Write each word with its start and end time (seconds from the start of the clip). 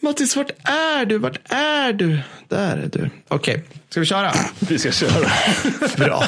Mattis, 0.00 0.36
vart 0.36 0.50
är 0.68 1.04
du? 1.04 1.18
Vart 1.18 1.38
är 1.52 1.92
du? 1.92 2.20
Där 2.48 2.76
är 2.76 2.88
du. 2.92 3.10
Okej, 3.28 3.64
ska 3.88 4.00
vi 4.00 4.06
köra? 4.06 4.32
Vi 4.58 4.78
ska 4.78 4.90
köra. 4.92 5.30
Bra. 5.96 6.24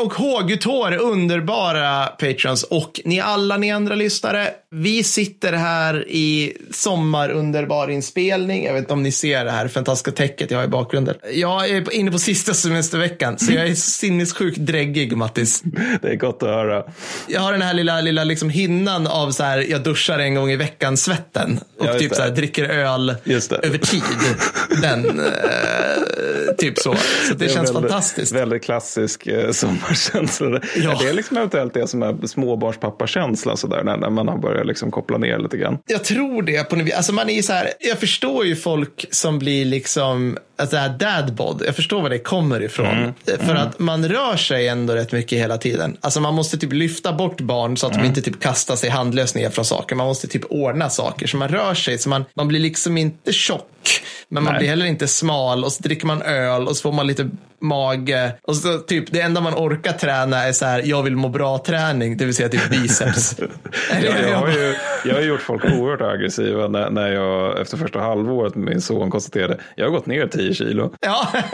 Och 0.00 0.14
hågutår, 0.14 0.96
underbara 0.96 2.06
patrons 2.06 2.62
och 2.62 3.00
ni 3.04 3.20
alla 3.20 3.56
ni 3.56 3.70
andra 3.72 3.94
lyssnare. 3.94 4.48
Vi 4.70 5.02
sitter 5.04 5.52
här 5.52 6.08
i 6.08 6.56
sommarunderbar 6.70 7.88
inspelning. 7.90 8.64
Jag 8.64 8.72
vet 8.72 8.80
inte 8.80 8.92
om 8.92 9.02
ni 9.02 9.12
ser 9.12 9.44
det 9.44 9.50
här 9.50 9.68
fantastiska 9.68 10.10
täcket 10.10 10.50
jag 10.50 10.58
har 10.58 10.64
i 10.64 10.68
bakgrunden. 10.68 11.14
Jag 11.32 11.70
är 11.70 11.94
inne 11.94 12.10
på 12.10 12.18
sista 12.18 12.54
semesterveckan, 12.54 13.38
så 13.38 13.52
jag 13.52 13.66
är 13.68 13.74
sinnessjukt 13.74 14.58
dräggig, 14.58 15.16
Mattis. 15.16 15.62
Det 16.02 16.08
är 16.08 16.16
gott 16.16 16.42
att 16.42 16.48
höra. 16.48 16.84
Jag 17.28 17.40
har 17.40 17.52
den 17.52 17.62
här 17.62 17.74
lilla, 17.74 18.00
lilla 18.00 18.24
liksom 18.24 18.50
hinnan 18.50 19.06
av 19.06 19.30
så 19.30 19.42
här, 19.42 19.58
jag 19.70 19.82
duschar 19.82 20.18
en 20.18 20.34
gång 20.34 20.50
i 20.50 20.56
veckan 20.56 20.96
svetten 20.96 21.60
och 21.78 21.86
Ja, 21.86 21.98
typ 21.98 22.10
det. 22.10 22.16
så 22.16 22.22
här, 22.22 22.30
dricker 22.30 22.64
öl 22.64 23.06
det. 23.24 23.52
över 23.62 23.78
tid. 23.78 24.02
Den, 24.82 25.20
eh, 25.20 26.54
typ 26.58 26.78
så. 26.78 26.94
Så 27.28 27.34
det, 27.34 27.44
är 27.44 27.48
känns 27.48 27.56
väldigt, 27.56 27.74
fantastiskt. 27.90 28.32
Väldigt 28.32 28.64
klassisk 28.64 29.26
eh, 29.26 29.50
sommarkänsla. 29.94 30.60
Ja. 30.76 31.02
Är 31.02 31.06
det 31.06 31.12
liksom 31.12 31.36
eventuellt 31.36 31.74
det 31.74 31.86
som 31.86 32.02
är 32.02 32.26
småbarnspappakänslan 32.26 33.56
sådär 33.56 33.84
när, 33.84 34.10
man 34.10 34.28
har 34.28 34.38
börjat 34.38 34.66
liksom 34.66 34.90
koppla 34.90 35.18
ner 35.18 35.38
lite 35.38 35.56
grann? 35.56 35.78
Jag 35.86 36.04
tror 36.04 36.42
det 36.42 36.68
på 36.68 36.76
något 36.76 36.86
vis. 36.86 36.94
Alltså 36.94 37.12
man 37.12 37.30
är 37.30 37.42
så 37.42 37.52
här, 37.52 37.72
jag 37.80 37.98
förstår 37.98 38.46
ju 38.46 38.56
folk 38.56 39.06
som 39.10 39.38
blir 39.38 39.64
liksom, 39.64 40.38
alltså 40.60 40.76
det 40.76 40.82
här 40.82 40.88
dadbod, 40.88 41.62
jag 41.66 41.76
förstår 41.76 42.02
var 42.02 42.10
det 42.10 42.18
kommer 42.18 42.62
ifrån. 42.62 43.14
För 43.38 43.54
att 43.54 43.78
man 43.78 44.08
rör 44.08 44.36
sig 44.36 44.68
ändå 44.68 44.94
rätt 44.94 45.12
mycket 45.12 45.38
hela 45.38 45.58
tiden. 45.58 45.96
Alltså 46.00 46.20
man 46.20 46.34
måste 46.34 46.58
typ 46.58 46.72
lyfta 46.72 47.12
bort 47.12 47.40
barn 47.40 47.76
så 47.76 47.86
att 47.86 47.92
de 47.92 48.04
inte 48.04 48.22
typ 48.22 48.40
kastar 48.40 48.76
sig 48.76 48.90
handlöst 48.90 49.34
ner 49.34 49.50
från 49.50 49.64
saker. 49.64 49.96
Man 49.96 50.06
måste 50.06 50.28
typ 50.28 50.44
ordna 50.50 50.90
saker. 50.90 51.26
Så 51.26 51.36
man 51.36 51.48
rör 51.48 51.74
sig, 51.74 51.98
så 51.98 52.08
man, 52.08 52.24
man 52.34 52.48
blir 52.48 52.60
liksom 52.60 52.96
inte 52.96 53.32
tjock. 53.32 53.66
Men 54.28 54.42
man 54.44 54.52
Nej. 54.52 54.58
blir 54.58 54.68
heller 54.68 54.86
inte 54.86 55.08
smal 55.08 55.64
och 55.64 55.72
så 55.72 55.82
dricker 55.82 56.06
man 56.06 56.22
öl 56.22 56.68
och 56.68 56.76
så 56.76 56.82
får 56.82 56.92
man 56.92 57.06
lite 57.06 57.30
mage. 57.60 58.32
Och 58.42 58.56
så 58.56 58.78
typ 58.78 59.12
det 59.12 59.20
enda 59.20 59.40
man 59.40 59.54
orkar 59.54 59.92
träna 59.92 60.44
är 60.44 60.52
så 60.52 60.64
här, 60.64 60.82
jag 60.84 61.02
vill 61.02 61.16
må 61.16 61.28
bra 61.28 61.58
träning, 61.58 62.16
det 62.16 62.24
vill 62.24 62.34
säga 62.34 62.48
typ 62.48 62.70
biceps. 62.70 63.36
Jag, 64.02 64.30
jag, 64.30 64.38
har 64.38 64.48
ju, 64.48 64.74
jag 65.04 65.14
har 65.14 65.22
gjort 65.22 65.40
folk 65.40 65.64
oerhört 65.64 66.00
aggressiva 66.00 66.68
när, 66.68 66.90
när 66.90 67.12
jag 67.12 67.60
efter 67.60 67.76
första 67.76 68.00
halvåret 68.00 68.54
med 68.54 68.64
min 68.64 68.80
son 68.80 69.10
konstaterade 69.10 69.58
jag 69.74 69.84
har 69.84 69.90
gått 69.90 70.06
ner 70.06 70.26
10 70.26 70.49
kilo. 70.54 70.94
Ja. 71.00 71.28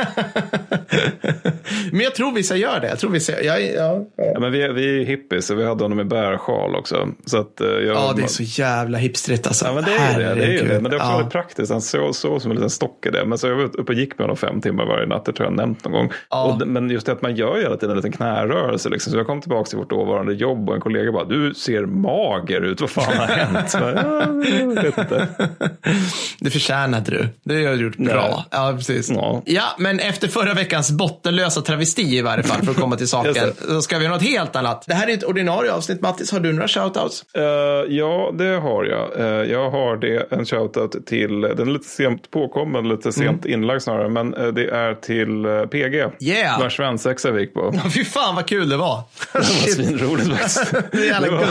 Men 1.93 2.01
jag 2.01 2.15
tror 2.15 2.33
vissa 2.33 2.57
gör 2.57 2.81
det. 2.81 2.89
Jag 2.89 2.99
tror 2.99 3.11
vissa, 3.11 3.43
ja, 3.43 3.59
ja, 3.59 3.73
ja. 3.77 4.07
Ja, 4.17 4.41
men 4.41 4.53
vi, 4.53 4.69
vi 4.69 5.01
är 5.01 5.05
hippies 5.05 5.51
och 5.51 5.59
vi 5.59 5.65
hade 5.65 5.85
honom 5.85 6.01
i 6.01 6.05
bärsjal 6.05 6.77
också. 6.77 7.09
Så 7.25 7.39
att, 7.39 7.61
eh, 7.61 7.67
jag, 7.67 7.85
ja, 7.85 8.13
det 8.17 8.23
är 8.23 8.27
så 8.27 8.43
jävla 8.43 8.99
hipstrigt 8.99 9.47
alltså. 9.47 9.65
Ja, 9.65 9.75
men 9.75 9.85
det 9.85 9.91
är 9.91 10.19
det. 10.19 10.35
det, 10.35 10.59
är 10.59 10.69
det. 10.69 10.81
Men 10.81 10.91
det 10.91 10.97
är 10.97 11.01
också 11.01 11.11
ja. 11.11 11.17
väldigt 11.17 11.33
praktiskt. 11.33 11.73
Han 11.73 11.81
sov, 11.81 12.13
sov 12.13 12.39
som 12.39 12.51
en 12.51 12.57
liten 12.57 12.71
stock 12.71 13.07
i 13.07 13.11
det. 13.11 13.25
Men 13.27 13.39
så 13.39 13.47
jag 13.47 13.57
var 13.57 13.65
uppe 13.65 13.93
och 13.93 13.95
gick 13.95 14.19
med 14.19 14.25
honom 14.25 14.37
fem 14.37 14.61
timmar 14.61 14.87
varje 14.87 15.07
natt. 15.07 15.25
Det 15.25 15.33
tror 15.33 15.47
jag 15.47 15.57
nämnt 15.57 15.85
någon 15.85 15.93
gång. 15.93 16.11
Ja. 16.31 16.45
Och, 16.45 16.69
men 16.69 16.91
just 16.91 17.07
det 17.07 17.13
att 17.13 17.23
man 17.23 17.37
gör 17.37 17.57
ju 17.57 17.63
hela 17.63 17.77
tiden 17.77 17.91
en 17.91 17.97
liten 17.97 18.13
knärörelse. 18.13 18.89
Liksom. 18.89 19.13
Så 19.13 19.19
jag 19.19 19.27
kom 19.27 19.41
tillbaka 19.41 19.69
till 19.69 19.79
vårt 19.79 19.91
dåvarande 19.91 20.35
jobb 20.35 20.69
och 20.69 20.75
en 20.75 20.81
kollega 20.81 21.13
bara, 21.13 21.25
du 21.25 21.55
ser 21.55 21.87
mager 21.87 22.61
ut. 22.61 22.81
Vad 22.81 22.91
fan 22.91 23.17
har 23.17 23.27
hänt? 23.27 23.71
Så, 23.71 23.79
ja, 23.79 24.21
jag 24.61 24.83
vet 24.83 24.99
inte. 24.99 25.29
Det 26.41 26.51
förtjänade 26.51 27.11
du. 27.11 27.29
Det 27.43 27.67
har 27.67 27.77
du 27.77 27.83
gjort 27.83 27.97
bra. 27.97 28.45
Ja, 28.51 28.79
precis. 28.87 29.11
Ja. 29.11 29.43
Ja, 29.47 29.63
men 29.79 30.01
efter 30.01 30.29
förra 30.29 30.55
veckans 30.55 30.91
bottenlösa 30.91 31.61
travesti 31.61 32.03
i 32.17 32.23
varje 32.23 32.43
fall, 32.45 32.63
för 32.65 32.71
att 32.71 32.77
komma 32.77 32.97
till 32.97 33.09
saken, 33.09 33.53
så 33.69 33.83
ska 33.83 33.99
vi 33.99 34.05
göra 34.05 34.15
något 34.15 34.23
helt 34.23 34.57
annat. 34.57 34.85
Det 34.87 34.95
här 34.95 35.09
är 35.09 35.15
ett 35.15 35.25
ordinarie 35.25 35.73
avsnitt. 35.73 36.01
Mattis, 36.01 36.33
har 36.33 36.41
du 36.41 36.53
några 36.53 36.69
shoutouts? 36.69 37.25
Eh, 37.35 37.43
ja, 37.89 38.31
det 38.39 38.45
har 38.61 38.85
jag. 38.85 39.21
Eh, 39.21 39.51
jag 39.53 39.71
har 39.71 39.97
det 39.97 40.33
en 40.33 40.45
shoutout 40.47 41.07
till, 41.07 41.41
den 41.41 41.61
är 41.69 41.73
lite 41.73 41.89
sent 41.89 42.31
påkommen, 42.31 42.89
lite 42.89 43.13
sent 43.13 43.45
inlagd 43.47 43.83
snarare, 43.83 44.09
men 44.09 44.35
eh, 44.35 44.47
det 44.47 44.69
är 44.71 44.95
till 44.95 45.45
PG. 45.71 45.95
Yeah. 46.29 46.61
Vars 46.61 46.77
svensexa 46.77 47.31
vi 47.31 47.41
gick 47.41 47.55
på. 47.55 47.71
Ja, 47.85 47.91
Fy 47.91 48.05
fan 48.05 48.35
vad 48.35 48.47
kul 48.47 48.69
det 48.69 48.77
var. 48.77 49.03
Det 49.33 49.39
var 49.39 49.45
svinroligt 49.45 50.29
faktiskt. 50.37 50.73
Det 50.93 50.99
är 50.99 51.05
jävla 51.05 51.27
Det 51.31 51.37
var- 51.37 51.47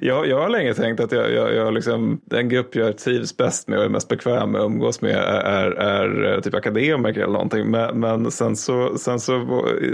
jag, 0.00 0.28
jag 0.28 0.38
har 0.40 0.48
länge 0.48 0.74
tänkt 0.74 1.00
att 1.00 1.12
jag, 1.12 1.32
jag, 1.32 1.54
jag 1.54 1.74
liksom, 1.74 2.20
den 2.30 2.48
grupp 2.48 2.76
jag 2.76 2.98
trivs 2.98 3.36
bäst 3.36 3.68
med 3.68 3.78
och 3.78 3.84
är 3.84 3.88
mest 3.88 4.08
bekväm 4.08 4.50
med 4.50 4.60
att 4.60 4.64
umgås 4.66 5.00
med 5.00 5.16
är, 5.16 5.70
är, 5.70 6.22
är 6.24 6.40
typ 6.40 6.54
akademiker 6.68 7.20
eller 7.20 7.32
någonting. 7.32 7.70
Men, 7.70 8.00
men 8.00 8.30
sen, 8.30 8.56
så, 8.56 8.98
sen 8.98 9.20
så 9.20 9.38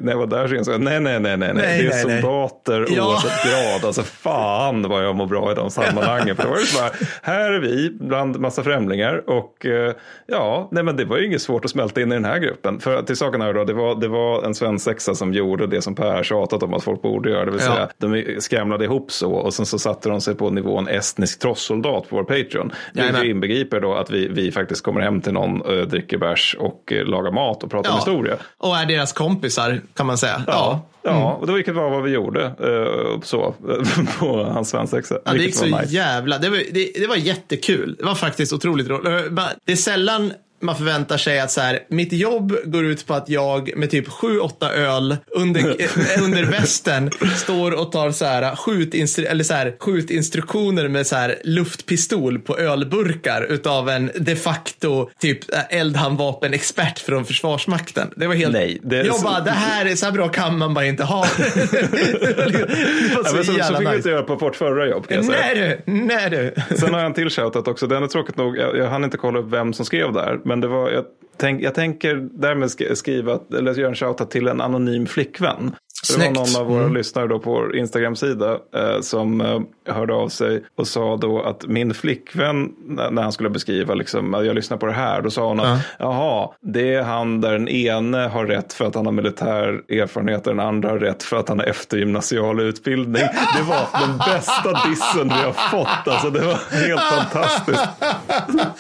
när 0.03 0.13
jag 0.13 0.19
var 0.19 0.27
där 0.27 0.49
så 0.49 0.55
insåg 0.55 0.75
jag 0.75 0.81
nej, 0.81 1.01
nej, 1.01 1.21
nej, 1.21 1.37
nej, 1.37 1.55
nej. 1.55 1.65
Nej, 1.67 1.79
det 1.83 1.87
är 1.87 1.91
nej, 1.91 2.05
nej. 2.07 2.23
soldater 2.23 2.87
Ja. 2.89 3.07
oavsett 3.09 3.45
grad. 3.45 3.85
Alltså 3.85 4.03
fan 4.03 4.83
vad 4.89 5.05
jag 5.05 5.17
mår 5.17 5.27
bra 5.27 5.53
i 5.53 5.55
de 5.55 5.71
sammanhangen. 5.71 6.37
För 6.37 6.43
det 6.43 6.49
var 6.51 6.59
ju 6.59 6.65
så 6.65 6.79
bara, 6.83 6.91
här 7.23 7.51
är 7.53 7.61
vi 7.61 7.91
bland 8.01 8.39
massa 8.41 8.63
främlingar 8.63 9.31
och 9.31 9.67
eh, 9.67 9.93
ja, 10.27 10.69
nej 10.73 10.83
men 10.83 10.97
det 10.97 11.05
var 11.05 11.17
ju 11.19 11.27
inget 11.27 11.43
svårt 11.43 11.65
att 11.65 11.71
smälta 11.71 12.01
in 12.01 12.13
i 12.13 12.15
den 12.15 12.25
här 12.25 12.39
gruppen. 12.39 12.81
För 12.81 13.03
till 13.03 13.17
saken 13.17 13.43
är 13.43 13.55
då, 13.55 13.65
det 13.65 13.73
var, 13.73 13.95
det 14.01 14.09
var 14.09 14.43
en 14.45 14.55
svensexa 14.55 15.15
som 15.15 15.33
gjorde 15.35 15.67
det 15.67 15.83
som 15.83 15.95
Per 15.95 16.23
tjatat 16.23 16.63
om 16.63 16.75
att 16.75 16.83
folk 16.85 17.03
borde 17.03 17.31
göra. 17.31 17.45
Det 17.45 17.51
vill 17.51 17.61
Ja. 17.67 17.75
säga, 17.75 17.89
de 17.99 18.41
skramlade 18.41 18.85
ihop 18.85 19.13
så 19.13 19.33
och 19.33 19.55
sen 19.55 19.67
så 19.67 19.79
satte 19.79 20.09
de 20.09 20.21
sig 20.21 20.35
på 20.35 20.51
nivån 20.51 20.89
estnisk 20.89 21.39
trossoldat 21.41 22.09
på 22.11 22.17
vår 22.17 22.25
Patreon. 22.25 22.73
Vilket 22.95 23.25
inbegriper 23.25 23.81
då 23.81 23.95
att 23.95 24.11
vi, 24.11 24.29
vi 24.29 24.53
faktiskt 24.53 24.85
kommer 24.85 25.01
hem 25.01 25.21
till 25.21 25.33
någon, 25.33 25.79
äh, 25.79 25.87
dricker 25.87 26.19
bärs 26.19 26.50
och 26.55 26.93
äh, 26.93 27.05
lagar 27.05 27.33
mat 27.33 27.63
och 27.63 27.71
pratar 27.71 27.91
om 27.91 27.97
historia. 27.97 28.37
Och 28.59 28.77
är 28.77 28.87
deras 28.87 29.13
kompisar, 29.13 29.81
kan 29.95 30.07
man 30.07 30.19
säga. 30.19 30.43
Ja, 30.47 30.87
ja 31.03 31.33
och 31.41 31.47
det 31.47 31.53
vilket 31.53 31.75
var 31.75 31.91
vad 31.91 32.03
vi 32.03 32.11
gjorde 32.11 32.45
eh, 32.45 33.21
så, 33.23 33.55
på 34.19 34.45
hans 34.45 34.71
svensexa. 34.71 35.19
Ja, 35.25 35.33
det 35.33 35.39
gick 35.39 35.55
så 35.55 35.65
nice. 35.65 35.85
jävla... 35.85 36.39
Det 36.39 36.51
var, 36.51 36.57
det, 36.57 36.93
det 36.95 37.07
var 37.07 37.17
jättekul. 37.17 37.97
Det 37.99 38.05
var 38.05 38.15
faktiskt 38.15 38.53
otroligt 38.53 38.89
roligt. 38.89 39.35
Det 39.65 39.73
är 39.73 39.77
sällan 39.77 40.33
man 40.63 40.77
förväntar 40.77 41.17
sig 41.17 41.41
att 41.41 41.51
så 41.51 41.61
här, 41.61 41.79
mitt 41.89 42.13
jobb 42.13 42.57
går 42.65 42.85
ut 42.85 43.07
på 43.07 43.15
att 43.15 43.29
jag 43.29 43.71
med 43.77 43.91
typ 43.91 44.09
7-8 44.09 44.71
öl 44.73 45.17
under, 45.31 45.61
under 46.23 46.45
västen 46.45 47.11
står 47.37 47.73
och 47.81 47.93
tar 47.93 48.11
så 48.11 48.25
här, 48.25 48.57
skjutinstru, 48.57 49.25
eller 49.25 49.45
så 49.45 49.55
här, 49.55 49.77
skjutinstruktioner 49.79 50.89
med 50.89 51.07
så 51.07 51.17
här, 51.17 51.35
luftpistol 51.45 52.39
på 52.39 52.59
ölburkar 52.59 53.43
utav 53.49 53.89
en 53.89 54.11
de 54.15 54.37
facto 54.37 55.11
typ 55.21 55.55
eh, 55.55 55.61
eldhandvapenexpert 55.79 56.99
från 56.99 57.25
Försvarsmakten. 57.25 58.11
Det 58.17 58.27
var 58.27 58.35
helt... 58.35 58.53
Nej, 58.53 58.81
det 58.83 58.97
jag 58.97 59.17
så- 59.17 59.25
bara, 59.25 59.41
det 59.41 59.51
här 59.51 59.87
är 59.87 59.95
så 59.97 60.07
här 60.07 60.13
bra 60.13 60.29
kan 60.29 60.59
man 60.59 60.75
bara 60.75 60.87
inte 60.87 61.05
ha. 61.05 61.27
det 61.71 63.15
var 63.17 63.23
Ja, 63.25 63.25
så, 63.25 63.37
men 63.37 63.45
så, 63.45 63.53
så 63.53 63.75
fick 63.75 63.79
nice. 63.79 63.97
inte 63.97 64.09
göra 64.09 64.23
på 64.23 64.35
vårt 64.37 64.57
förra 64.57 64.87
jobb. 64.87 65.09
Kan 65.09 65.17
jag 65.17 65.27
säga. 65.27 65.39
Nej 65.55 65.81
du, 65.87 65.93
nej 65.93 66.31
du. 66.31 66.77
Sen 66.77 66.93
har 66.95 67.01
jag 67.01 67.07
en 67.07 67.15
till 67.15 67.31
shoutout 67.31 67.69
också. 67.69 67.87
Den 67.87 68.03
är 68.03 68.07
tråkigt 68.07 68.37
nog. 68.37 68.57
Jag, 68.59 68.77
jag 68.79 68.89
hann 68.91 69.05
inte 69.05 69.17
kolla 69.17 69.39
upp 69.39 69.53
vem 69.53 69.73
som 69.73 69.85
skrev 69.85 70.13
där. 70.13 70.39
Men 70.51 70.61
det 70.61 70.69
var, 70.69 70.91
jag, 70.91 71.05
tänk, 71.37 71.63
jag 71.63 71.75
tänker 71.75 72.29
därmed 72.33 72.71
skriva, 72.99 73.41
eller 73.59 73.75
göra 73.75 73.89
en 73.89 73.95
shoutout 73.95 74.31
till 74.31 74.49
en 74.49 74.61
anonym 74.61 75.07
flickvän. 75.07 75.75
Så 76.03 76.19
det 76.19 76.25
var 76.27 76.33
någon 76.35 76.57
av 76.57 76.67
våra 76.67 76.81
Mm. 76.83 76.95
lyssnare 76.95 77.27
då 77.27 77.39
på 77.39 77.51
vår 77.51 77.77
Instagram-sida 77.77 78.53
eh, 78.53 79.01
som 79.01 79.41
eh, 79.41 79.61
hörde 79.95 80.15
av 80.15 80.29
sig 80.29 80.63
och 80.79 80.87
sa 80.87 81.17
då 81.17 81.43
att 81.43 81.67
min 81.67 81.95
flickvän, 81.95 82.69
när, 83.11 83.23
han 83.23 83.33
skulle 83.33 83.51
beskriva, 83.51 83.95
liksom, 83.95 84.33
jag 84.45 84.55
lyssnar 84.55 84.77
på 84.77 84.87
det 84.87 84.93
här, 84.93 85.23
då 85.23 85.31
sa 85.31 85.49
hon 85.49 85.61
att 85.61 85.79
jaha, 85.99 86.49
det 86.61 86.95
är 86.95 87.03
han 87.03 87.41
där 87.41 87.53
den 87.53 87.69
ene 87.69 88.19
har 88.19 88.47
rätt 88.47 88.73
för 88.73 88.85
att 88.85 88.95
han 88.95 89.07
har 89.07 89.13
militär 89.13 89.81
erfarenhet 89.89 90.47
och 90.47 90.57
den 90.57 90.67
andra 90.67 90.89
har 90.89 90.99
rätt 90.99 91.23
för 91.23 91.37
att 91.37 91.49
han 91.49 91.59
har 91.59 91.67
eftergymnasial 91.67 92.61
utbildning. 92.61 93.23
Det 93.57 93.63
var 93.63 94.01
den 94.07 94.19
bästa 94.19 94.89
dissen 94.89 95.29
vi 95.29 95.45
har 95.45 95.53
fått. 95.71 96.09
Alltså, 96.13 96.31
det 96.31 96.41
var 96.41 96.59
helt 96.87 97.01
fantastiskt. 97.03 97.89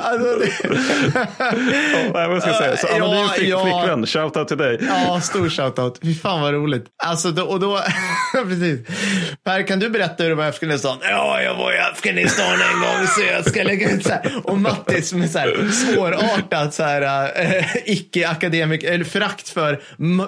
Alltså, 0.00 0.38
det, 0.38 0.48
Ja, 2.14 2.28
vad 2.28 2.42
ska 2.42 2.50
jag 2.50 2.58
säga? 2.58 2.76
Så 2.76 2.86
Ja, 2.90 3.04
anonym 3.04 3.28
flick, 3.28 3.48
ja. 3.48 3.62
flickvän, 3.62 4.06
shoutout 4.06 4.48
till 4.48 4.56
dig. 4.56 4.78
ja, 5.06 5.20
stor 5.20 5.48
shoutout. 5.48 5.98
Fy 6.02 6.14
fan 6.14 6.40
vad 6.42 6.52
roligt. 6.54 6.61
Alltså, 7.04 7.30
då, 7.30 7.42
och 7.42 7.60
då, 7.60 7.80
precis. 8.48 8.80
Per, 9.44 9.66
kan 9.66 9.78
du 9.78 9.90
berätta 9.90 10.22
hur 10.22 10.30
det 10.30 10.36
var 10.36 10.44
i 10.44 10.48
Afghanistan? 10.48 10.98
Ja, 11.02 11.42
jag 11.42 11.54
var 11.54 11.72
i 11.72 11.78
Afghanistan 11.78 12.52
en 12.52 12.80
gång 12.80 13.06
så 13.06 13.20
jag 13.32 13.44
ska 13.48 13.62
lägga 13.62 13.90
ut 13.90 14.02
så 14.06 14.08
här. 14.12 14.32
Och 14.44 14.58
Mattis 14.58 15.12
med 15.12 15.30
så 15.30 15.38
här 15.38 15.68
svårartat 15.70 16.74
så 16.74 16.82
här 16.82 17.30
äh, 17.56 17.64
icke-akademik, 17.84 18.82
eller 18.82 19.04
förakt 19.04 19.48
för 19.48 19.80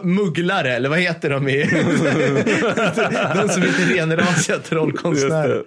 mugglare, 0.03 0.75
eller 0.77 0.89
vad 0.89 0.99
heter 0.99 1.31
de 1.31 1.49
i? 1.49 1.63
de 3.35 3.49
som 3.49 3.63
inte 3.65 3.83
är 3.83 3.97
renrasiga 3.97 4.59
trollkonstnärer. 4.59 5.63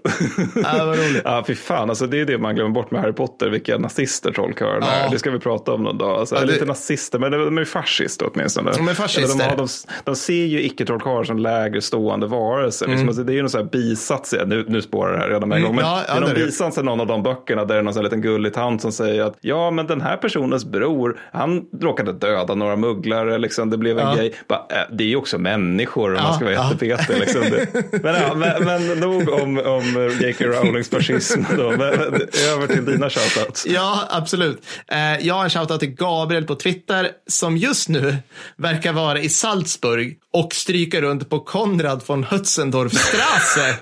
Ja, 0.56 0.86
vad 0.86 0.98
roligt. 0.98 1.22
Ja, 1.26 1.44
fy 1.48 1.56
fan. 1.56 1.90
Alltså, 1.90 2.08
det 2.08 2.22
är 2.22 2.26
det 2.26 2.38
man 2.38 2.56
glömmer 2.56 2.72
bort 2.74 2.92
med 2.92 3.02
Harry 3.02 3.14
Potter, 3.14 3.50
vilka 3.50 3.78
nazister 3.78 4.32
trollkarlarna 4.32 4.86
Ja. 4.86 4.92
är. 5.08 5.12
Det 5.12 5.20
ska 5.20 5.32
vi 5.32 5.40
prata 5.40 5.72
om 5.74 5.84
någon 5.84 5.98
dag. 5.98 6.20
Alltså, 6.20 6.36
Ja, 6.36 6.42
det- 6.42 6.48
Lite 6.48 6.66
nazister, 6.66 7.20
men 7.20 7.32
de 7.32 7.58
är 7.58 7.66
fascister 7.66 8.30
åtminstone. 8.34 8.72
De 8.72 8.88
är 8.88 8.94
fascister. 8.94 9.38
De, 9.38 9.44
har, 9.44 9.58
de, 9.58 9.68
de 10.04 10.16
ser 10.16 10.34
ju 10.46 10.57
ju 10.58 10.66
icke-trollkarlar 10.66 11.24
som 11.24 11.38
lägre 11.40 11.82
stående 11.82 12.28
varelser. 12.28 12.86
Mm. 12.86 12.96
Liksom, 12.96 13.10
alltså, 13.10 13.24
det 13.24 13.34
är 13.34 13.36
ju 13.36 13.42
någon 13.42 13.50
sån 13.50 13.62
här 13.62 13.70
bisats, 13.72 14.36
nu, 14.46 14.66
nu 14.68 14.82
spårar 14.82 15.14
det 15.14 15.20
här 15.20 15.30
redan 15.30 15.50
med 15.50 15.58
en 15.58 15.64
gång, 15.64 15.76
men 15.76 15.86
ja, 15.86 16.02
ja, 16.08 16.14
det 16.14 16.18
är 16.18 16.22
någon 16.22 16.30
det. 16.30 16.46
bisats 16.46 16.78
i 16.78 16.84
någon 16.84 17.00
av 17.00 17.08
de 17.08 17.24
böckerna 17.24 17.66
där 17.66 17.76
det 17.76 17.80
är 17.80 17.84
någon 17.84 17.94
sån 17.94 18.00
här 18.00 18.04
liten 18.04 18.22
gullig 18.22 18.54
tant 18.54 18.82
som 18.82 18.92
säger 18.92 19.24
att 19.24 19.38
ja, 19.42 19.72
men 19.72 19.88
den 19.88 20.02
här 20.02 20.18
personens 20.18 20.66
bror, 20.66 21.20
han 21.32 21.66
råkade 21.82 22.14
döda 22.14 22.56
några 22.56 22.76
mugglare, 22.76 23.38
liksom, 23.38 23.70
det 23.70 23.78
blev 23.78 24.00
en 24.00 24.08
Ja. 24.08 24.16
grej. 24.16 24.34
Bara, 24.48 24.60
äh, 24.70 24.78
det 24.92 25.04
är 25.04 25.08
ju 25.08 25.16
också 25.16 25.38
människor 25.38 26.16
om 26.16 26.24
man 26.24 26.34
ska 26.34 26.46
vara 26.46 26.54
ja. 26.56 26.64
jättepetig. 26.72 27.20
Liksom. 27.20 27.42
Men, 28.04 28.16
ja, 28.16 28.34
men, 28.36 28.64
men 28.64 29.00
nog 29.00 29.30
om, 29.30 29.58
om 29.58 30.12
J.K. 30.22 30.46
Rowlings 30.46 30.90
fascism 30.90 31.42
då. 31.58 31.70
Men, 31.70 31.78
men, 31.78 32.22
över 32.54 32.68
till 32.68 32.86
dina 32.86 33.10
shoutouts. 33.10 33.66
Ja, 33.68 34.00
absolut. 34.10 34.66
Eh, 34.88 35.28
jag 35.28 35.36
har 35.36 35.44
en 35.44 35.50
shoutout 35.50 35.80
till 35.80 35.94
Gabriel 35.96 36.44
på 36.44 36.56
Twitter 36.56 37.10
som 37.28 37.58
just 37.58 37.90
nu 37.90 38.16
verkar 38.58 38.94
vara 38.94 39.20
i 39.20 39.30
Salzburg 39.30 40.18
och 40.34 40.47
stryker 40.54 41.02
runt 41.02 41.30
på 41.30 41.40
Konrad 41.40 42.04
von 42.06 42.32
Hötzendorfstrasse. 42.32 43.76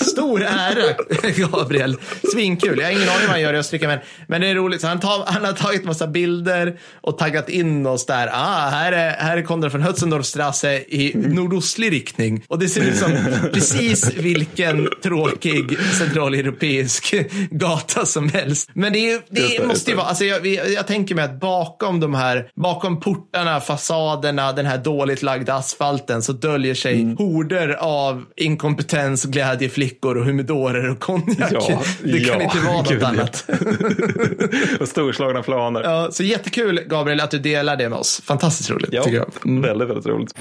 Stor 0.10 0.42
ära, 0.76 0.94
Gabriel. 1.48 1.96
Svinkul. 2.32 2.78
Jag 2.78 2.86
har 2.86 2.92
ingen 2.92 3.08
aning 3.08 3.20
vad 3.20 3.30
han 3.30 3.40
gör 3.40 3.54
i 3.54 3.56
Österrike, 3.56 3.86
men, 3.86 3.98
men 4.26 4.40
det 4.40 4.46
är 4.46 4.54
roligt. 4.54 4.80
Så 4.80 4.86
han, 4.86 5.00
tar, 5.00 5.24
han 5.26 5.44
har 5.44 5.52
tagit 5.52 5.84
massa 5.84 6.06
bilder 6.06 6.78
och 7.00 7.18
taggat 7.18 7.48
in 7.48 7.86
oss 7.86 8.06
där. 8.06 8.30
Ah, 8.32 8.68
här 8.70 8.92
är, 8.92 9.10
här 9.10 9.36
är 9.36 9.42
Konrad 9.42 9.72
von 9.72 9.82
Hötzendorfstrasse 9.82 10.72
i 10.74 11.12
nordostlig 11.14 11.92
riktning. 11.92 12.44
Och 12.48 12.58
det 12.58 12.68
ser 12.68 12.80
ut 12.82 12.96
som 12.96 13.12
precis 13.52 14.14
vilken 14.14 14.88
tråkig 15.02 15.78
centraleuropeisk 15.98 17.14
gata 17.50 18.06
som 18.06 18.28
helst. 18.28 18.70
Men 18.72 18.92
det, 18.92 19.10
är, 19.12 19.20
det, 19.28 19.40
Just 19.40 19.50
det, 19.50 19.54
just 19.54 19.66
måste 19.66 19.90
ju 19.90 19.96
vara, 19.96 20.06
alltså 20.06 20.24
jag, 20.24 20.46
jag 20.46 20.86
tänker 20.86 21.14
mig 21.14 21.24
att 21.24 21.40
bakom 21.40 22.00
de 22.00 22.14
här, 22.14 22.50
bakom 22.56 23.00
portarna, 23.00 23.60
fasaderna, 23.60 24.52
den 24.52 24.66
här 24.66 24.78
dåligt 24.78 25.22
lagda 25.22 25.54
asfalten 25.54 26.22
så 26.22 26.32
döljer 26.32 26.74
sig 26.74 26.90
Mm. 27.00 27.16
horder 27.16 27.68
av 27.80 28.24
inkompetens, 28.36 29.24
glädjeflickor 29.24 30.16
och 30.16 30.26
humidorer 30.68 30.90
och 30.90 31.00
konjak. 31.00 31.52
Ja, 31.52 31.82
det 32.02 32.20
kan 32.20 32.38
ja, 32.38 32.42
inte 32.42 32.58
vara 32.58 32.76
något 32.76 32.88
gud, 32.88 33.02
annat. 33.02 33.50
och 34.80 34.88
storslagna 34.88 35.42
planer. 35.42 35.82
Ja, 35.82 36.08
så 36.12 36.22
jättekul, 36.22 36.80
Gabriel, 36.86 37.20
att 37.20 37.30
du 37.30 37.38
delar 37.38 37.76
det 37.76 37.88
med 37.88 37.98
oss. 37.98 38.20
Fantastiskt 38.24 38.70
roligt, 38.70 38.92
Ja, 38.92 39.04
tycker 39.04 39.16
jag. 39.16 39.30
Mm. 39.44 39.62
väldigt, 39.62 39.88
väldigt 39.88 40.06
roligt. 40.06 40.34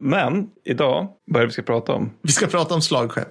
Men 0.00 0.46
idag, 0.64 1.08
vad 1.26 1.36
är 1.36 1.40
det 1.40 1.46
vi 1.46 1.52
ska 1.52 1.62
prata 1.62 1.92
om? 1.92 2.10
Vi 2.22 2.32
ska 2.32 2.46
prata 2.46 2.74
om 2.74 2.82
slagskepp. 2.82 3.28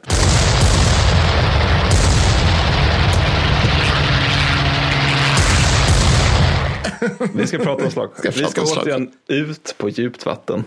Vi 7.34 7.48
ska 7.48 7.58
prata 7.58 7.86
om 7.86 7.92
slagskepp. 7.92 8.38
Vi 8.38 8.46
ska 8.46 8.62
återigen 8.62 9.10
ut 9.28 9.76
på 9.78 9.90
djupt 9.90 10.26
vatten. 10.26 10.64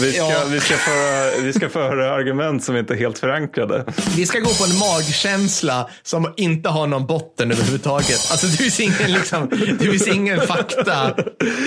Vi 0.00 0.12
ska, 0.12 0.22
Ja. 0.22 0.42
vi, 0.50 0.60
ska 0.60 0.74
föra, 0.74 1.42
vi 1.44 1.52
ska 1.52 1.68
föra 1.68 2.14
argument 2.14 2.64
som 2.64 2.76
inte 2.76 2.94
är 2.94 2.98
helt 2.98 3.18
förankrade. 3.18 3.84
Vi 4.16 4.26
ska 4.26 4.38
gå 4.38 4.44
på 4.50 4.64
en 4.64 4.78
magkänsla 4.78 5.90
som 6.02 6.32
inte 6.36 6.68
har 6.68 6.86
någon 6.86 7.06
botten 7.06 7.50
överhuvudtaget. 7.52 8.28
Alltså 8.30 8.46
det 8.46 8.52
finns 8.56 8.80
ingen, 8.80 9.12
liksom, 9.12 9.48
det 9.78 9.84
finns 9.90 10.08
ingen 10.08 10.40
fakta 10.40 11.14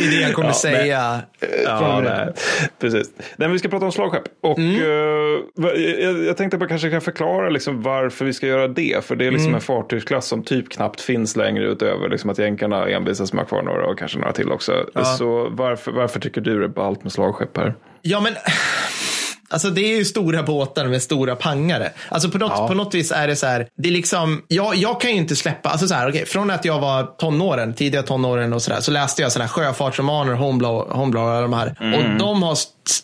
i 0.01 0.07
det 0.07 0.21
jag 0.21 0.33
kommer 0.33 0.47
Ja, 0.49 0.53
säga. 0.53 1.19
Ja, 1.65 2.01
nej, 2.03 2.33
precis. 2.79 3.07
Nej, 3.17 3.23
men 3.37 3.51
vi 3.51 3.59
ska 3.59 3.69
prata 3.69 3.85
om 3.85 3.91
slagskepp. 3.91 4.23
Och, 4.43 4.57
Mm. 4.59 5.41
va- 5.55 5.73
jag, 5.73 6.23
jag 6.25 6.37
tänkte 6.37 6.55
att 6.57 6.61
man 6.61 6.69
kanske 6.69 6.89
kan 6.89 7.01
förklara 7.01 7.49
liksom 7.49 7.81
varför 7.81 8.25
vi 8.25 8.33
ska 8.33 8.47
göra 8.47 8.67
det. 8.67 9.05
För 9.05 9.15
det 9.15 9.25
är 9.27 9.31
liksom 9.31 9.47
Mm. 9.47 9.55
en 9.55 9.61
fartygsklass 9.61 10.27
som 10.27 10.43
typ 10.43 10.69
knappt 10.69 11.01
finns 11.01 11.35
längre 11.35 11.63
utöver 11.65 12.09
liksom 12.09 12.29
att 12.29 12.37
jänkarna 12.37 12.87
envisas 12.89 13.33
med 13.33 13.43
att 13.43 13.49
ha 13.49 13.57
kvar 13.61 13.71
några 13.73 13.87
och 13.87 13.99
kanske 13.99 14.17
några 14.17 14.31
till 14.33 14.51
också. 14.51 14.85
Så 15.17 15.47
varför, 15.51 15.91
varför 15.91 16.19
tycker 16.19 16.41
du 16.41 16.59
det 16.59 16.65
är 16.65 16.67
ballt 16.67 17.03
med 17.03 17.11
slagskepp 17.11 17.57
här? 17.57 17.73
Ja, 18.01 18.19
men 18.19 18.35
Alltså 19.51 19.69
det 19.69 19.81
är 19.81 19.97
ju 19.97 20.05
stora 20.05 20.43
båtar 20.43 20.85
med 20.87 21.01
stora 21.01 21.35
pangare. 21.35 21.91
Alltså 22.09 22.29
på 22.29 22.37
något, 22.37 22.51
Ja. 22.55 22.67
på 22.67 22.73
något 22.73 22.95
vis 22.95 23.11
är 23.11 23.27
det 23.27 23.35
så 23.35 23.47
här, 23.47 23.67
det 23.77 23.89
är 23.89 23.93
liksom, 23.93 24.41
jag, 24.47 24.75
jag 24.75 25.01
kan 25.01 25.11
ju 25.11 25.17
inte 25.17 25.35
släppa, 25.35 25.69
alltså 25.69 25.87
så 25.87 25.93
här, 25.93 26.09
okej, 26.09 26.25
från 26.25 26.51
att 26.51 26.65
jag 26.65 26.79
var 26.79 27.03
tonåren, 27.03 27.73
tidiga 27.73 28.03
tonåren 28.03 28.53
och 28.53 28.61
sådär, 28.61 28.79
så 28.81 28.91
läste 28.91 29.21
jag 29.21 29.31
sådana 29.31 29.45
här 29.47 29.53
sjöfartsromaner, 29.53 30.33
Homeblow 30.33 30.77
och 30.77 31.41
de 31.41 31.53
här. 31.53 31.67
Och 31.67 32.19
de 32.19 32.43
har 32.43 32.57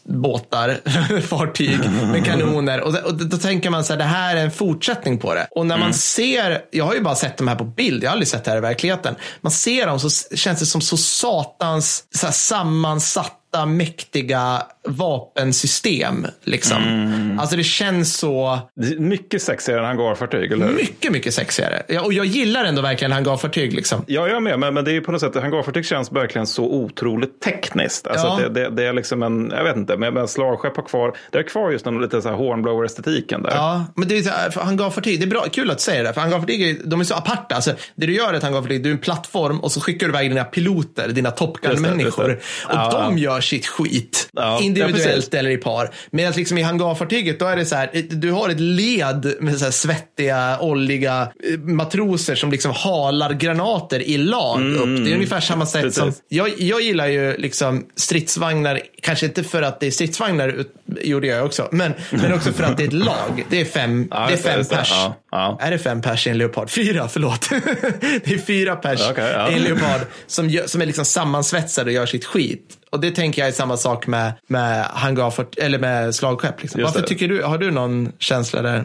båtar, 0.04 0.78
fartyg 1.22 1.80
med 2.12 2.26
kanoner. 2.26 2.82
Och, 2.82 2.96
och 2.96 3.14
då 3.14 3.38
tänker 3.38 3.70
man 3.70 3.84
så 3.84 3.94
här, 3.94 3.98
det 3.98 4.04
här 4.04 4.36
är 4.36 4.44
en 4.44 4.52
fortsättning 4.52 5.18
på 5.18 5.34
det. 5.34 5.48
Och 5.52 5.66
när 5.66 5.78
man 5.78 5.94
ser, 5.94 6.62
jag 6.72 6.86
har 6.86 6.94
ju 6.94 7.02
bara 7.02 7.16
sett 7.16 7.38
de 7.38 7.48
här 7.48 7.56
på 7.56 7.64
bild, 7.64 8.04
jag 8.04 8.10
har 8.10 8.12
aldrig 8.12 8.28
sett 8.28 8.44
det 8.44 8.52
här 8.52 8.58
i 8.58 8.62
verkligheten. 8.62 9.16
Man 9.42 9.52
ser 9.52 9.88
dem 9.88 10.00
så 10.00 10.36
känns 10.36 10.60
det 10.60 10.66
som 10.66 10.82
så 10.82 10.98
satans 10.98 12.04
så 12.16 12.26
här, 12.26 12.34
sammansatt 12.34 13.34
mäktiga 13.68 14.64
vapensystem. 14.88 16.28
Liksom. 16.44 17.38
Alltså 17.40 17.56
det 17.56 17.64
känns 17.64 18.18
så 18.18 18.60
mycket 18.98 19.42
sexigare 19.42 19.80
än 19.82 19.86
hangarfartyg, 19.86 20.52
eller 20.52 20.68
hur? 20.68 20.74
mycket, 20.74 21.12
mycket 21.12 21.34
sexigare. 21.34 21.84
Ja, 21.88 22.02
och 22.02 22.14
jag 22.14 22.26
gillar 22.26 22.66
ändå 22.66 22.82
verkligen 22.82 23.12
hangarfartyg. 23.12 23.74
Liksom. 23.74 24.04
Ja, 24.08 24.28
jag 24.28 24.44
med. 24.44 24.60
Men, 24.60 24.74
men 24.74 24.86
det 24.86 24.92
är 24.92 24.94
ju 24.94 25.02
på 25.02 25.12
något 25.12 25.22
sätt, 25.22 25.36
hangarfartyg 25.36 25.86
känns 25.86 26.12
verkligen 26.12 26.48
så 26.48 26.64
otroligt 26.64 27.42
tekniskt. 27.42 28.08
Alltså 28.08 28.28
Ja. 28.28 28.40
det, 28.50 28.50
det, 28.50 28.70
det 28.70 28.84
är 28.84 28.94
liksom 28.94 29.24
en, 29.24 29.52
jag 29.56 29.64
vet 29.64 29.76
inte, 29.76 29.98
men, 29.98 30.28
slagskepp 30.28 30.76
har 30.76 30.84
kvar, 30.84 31.18
det 31.32 31.38
är 31.38 31.44
kvar 31.44 31.72
just 31.72 31.86
den 31.86 32.02
lite 32.02 32.22
så 32.22 32.30
här 32.30 32.36
hornblower-estetiken 32.36 33.44
där. 33.44 33.52
Ja, 33.56 33.86
men 33.96 34.08
det 34.08 34.18
är 34.18 34.24
så 34.24 34.30
här, 34.30 34.50
för 34.50 34.62
hangarfartyg, 34.62 35.20
det 35.20 35.26
är 35.26 35.28
bra, 35.28 35.46
kul 35.52 35.72
att 35.72 35.82
säger 35.82 36.04
det, 36.04 36.14
för 36.14 36.22
hangarfartyg 36.22 36.82
de 36.86 37.00
är 37.00 37.04
så 37.04 37.16
aparta. 37.16 37.56
Alltså, 37.56 37.72
det 37.96 38.06
du 38.06 38.14
gör 38.14 38.34
är 38.34 38.38
ett 38.38 38.44
hangarfartyg, 38.44 38.84
du 38.84 38.90
är 38.90 38.94
en 38.94 39.00
plattform 39.00 39.60
och 39.60 39.72
så 39.72 39.82
skickar 39.82 40.08
du 40.08 40.14
iväg 40.14 40.30
dina 40.32 40.44
piloter, 40.44 41.08
dina 41.08 41.32
Top 41.32 41.58
Gun-människor. 41.62 42.32
Och 42.66 42.74
Ja, 42.74 42.90
de 42.92 43.18
gör 43.18 43.42
sitt 43.42 43.68
skit, 43.68 44.30
ja, 44.34 44.60
individuellt 44.78 45.16
precis. 45.16 45.34
eller 45.34 45.50
i 45.50 45.58
par. 45.58 45.90
Medan 46.12 46.34
liksom 46.34 46.58
i 46.58 46.62
hangarfartyget, 46.62 47.40
då 47.40 47.46
är 47.46 47.56
det 47.56 47.66
så 47.66 47.76
här, 47.76 47.90
du 48.10 48.32
har 48.32 48.50
ett 48.50 48.60
led 48.60 49.34
med 49.40 49.58
så 49.58 49.64
här 49.66 49.72
svettiga, 49.72 50.58
olliga 50.62 51.22
eh, 51.52 51.60
matroser 51.60 52.36
som 52.36 52.52
liksom 52.52 52.72
halar 52.72 53.34
granater 53.34 54.00
i 54.00 54.18
lag 54.18 54.62
upp. 54.76 55.06
Det 55.06 55.12
är 55.12 55.16
ungefär 55.16 55.40
samma 55.40 55.66
sätt 55.66 55.78
Mm, 55.78 55.90
Precis. 55.90 56.16
som, 56.16 56.26
jag, 56.30 56.50
jag 56.58 56.82
gillar 56.82 57.08
ju 57.08 57.38
liksom 57.38 57.86
stridsvagnar, 57.96 58.80
kanske 59.02 59.26
inte 59.26 59.44
för 59.44 59.62
att 59.62 59.80
det 59.80 59.88
är 59.88 59.92
stridsvagnar, 59.92 60.64
gjorde 61.02 61.28
jag 61.28 61.46
också, 61.46 61.68
men, 61.72 61.94
men 62.12 62.34
också 62.34 62.54
för 62.54 62.64
att 62.64 62.78
det 62.78 62.84
är 62.84 62.88
ett 62.88 62.94
lag. 63.10 63.46
Det 63.50 63.62
är 63.62 63.66
fem, 63.66 64.08
Ja, 64.12 64.28
det 64.28 64.34
är 64.34 64.38
fem 64.38 64.60
det. 64.70 64.76
pers. 64.76 64.90
Ja, 64.92 65.16
ja. 65.32 65.58
Är 65.62 65.72
det 65.72 65.78
fem 65.80 66.02
pers 66.02 66.28
i 66.28 66.30
en 66.30 66.38
leopard? 66.38 66.70
Fyra, 66.70 67.08
förlåt. 67.08 67.50
det 68.26 68.34
är 68.34 68.38
fyra 68.46 68.76
pers 68.76 69.02
ja. 69.18 69.50
i 69.52 69.54
en 69.54 69.64
leopard 69.64 70.02
som, 70.28 70.50
gör, 70.50 70.68
som 70.68 70.82
är 70.82 70.86
liksom 70.86 71.06
sammansvetsade 71.06 71.90
och 71.90 71.94
gör 71.94 72.06
sitt 72.06 72.26
skit. 72.26 72.78
Och 72.98 73.02
det 73.02 73.12
tänker 73.12 73.42
jag 73.42 73.48
är 73.50 73.52
samma 73.52 73.78
sak 73.78 74.08
med, 74.08 74.34
med 74.48 74.84
hangarfart, 74.86 75.58
eller 75.58 75.80
med 75.80 76.16
slagskepp. 76.16 76.62
Liksom. 76.62 76.82
Varför 76.82 77.02
tycker 77.02 77.28
du, 77.28 77.44
har 77.44 77.58
du 77.58 77.72
någon 77.72 78.12
känsla 78.20 78.62
där? 78.62 78.84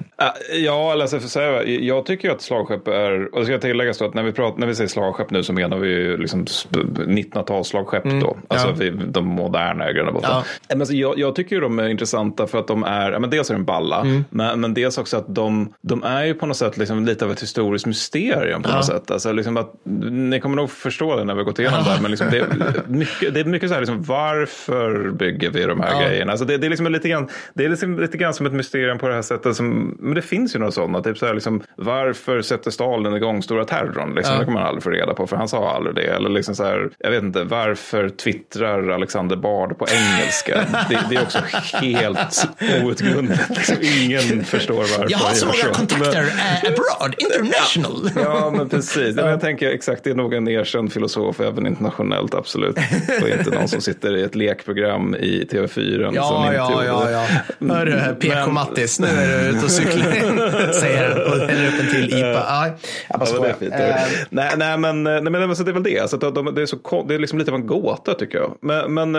Ja, 0.55 0.93
alltså 1.03 1.21
för 1.21 1.29
säga, 1.29 1.65
jag 1.65 2.07
tycker 2.07 2.29
ju 2.29 2.35
att 2.35 2.43
slagskepp 2.43 2.89
är, 2.89 3.35
och 3.35 3.41
det 3.41 3.47
ska 3.47 3.59
tilläggas 3.59 3.99
då 3.99 4.05
att 4.05 4.15
när 4.15 4.23
vi, 4.23 4.33
pratar, 4.33 4.59
när 4.61 4.67
vi 4.67 4.75
säger 4.75 4.89
slagskepp 4.89 5.31
nu 5.31 5.43
så 5.43 5.53
menar 5.53 5.77
vi 5.79 5.89
ju 5.89 6.17
liksom 6.17 6.45
1900-tals 6.45 7.69
slagskepp 7.69 8.05
då. 8.05 8.37
Alltså 8.49 8.69
Mm, 8.69 8.87
ja. 8.87 8.93
vi, 9.05 9.11
de 9.11 9.27
moderna 9.27 10.13
båtarna. 10.13 10.35
Ja. 10.35 10.45
Men 10.69 10.81
alltså, 10.81 10.95
jag, 10.95 11.19
jag 11.19 11.35
tycker 11.35 11.57
ju 11.57 11.61
de 11.63 11.79
är 11.79 11.89
intressanta 11.89 12.47
för 12.47 12.59
att 12.59 12.67
de 12.69 12.85
är, 12.85 13.13
ja, 13.13 13.19
men 13.19 13.31
dels 13.31 13.51
är 13.51 13.55
de 13.55 13.65
balla, 13.65 14.01
Mm. 14.01 14.25
men, 14.31 14.61
men 14.61 14.75
dels 14.75 14.99
också 14.99 15.17
att 15.17 15.35
de, 15.35 15.73
de 15.81 16.03
är 16.03 16.25
ju 16.25 16.35
på 16.35 16.47
något 16.47 16.57
sätt 16.57 16.77
liksom 16.79 17.05
lite 17.05 17.25
av 17.25 17.33
ett 17.33 17.43
historiskt 17.43 17.87
mysterium 17.87 18.63
på 18.63 18.69
något 18.71 18.85
sätt. 18.87 19.11
Alltså 19.11 19.33
liksom 19.33 19.57
att, 19.57 19.73
ni 20.11 20.41
kommer 20.41 20.57
nog 20.57 20.71
förstå 20.71 21.17
det 21.17 21.25
när 21.25 21.35
vi 21.35 21.43
gått 21.45 21.59
igenom 21.59 21.85
det 21.85 21.91
här, 21.91 22.01
men 22.01 22.11
liksom 22.11 22.27
det, 22.31 22.39
är 22.39 22.83
mycket, 22.87 23.35
det 23.35 23.41
är 23.41 23.45
mycket 23.45 23.69
så 23.69 23.75
här, 23.75 23.81
liksom, 23.81 24.02
varför 24.07 25.11
bygger 25.11 25.51
vi 25.51 25.65
de 25.65 25.81
här 25.81 25.93
Ja. 26.03 26.09
grejerna? 26.09 26.33
Alltså 26.33 26.45
det, 26.47 26.57
det 26.59 26.67
är 26.67 26.69
liksom 26.71 26.87
lite 26.93 27.09
grann, 27.09 27.29
det 27.55 27.65
är 27.65 27.69
liksom 27.69 27.99
lite 28.01 28.19
grann 28.19 28.35
som 28.35 28.47
ett 28.47 28.53
mysterium 28.53 28.99
på 28.99 29.09
det 29.09 29.15
här 29.15 29.23
sättet. 29.23 29.57
Som, 29.57 29.97
men 30.01 30.15
det 30.15 30.23
finns 30.23 30.55
ju 30.55 30.59
några 30.59 30.73
sådana. 30.73 31.03
Typ 31.03 31.19
så 31.19 31.27
här, 31.27 31.35
liksom, 31.35 31.63
varför 31.77 32.43
sätter 32.43 32.71
Stalin 32.71 33.15
igång 33.15 33.43
stora 33.43 33.65
terrorn? 33.65 34.15
Liksom, 34.15 34.33
Ja. 34.35 34.39
Det 34.39 34.45
kommer 34.45 34.59
man 34.61 34.69
aldrig 34.69 34.83
få 34.83 34.91
reda 34.91 35.15
på, 35.15 35.27
för 35.27 35.37
han 35.37 35.49
sa 35.49 35.71
aldrig 35.75 35.95
det. 35.97 36.03
Eller 36.15 36.31
liksom 36.31 36.55
så 36.55 36.65
här, 36.65 36.91
jag 36.99 37.11
vet 37.11 37.23
inte, 37.23 37.45
varför 37.45 38.09
twittrar 38.09 38.89
Alexander 38.89 39.37
Bard 39.37 39.79
på 39.79 39.87
engelska? 39.89 40.67
det, 40.89 40.99
det 41.11 41.17
är 41.17 41.23
också 41.23 41.39
helt 41.73 42.45
outgrundat. 42.85 43.49
Liksom, 43.49 43.77
ingen 44.03 44.45
förstår 44.45 44.75
varför 44.77 45.07
Jag 45.09 45.19
har 45.19 45.35
så 45.35 45.47
många 45.47 45.75
kontakter 45.75 46.23
eh, 46.23 46.71
abroad, 46.71 47.15
international. 47.19 48.11
Ja, 48.25 48.53
men 48.57 48.69
precis. 48.69 49.17
Men 49.17 49.27
jag 49.31 49.41
tänker 49.41 49.69
exakt, 49.71 50.05
det 50.05 50.11
är 50.11 50.15
nog 50.15 50.35
en 50.35 50.49
erkänd 50.49 50.93
filosof 50.93 51.41
även 51.41 51.67
internationellt, 51.67 52.35
absolut. 52.35 52.77
Och 53.23 53.29
inte 53.29 53.51
någon 53.51 53.69
som 53.69 53.81
sitter 53.83 54.17
i 54.17 54.23
ett 54.23 54.35
lekprogram 54.35 55.15
i 55.15 55.45
TV4. 55.45 56.13
Ja, 56.15 56.53
ja, 56.55 56.85
ja, 56.87 57.11
ja. 57.11 57.27
Hörru, 57.75 58.15
PK-Mattis, 58.15 59.01
nu 59.01 59.07
är 59.07 59.43
du 59.43 59.49
ute 59.49 59.65
och 59.65 59.71
cyklar, 59.71 60.73
säger 60.73 61.09
han 61.09 61.33
och 61.33 61.49
häller 61.49 61.69
upp 61.69 61.81
en 61.81 61.91
till 61.91 62.05
IPA. 62.05 62.45
Ja, 62.49 62.77
jag 63.09 63.19
bara 63.19 63.27
skojar. 63.27 63.57
Ja, 63.61 64.07
nej, 64.31 64.51
nej, 64.57 64.79
men, 64.79 65.03
nej, 65.03 65.23
men 65.23 65.43
alltså, 65.43 65.65
det 65.65 65.71
är 65.71 65.73
väl 65.73 65.83
det. 65.83 65.99
Alltså, 65.99 66.17
de, 66.17 66.55
det, 66.55 66.63
är 66.63 66.67
så, 66.67 67.05
det 67.09 67.15
är 67.15 67.19
liksom 67.19 67.39
lite 67.39 67.51
av 67.51 67.57
en 67.57 67.67
gåta 67.67 68.15
tycker 68.15 68.39
jag. 68.39 68.57
Men, 68.61 68.95
men 68.95 69.13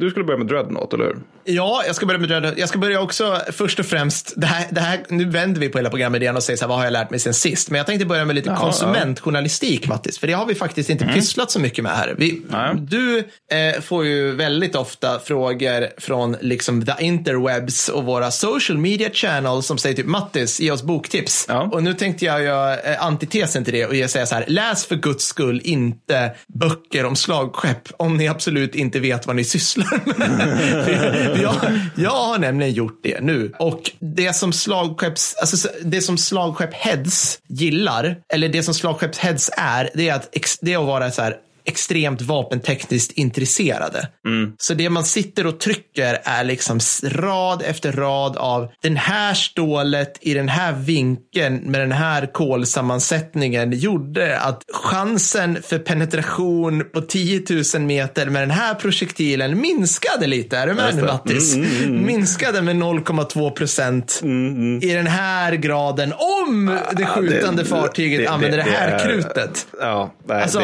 du 0.00 0.10
skulle 0.10 0.24
börja 0.24 0.38
med 0.38 0.46
Dreadnought, 0.46 0.94
eller 0.94 1.04
hur? 1.04 1.16
Ja, 1.44 1.82
jag 1.86 1.94
ska 1.94 2.06
börja 2.06 2.20
med 2.20 2.28
Dreadnought. 2.28 2.58
Jag 2.58 2.68
ska 2.68 2.78
börja 2.78 3.00
också 3.00 3.38
först 3.52 3.78
och 3.78 3.86
främst, 3.86 4.32
det 4.36 4.46
här, 4.46 4.66
det 4.70 4.80
här, 4.80 5.00
nu 5.08 5.24
vänder 5.24 5.60
vi 5.60 5.68
på 5.68 5.78
hela 5.78 5.90
programmet 5.90 6.22
igen 6.22 6.36
och 6.36 6.42
säger 6.42 6.56
så 6.56 6.64
här, 6.64 6.68
vad 6.68 6.78
har 6.78 6.84
jag 6.84 6.92
lärt 6.92 7.10
mig 7.10 7.20
sen 7.20 7.34
sist? 7.34 7.70
Men 7.70 7.78
jag 7.78 7.86
tänkte 7.86 8.06
börja 8.06 8.24
med 8.24 8.34
lite 8.36 8.48
Jaha, 8.48 8.58
konsumentjournalistik, 8.58 9.88
Mattis, 9.88 10.18
för 10.18 10.26
det 10.26 10.32
har 10.32 10.46
vi 10.46 10.54
faktiskt 10.54 10.90
inte 10.90 11.04
mm. 11.04 11.16
pysslat 11.16 11.50
så 11.50 11.60
mycket 11.60 11.84
med 11.84 11.92
här. 11.92 12.14
Vi, 12.18 12.42
du 12.80 13.24
eh, 13.50 13.80
får 13.80 14.04
ju 14.04 14.34
väldigt 14.34 14.74
ofta 14.74 15.18
frågor 15.18 16.00
från 16.00 16.36
liksom 16.40 16.86
the 16.86 16.92
interwebs 17.04 17.88
och 17.88 18.04
våra 18.04 18.30
social 18.30 18.78
media 18.78 19.10
channels 19.12 19.66
som 19.66 19.78
säger 19.78 19.96
typ 19.96 20.06
Mattis, 20.06 20.60
ge 20.60 20.70
oss 20.70 20.82
boktips. 20.82 21.46
Ja. 21.48 21.68
Och 21.72 21.82
nu 21.82 21.94
tänkte 21.94 22.24
jag 22.24 22.42
göra 22.42 22.78
eh, 22.78 23.04
antitesen 23.04 23.64
till 23.64 23.74
det 23.74 23.86
och 23.86 24.10
säga 24.10 24.26
så 24.26 24.34
här, 24.34 24.44
läs 24.48 24.86
för 24.86 24.96
guds 24.96 25.24
skull 25.24 25.60
inte 25.64 26.34
böcker 26.46 27.04
om 27.04 27.16
slagskepp 27.16 27.88
om 27.96 28.16
ni 28.16 28.28
absolut 28.28 28.74
inte 28.74 29.00
vet 29.00 29.26
vad 29.26 29.36
ni 29.36 29.44
sysslar 29.44 30.00
med. 30.04 31.40
jag, 31.42 31.54
jag 31.96 32.10
har 32.10 32.38
nämligen 32.38 32.72
gjort 32.72 33.00
det 33.02 33.20
nu 33.20 33.52
och 33.58 33.90
det 33.98 34.32
som 34.32 34.52
slagskepps, 34.52 35.34
alltså 35.34 35.68
det 35.84 36.00
som 36.00 36.18
slagskepp 36.18 36.74
heads 36.74 37.38
gillar, 37.48 38.16
eller 38.32 38.48
det 38.48 38.62
som 38.62 38.74
slagskepp 38.74 39.16
heads 39.16 39.50
är, 39.56 39.90
det 39.94 40.08
är 40.08 40.14
att, 40.14 40.28
det 40.60 40.72
är 40.72 40.78
att 40.78 40.86
vara 40.86 41.10
så 41.10 41.22
här 41.22 41.36
extremt 41.64 42.22
vapentekniskt 42.22 43.12
intresserade. 43.12 44.08
Mm. 44.26 44.52
Så 44.58 44.74
det 44.74 44.90
man 44.90 45.04
sitter 45.04 45.46
och 45.46 45.60
trycker 45.60 46.18
är 46.24 46.44
liksom 46.44 46.80
rad 47.02 47.62
efter 47.62 47.92
rad 47.92 48.36
av 48.36 48.68
den 48.82 48.96
här 48.96 49.34
stålet 49.34 50.18
i 50.20 50.34
den 50.34 50.48
här 50.48 50.72
vinkeln 50.72 51.56
med 51.56 51.80
den 51.80 51.92
här 51.92 52.32
kolsammansättningen 52.32 53.72
gjorde 53.72 54.38
att 54.38 54.62
chansen 54.72 55.62
för 55.62 55.78
penetration 55.78 56.84
på 56.92 57.00
10 57.00 57.42
000 57.74 57.82
meter 57.82 58.26
med 58.26 58.42
den 58.42 58.50
här 58.50 58.74
projektilen 58.74 59.60
minskade 59.60 60.26
lite. 60.26 60.58
Är 60.58 60.66
du 60.66 60.74
med 60.74 60.96
nu 60.96 61.02
Mattis? 61.02 61.54
Mm, 61.54 61.70
mm, 61.70 61.84
mm, 61.84 62.06
minskade 62.06 62.62
med 62.62 62.76
0,2 62.76 63.50
procent 63.50 64.20
mm, 64.22 64.56
mm, 64.56 64.82
i 64.82 64.94
den 64.94 65.06
här 65.06 65.52
graden 65.52 66.12
om 66.12 66.78
det 66.92 67.06
skjutande 67.06 67.62
det, 67.62 67.68
fartyget 67.68 68.20
det, 68.20 68.26
använder 68.26 68.58
det, 68.58 68.64
det 68.64 68.70
här 68.70 68.88
är, 68.88 69.04
krutet. 69.04 69.66
Ja, 69.80 70.14
nej, 70.26 70.42
alltså, 70.42 70.60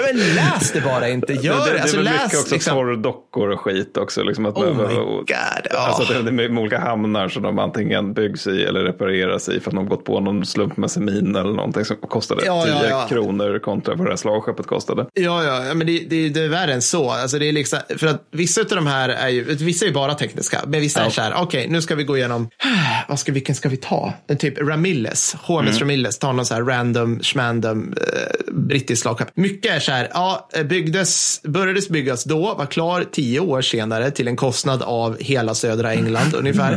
men 0.00 0.34
läs 0.34 0.72
det 0.72 0.80
bara 0.80 1.08
inte. 1.08 1.32
Gör 1.32 1.56
det. 1.56 1.64
Det, 1.64 1.72
det 1.72 1.82
alltså, 1.82 1.98
är 1.98 2.02
läs, 2.02 2.22
mycket 2.22 2.40
också 2.40 2.54
liksom... 2.54 2.74
torrdockor 2.74 3.50
och 3.50 3.60
skit 3.60 3.96
också. 3.96 4.22
Liksom 4.22 4.46
att 4.46 4.56
oh 4.56 4.76
my 4.76 4.94
god. 4.94 5.76
Alltså 5.76 6.22
det 6.22 6.44
är 6.44 6.58
olika 6.58 6.78
hamnar 6.78 7.28
som 7.28 7.42
de 7.42 7.58
antingen 7.58 8.14
byggs 8.14 8.46
i 8.46 8.64
eller 8.64 8.80
repareras 8.80 9.48
i 9.48 9.60
för 9.60 9.70
att 9.70 9.76
de 9.76 9.88
gått 9.88 10.04
på 10.04 10.20
någon 10.20 10.46
slumpmässig 10.46 11.00
min 11.00 11.36
eller 11.36 11.52
någonting 11.52 11.84
som 11.84 11.96
kostade 11.96 12.46
ja, 12.46 12.64
10 12.64 12.74
ja, 12.74 12.88
ja. 12.88 13.06
kronor 13.08 13.58
kontra 13.58 13.94
vad 13.94 14.06
det 14.06 14.10
här 14.10 14.16
slagskeppet 14.16 14.66
kostade. 14.66 15.06
Ja, 15.14 15.44
ja, 15.44 15.74
men 15.74 15.86
det, 15.86 15.98
det, 16.08 16.28
det 16.28 16.40
är 16.40 16.48
värre 16.48 16.72
än 16.72 16.82
så. 16.82 17.10
Alltså 17.10 17.38
det 17.38 17.48
är 17.48 17.52
liksom, 17.52 17.78
för 17.98 18.06
att 18.06 18.28
vissa 18.30 18.60
av 18.60 18.66
de 18.68 18.86
här 18.86 19.08
är 19.08 19.28
ju, 19.28 19.44
vissa 19.44 19.84
är 19.84 19.88
ju 19.88 19.94
bara 19.94 20.14
tekniska, 20.14 20.60
men 20.66 20.80
vissa 20.80 21.04
är 21.04 21.10
så 21.10 21.20
här, 21.20 21.32
okej, 21.36 21.60
okay, 21.60 21.72
nu 21.72 21.82
ska 21.82 21.94
vi 21.94 22.04
gå 22.04 22.16
igenom, 22.16 22.48
vad 23.08 23.18
ska, 23.18 23.32
vilken 23.32 23.54
ska 23.54 23.68
vi 23.68 23.76
ta? 23.76 24.12
En 24.26 24.36
typ 24.36 24.58
Ramilles, 24.58 25.36
HMS 25.42 25.68
mm. 25.68 25.80
Ramilles, 25.80 26.18
ta 26.18 26.32
någon 26.32 26.46
så 26.46 26.54
här 26.54 26.62
random, 26.62 27.20
schmandom, 27.22 27.94
eh, 28.00 28.52
brittisk 28.52 29.02
slagskepp. 29.02 29.28
Mycket 29.34 29.72
är 29.72 29.80
så 29.84 29.92
här, 29.92 30.08
ja, 30.14 30.48
byggdes, 30.64 31.40
börjades 31.42 31.88
byggas 31.88 32.24
då, 32.24 32.54
var 32.54 32.66
klar 32.66 33.04
tio 33.12 33.40
år 33.40 33.62
senare 33.62 34.10
till 34.10 34.28
en 34.28 34.36
kostnad 34.36 34.82
av 34.82 35.20
hela 35.20 35.54
södra 35.54 35.92
England 35.92 36.34
ungefär. 36.38 36.72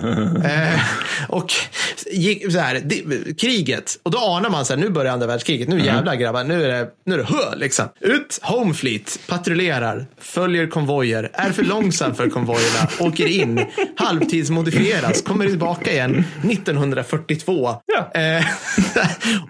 eh, 0.45 0.79
och 1.27 1.53
gick 2.11 2.51
så 2.51 2.59
här, 2.59 2.81
det, 2.85 3.37
kriget, 3.37 3.99
och 4.03 4.11
då 4.11 4.17
anar 4.17 4.49
man 4.49 4.65
så 4.65 4.73
här, 4.73 4.81
nu 4.81 4.89
börjar 4.89 5.13
andra 5.13 5.27
världskriget, 5.27 5.67
nu 5.67 5.75
mm. 5.75 5.85
jävlar 5.85 6.15
grabbar, 6.15 6.43
nu 6.43 6.63
är 6.63 6.67
det, 6.67 6.87
nu 7.05 7.13
är 7.13 7.17
det 7.17 7.23
hö 7.23 7.55
liksom. 7.55 7.85
Ut, 7.99 8.39
Homefleet, 8.41 9.19
patrullerar, 9.27 10.05
följer 10.19 10.67
konvojer, 10.67 11.29
är 11.33 11.51
för 11.51 11.63
långsam 11.63 12.15
för 12.15 12.29
konvojerna, 12.29 12.87
åker 12.99 13.27
in, 13.27 13.65
halvtidsmodifieras, 13.95 15.21
kommer 15.21 15.47
tillbaka 15.47 15.91
igen 15.91 16.23
1942. 16.43 17.75
Ja. 17.85 18.21
Eh, 18.21 18.45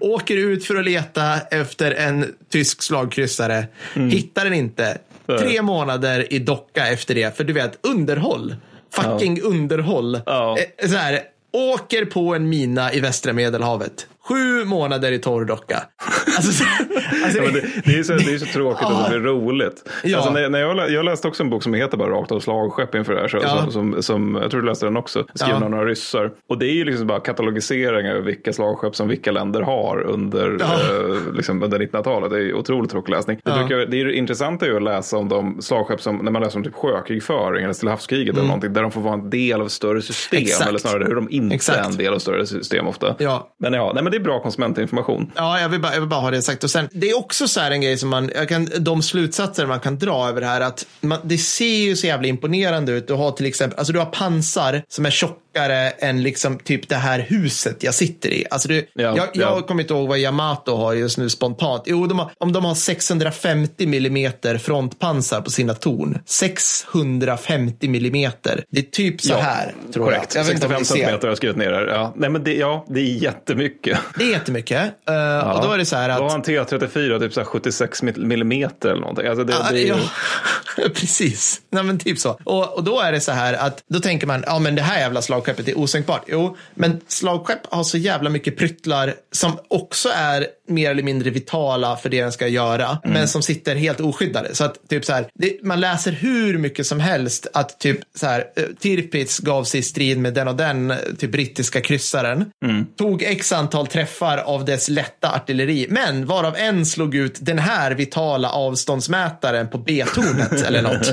åker 0.00 0.36
ut 0.36 0.64
för 0.64 0.76
att 0.76 0.84
leta 0.84 1.40
efter 1.50 1.90
en 1.90 2.34
tysk 2.52 2.82
slagkryssare, 2.82 3.47
mm. 3.94 4.10
hittar 4.10 4.44
den 4.44 4.54
inte. 4.54 4.98
Tre 5.38 5.62
månader 5.62 6.32
i 6.32 6.38
docka 6.38 6.88
efter 6.88 7.14
det, 7.14 7.36
för 7.36 7.44
du 7.44 7.52
vet, 7.52 7.86
underhåll. 7.86 8.56
Fucking 8.90 9.42
underhåll. 9.42 10.14
Eh, 10.14 10.88
så 10.88 10.96
här, 10.96 11.20
åker 11.52 12.04
på 12.04 12.34
en 12.34 12.48
mina 12.48 12.92
i 12.92 13.00
västra 13.00 13.32
medelhavet. 13.32 14.06
Sju 14.28 14.64
månader 14.64 15.12
i 15.12 15.18
torrdocka. 15.18 15.82
Alltså, 16.36 16.64
alltså, 17.24 17.38
ja, 17.42 17.50
det, 17.52 17.82
det, 17.84 17.98
är 17.98 18.02
så, 18.02 18.12
det 18.12 18.34
är 18.34 18.38
så 18.38 18.46
tråkigt 18.52 18.86
att 18.86 19.04
det 19.04 19.18
blir 19.18 19.30
roligt. 19.30 19.90
Ja. 20.04 20.16
Alltså, 20.16 20.32
när, 20.32 20.48
när 20.48 20.58
jag, 20.58 20.90
jag 20.90 21.04
läste 21.04 21.28
också 21.28 21.42
en 21.42 21.50
bok 21.50 21.62
som 21.62 21.74
heter 21.74 21.96
bara 21.96 22.10
Rakt 22.10 22.32
av 22.32 22.40
slagskepp 22.40 22.94
inför 22.94 23.14
det 23.14 23.20
här. 23.20 23.28
Så, 23.28 23.36
ja. 23.42 23.62
som, 23.62 23.72
som, 23.72 24.02
som, 24.02 24.38
jag 24.42 24.50
tror 24.50 24.60
du 24.60 24.66
läste 24.66 24.86
den 24.86 24.96
också. 24.96 25.24
Skriven 25.34 25.62
av 25.62 25.70
några 25.70 25.84
ryssar. 25.84 26.30
Och 26.48 26.58
det 26.58 26.66
är 26.66 26.72
ju 26.72 26.84
liksom 26.84 27.06
bara 27.06 27.20
katalogiseringar 27.20 28.16
av 28.16 28.22
vilka 28.22 28.52
slagskepp 28.52 28.96
som 28.96 29.08
vilka 29.08 29.32
länder 29.32 29.62
har 29.62 30.02
under, 30.06 30.60
eh, 30.60 31.34
liksom 31.34 31.62
under 31.62 31.78
1900-talet. 31.78 32.30
Det 32.30 32.38
är 32.38 32.54
otroligt 32.54 32.90
tråkig 32.90 33.12
läsning. 33.12 33.40
Det, 33.44 33.50
brukar, 33.50 33.86
det 33.90 34.00
är 34.00 34.08
intressant 34.10 34.62
att 34.62 34.82
läsa 34.82 35.16
om 35.16 35.28
de 35.28 35.62
slagskepp 35.62 36.00
som, 36.00 36.16
när 36.16 36.30
man 36.30 36.42
läser 36.42 36.58
om 36.58 36.64
typ 36.64 36.74
sjökrigföring 36.74 37.64
eller 37.64 37.74
Stilla 37.74 37.90
havskriget 37.90 38.28
mm. 38.28 38.38
eller 38.38 38.48
någonting, 38.48 38.72
där 38.72 38.82
de 38.82 38.90
får 38.90 39.00
vara 39.00 39.14
en 39.14 39.30
del 39.30 39.60
av 39.60 39.68
större 39.68 40.02
system. 40.02 40.40
Exakt. 40.42 40.68
Eller 40.68 40.78
snarare 40.78 41.04
hur 41.04 41.14
de 41.14 41.28
inte 41.30 41.54
Exakt. 41.54 41.78
är 41.78 41.84
en 41.84 41.96
del 41.96 42.14
av 42.14 42.18
större 42.18 42.46
system 42.46 42.86
ofta. 42.86 43.14
Ja. 43.18 43.54
Men 43.58 43.72
ja, 43.72 43.92
nej, 43.94 44.02
men 44.02 44.12
det 44.12 44.17
är 44.18 44.24
bra 44.24 44.42
konsumentinformation. 44.42 45.32
Ja, 45.34 45.60
jag 45.60 45.68
vill 45.68 45.80
bara, 45.80 45.92
jag 45.92 46.00
vill 46.00 46.08
bara 46.08 46.20
ha 46.20 46.30
det 46.30 46.42
sagt. 46.42 46.64
Och 46.64 46.70
sen, 46.70 46.88
det 46.92 47.10
är 47.10 47.18
också 47.18 47.48
så 47.48 47.60
här 47.60 47.70
en 47.70 47.80
grej 47.80 47.96
som 47.96 48.08
man, 48.08 48.30
jag 48.34 48.48
kan, 48.48 48.68
de 48.78 49.02
slutsatser 49.02 49.66
man 49.66 49.80
kan 49.80 49.98
dra 49.98 50.28
över 50.28 50.40
det 50.40 50.46
här, 50.46 50.60
att 50.60 50.86
man, 51.00 51.18
det 51.22 51.38
ser 51.38 51.78
ju 51.78 51.96
så 51.96 52.06
jävla 52.06 52.28
imponerande 52.28 52.92
ut. 52.92 53.06
Du 53.06 53.14
har 53.14 53.32
till 53.32 53.46
exempel, 53.46 53.78
alltså 53.78 53.92
du 53.92 53.98
har 53.98 54.06
pansar 54.06 54.82
som 54.88 55.06
är 55.06 55.10
tjocka 55.10 55.48
tjockare 55.58 55.90
än 55.90 56.22
liksom 56.22 56.58
typ 56.58 56.88
det 56.88 56.96
här 56.96 57.18
huset 57.18 57.82
jag 57.82 57.94
sitter 57.94 58.28
i. 58.28 58.44
Alltså 58.50 58.68
det, 58.68 58.74
ja, 58.74 59.02
jag, 59.02 59.16
jag 59.16 59.28
ja. 59.34 59.62
kommer 59.62 59.82
inte 59.82 59.94
ihåg 59.94 60.08
vad 60.08 60.18
Yamato 60.18 60.76
har 60.76 60.94
just 60.94 61.18
nu 61.18 61.30
spontant. 61.30 61.82
Jo, 61.86 62.06
de 62.06 62.18
har, 62.18 62.30
om 62.38 62.52
de 62.52 62.64
har 62.64 62.74
650 62.74 63.86
millimeter 63.86 64.58
frontpansar 64.58 65.40
på 65.40 65.50
sina 65.50 65.74
torn. 65.74 66.18
650 66.26 67.88
millimeter. 67.88 68.64
Det 68.70 68.78
är 68.78 68.82
typ 68.82 69.20
så 69.20 69.34
här. 69.34 69.74
Ja, 69.86 69.92
tror 69.92 70.04
korrekt. 70.04 70.34
Jag. 70.34 70.40
Jag 70.40 70.46
65 70.46 70.84
centimeter 70.84 71.20
har 71.20 71.28
jag 71.28 71.36
skrivit 71.36 71.56
ner 71.56 71.72
här. 71.72 71.86
Ja. 71.86 72.12
Nej, 72.16 72.30
men 72.30 72.44
det, 72.44 72.54
ja, 72.54 72.86
det 72.88 73.00
är 73.00 73.22
jättemycket. 73.22 73.98
Det 74.16 74.24
är 74.24 74.30
jättemycket. 74.30 74.82
Uh, 75.10 75.14
ja. 75.14 75.52
Och 75.52 75.66
då 75.66 75.72
är 75.72 75.78
det 75.78 75.86
så 75.86 75.96
här 75.96 76.08
att... 76.08 76.18
Då 76.18 76.24
har 76.24 76.34
en 76.34 76.42
T34 76.42 77.18
typ 77.18 77.32
så 77.32 77.44
76 77.44 78.02
millimeter 78.02 78.88
eller 78.88 79.00
någonting. 79.00 79.26
Alltså 79.26 79.44
det, 79.44 79.52
uh, 79.52 79.68
det 79.70 79.82
är 79.82 79.86
ju... 79.86 79.94
Precis. 80.94 81.60
Nej, 81.70 81.82
men 81.82 81.98
typ 81.98 82.18
så. 82.18 82.38
Och, 82.44 82.76
och 82.76 82.84
då 82.84 83.00
är 83.00 83.12
det 83.12 83.20
så 83.20 83.32
här 83.32 83.54
att 83.54 83.82
då 83.88 84.00
tänker 84.00 84.26
man, 84.26 84.44
ja 84.46 84.58
men 84.58 84.74
det 84.74 84.82
här 84.82 85.00
jävla 85.00 85.22
slag 85.22 85.38
slagskeppet 85.38 85.68
är 85.68 85.78
osänkbart. 85.78 86.24
Jo, 86.26 86.56
men 86.74 87.00
slagskepp 87.08 87.66
har 87.70 87.84
så 87.84 87.98
jävla 87.98 88.30
mycket 88.30 88.56
pryttlar 88.56 89.14
som 89.32 89.58
också 89.68 90.08
är 90.14 90.46
mer 90.68 90.90
eller 90.90 91.02
mindre 91.02 91.30
vitala 91.30 91.96
för 91.96 92.08
det 92.08 92.22
den 92.22 92.32
ska 92.32 92.48
göra, 92.48 92.86
mm. 92.86 93.14
men 93.14 93.28
som 93.28 93.42
sitter 93.42 93.76
helt 93.76 94.00
oskyddade. 94.00 94.54
Så 94.54 94.64
att 94.64 94.88
typ 94.88 95.04
så 95.04 95.12
här, 95.12 95.28
det, 95.34 95.62
man 95.62 95.80
läser 95.80 96.12
hur 96.12 96.58
mycket 96.58 96.86
som 96.86 97.00
helst 97.00 97.46
att 97.54 97.80
typ 97.80 97.98
så 98.14 98.26
här, 98.26 98.44
eh, 98.56 98.64
Tirpitz 98.80 99.38
gav 99.38 99.64
sig 99.64 99.80
i 99.80 99.82
strid 99.82 100.18
med 100.18 100.34
den 100.34 100.48
och 100.48 100.56
den, 100.56 100.94
typ 101.18 101.32
brittiska 101.32 101.80
kryssaren, 101.80 102.52
mm. 102.64 102.86
tog 102.96 103.22
x 103.22 103.52
antal 103.52 103.86
träffar 103.90 104.38
av 104.38 104.64
dess 104.64 104.88
lätta 104.88 105.32
artilleri, 105.32 105.86
men 105.90 106.26
varav 106.26 106.56
en 106.56 106.86
slog 106.86 107.14
ut 107.14 107.38
den 107.40 107.58
här 107.58 107.90
vitala 107.90 108.50
avståndsmätaren 108.50 109.68
på 109.68 109.78
B-tornet 109.78 110.62
eller 110.66 110.82
något. 110.82 111.08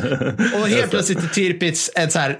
Och 0.61 0.67
helt 0.67 0.89
plötsligt 0.89 1.23
är 1.23 1.27
Tirpitz 1.27 1.91
en 1.95 2.11
så 2.11 2.19
här 2.19 2.37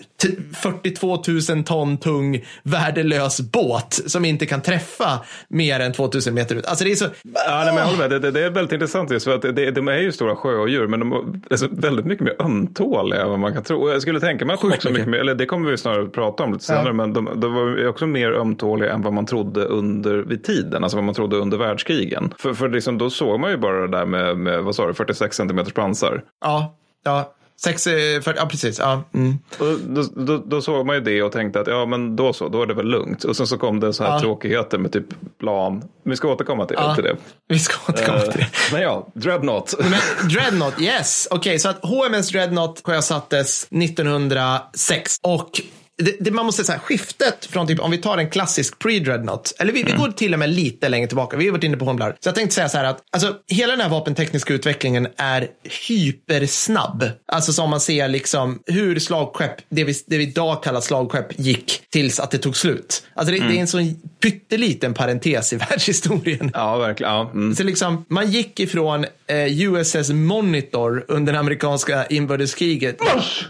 42 0.54 1.24
000 1.50 1.64
ton 1.64 1.98
tung 1.98 2.46
värdelös 2.64 3.42
båt 3.42 4.02
som 4.06 4.26
inte 4.26 4.46
kan 4.46 4.62
träffa 4.62 5.20
mer 5.48 5.80
än 5.80 5.94
2000 5.94 6.34
meter 6.34 6.56
ut. 6.56 6.66
Alltså 6.66 6.84
det 6.84 6.92
är 6.92 6.96
så... 6.96 7.06
Ja, 7.24 7.64
nej, 7.66 7.66
men 7.66 7.76
jag 7.76 7.86
håller 7.86 8.10
med. 8.10 8.22
Det, 8.22 8.32
det, 8.32 8.46
är 8.46 8.50
väldigt 8.50 8.74
intressant 8.74 9.12
just 9.12 9.26
för 9.26 9.36
att 9.36 9.42
det, 9.42 9.72
de 9.72 9.88
är 9.88 9.98
ju 9.98 10.12
stora 10.12 10.36
sjödjur 10.36 10.88
men 10.88 11.00
de 11.00 11.12
är 11.50 11.82
väldigt 11.82 12.06
mycket 12.06 12.26
mer 12.26 12.36
ömtåliga 12.42 13.22
än 13.22 13.30
vad 13.30 13.40
man 13.40 13.54
kan 13.54 13.64
tro. 13.64 13.90
Jag 13.90 14.02
skulle 14.02 14.20
tänka 14.20 14.46
mig 14.46 14.54
att 14.54 14.62
de 14.62 14.72
också 14.72 14.90
mycket 14.90 15.08
mer, 15.08 15.18
eller 15.18 15.36
det 15.36 15.46
kommer 15.46 15.72
vi 15.72 15.78
snarare 15.78 16.06
prata 16.06 16.44
om 16.44 16.54
lite 16.54 16.66
senare, 16.66 16.88
ja. 16.88 16.94
men 16.94 17.14
de, 17.14 17.30
de 17.36 17.54
var 17.54 17.88
också 17.88 18.08
mer 18.08 18.32
ömtåliga 18.32 18.94
än 18.94 19.02
vad 19.02 19.14
man 19.14 19.26
trodde 19.26 19.66
under 19.66 20.25
vid 20.26 20.44
tiden, 20.44 20.84
alltså 20.84 20.98
vad 20.98 21.04
man 21.04 21.16
trodde 21.16 21.36
under 21.38 21.58
världskrigen. 21.58 22.34
För, 22.40 22.54
för 22.54 22.70
liksom, 22.70 22.98
då 22.98 23.10
såg 23.10 23.40
man 23.40 23.52
ju 23.52 23.58
bara 23.58 23.82
det 23.82 23.98
där 23.98 24.06
med, 24.06 24.38
med 24.38 24.64
vad 24.64 24.76
sa 24.76 24.88
du, 24.88 24.94
46 24.94 25.38
centimeters 25.38 25.74
pansar. 25.74 26.24
Ja, 26.42 26.76
ja. 27.04 27.32
6, 27.64 27.88
eh, 27.88 27.94
40, 28.22 28.34
ja 28.40 28.46
precis. 28.46 28.80
Ja. 28.80 29.04
Mm. 29.14 29.38
Och 29.60 29.66
då, 29.88 30.04
då, 30.26 30.38
då 30.38 30.62
såg 30.62 30.86
man 30.86 30.96
ju 30.96 31.02
det 31.02 31.24
och 31.24 31.32
tänkte 31.32 31.60
att 31.60 31.68
ja 31.68 31.86
men 31.86 32.16
då 32.16 32.34
så, 32.34 32.50
då 32.50 32.62
är 32.62 32.66
det 32.66 32.74
väl 32.74 32.86
lugnt. 32.88 33.24
Och 33.24 33.36
sen 33.38 33.48
så 33.48 33.58
kom 33.58 33.80
det 33.80 33.94
så 33.94 34.04
här 34.04 34.12
Ja. 34.12 34.20
tråkigheter 34.20 34.78
med 34.78 34.92
typ 34.92 35.06
plan. 35.40 35.84
Vi 36.04 36.16
ska 36.16 36.28
återkomma 36.32 36.66
till, 36.66 36.78
Ja. 36.80 36.96
till 36.96 37.04
det. 37.04 37.16
Vi 37.48 37.60
ska 37.60 37.92
återkomma 37.94 38.20
till 38.20 38.32
det. 38.32 38.40
Eh, 38.42 38.48
Men 38.74 38.82
ja, 38.82 39.08
Dreadnought. 39.14 39.74
Men 39.80 40.30
Dreadnought, 40.30 40.82
yes. 40.82 41.28
Okej, 41.32 41.60
så 41.60 41.70
att 41.70 41.80
HMS 41.86 42.30
Dreadnought 42.30 42.82
sjösattes 42.84 43.68
1906 43.72 45.18
och 45.24 45.50
det, 45.98 46.16
det, 46.20 46.32
man 46.32 46.46
måste 46.46 46.64
säga 46.64 46.80
skiftet 46.80 47.46
från 47.46 47.68
typ, 47.68 47.80
om 47.80 47.92
vi 47.92 47.98
tar 47.98 48.18
en 48.18 48.30
klassisk 48.30 48.80
pre-dreadnought, 48.80 49.54
eller 49.60 49.74
vi, 49.74 49.84
vi 49.84 49.92
går 49.92 50.12
till 50.12 50.34
och 50.34 50.40
med 50.40 50.50
lite 50.50 50.90
längre 50.90 51.08
tillbaka, 51.08 51.38
vi 51.38 51.46
har 51.46 51.52
varit 51.52 51.64
inne 51.64 51.78
på 51.78 51.86
Hornblar. 51.86 52.12
Så 52.20 52.28
jag 52.28 52.36
tänkte 52.36 52.56
säga 52.56 52.70
så 52.70 52.78
här 52.78 52.86
att, 52.86 53.04
alltså 53.12 53.36
hela 53.48 53.72
den 53.72 53.82
här 53.82 53.90
vapentekniska 53.90 54.54
utvecklingen 54.54 55.08
är 55.18 55.48
hypersnabb. 55.88 57.04
Alltså 57.28 57.54
som 57.54 57.70
man 57.70 57.80
ser 57.80 58.08
liksom 58.08 58.60
hur 58.66 59.00
slagskepp, 59.00 59.56
det 59.70 59.84
vi, 59.84 59.94
det 60.08 60.18
vi 60.18 60.24
idag 60.24 60.64
kallar 60.64 60.82
slagskepp, 60.82 61.40
gick 61.40 61.82
tills 61.90 62.20
att 62.20 62.32
det 62.32 62.38
tog 62.38 62.58
slut. 62.58 63.04
Alltså 63.14 63.34
det, 63.34 63.40
det 63.40 63.58
är 63.58 63.62
en 63.62 63.68
sån 63.68 64.02
pytteliten 64.22 64.94
parentes 64.94 65.54
i 65.54 65.56
världshistorien. 65.70 66.52
Ja, 66.54 66.78
verkligen. 66.78 67.14
Ja, 67.14 67.30
mm. 67.34 67.56
Så 67.56 67.64
liksom, 67.64 68.06
man 68.10 68.32
gick 68.32 68.60
ifrån 68.60 69.06
eh, 69.28 69.62
USS 69.62 70.10
Monitor 70.10 71.06
under 71.08 71.34
det 71.34 71.40
amerikanska 71.40 72.06
inbördeskriget. 72.06 72.98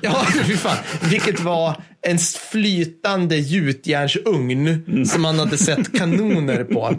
Ja, 0.01 0.25
fy 0.45 0.57
fan. 0.57 0.77
Vilket 1.09 1.39
var 1.39 1.75
en 2.01 2.17
flytande 2.51 3.35
gjutjärnsugn 3.35 5.05
som 5.05 5.21
man 5.21 5.39
hade 5.39 5.57
sett 5.57 5.97
kanoner 5.97 6.63
på. 6.63 6.95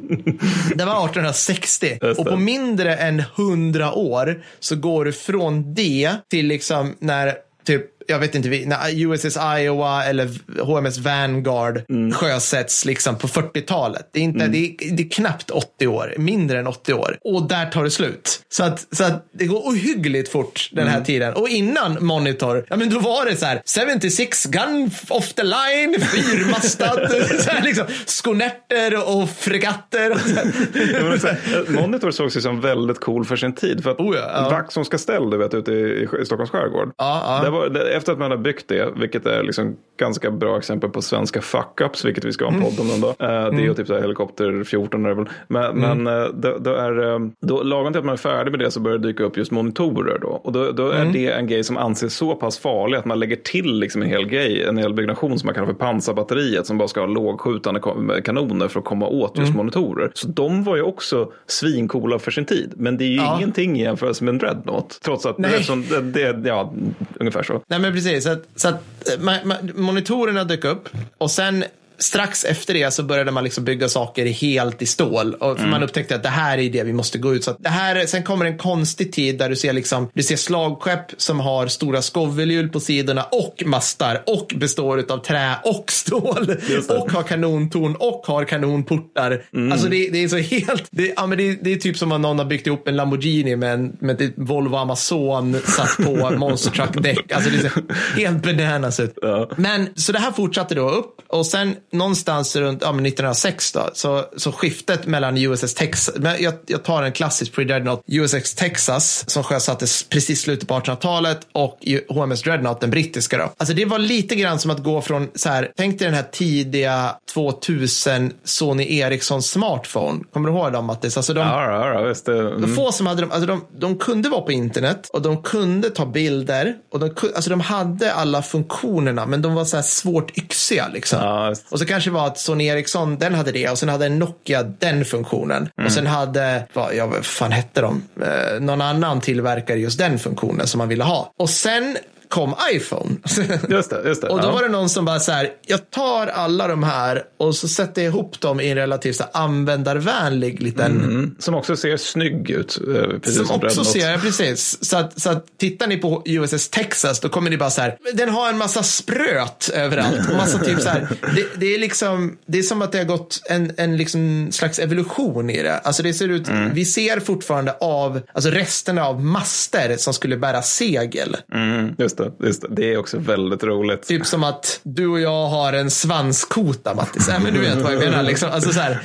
Det 0.75 0.85
var 0.85 1.05
1860 1.05 1.99
Just 2.03 2.21
och 2.21 2.27
på 2.27 2.37
mindre 2.37 2.97
än 2.97 3.23
100 3.37 3.93
år 3.93 4.43
så 4.61 4.77
går 4.77 5.05
du 5.05 5.13
från 5.13 5.75
det 5.75 6.11
till 6.31 6.47
liksom 6.47 6.95
när 6.99 7.35
typ 7.65 7.96
jag 8.09 8.19
vet 8.19 8.35
inte, 8.35 8.49
vi- 8.49 8.67
när 8.67 8.79
USS 8.95 9.37
Iowa 9.59 10.05
eller 10.05 10.29
HMS 10.63 10.99
Vanguard 10.99 11.83
sjösätts 12.15 12.85
liksom 12.85 13.17
på 13.19 13.29
40-talet. 13.29 14.11
Det 14.13 14.21
är, 14.21 14.25
inte, 14.25 14.47
det, 14.47 14.59
är, 14.59 14.97
det 14.97 15.03
är 15.03 15.09
knappt 15.11 15.51
80 15.51 15.87
år, 15.87 16.15
mindre 16.19 16.59
än 16.59 16.67
80 16.67 16.93
år. 16.95 17.19
Och 17.25 17.49
där 17.49 17.67
tar 17.67 17.85
det 17.85 17.91
slut. 17.91 18.41
Så 18.49 18.65
att, 18.65 18.87
så 18.97 19.05
att 19.05 19.27
det 19.35 19.47
går 19.47 19.59
ohyggligt 19.69 20.33
fort 20.33 20.69
den 20.73 20.89
här 20.89 21.01
tiden. 21.01 21.35
Och 21.35 21.49
innan 21.49 22.05
Monitor, 22.07 22.67
ja 22.69 22.77
men 22.77 22.91
då 22.91 22.99
var 22.99 23.25
det 23.27 23.37
så 23.37 23.47
här 23.47 23.63
76 24.01 24.45
gun 24.47 24.91
off 25.09 25.33
the 25.35 25.43
line, 25.43 26.01
fyrmastad, 26.01 27.11
så 27.41 27.51
här 27.51 27.63
liksom, 27.63 27.85
skonerter 28.07 29.09
och 29.09 29.31
fregatter. 29.31 30.11
Och 30.11 30.21
så 30.21 30.35
här. 30.37 30.53
Ja, 30.95 31.03
men 31.09 31.21
så 31.21 31.27
här, 31.27 31.39
Monitor 31.69 32.11
sågs 32.11 32.37
ju 32.37 32.41
som 32.41 32.61
väldigt 32.61 33.01
cool 33.01 33.25
för 33.25 33.37
sin 33.37 33.55
tid. 33.55 33.83
För 33.83 33.91
att 33.91 34.01
Oh 34.01 34.17
ja, 34.17 34.31
ja. 34.35 34.49
Vaxholms 34.51 34.89
kastell, 34.89 35.31
du 35.31 35.37
vet, 35.39 35.55
ute 35.55 35.73
i, 35.73 36.09
i 36.23 36.27
Stockholms 36.27 36.51
skärgård. 36.51 36.93
Ja, 36.99 37.23
ja. 37.39 37.45
Det 37.45 37.51
var, 37.51 37.69
det, 37.69 37.96
efter 37.97 38.13
att 38.13 38.19
man 38.19 38.31
har 38.31 38.39
byggt 38.39 38.69
det, 38.69 38.93
vilket 38.97 39.27
är 39.27 39.43
liksom 39.43 39.77
ganska 39.99 40.31
bra 40.31 40.59
exempel 40.59 40.91
på 40.91 41.03
svenska 41.03 41.41
fuck-ups, 41.41 42.05
vilket 42.07 42.25
vi 42.25 42.33
ska 42.33 42.45
ha 42.45 42.53
en 42.53 42.59
Mm. 42.59 42.71
podd 42.71 42.81
om 42.81 42.89
någon 42.89 43.01
dag. 43.01 43.11
Eh, 43.19 43.51
Det 43.57 43.63
är 43.63 43.67
ju 43.67 43.75
typ 43.75 43.87
så 43.87 43.95
här 43.95 44.01
helikopter 44.01 44.65
14 44.65 45.07
är 45.07 45.15
väl. 45.15 45.25
Men, 45.49 45.65
Mm. 45.65 46.03
men 46.05 46.23
eh, 46.23 46.29
då, 46.35 46.57
då 46.59 46.71
är, 46.75 47.13
eh, 47.15 47.19
då, 47.41 47.63
lagom 47.63 47.93
till 47.93 47.99
att 47.99 48.05
man 48.05 48.13
är 48.13 48.17
färdig 48.17 48.51
med 48.51 48.61
det 48.61 48.71
så 48.71 48.81
börjar 48.81 48.99
det 48.99 49.09
dyka 49.09 49.25
upp 49.25 49.37
just 49.37 49.51
monitorer 49.53 50.19
då. 50.19 50.29
Och 50.29 50.53
då, 50.53 50.71
då 50.73 50.89
är 50.91 51.01
Mm. 51.01 51.13
det 51.13 51.31
en 51.31 51.47
grej 51.47 51.65
som 51.65 51.77
anses 51.77 52.15
så 52.15 52.35
pass 52.35 52.59
farlig 52.59 52.99
att 52.99 53.05
man 53.05 53.19
lägger 53.19 53.37
till 53.37 53.79
liksom 53.81 54.03
en 54.03 54.09
hel 54.09 54.27
grej, 54.29 54.65
en 54.65 54.79
hel 54.79 54.95
byggnation 54.95 55.39
som 55.39 55.47
man 55.47 55.55
kallar 55.55 55.67
för 55.67 55.75
pansarbatteriet 55.75 56.67
som 56.67 56.79
bara 56.79 56.89
ska 56.89 57.01
ha 57.01 57.07
lågskjutande 57.07 57.81
ka- 57.81 58.23
kanoner 58.23 58.69
för 58.69 58.79
att 58.81 58.85
komma 58.87 59.07
åt 59.09 59.39
just 59.39 59.49
Mm. 59.51 59.57
monitorer. 59.57 60.11
Så 60.15 60.29
de 60.29 60.65
var 60.65 60.77
ju 60.77 60.83
också 60.83 61.33
svincoola 61.47 62.19
för 62.19 62.31
sin 62.31 62.45
tid. 62.45 62.73
Men 62.77 62.97
det 62.97 63.05
är 63.05 63.09
ju 63.09 63.17
Ja. 63.17 63.37
ingenting 63.37 63.81
i 63.81 63.83
jämförelse 63.83 64.25
med 64.25 64.33
en 64.33 64.39
dreadnought. 64.39 64.99
Trots 65.05 65.27
att 65.27 65.37
det, 65.37 66.33
det, 66.33 66.49
ja, 66.49 66.75
ungefär 67.21 67.43
så. 67.43 67.61
Nej 67.67 67.81
men 67.87 67.95
precis, 67.95 68.25
så 68.25 68.31
att, 68.31 68.45
så 68.57 68.69
att 68.69 69.09
eh, 69.09 69.21
ma, 69.21 69.37
ma, 69.45 69.55
monitorerna 69.75 70.45
dök 70.45 70.65
upp 70.65 70.89
och 71.19 71.31
sen 71.31 71.65
strax 71.99 72.45
efter 72.45 72.75
det 72.75 72.91
så 72.91 73.03
började 73.03 73.31
man 73.31 73.45
liksom 73.45 73.65
bygga 73.65 73.89
saker 73.89 74.27
helt 74.27 74.83
i 74.83 74.87
stål. 74.87 75.35
Och 75.35 75.59
för 75.59 75.67
Man 75.67 75.83
upptäckte 75.83 76.15
att 76.15 76.23
det 76.23 76.29
här 76.29 76.59
är 76.59 76.71
det 76.71 76.85
vi 76.85 76.93
måste 76.93 77.19
gå 77.19 77.35
ut. 77.35 77.45
Så 77.45 77.57
det 77.59 77.69
här, 77.69 78.07
sen 78.07 78.23
kommer 78.23 78.45
en 78.45 78.59
konstig 78.59 79.13
tid 79.13 79.39
där 79.39 79.49
du 79.49 79.57
ser, 79.57 79.73
liksom, 79.73 80.11
du 80.15 80.23
ser 80.23 80.37
slagskepp 80.37 81.13
som 81.17 81.41
har 81.41 81.67
stora 81.67 82.03
skovelhjul 82.03 82.69
på 82.69 82.81
sidorna 82.81 83.23
och 83.23 83.63
mastar 83.67 84.23
och 84.27 84.53
består 84.57 85.05
av 85.09 85.19
trä 85.19 85.55
och 85.65 85.93
stål. 85.93 86.57
Och 86.89 87.13
har 87.13 87.23
kanontorn 87.23 87.97
och 87.97 88.23
har 88.27 88.45
kanonportar. 88.45 89.43
Alltså 89.73 89.89
det, 89.89 90.11
det 90.11 90.25
är 90.25 90.29
så 90.29 90.37
helt, 90.37 90.89
det, 90.91 91.13
ja, 91.17 91.27
men 91.27 91.39
det, 91.39 91.59
det 91.63 91.73
är 91.73 91.77
typ 91.77 91.97
som 91.97 92.13
om 92.13 92.23
någon 92.23 92.39
har 92.39 92.47
byggt 92.47 92.67
ihop 92.67 92.89
en 92.89 92.97
Lamborghini 92.97 93.57
med 93.57 93.75
en 93.75 93.97
med 94.01 94.21
ett 94.21 94.33
Volvo 94.37 94.77
Amazon 94.77 95.57
satt 95.65 95.97
på 96.07 96.31
Monster 96.39 96.71
Truck 96.71 97.03
däck. 97.03 97.33
Alltså 97.33 97.51
det 97.51 97.59
ser 97.59 97.73
helt 98.17 98.43
bananas 98.43 99.01
ut. 99.01 99.19
Ja. 99.23 99.51
Men 99.57 99.89
så 99.95 100.13
det 100.13 100.19
här 100.19 100.33
fortsatte 100.33 100.75
då 100.75 100.91
upp 100.91 101.21
och 101.29 101.47
sen 101.47 101.77
någonstans 101.99 102.57
runt 102.57 102.83
ja, 102.83 102.93
men 102.93 103.07
1906 103.07 103.73
då, 103.73 103.91
så, 103.93 104.25
så 104.37 104.53
skiftet 104.53 105.07
mellan 105.07 105.37
USS 105.39 105.75
Texas, 105.75 106.15
men 106.17 106.43
jag, 106.43 106.55
jag 106.67 106.85
tar 106.85 107.03
en 107.03 107.13
klassisk 107.13 107.53
pre-dreadnought, 107.53 108.03
USS 108.07 108.55
Texas 108.55 109.31
som 109.31 109.43
sjösattes 109.43 110.03
precis 110.09 110.41
slutet 110.41 110.69
på 110.69 110.75
1800-talet 110.75 111.41
och 111.53 111.79
HMS 112.09 112.43
Dreadnought, 112.43 112.81
den 112.81 112.91
brittiska 112.91 113.39
då. 113.39 113.53
Alltså 113.57 113.75
det 113.75 113.85
var 113.85 113.99
lite 113.99 114.35
grann 114.35 114.59
som 114.59 114.71
att 114.71 114.83
gå 114.83 115.01
från 115.01 115.29
så 115.35 115.49
här, 115.49 115.73
tänk 115.77 115.99
dig 115.99 116.07
den 116.07 116.15
här 116.15 116.27
tidiga 116.33 117.17
2000 117.35 118.33
Sony 118.45 118.99
Ericsson 118.99 119.43
smartphone. 119.43 120.25
Kommer 120.33 120.49
du 120.49 120.57
ihåg 120.57 120.73
dem 120.73 120.85
Mattis? 120.87 121.17
Alltså 121.17 121.35
de, 121.35 121.41
Ja, 121.41 121.95
ja, 121.95 122.03
visst. 122.03 122.27
Det, 122.27 122.41
mm. 122.41 122.61
de 122.61 122.75
få 122.75 122.93
som 122.93 123.07
hade 123.07 123.21
dem, 123.21 123.31
alltså 123.31 123.47
de, 123.47 123.65
de 123.79 123.99
kunde 123.99 124.29
vara 124.29 124.41
på 124.41 124.53
internet 124.53 125.11
och 125.13 125.23
de 125.23 125.43
kunde 125.43 125.91
ta 125.91 126.07
bilder 126.07 126.75
och 126.93 127.01
de, 127.01 127.11
alltså 127.35 127.51
de 127.51 127.61
hade 127.61 128.13
alla 128.13 128.43
funktionerna 128.43 129.27
men 129.27 129.43
de 129.43 129.55
var 129.55 129.65
så 129.65 129.77
här 129.77 129.83
svårt 129.83 130.39
yxiga 130.39 130.89
liksom. 130.93 131.19
Ja. 131.23 131.55
Och 131.69 131.79
så 131.79 131.86
kanske 131.87 132.11
det 132.11 132.15
var 132.15 132.27
att 132.27 132.39
Sony 132.39 132.67
Ericsson, 132.67 133.19
den 133.19 133.35
hade 133.35 133.53
det 133.53 133.69
och 133.69 133.79
sen 133.79 133.89
hade 133.89 134.09
Nokia 134.09 134.63
den 134.63 135.05
funktionen. 135.05 135.69
Mm. 135.79 135.87
Och 135.87 135.93
sen 135.93 136.07
hade, 136.07 136.67
vad, 136.73 136.95
ja, 136.95 137.07
vad 137.07 137.27
fan 137.27 137.53
hette 137.53 137.81
de? 137.81 138.03
Eh, 138.23 138.61
någon 138.61 138.81
annan 138.81 139.21
tillverkade 139.21 139.81
just 139.81 139.99
den 139.99 140.19
funktionen 140.19 140.67
som 140.67 140.79
man 140.79 140.89
ville 140.89 141.05
ha. 141.05 141.33
Och 141.39 141.51
sen 141.51 141.97
kom 142.29 142.55
iPhone. 142.73 143.11
Just 143.69 143.91
det, 143.91 144.03
just 144.05 144.23
det. 144.23 144.29
Och 144.29 144.41
då 144.41 144.49
ja. 144.49 144.53
var 144.53 144.63
det 144.63 144.69
någon 144.69 144.89
som 144.89 145.05
bara 145.05 145.21
så 145.21 145.33
här, 145.33 145.51
jag 145.67 145.91
tar 145.91 146.27
alla 146.27 146.69
de 146.69 146.83
här 146.83 147.23
och 147.39 147.55
så 147.55 147.69
sätter 147.69 148.03
jag 148.03 148.09
ihop 148.11 148.41
dem 148.41 148.61
i 148.61 148.69
en 148.71 148.77
relativt 148.77 149.17
så 149.17 149.23
här, 149.23 149.31
användarvänlig 149.45 150.63
liten 150.63 150.87
Mm. 150.97 151.35
Som 151.39 151.55
också 151.55 151.77
ser 151.77 151.97
snygg 151.97 152.51
ut. 152.51 152.79
eh, 152.89 153.09
Precis 153.21 153.37
som, 153.37 153.47
som 153.47 153.57
också 153.57 153.85
ser, 153.85 154.19
precis. 154.19 154.85
Så 154.85 154.97
att, 154.97 155.21
så 155.21 155.31
att 155.31 155.47
tittar 155.59 155.87
ni 155.87 155.97
på 155.97 156.23
USS 156.27 156.69
Texas, 156.69 157.21
då 157.21 157.29
kommer 157.29 157.51
ni 157.51 157.57
bara 157.57 157.71
så 157.71 157.81
här, 157.81 157.97
den 158.15 158.29
har 158.29 158.49
en 158.49 158.59
massa 158.59 158.83
spröt 158.83 159.71
överallt. 159.75 160.31
Och 160.31 160.37
massa 160.37 160.59
typ 160.59 160.81
så 160.81 160.89
här, 160.89 161.09
det, 161.37 161.47
det 161.57 161.75
är 161.75 161.79
liksom, 161.79 162.37
det 162.47 162.59
är 162.59 162.63
som 162.63 162.83
att 162.83 162.93
det 162.93 162.99
har 162.99 163.05
gått 163.05 163.41
en, 163.51 163.73
en 163.77 163.97
liksom 163.97 164.49
slags 164.53 164.79
evolution 164.79 165.51
i 165.51 165.63
det. 165.63 165.79
Alltså 165.79 166.03
det 166.03 166.15
ser 166.15 166.29
ut, 166.29 166.49
vi 166.73 166.85
ser 166.85 167.21
fortfarande 167.21 167.73
av, 167.81 168.21
alltså 168.33 168.51
resterna 168.51 169.05
av 169.07 169.25
master 169.25 169.97
som 169.97 170.15
skulle 170.15 170.37
bära 170.37 170.63
segel. 170.63 171.37
Mm, 171.55 171.95
just, 171.99 172.16
det, 172.17 172.33
just 172.47 172.63
det, 172.63 172.69
det 172.71 172.93
är 172.93 172.99
också 172.99 173.19
väldigt 173.19 173.65
roligt. 173.65 174.07
Typ 174.07 174.27
som 174.27 174.45
att 174.45 174.81
du 174.83 175.07
och 175.07 175.21
jag 175.21 175.47
har 175.47 175.73
en 175.73 175.91
svanskota, 175.91 176.95
Mattis. 176.95 177.29
Ja, 177.29 177.39
men 177.39 177.55
du 177.55 177.61
vet 177.61 177.77
vad 177.83 177.93
jag 177.93 178.01
menar. 178.01 178.23
Liksom. 178.23 178.51
Alltså 178.53 178.73
så 178.73 178.81
här, 178.81 179.01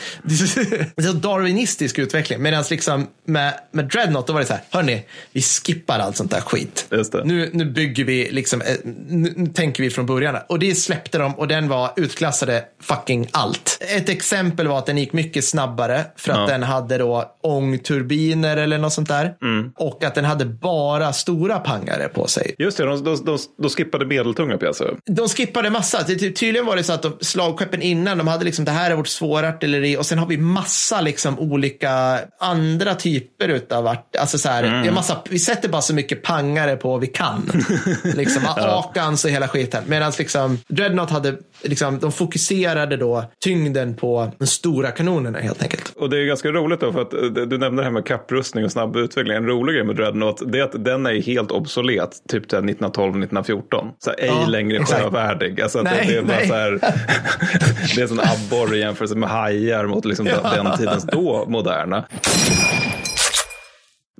en 0.95 1.21
darwinistisk 1.21 1.99
utveckling. 1.99 2.41
Medan 2.41 2.63
liksom 2.69 3.07
med, 3.25 3.53
med 3.71 3.85
Dreadnought, 3.85 4.27
då 4.27 4.33
var 4.33 4.39
det 4.39 4.45
så 4.45 4.53
här, 4.53 4.63
hörni, 4.69 5.05
vi 5.31 5.41
skippar 5.41 5.99
allt 5.99 6.17
sånt 6.17 6.31
där 6.31 6.41
skit. 6.41 6.87
Just. 6.91 7.13
Nu, 7.23 7.49
nu 7.53 7.65
bygger 7.65 8.03
vi, 8.03 8.31
liksom, 8.31 8.61
eh, 8.61 8.75
nu, 9.07 9.33
nu 9.35 9.47
tänker 9.47 9.83
vi 9.83 9.89
från 9.89 10.05
början. 10.05 10.37
Och 10.49 10.59
det 10.59 10.75
släppte 10.75 11.17
de 11.17 11.35
och 11.35 11.47
den 11.47 11.67
var 11.67 11.91
utklassade 11.95 12.63
fucking 12.81 13.27
allt. 13.31 13.77
Ett 13.97 14.09
exempel 14.09 14.67
var 14.67 14.77
att 14.77 14.85
den 14.85 14.97
gick 14.97 15.13
mycket 15.13 15.45
snabbare 15.45 16.05
för 16.15 16.31
att 16.31 16.37
Ja. 16.37 16.45
den 16.47 16.63
hade 16.63 16.97
då 16.97 17.35
ångturbiner 17.41 18.57
eller 18.57 18.77
något 18.77 18.93
sånt 18.93 19.07
där. 19.07 19.33
Mm. 19.41 19.71
Och 19.75 20.03
att 20.03 20.15
den 20.15 20.25
hade 20.25 20.45
bara 20.45 21.13
stora 21.13 21.59
pangare 21.59 22.07
på 22.07 22.27
sig. 22.27 22.55
Just 22.57 22.77
det, 22.77 22.85
de, 22.85 23.00
de, 23.03 23.25
de, 23.25 23.37
de 23.61 23.69
skippade 23.69 24.05
medeltunga 24.05 24.57
pjäser. 24.57 24.95
De 25.05 25.29
skippade 25.29 25.69
massa. 25.69 26.03
Tydligen 26.03 26.65
var 26.65 26.75
det 26.75 26.83
så 26.83 26.93
att 26.93 27.01
de, 27.01 27.13
slagskeppen 27.21 27.81
innan, 27.81 28.17
de 28.17 28.27
hade 28.27 28.45
liksom 28.45 28.65
det 28.65 28.71
här 28.71 28.91
är 28.91 28.95
vårt 28.95 29.07
svåra 29.07 29.49
artilleri 29.49 29.97
och 29.97 30.05
sen 30.05 30.17
har 30.17 30.27
vi 30.27 30.37
massa 30.37 31.01
liksom 31.01 31.39
olika 31.39 32.19
andra 32.39 32.95
typer 32.95 33.47
utav 33.49 33.87
art, 33.87 34.15
alltså 34.15 34.37
så 34.37 34.49
här, 34.49 34.63
Mm. 34.63 34.87
är 34.87 34.91
massa, 34.91 35.21
vi 35.29 35.39
sätter 35.39 35.69
bara 35.69 35.81
så 35.81 35.93
mycket 35.95 36.23
pangare 36.23 36.75
på 36.75 36.97
vi 36.97 37.07
kan. 37.07 37.51
liksom 38.03 38.43
Akans 38.47 39.25
och 39.25 39.31
hela 39.31 39.47
skiten. 39.47 39.83
Medan 39.87 40.11
liksom 40.17 40.57
Dreadnought 40.67 41.09
hade, 41.09 41.37
liksom, 41.63 41.99
de 41.99 42.11
fokuserade 42.11 42.97
då 42.97 43.25
tyngden 43.43 43.95
på 43.95 44.31
de 44.37 44.47
stora 44.47 44.91
kanonerna 44.91 45.39
helt 45.39 45.63
enkelt. 45.63 45.93
Och 45.95 46.09
det 46.09 46.17
är 46.17 46.25
ganska 46.25 46.49
roligt 46.49 46.79
då, 46.79 46.93
för 46.93 47.01
att 47.01 47.13
eh, 47.13 47.19
du 47.21 47.57
nämnde 47.57 47.81
det 47.81 47.83
här 47.83 47.91
med 47.91 48.05
kapprustning 48.05 48.65
och 48.65 48.71
snabb 48.71 48.95
utveckling. 48.95 49.37
En 49.37 49.45
rolig 49.47 49.75
grej 49.75 49.85
med 49.85 49.95
Dreadnought, 49.95 50.51
det 50.51 50.59
är 50.59 50.63
att 50.63 50.85
den 50.85 51.05
är 51.05 51.21
helt 51.21 51.51
obsolet, 51.51 52.09
typ 52.29 52.49
till 52.49 52.57
1912-1914. 52.91 53.91
Så 53.99 54.11
ej 54.11 54.27
Ja, 54.27 54.45
längre 54.45 54.77
exakt. 54.77 55.03
sjövärdig. 55.03 55.61
Alltså 55.61 55.79
att 55.79 55.83
Nej, 55.83 56.05
det, 56.07 56.17
är 56.17 56.21
bara 56.21 56.37
nej. 56.37 56.47
så 56.47 56.53
här, 56.53 56.71
det 57.95 57.97
är 57.97 58.01
en 58.01 58.07
sån 58.07 58.19
abborre 58.19 58.77
i 58.77 58.79
jämförelse 58.79 59.15
med 59.15 59.29
hajar 59.29 59.85
mot 59.85 60.05
liksom 60.05 60.25
den, 60.25 60.43
den 60.43 60.77
tidens 60.77 61.03
då 61.03 61.45
moderna. 61.47 62.05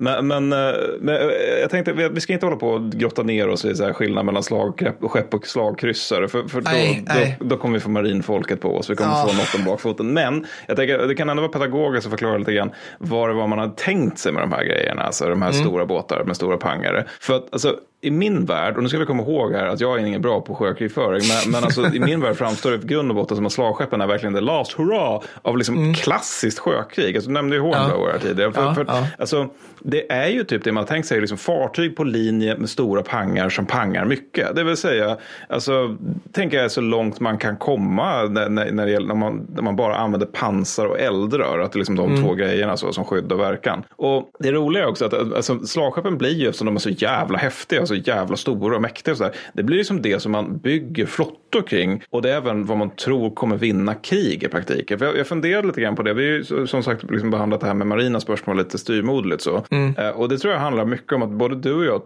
Men, 0.02 0.28
men, 0.28 0.54
eh, 0.54 0.74
men, 1.00 1.16
eh, 1.16 1.60
jag 1.62 1.70
tänkte, 1.70 1.94
vi 1.94 2.22
ska 2.22 2.34
inte 2.34 2.46
hålla 2.46 2.58
på 2.58 2.70
och 2.70 2.92
grotta 2.92 3.24
ner 3.24 3.50
oss 3.50 3.66
i 3.66 3.76
så 3.76 3.84
här 3.84 3.94
skillnad 3.94 4.26
mellan 4.26 4.44
slagskepp 4.44 5.04
och 5.04 5.48
slagkryssare. 5.48 6.28
För, 6.28 6.44
för 6.44 6.62
då, 6.62 6.72
nej. 6.72 7.38
Då, 7.40 7.46
då, 7.46 7.58
kommer 7.58 7.74
vi 7.74 7.80
få 7.80 7.90
marinfolket 7.90 8.62
på 8.62 8.78
oss. 8.78 8.90
Vi 8.90 8.96
kommer 8.96 9.12
ja. 9.12 9.28
få 9.28 9.34
något 9.38 9.56
om 9.56 9.64
bakfoten. 9.66 10.14
Men 10.14 10.46
jag 10.68 10.78
tänker, 10.78 11.08
det 11.08 11.16
kan 11.16 11.30
ändå 11.30 11.42
vara 11.42 11.52
pedagogiskt 11.52 12.06
att 12.06 12.12
förklara 12.12 12.38
lite 12.38 12.54
grann 12.54 12.72
vad 12.98 13.30
det 13.30 13.34
var 13.34 13.48
man 13.48 13.60
hade 13.60 13.74
tänkt 13.76 14.20
sig 14.20 14.32
med 14.32 14.44
de 14.44 14.52
här 14.52 14.64
grejerna. 14.64 15.04
Alltså 15.04 15.30
de 15.30 15.42
här 15.42 15.50
mm. 15.50 15.64
stora 15.64 15.86
båtar 15.86 16.24
med 16.24 16.36
stora 16.36 16.58
pangare. 16.58 17.06
För 17.20 17.36
att 17.36 17.48
alltså, 17.52 17.76
i 18.02 18.12
min 18.12 18.46
värld, 18.46 18.78
och 18.78 18.84
nu 18.84 18.90
ska 18.90 18.98
vi 18.98 19.06
komma 19.06 19.24
ihåg 19.24 19.54
här 19.54 19.66
att 19.66 19.80
jag 19.80 20.00
är 20.00 20.06
ingen 20.06 20.22
bra 20.22 20.42
på 20.42 20.56
sjökrigföring, 20.56 21.22
men, 21.28 21.52
men 21.52 21.64
alltså, 21.64 21.96
i 21.96 22.00
min 22.00 22.22
värld 22.22 22.36
framstår 22.36 22.72
det 22.72 22.78
i 22.78 22.88
grund 22.88 23.10
och 23.10 23.16
botten 23.16 23.38
som 23.38 23.46
att 23.46 23.52
slagskeppen 23.52 24.02
är 24.02 24.08
verkligen 24.08 24.34
the 24.34 24.42
last 24.42 24.72
hurra 24.72 25.20
av 25.42 25.58
liksom 25.58 25.78
mm. 25.78 25.94
klassiskt 25.94 26.60
sjökrig. 26.60 27.16
Alltså, 27.16 27.30
du 27.30 27.34
nämnde 27.34 27.56
ju 27.56 27.62
Hornblower 27.62 28.08
ja. 28.08 28.12
här 28.12 28.20
tidigare. 28.20 28.52
För, 28.52 28.64
ja, 28.64 28.76
för, 28.76 28.86
ja. 28.88 29.08
Alltså, 29.20 29.50
det 29.80 30.12
är 30.12 30.28
ju 30.28 30.44
typ 30.44 30.64
det 30.64 30.72
man 30.72 30.82
har 30.82 30.88
tänkt 30.88 31.06
sig, 31.08 31.22
liksom 31.22 31.38
fartyg 31.38 31.96
på 31.96 32.04
linje 32.04 32.58
med 32.58 32.70
stora 32.70 33.02
pangar 33.04 33.50
som 33.50 33.66
pangar 33.66 34.06
mycket. 34.06 34.56
Det 34.56 34.64
vill 34.64 34.78
säga, 34.78 35.18
alltså, 35.50 35.98
tänker 36.32 36.58
jag 36.58 36.72
så 36.72 36.82
långt 36.82 37.20
man 37.20 37.38
kan 37.38 37.58
komma 37.58 38.24
när, 38.24 38.50
när, 38.50 38.86
det 38.86 38.92
gäller, 38.92 39.08
när, 39.08 39.16
man, 39.16 39.48
när 39.56 39.62
man 39.62 39.76
bara 39.76 39.96
använder 39.96 40.28
pansar 40.28 40.86
och 40.86 41.00
eldrör. 41.00 41.60
Att 41.60 41.72
det 41.72 41.76
är 41.76 41.80
liksom 41.80 41.96
de 41.96 42.12
mm. 42.12 42.24
två 42.24 42.34
grejerna 42.34 42.78
så, 42.78 42.94
som 42.94 43.06
skydd 43.06 43.32
och 43.32 43.40
verkan. 43.40 43.84
Och 43.96 44.32
det 44.40 44.52
roliga 44.52 44.84
är 44.84 44.88
också 44.88 45.06
att 45.06 45.14
alltså, 45.14 45.60
slagskeppen 45.60 46.18
blir 46.18 46.34
ju, 46.34 46.48
eftersom 46.48 46.66
de 46.66 46.76
är 46.76 46.80
så 46.80 46.90
jävla 46.90 47.38
häftiga, 47.38 47.82
så 47.96 48.10
jävla 48.12 48.36
stora 48.36 48.76
och 48.76 48.82
mäktiga 48.82 49.12
och 49.12 49.18
så 49.18 49.24
där, 49.24 49.36
det 49.54 49.64
blir 49.64 49.78
liksom 49.78 50.02
det 50.02 50.20
som 50.20 50.32
man 50.32 50.58
bygger 50.58 51.06
flottor 51.06 51.62
kring. 51.68 52.04
Och 52.10 52.22
det 52.22 52.32
är 52.32 52.38
även 52.38 52.66
vad 52.66 52.78
man 52.78 52.90
tror 52.90 53.36
kommer 53.36 53.58
vinna 53.58 53.94
krig 53.94 54.44
i 54.44 54.48
praktiken. 54.48 55.00
För 55.00 55.06
jag, 55.06 55.18
jag 55.18 55.28
funderade 55.28 55.68
lite 55.68 55.82
grann 55.82 55.96
på 55.96 56.04
det. 56.04 56.14
Vi 56.14 56.24
har 56.24 56.32
ju 56.32 56.68
som 56.68 56.84
sagt 56.84 57.12
liksom 57.12 57.32
behandlat 57.32 57.62
det 57.62 57.68
här 57.68 57.74
med 57.74 57.88
marina 57.88 58.20
spörsmål 58.20 58.58
lite 58.58 58.78
styrmodligt 58.78 59.42
så. 59.42 59.66
Mm. 59.72 59.96
Eh, 59.98 60.10
och 60.10 60.30
det 60.30 60.38
tror 60.38 60.54
jag 60.54 60.60
handlar 60.60 60.86
mycket 60.86 61.14
om 61.14 61.22
att 61.22 61.30
både 61.30 61.56
du 61.56 61.74
och 61.74 61.86
jag, 61.86 62.02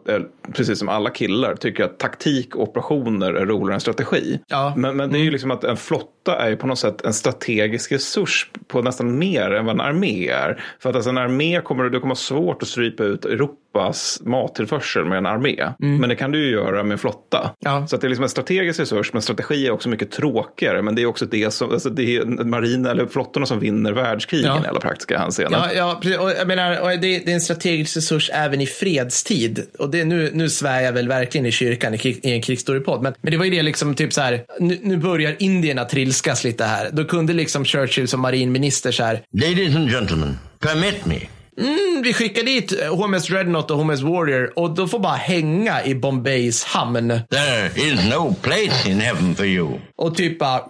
precis 0.54 0.80
som 0.80 0.90
alla 0.90 1.10
killar, 1.10 1.56
tycker 1.56 1.84
att 1.84 2.00
taktik 2.00 2.56
och 2.56 2.64
operationer 2.64 3.34
är 3.34 3.46
roligare 3.46 3.74
än 3.74 3.80
strategi. 3.80 4.40
Ja. 4.48 4.74
Men, 4.78 4.98
men 4.98 5.10
det 5.10 5.16
är 5.16 5.20
ju 5.20 5.24
mm. 5.24 5.34
liksom 5.34 5.52
att 5.52 5.64
en 5.64 5.78
flotta 5.78 6.15
är 6.32 6.50
ju 6.50 6.56
på 6.56 6.68
något 6.68 6.80
sätt 6.80 7.06
en 7.06 7.14
strategisk 7.14 7.92
resurs 7.92 8.50
på 8.68 8.82
nästan 8.82 9.18
mer 9.18 9.52
än 9.52 9.66
vad 9.66 9.76
en 9.76 9.82
armé 9.82 10.30
är. 10.30 10.64
För 10.80 10.90
att 10.90 10.96
alltså 10.96 11.10
en 11.10 11.18
armé 11.18 11.62
kommer, 11.62 11.90
det 11.90 12.00
kommer 12.00 12.16
svårt 12.16 12.62
att 12.62 12.68
strypa 12.68 13.04
ut 13.04 13.26
Europa 13.26 13.56
Europas 13.76 14.22
mattillförsel 14.26 15.06
med 15.06 15.18
en 15.18 15.26
armé. 15.26 15.62
Mm. 15.82 15.98
Men 15.98 16.10
det 16.10 16.16
kan 16.16 16.32
du 16.32 16.46
ju 16.46 16.52
göra 16.52 16.84
med 16.84 17.00
flotta. 17.00 17.52
Ja. 17.60 17.88
Så 17.88 17.96
att 17.96 18.02
det 18.02 18.08
är 18.08 18.10
liksom 18.10 18.24
en 18.24 18.30
strategisk 18.30 18.80
resurs, 18.80 19.14
men 19.14 19.22
strategi 19.22 19.68
är 19.68 19.72
också 19.72 19.90
mycket 19.90 20.12
tråkigare. 20.12 20.82
Men 20.82 20.96
det 20.96 21.02
är 21.02 21.06
också 21.06 21.26
det 21.26 21.54
som, 21.54 21.72
alltså 21.72 21.90
det 21.90 22.16
är 22.16 22.26
marina 22.26 22.92
eller 22.92 23.06
flottorna 23.06 23.46
som 23.46 23.60
vinner 23.60 23.92
världskrigen 23.92 24.46
ja. 24.46 24.66
i 24.66 24.68
alla 24.68 24.80
praktiska 24.80 25.20
hänseenden. 25.20 25.62
Ja, 25.64 25.74
ja 25.74 26.00
precis. 26.02 26.20
Och 26.20 26.30
jag 26.30 26.48
menar, 26.48 26.82
och 26.82 26.90
det, 26.90 26.98
det, 26.98 27.28
är 27.28 27.34
en 27.34 27.42
strategisk 27.42 27.98
resurs 27.98 28.30
även 28.34 28.62
i 28.62 28.68
fredstid. 28.68 29.66
Och 29.80 29.90
det, 29.90 30.06
nu, 30.06 30.30
nu 30.34 30.50
svär 30.50 30.82
jag 30.82 30.94
väl 30.94 31.08
verkligen 31.08 31.46
i 31.46 31.52
kyrkan 31.52 31.94
i, 31.94 32.20
i 32.24 32.32
en 32.32 32.42
krigsstorypodd. 32.42 33.02
Men, 33.02 33.14
men 33.22 33.32
det 33.32 33.38
var 33.38 33.46
ju 33.46 33.52
det 33.52 33.64
liksom 33.64 33.96
typ 33.96 34.14
så 34.14 34.22
här, 34.22 34.46
nu, 34.60 34.80
nu 34.82 34.98
börjar 34.98 35.36
indierna 35.40 35.86
trilskas 36.16 36.44
lite 36.44 36.66
här. 36.66 36.90
Då 36.92 37.06
kunde 37.06 37.34
liksom 37.34 37.66
Churchill 37.66 38.08
som 38.08 38.22
marinminister 38.22 38.92
så 38.92 39.04
här. 39.04 39.24
Ladies 39.34 39.76
and 39.76 39.90
gentlemen, 39.92 40.40
permit 40.60 41.06
me. 41.06 41.20
Mm, 41.58 42.02
vi 42.04 42.14
skickar 42.14 42.44
dit 42.44 42.74
HMS 42.90 43.28
Dreadnought 43.28 43.72
och 43.72 43.78
HMS 43.78 44.02
Warrior 44.02 44.60
och 44.60 44.76
de 44.76 44.90
får 44.90 45.00
bara 45.00 45.16
hänga 45.16 45.86
i 45.86 45.96
Bombays 45.96 46.64
hamn. 46.64 47.08
There 47.08 47.72
is 47.76 48.10
no 48.10 48.36
place 48.42 48.90
in 48.90 49.00
heaven 49.00 49.36
for 49.36 49.46
you. 49.46 49.80
Och 49.98 50.16
typ 50.16 50.40
bara 50.40 50.62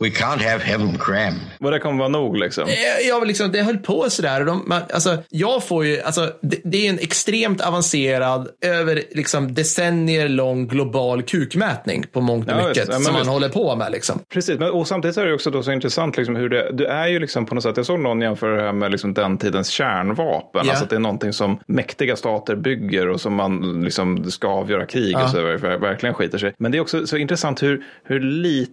We 0.00 0.08
can't 0.08 0.42
have 0.50 0.58
heaven 0.62 0.98
cram. 0.98 1.34
Vad 1.58 1.72
det 1.72 1.78
kommer 1.78 1.98
vara 1.98 2.08
nog 2.08 2.36
liksom? 2.36 2.68
Eh, 2.68 3.08
ja, 3.08 3.24
liksom, 3.24 3.52
det 3.52 3.62
höll 3.62 3.78
på 3.78 4.10
sådär. 4.10 4.44
De, 4.44 4.62
man, 4.66 4.82
alltså, 4.94 5.18
jag 5.28 5.64
får 5.64 5.84
ju, 5.84 6.00
alltså, 6.00 6.32
det, 6.40 6.60
det, 6.64 6.86
är 6.86 6.90
en 6.90 6.98
extremt 6.98 7.60
avancerad, 7.60 8.48
över 8.60 9.02
liksom, 9.10 9.54
decennier 9.54 10.28
lång 10.28 10.66
global 10.66 11.22
kukmätning 11.22 12.04
på 12.12 12.20
mångt 12.20 12.46
och 12.46 12.58
ja, 12.58 12.68
mycket 12.68 12.88
ja, 12.88 13.00
som 13.00 13.12
man 13.12 13.28
håller 13.28 13.48
på 13.48 13.76
med. 13.76 13.92
Liksom. 13.92 14.20
Precis, 14.32 14.58
men, 14.58 14.70
och 14.70 14.88
samtidigt 14.88 15.16
är 15.16 15.26
det 15.26 15.34
också 15.34 15.50
då 15.50 15.62
så 15.62 15.72
intressant 15.72 16.16
liksom, 16.16 16.36
hur 16.36 16.48
det, 16.48 16.72
det 16.72 16.88
är 16.88 17.08
ju 17.08 17.18
liksom 17.18 17.46
på 17.46 17.54
något 17.54 17.64
sätt, 17.64 17.76
jag 17.76 17.86
såg 17.86 18.00
någon 18.00 18.20
jämföra 18.20 18.56
det 18.56 18.62
här 18.62 18.72
med 18.72 18.90
liksom, 18.90 19.14
den 19.14 19.38
tidens 19.38 19.68
kärnvapen. 19.68 20.64
Yeah. 20.64 20.68
Alltså 20.68 20.84
att 20.84 20.90
det 20.90 20.96
är 20.96 21.00
någonting 21.00 21.32
som 21.32 21.58
mäktiga 21.66 22.16
stater 22.16 22.56
bygger 22.56 23.08
och 23.08 23.20
som 23.20 23.34
man 23.34 23.80
liksom, 23.84 24.30
ska 24.30 24.48
avgöra 24.48 24.86
krig 24.86 25.12
ja. 25.12 25.24
och 25.24 25.30
så 25.30 25.42
verkligen 25.78 26.14
skiter 26.14 26.38
sig. 26.38 26.54
Men 26.58 26.72
det 26.72 26.78
är 26.78 26.82
också 26.82 27.06
så 27.06 27.16
intressant 27.16 27.62
hur, 27.62 27.84
hur 28.04 28.20
lite 28.20 28.72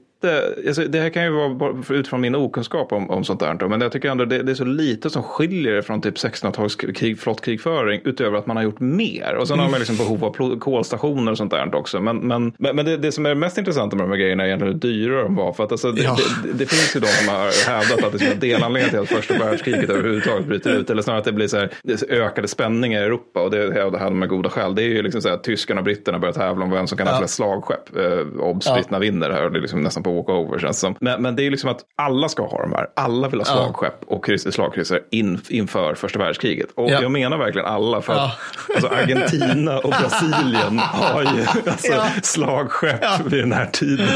alltså 0.68 0.84
det 0.84 1.00
här 1.00 1.10
kan 1.10 1.24
ju 1.24 1.30
vara 1.30 1.76
utifrån 1.90 2.22
min 2.22 2.36
okunskap 2.36 2.92
om, 2.92 3.10
om 3.10 3.24
sånt 3.24 3.40
där. 3.40 3.68
Men 3.68 3.82
jag 3.82 3.92
tycker 3.92 4.10
ändå 4.10 4.26
det, 4.26 4.44
det 4.44 4.52
är 4.52 4.56
så 4.56 4.66
lite 4.66 5.10
som 5.10 5.24
skiljer 5.24 5.74
det 5.74 5.84
från 5.84 6.02
typ 6.02 6.16
1600-talskrig, 6.16 7.16
flottkrigföring 7.16 8.02
utöver 8.04 8.38
att 8.38 8.46
man 8.46 8.58
har 8.58 8.64
gjort 8.64 8.80
mer. 8.80 9.36
Och 9.36 9.48
sen 9.48 9.60
har 9.60 9.70
man 9.70 9.80
liksom 9.80 9.98
behov 9.98 10.26
av 10.26 10.60
kolstationer 10.60 11.32
och 11.32 11.38
sånt 11.38 11.52
där 11.52 11.76
också. 11.76 12.02
Men, 12.02 12.18
men, 12.18 12.54
men 12.58 12.86
det, 12.86 12.98
det 12.98 13.12
som 13.12 13.26
är 13.26 13.36
mest 13.36 13.58
intressant 13.58 13.94
med 13.94 14.04
de 14.04 14.10
här 14.10 14.18
grejerna 14.18 14.44
är 14.44 14.48
egentligen 14.48 14.74
hur 14.74 14.80
dyra 14.80 15.24
de 15.24 15.36
var. 15.36 15.54
För 15.54 15.64
att 15.64 15.72
alltså, 15.72 15.88
ja. 15.88 16.18
det, 16.44 16.48
det, 16.48 16.58
det, 16.58 16.66
finns 16.66 16.96
ju 16.96 17.00
de 17.00 17.08
som 17.08 17.28
har 17.36 17.70
hävdat 17.70 18.04
att 18.04 18.20
det 18.20 18.26
är 18.26 18.36
delanledning 18.36 18.90
till 18.90 19.00
att 19.00 19.10
första 19.10 19.38
världskriget 19.38 19.90
överhuvudtaget 19.90 20.48
bryter 20.48 20.72
ut. 20.72 20.90
Eller 20.90 21.02
snarare 21.02 21.20
att 21.20 21.26
det 21.26 21.34
blir 21.34 21.48
så 21.48 21.58
här, 21.58 21.70
ökade 22.10 22.48
spänningar 22.48 23.02
i 23.02 23.04
Europa. 23.06 23.42
Och 23.42 23.52
det 23.52 23.74
hävdar 23.74 24.00
de 24.00 24.20
med 24.20 24.30
goda 24.30 24.50
skäl. 24.50 24.76
Det 24.76 24.84
är 24.84 24.88
ju 24.88 25.02
liksom 25.02 25.22
så 25.22 25.30
här, 25.30 25.38
tyskarna 25.38 25.80
och 25.80 25.86
britterna 25.86 26.20
börjar 26.20 26.34
tävla 26.34 26.66
om 26.66 26.72
vem 26.72 26.88
som 26.88 26.98
kan 26.98 27.08
ja. 27.08 27.14
ha 27.14 27.20
flest 27.20 27.34
slagskepp. 27.34 27.98
Eh, 27.98 28.42
Obs, 28.42 28.68
ja. 28.90 29.00
vinner 29.00 29.30
här. 29.30 29.46
Och 29.46 29.52
det 29.52 29.60
är 29.60 29.62
liksom 29.62 29.84
nästan 29.84 30.04
på 30.04 30.15
walkover 30.16 30.60
känns 30.60 30.80
som. 30.80 30.96
Men, 31.00 31.22
men 31.22 31.36
det 31.36 31.44
är 31.46 31.52
liksom 31.52 31.70
att 31.70 31.80
alla 31.96 32.30
ska 32.30 32.48
ha 32.48 32.62
de 32.62 32.72
här. 32.72 32.88
Alla 32.96 33.28
vill 33.30 33.40
ha 33.40 33.46
slagskepp 33.46 34.04
och 34.08 34.30
slagkryssare 34.50 35.00
in, 35.12 35.42
inför 35.50 35.96
första 35.96 36.20
världskriget. 36.20 36.68
Och 36.76 36.92
ja. 36.92 37.02
jag 37.02 37.12
menar 37.12 37.38
verkligen 37.38 37.68
alla. 37.68 38.02
För 38.02 38.14
att 38.14 38.32
alltså 38.76 38.88
Argentina 38.88 39.80
och 39.80 39.90
Brasilien 39.90 40.80
har 40.80 41.22
ju 41.22 41.46
alltså, 41.72 42.04
slagskepp 42.24 43.04
vid 43.26 43.44
den 43.44 43.52
här 43.52 43.66
tiden. 43.66 44.08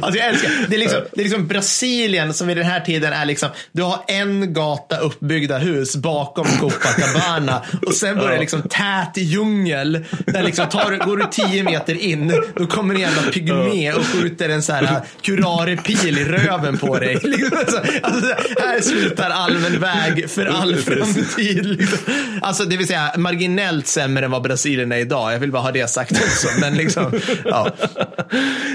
Alltså 0.00 0.18
jag 0.18 0.28
älskar, 0.28 0.50
det 0.68 0.76
är, 0.76 0.78
liksom, 0.78 1.00
det 1.12 1.20
är 1.20 1.24
liksom 1.24 1.46
Brasilien 1.46 2.34
som 2.34 2.46
vid 2.46 2.56
den 2.56 2.66
här 2.66 2.80
tiden 2.80 3.12
är 3.12 3.24
liksom, 3.24 3.48
du 3.72 3.82
har 3.82 3.98
en 4.06 4.52
gata 4.52 4.98
uppbyggda 4.98 5.58
hus 5.58 5.96
bakom 5.96 6.46
Copacabana 6.60 7.62
och 7.86 7.94
sen 7.94 8.16
börjar 8.16 8.32
det 8.32 8.40
liksom 8.40 8.62
tät 8.62 9.16
djungel. 9.16 10.04
Där 10.26 10.42
liksom 10.42 10.68
tar, 10.68 11.06
går 11.06 11.16
du 11.16 11.26
tio 11.30 11.62
meter 11.62 11.94
in, 11.94 12.42
då 12.56 12.66
kommer 12.66 12.94
en 12.94 13.00
jävla 13.00 13.22
pygmé 13.22 13.92
och 13.92 14.06
skjuter 14.06 14.48
en 14.48 14.62
så 14.62 14.72
här 14.72 15.00
curare-pil 15.28 16.18
i 16.18 16.24
röven 16.24 16.78
på 16.78 16.98
dig. 16.98 17.18
Liksom, 17.22 17.58
alltså, 18.02 18.34
här 18.58 18.80
slutar 18.80 19.30
allmän 19.30 19.80
väg 19.80 20.30
för 20.30 20.46
all 20.46 20.76
framtid. 20.76 21.66
Liksom. 21.66 21.98
Alltså, 22.42 22.64
det 22.64 22.76
vill 22.76 22.86
säga 22.86 23.12
marginellt 23.16 23.86
sämre 23.86 24.24
än 24.24 24.30
vad 24.30 24.42
Brasilien 24.42 24.92
är 24.92 24.96
idag. 24.96 25.32
Jag 25.32 25.38
vill 25.38 25.52
bara 25.52 25.62
ha 25.62 25.72
det 25.72 25.90
sagt 25.90 26.12
också. 26.12 26.48
Men 26.60 26.74
liksom, 26.74 27.12
ja. 27.44 27.70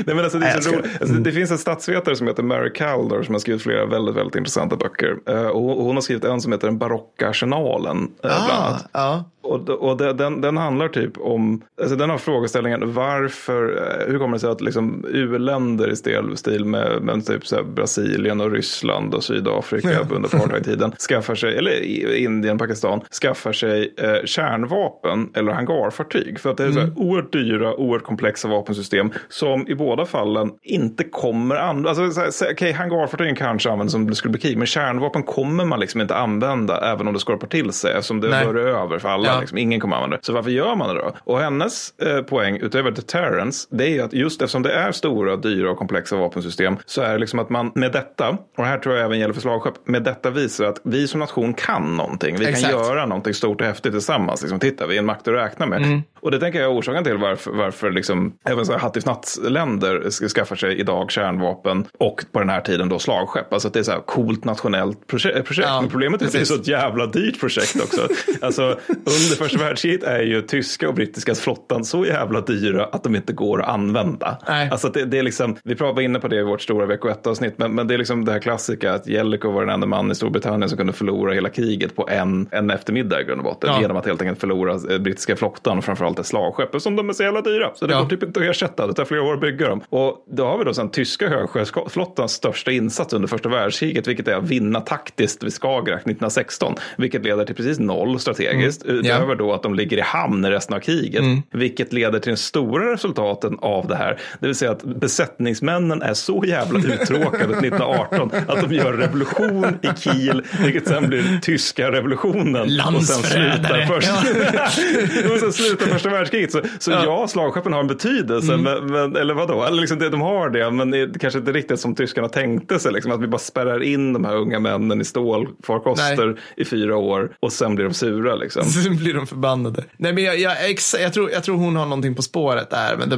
Nej, 0.06 0.16
men 0.16 0.20
alltså, 0.20 0.40
det, 0.40 0.48
är 0.48 0.62
så 0.62 0.70
roligt. 0.70 1.02
Alltså, 1.02 1.16
det 1.16 1.32
finns 1.32 1.52
en 1.52 1.58
statsvetare 1.58 2.16
som 2.16 2.28
heter 2.28 2.44
Mary 2.44 2.74
Calder 2.74 3.24
som 3.24 3.36
har 3.36 3.40
skrivit 3.40 3.64
flera 3.64 3.86
väldigt, 3.86 4.16
väldigt 4.16 4.36
intressanta 4.36 4.76
böcker. 4.76 5.16
Uh, 5.30 5.48
och 5.48 5.84
hon 5.84 5.96
har 5.96 6.02
skrivit 6.02 6.24
en 6.24 6.42
som 6.42 6.52
heter 6.52 6.68
Den 6.68 6.78
barocka 6.78 7.30
arsenalen. 7.30 7.98
Uh, 7.98 8.08
ah, 8.32 8.46
bland 8.46 8.64
annat. 8.64 8.90
Ja. 8.92 9.30
Och, 9.44 9.70
och 9.70 9.98
den, 9.98 10.42
den 10.42 10.58
handlar 10.58 10.88
typ 10.88 11.18
om, 11.18 11.62
alltså 11.82 11.96
den 11.96 12.10
har 12.10 12.18
frågeställningen 12.18 12.94
varför, 12.94 13.64
eh, 13.64 14.12
hur 14.12 14.20
kommer 14.20 14.34
det 14.34 14.40
sig 14.40 14.50
att 14.50 14.62
liksom 14.62 15.06
u-länder 15.08 15.92
i 15.92 15.96
stil, 15.96 16.32
stil 16.36 16.66
med, 16.66 17.02
med 17.02 17.26
typ 17.26 17.48
så 17.48 17.64
Brasilien 17.64 18.42
och 18.42 18.52
Ryssland 18.52 19.14
och 19.14 19.24
Sydafrika 19.24 19.92
ja. 19.92 20.16
under 20.16 20.36
apartheidtiden 20.36 20.92
skaffar 21.10 21.36
sig, 21.36 21.58
eller 21.58 21.82
Indien, 22.16 22.58
Pakistan, 22.58 23.02
skaffar 23.22 23.54
sig 23.54 23.94
eh, 23.98 24.26
kärnvapen 24.26 25.30
eller 25.36 25.52
hangarfartyg. 25.52 26.40
För 26.40 26.52
att 26.52 26.58
det 26.58 26.64
är 26.64 26.70
mm. 26.70 26.96
så 26.96 27.02
oerhört 27.02 27.32
dyra, 27.32 27.76
oerhört 27.76 28.04
komplexa 28.04 28.48
vapensystem 28.48 29.12
som 29.30 29.68
i 29.68 29.76
båda 29.76 30.06
fallen 30.06 30.52
inte 30.62 31.04
kommer 31.04 31.56
användas. 31.56 32.00
Alltså, 32.00 32.44
Okej, 32.44 32.54
okay, 32.54 32.72
hangarfartygen 32.72 33.36
kanske 33.36 33.72
används 33.72 33.96
om 33.96 34.10
det 34.10 34.16
skulle 34.16 34.32
bli 34.32 34.42
krig, 34.42 34.58
men 34.58 34.68
kärnvapen 34.68 35.24
kommer 35.24 35.66
man 35.66 35.80
liksom 35.80 36.02
inte 36.02 36.16
använda 36.16 36.92
även 36.92 37.08
om 37.08 37.14
det 37.14 37.20
skorpar 37.20 37.48
till 37.48 37.72
sig 37.72 37.92
eftersom 37.92 38.22
det 38.22 38.30
bör 38.30 38.56
över 38.56 39.00
för 39.00 39.10
alla. 39.10 39.28
Ja. 39.28 39.33
Liksom. 39.40 39.58
Ingen 39.58 39.80
kommer 39.80 39.96
använda 39.96 40.18
det. 40.18 40.26
Så 40.26 40.34
varför 40.34 40.52
gör 40.52 40.76
man 40.76 40.96
det 40.96 41.02
då? 41.02 41.12
Och 41.24 41.40
hennes 41.40 42.00
eh, 42.00 42.22
poäng 42.22 42.58
utöver 42.62 42.92
deterrence, 42.92 43.68
det 43.72 43.84
är 43.84 43.90
ju 43.90 44.02
att 44.02 44.14
just 44.14 44.42
eftersom 44.42 44.64
det 44.64 44.74
är 44.74 44.92
stora, 44.92 45.36
dyra 45.36 45.72
och 45.72 45.78
komplexa 45.78 46.16
vapensystem 46.16 46.78
så 46.86 47.02
är 47.02 47.14
det 47.14 47.20
liksom 47.20 47.40
att 47.40 47.50
man 47.50 47.72
med 47.76 47.92
detta, 47.92 48.38
och 48.58 48.66
här 48.66 48.78
tror 48.78 48.96
jag 48.96 49.06
även 49.06 49.20
gäller 49.20 49.34
för 49.34 49.42
slagskepp, 49.42 49.88
med 49.88 50.04
detta 50.04 50.30
visar 50.30 50.66
att 50.66 50.82
vi 50.84 51.08
som 51.08 51.20
nation 51.20 51.54
kan 51.54 51.98
någonting. 51.98 52.36
Vi 52.40 52.46
Exakt. 52.46 52.74
kan 52.74 52.84
göra 52.84 53.06
någonting 53.06 53.34
stort 53.34 53.62
och 53.62 53.68
häftigt 53.68 53.92
tillsammans. 53.92 54.42
Liksom, 54.42 54.60
titta, 54.60 54.88
vi 54.88 54.96
är 54.96 55.00
en 55.00 55.06
makt 55.06 55.28
att 55.28 55.34
räkna 55.34 55.66
med. 55.66 55.82
Mm. 55.82 56.02
Och 56.24 56.32
det 56.32 56.40
tänker 56.40 56.60
jag 56.60 56.72
är 56.72 56.80
orsaken 56.80 57.04
till 57.04 57.18
varför, 57.18 57.52
varför 57.52 57.92
liksom, 57.92 58.34
även 58.44 58.66
så 58.66 58.78
hattifnattsländer 58.78 60.30
skaffar 60.30 60.56
sig 60.56 60.80
idag 60.80 61.12
kärnvapen 61.12 61.86
och 61.98 62.26
på 62.32 62.40
den 62.40 62.50
här 62.50 62.62
tiden 62.62 62.90
då 62.90 63.00
slagskepp. 63.00 63.54
Alltså 63.54 63.68
att 63.68 63.74
det 63.74 63.80
är 63.80 63.84
så 63.84 63.92
här 63.92 64.00
coolt 64.00 64.46
nationellt 64.46 65.08
projekt. 65.08 65.46
projekt. 65.46 65.68
Ja, 65.68 65.82
Men 65.82 65.90
problemet 65.90 66.22
är 66.22 66.26
att 66.26 66.32
det 66.32 66.40
är 66.40 66.46
så 66.46 66.56
ett 66.56 66.68
jävla 66.68 67.06
dyrt 67.06 67.40
projekt 67.40 67.76
också. 67.76 68.08
alltså 68.42 68.64
under 68.90 69.36
första 69.36 69.58
världskriget 69.58 70.04
är 70.04 70.22
ju 70.22 70.42
tyska 70.42 70.88
och 70.88 70.96
brittiska 70.96 71.36
flottan 71.36 71.86
så 71.86 72.06
jävla 72.06 72.42
dyra 72.42 72.86
att 72.86 73.04
de 73.04 73.16
inte 73.16 73.34
går 73.34 73.62
att 73.62 73.70
använda. 73.70 74.38
Nej. 74.48 74.70
Alltså 74.70 74.90
det, 74.90 75.06
det 75.06 75.20
är 75.20 75.24
liksom, 75.24 75.56
vi 75.64 75.74
var 75.74 76.02
inne 76.02 76.20
på 76.20 76.28
det 76.28 76.36
i 76.36 76.44
vårt 76.44 76.62
stora 76.62 76.86
vecko 76.86 77.10
1-avsnitt, 77.10 77.54
men, 77.58 77.76
men 77.76 77.88
det 77.88 77.94
är 77.94 77.98
liksom 77.98 78.26
det 78.26 78.32
här 78.32 78.40
klassiska 78.40 78.94
att 78.94 79.08
Jellicoe 79.08 79.52
var 79.52 79.62
den 79.62 79.70
enda 79.70 79.88
man 79.88 80.12
i 80.12 80.16
Storbritannien 80.16 80.70
som 80.70 80.78
kunde 80.78 80.94
förlora 80.94 81.34
hela 81.34 81.50
kriget 81.50 81.96
på 81.96 82.10
en, 82.10 82.48
en 82.52 82.72
eftermiddag 82.72 83.22
i 83.22 83.24
grund 83.24 83.40
och 83.40 83.46
botten. 83.46 83.70
Ja. 83.74 83.82
Genom 83.82 83.98
att 83.98 84.06
helt 84.06 84.22
enkelt 84.22 84.40
förlora 84.40 84.72
eh, 84.94 85.00
brittiska 85.00 85.36
flottan 85.36 85.82
framförallt 85.82 86.13
ett 86.20 86.26
slagskepp 86.28 86.82
som 86.82 86.96
de 86.96 87.10
är 87.10 87.14
så 87.14 87.24
jävla 87.24 87.42
dyra. 87.42 87.72
Så 87.76 87.88
det 87.88 87.94
Ja. 87.94 88.00
går 88.02 88.10
typ 88.10 88.24
inte 88.24 88.40
att 88.40 88.46
ersätta, 88.46 88.88
det 88.88 88.94
tar 88.94 89.06
flera 89.06 89.22
år 89.24 89.34
att 89.34 89.42
bygga 89.42 89.68
dem. 89.70 89.82
Och 89.90 90.26
då 90.32 90.46
har 90.46 90.58
vi 90.58 90.64
då 90.64 90.74
sen 90.74 90.90
tyska 90.90 91.30
högsjöflottans 91.30 92.32
största 92.32 92.72
insats 92.72 93.14
under 93.14 93.28
första 93.28 93.50
världskriget, 93.50 94.08
vilket 94.08 94.28
är 94.28 94.36
att 94.36 94.44
vinna 94.50 94.82
taktiskt 94.82 95.44
vid 95.44 95.54
Skagerrak 95.54 96.00
1916, 96.02 96.76
vilket 96.98 97.24
leder 97.24 97.46
till 97.46 97.56
precis 97.56 97.80
noll 97.80 98.20
strategiskt, 98.20 98.86
utöver 98.86 99.36
då 99.36 99.54
att 99.54 99.64
de 99.64 99.74
ligger 99.76 99.98
i 99.98 100.02
hamn 100.02 100.46
i 100.46 100.50
resten 100.50 100.76
av 100.76 100.80
kriget, 100.80 101.24
vilket 101.52 101.94
leder 101.94 102.20
till 102.20 102.30
den 102.30 102.38
stora 102.38 102.94
resultaten 102.94 103.58
av 103.62 103.88
det 103.88 103.96
här, 103.96 104.20
det 104.40 104.48
vill 104.48 104.56
säga 104.56 104.72
att 104.72 104.84
besättningsmännen 104.84 106.02
är 106.02 106.14
så 106.14 106.44
jävla 106.48 106.80
uttråkade 106.80 107.44
1918 107.58 108.32
att 108.48 108.62
de 108.70 108.76
gör 108.76 108.94
revolution 108.94 109.66
i 109.82 109.88
Kiel, 110.00 110.44
vilket 110.64 110.88
sen 110.88 111.08
blir 111.10 111.40
tyska 111.42 111.92
revolutionen. 111.92 112.70
Och 112.96 113.04
sen 113.04 113.24
slutar, 113.24 113.86
först, 113.86 114.10
och 115.34 115.40
sen 115.40 115.54
slutar 115.54 115.88
första 116.04 116.18
världskriget. 116.18 116.52
Så, 116.52 116.62
så 116.80 116.92
ja. 116.92 117.04
Ja. 117.06 117.28
slagskeppen 117.28 117.74
har 117.74 117.80
en 117.80 117.88
betydelse, 117.88 118.58
men, 118.58 118.86
men, 118.86 119.16
eller 119.16 119.34
vadå? 119.34 119.64
Eller 119.64 119.82
liksom 119.82 120.00
det, 120.00 120.10
de 120.10 120.22
har 120.22 120.50
det, 120.50 120.72
men 120.72 120.92
det 120.92 121.20
kanske 121.20 121.40
inte 121.40 121.52
riktigt 121.52 121.80
som 121.80 121.96
tyskarna 121.96 122.30
tänkte 122.30 122.80
sig, 122.80 122.92
liksom, 122.92 123.12
att 123.12 123.22
vi 123.22 123.28
bara 123.28 123.38
spärrar 123.38 123.84
in 123.84 124.14
de 124.14 124.26
här 124.26 124.36
unga 124.36 124.60
männen 124.60 125.02
i 125.02 125.06
stålfarkoster 125.06 126.40
i 126.58 126.66
fyra 126.66 126.98
år 126.98 127.32
och 127.40 127.54
sen 127.54 127.76
blir 127.76 127.86
de 127.86 127.94
sura. 127.94 128.36
Liksom. 128.36 128.64
Sen 128.84 128.98
blir 128.98 129.14
de 129.14 129.28
förbannade. 129.28 129.84
Nej, 129.98 130.14
men 130.14 130.24
jag, 130.24 130.40
jag, 130.40 130.70
ex, 130.70 130.96
jag, 131.00 131.14
tror, 131.14 131.32
jag 131.32 131.44
tror 131.44 131.58
hon 131.58 131.76
har 131.76 131.86
någonting 131.86 132.16
på 132.16 132.22
spåret 132.22 132.70
där 132.70 132.98
med 132.98 133.10
The 133.10 133.18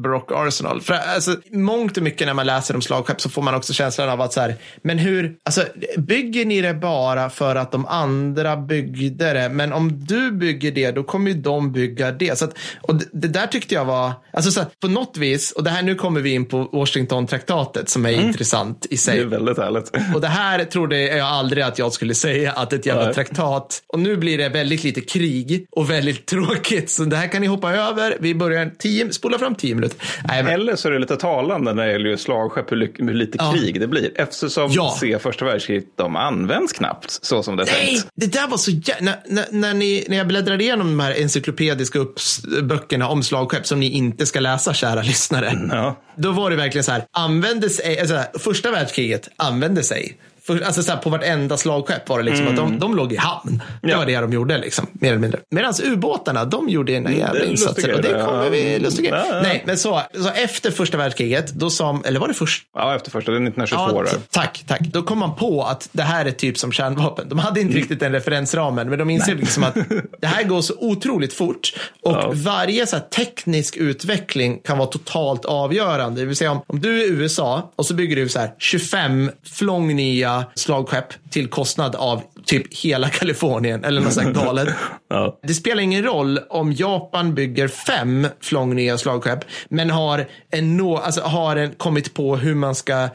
Baroque 0.00 0.36
Arsenal. 0.36 0.80
För 0.80 0.94
alltså, 0.94 1.36
mångt 1.50 1.96
och 1.96 2.02
mycket 2.02 2.26
när 2.26 2.34
man 2.34 2.46
läser 2.46 2.74
om 2.74 2.82
slagskepp 2.82 3.20
så 3.20 3.30
får 3.30 3.42
man 3.42 3.54
också 3.54 3.72
känslan 3.72 4.08
av 4.08 4.20
att 4.20 4.32
så 4.32 4.40
här, 4.40 4.54
men 4.82 4.98
hur, 4.98 5.36
alltså 5.44 5.64
bygger 5.96 6.44
ni 6.44 6.60
det 6.60 6.74
bara 6.74 7.30
för 7.30 7.56
att 7.56 7.72
de 7.72 7.86
andra 7.86 8.56
byggde 8.56 9.32
det? 9.32 9.48
Men 9.48 9.72
om 9.72 10.04
du 10.04 10.32
bygger 10.32 10.72
det, 10.72 10.90
då 10.90 11.02
kommer 11.02 11.30
ju 11.30 11.36
de 11.36 11.72
bygga 11.72 12.12
det. 12.20 12.38
Så 12.38 12.44
att, 12.44 12.54
och 12.82 12.94
det, 12.94 13.04
det 13.12 13.28
där 13.28 13.46
tyckte 13.46 13.74
jag 13.74 13.84
var, 13.84 14.12
alltså 14.32 14.50
så 14.50 14.60
här, 14.60 14.68
på 14.80 14.88
något 14.88 15.16
vis, 15.16 15.52
och 15.52 15.64
det 15.64 15.70
här 15.70 15.82
nu 15.82 15.94
kommer 15.94 16.20
vi 16.20 16.30
in 16.30 16.46
på 16.46 16.68
Washington-traktatet 16.72 17.88
som 17.88 18.06
är 18.06 18.10
intressant 18.10 18.86
i 18.90 18.96
sig. 18.96 19.16
Det 19.16 19.22
är 19.22 19.26
väldigt 19.26 19.58
härligt. 19.58 19.90
Och 20.14 20.20
det 20.20 20.28
här 20.28 20.64
trodde 20.64 21.00
jag 21.00 21.26
aldrig 21.26 21.64
att 21.64 21.78
jag 21.78 21.92
skulle 21.92 22.14
säga, 22.14 22.52
att 22.52 22.72
ett 22.72 22.86
jävla 22.86 23.04
Nej. 23.04 23.14
traktat. 23.14 23.82
Och 23.86 23.98
nu 23.98 24.16
blir 24.16 24.38
det 24.38 24.48
väldigt 24.48 24.84
lite 24.84 25.00
krig 25.00 25.66
och 25.70 25.90
väldigt 25.90 26.26
tråkigt. 26.26 26.90
Så 26.90 27.04
det 27.04 27.16
här 27.16 27.28
kan 27.28 27.40
ni 27.40 27.46
hoppa 27.46 27.72
över. 27.72 28.16
Vi 28.20 28.34
börjar 28.34 28.70
tio, 28.78 29.12
spola 29.12 29.38
fram 29.38 29.54
tio 29.54 29.74
minuter. 29.74 29.98
Nej, 30.28 30.42
men, 30.42 30.52
Eller 30.52 30.76
så 30.76 30.88
är 30.88 30.92
det 30.92 30.98
lite 30.98 31.16
talande 31.16 31.74
när 31.74 31.86
det 31.86 31.92
gäller 31.92 32.16
slagskepp 32.16 32.72
hur, 32.72 33.14
lite 33.14 33.38
Ja. 33.40 33.52
krig 33.56 33.80
det 33.80 33.86
blir. 33.86 34.10
Eftersom 34.14 34.70
Ja. 34.72 34.96
se 35.00 35.18
första 35.18 35.44
världskriget, 35.44 35.84
de 35.96 36.16
används 36.16 36.72
knappt 36.72 37.18
så 37.22 37.42
som 37.42 37.56
det 37.56 37.62
är 37.62 37.66
nej, 37.66 37.86
tänkt. 37.86 38.06
det 38.14 38.26
där 38.32 38.48
var 38.48 38.56
så 38.56 38.70
jä... 38.70 38.94
när, 39.00 39.16
när, 39.26 39.44
när, 39.50 39.74
ni, 39.74 40.04
när 40.08 40.16
jag 40.16 40.26
bläddrade 40.26 40.64
igenom 40.64 40.86
de 40.86 41.00
här 41.00 41.20
encyklopediska 41.20 41.98
upps- 42.14 42.62
böckerna 42.62 43.08
om 43.08 43.22
slagskepp 43.22 43.66
som 43.66 43.80
ni 43.80 43.90
inte 43.90 44.26
ska 44.26 44.40
läsa, 44.40 44.74
kära 44.74 45.02
lyssnare. 45.02 45.68
Ja. 45.70 46.02
Då 46.16 46.32
var 46.32 46.50
det 46.50 46.56
verkligen 46.56 46.84
så 46.84 46.92
här, 46.92 47.04
använde 47.12 47.70
sig, 47.70 48.00
alltså, 48.00 48.24
första 48.38 48.70
världskriget 48.70 49.28
använde 49.36 49.82
sig. 49.82 50.16
För, 50.58 50.60
alltså 50.60 50.82
så 50.82 50.92
här, 50.92 50.98
på 50.98 51.10
vartenda 51.10 51.56
slagskepp 51.56 52.08
var 52.08 52.18
det 52.18 52.24
liksom 52.24 52.48
att 52.48 52.56
de, 52.56 52.78
de 52.78 52.96
låg 52.96 53.12
i 53.12 53.16
hamn. 53.16 53.40
Det 53.44 53.50
Mm. 53.50 53.90
Ja. 53.90 53.98
var 53.98 54.06
det 54.06 54.16
de 54.20 54.32
gjorde, 54.32 54.58
liksom, 54.58 54.86
mer 54.92 55.08
eller 55.08 55.18
mindre. 55.20 55.40
Medan 55.50 55.74
ubåtarna, 55.84 56.44
de 56.44 56.68
gjorde 56.68 56.94
en 56.96 57.16
jävla 57.18 57.44
insatser. 57.44 57.94
Och 57.94 58.02
det 58.02 58.24
kommer 58.26 58.50
vi, 58.50 58.78
lustiga 58.78 59.10
Ja, 59.16 59.24
ja. 59.34 59.40
Nej, 59.42 59.62
men 59.66 59.78
så, 59.78 60.02
så 60.14 60.28
efter 60.28 60.70
första 60.70 60.96
världskriget, 60.96 61.52
då 61.52 61.70
sa, 61.70 62.02
eller 62.04 62.20
var 62.20 62.28
det 62.28 62.34
först? 62.34 62.64
ja, 62.74 62.94
efter 62.96 63.10
första, 63.10 63.30
det 63.30 63.36
är 63.36 63.42
1922. 63.42 64.04
Ja, 64.12 64.18
tack, 64.30 64.64
tack. 64.66 64.80
Då 64.80 65.02
kom 65.02 65.18
man 65.18 65.34
på 65.36 65.62
att 65.64 65.88
det 65.92 66.02
här 66.02 66.24
är 66.26 66.30
typ 66.30 66.58
som 66.58 66.72
kärnvapen. 66.72 67.28
De 67.28 67.38
hade 67.38 67.60
inte 67.60 67.76
riktigt 67.76 68.00
den 68.00 68.12
referensramen, 68.12 68.88
men 68.88 68.98
de 68.98 69.10
inser 69.10 69.34
liksom 69.34 69.64
att 69.64 69.74
det 70.20 70.26
här 70.26 70.44
går 70.44 70.60
så 70.62 70.74
otroligt 70.78 71.32
fort. 71.32 71.72
Och 72.02 72.12
Ja. 72.12 72.30
varje 72.34 72.86
så 72.86 72.96
teknisk 72.98 73.76
utveckling 73.76 74.58
kan 74.64 74.78
vara 74.78 74.88
totalt 74.88 75.44
avgörande. 75.44 76.20
Det 76.20 76.26
vill 76.26 76.36
säga 76.36 76.50
om, 76.52 76.62
om 76.66 76.80
du 76.80 77.02
är 77.02 77.10
USA 77.10 77.72
och 77.76 77.86
så 77.86 77.94
bygger 77.94 78.16
du 78.16 78.28
så 78.28 78.38
här 78.38 78.50
25 78.58 79.30
flång 79.52 79.96
nya 79.96 80.39
slagskepp 80.54 81.06
till 81.30 81.48
kostnad 81.48 81.94
av 81.94 82.22
typ 82.44 82.74
hela 82.74 83.08
Kalifornien 83.18 83.84
eller 83.84 84.00
något 84.00 84.12
sånt 84.12 84.36
galet. 84.36 84.68
Ja. 85.12 85.38
Det 85.42 85.54
spelar 85.54 85.82
ingen 85.82 86.02
roll 86.04 86.38
om 86.50 86.72
Japan 86.72 87.34
bygger 87.34 87.68
fem 87.68 88.26
flång 88.40 88.74
nya 88.74 88.98
slagskepp, 88.98 89.38
men 89.68 89.90
har, 89.90 90.26
en 90.50 90.76
nå, 90.76 90.96
alltså 90.98 91.20
har 91.20 91.56
en, 91.56 91.70
kommit 91.74 92.14
på 92.14 92.36
hur 92.36 92.54
man 92.54 92.74
ska 92.74 93.08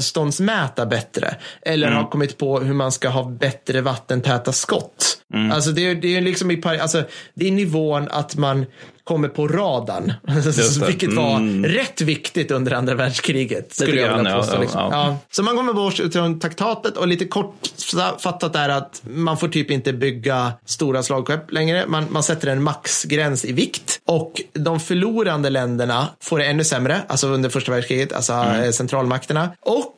avståndsmäta 0.00 0.86
bättre. 0.86 1.34
Eller 1.62 1.90
har 1.90 2.10
kommit 2.10 2.38
på 2.38 2.60
hur 2.60 2.74
man 2.74 2.92
ska 2.92 3.08
ha 3.08 3.24
bättre 3.24 3.80
vattentäta 3.80 4.52
skott. 4.52 5.16
Alltså 5.52 5.70
det, 5.70 5.86
är- 5.90 5.94
det 5.94 6.16
är 6.16 6.20
liksom 6.20 6.50
i 6.50 6.62
alltså 6.64 7.02
det 7.34 7.46
är 7.48 7.52
nivån 7.52 8.08
att 8.10 8.36
man 8.36 8.66
kommer 9.04 9.28
på 9.28 9.48
radarn. 9.48 10.12
Vilket 10.86 11.12
var 11.12 11.62
rätt 11.68 12.00
viktigt 12.00 12.50
under 12.50 12.72
andra 12.72 12.94
världskriget. 12.94 13.74
Skulle 13.74 14.00
jag 14.00 14.16
vilja 14.16 14.32
ja, 14.32 14.38
påstå. 14.38 14.56
ja, 14.56 14.60
liksom. 14.60 14.80
ja. 14.80 14.90
Ja. 14.92 15.16
Så 15.30 15.42
man 15.42 15.56
kommer 15.56 15.72
bort 15.72 16.00
utifrån 16.00 16.40
traktatet 16.40 16.96
och 16.96 17.08
lite 17.08 17.24
kortfattat 17.24 18.56
är 18.56 18.68
att 18.68 19.02
man 19.04 19.36
får 19.36 19.48
typ 19.48 19.70
inte 19.70 19.92
bygga 19.92 20.52
stora 20.64 21.02
slagskepp 21.02 21.52
längre. 21.52 21.84
Man, 21.88 22.06
man 22.10 22.22
sätter 22.22 22.48
en 22.48 22.62
maxgräns 22.62 23.44
i 23.44 23.52
vikt 23.52 24.00
och 24.06 24.42
de 24.52 24.80
förlorande 24.80 25.50
länderna 25.50 26.08
får 26.20 26.38
det 26.38 26.44
ännu 26.44 26.64
sämre, 26.64 27.00
alltså 27.08 27.28
under 27.28 27.48
första 27.48 27.72
världskriget, 27.72 28.12
alltså 28.12 28.32
eh, 28.32 28.70
centralmakterna. 28.70 29.50
Och, 29.60 29.94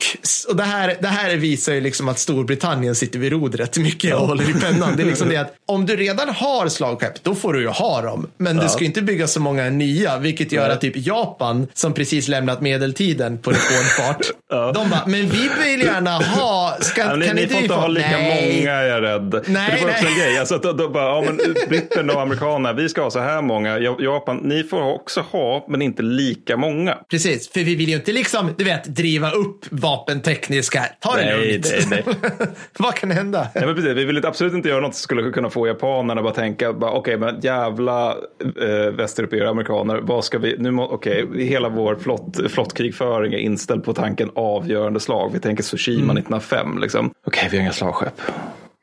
och 0.49 0.57
det, 0.57 0.63
här, 0.63 0.97
det 1.01 1.09
här 1.09 1.37
visar 1.37 1.73
ju 1.73 1.81
liksom 1.81 2.09
att 2.09 2.19
Storbritannien 2.19 2.95
sitter 2.95 3.19
vid 3.19 3.33
rodret 3.33 3.79
mycket 3.79 4.15
och 4.15 4.27
håller 4.27 4.51
i 4.51 4.61
pennan. 4.61 4.97
Det 4.97 5.03
är 5.03 5.07
liksom 5.07 5.29
det 5.33 5.37
att 5.37 5.55
om 5.67 5.87
du 5.87 5.97
redan 5.97 6.29
har 6.29 6.69
slagskepp, 6.69 7.25
då 7.25 7.35
får 7.35 7.53
du 7.53 7.61
ju 7.61 7.69
ha 7.69 8.03
dem. 8.03 8.27
Men 8.37 8.57
du 8.57 8.69
ska 8.69 8.81
ju 8.81 8.87
inte 9.03 9.13
bygga 9.13 9.27
så 9.27 9.41
många 9.41 9.71
nya, 9.71 10.19
vilket 10.19 10.53
gör 10.53 10.63
Nej. 10.63 10.73
att 10.73 10.81
typ 10.81 10.93
Japan, 10.97 11.67
som 11.75 11.95
precis 11.95 12.29
lämnat 12.29 12.61
medeltiden 12.61 13.39
på 13.39 13.51
rekordfart, 13.51 14.27
de 14.75 14.91
bara, 14.91 15.03
men 15.07 15.21
vi 15.29 15.51
vill 15.65 15.81
gärna 15.87 16.11
ha, 16.11 16.77
ska, 16.81 17.01
Ja, 17.01 17.17
ni, 17.17 17.27
kan 17.27 17.37
ni 17.37 17.43
inte 17.43 17.55
får 17.55 17.61
vi 17.61 17.65
inte 17.65 17.75
ha 17.75 17.89
lika 17.89 18.09
Nej. 18.11 18.59
många 18.59 18.73
är 18.73 18.87
jag 18.89 19.03
rädd. 19.03 19.45
Nej, 19.47 19.71
det 19.79 19.85
var 19.85 19.91
också 19.91 20.05
nej. 20.05 20.13
en 20.13 20.19
grej. 20.19 20.39
Alltså, 20.39 20.55
att 20.55 20.63
då, 20.63 20.73
då 20.73 20.89
bara, 20.89 21.05
ja, 21.05 21.23
men 21.27 21.37
britterna 21.69 22.13
och 22.13 22.21
amerikanerna, 22.21 22.73
vi 22.73 22.89
ska 22.89 23.03
ha 23.03 23.11
så 23.11 23.19
här 23.21 23.43
många. 23.43 23.79
Ja- 23.79 23.97
Japan, 24.01 24.37
ni 24.37 24.65
får 24.65 24.83
också 24.83 25.21
ha, 25.21 25.67
men 25.69 25.83
inte 25.83 26.03
lika 26.03 26.57
många. 26.57 26.99
Precis, 27.11 27.53
för 27.53 27.61
vi 27.61 27.75
vill 27.75 27.89
ju 27.89 27.95
inte 27.95 28.13
liksom, 28.13 28.55
du 28.59 28.65
vet, 28.65 28.85
driva 28.85 29.31
upp 29.31 29.65
vapentekniska. 29.71 30.85
Ta 31.01 31.17
det 31.17 31.25
Nej, 31.25 31.53
lugnt. 31.53 31.91
nej, 31.91 32.05
Vad 32.79 32.95
kan 32.95 33.11
hända? 33.11 33.49
Nej, 33.55 33.67
men 33.67 33.75
precis, 33.75 33.91
vi 33.97 34.05
vill 34.05 34.27
absolut 34.27 34.55
inte 34.55 34.69
göra 34.69 34.81
något 34.81 34.95
som 34.95 35.03
skulle 35.03 35.31
kunna 35.31 35.51
få 35.51 35.67
japanerna 35.67 36.23
bara 36.23 36.35
tänka, 36.35 36.73
bara, 36.73 36.91
okej, 36.91 37.17
men 37.17 37.41
jävla 37.41 38.09
eh, 38.11 38.82
västeuropeer 38.91 39.45
och 39.45 39.51
amerikaner, 39.51 40.01
vad 40.03 40.25
ska 40.25 40.39
vi, 40.39 40.57
nu 40.59 40.77
okej, 40.79 41.45
hela 41.45 41.69
vår 41.69 41.95
flott, 41.97 42.51
flottkrigföring 42.51 43.33
är 43.33 43.39
inställd 43.39 43.85
på 43.85 43.93
tanken 43.93 44.31
avgörande 44.35 45.01
slag. 45.01 45.31
Vi 45.33 45.41
tänker 45.41 45.63
Tsushima 45.63 46.13
1905, 46.13 46.79
liksom. 46.79 47.11
Okej, 47.27 47.49
vi 47.51 47.57
har 47.57 47.63
inga 47.63 47.73
slagskepp. 47.73 48.21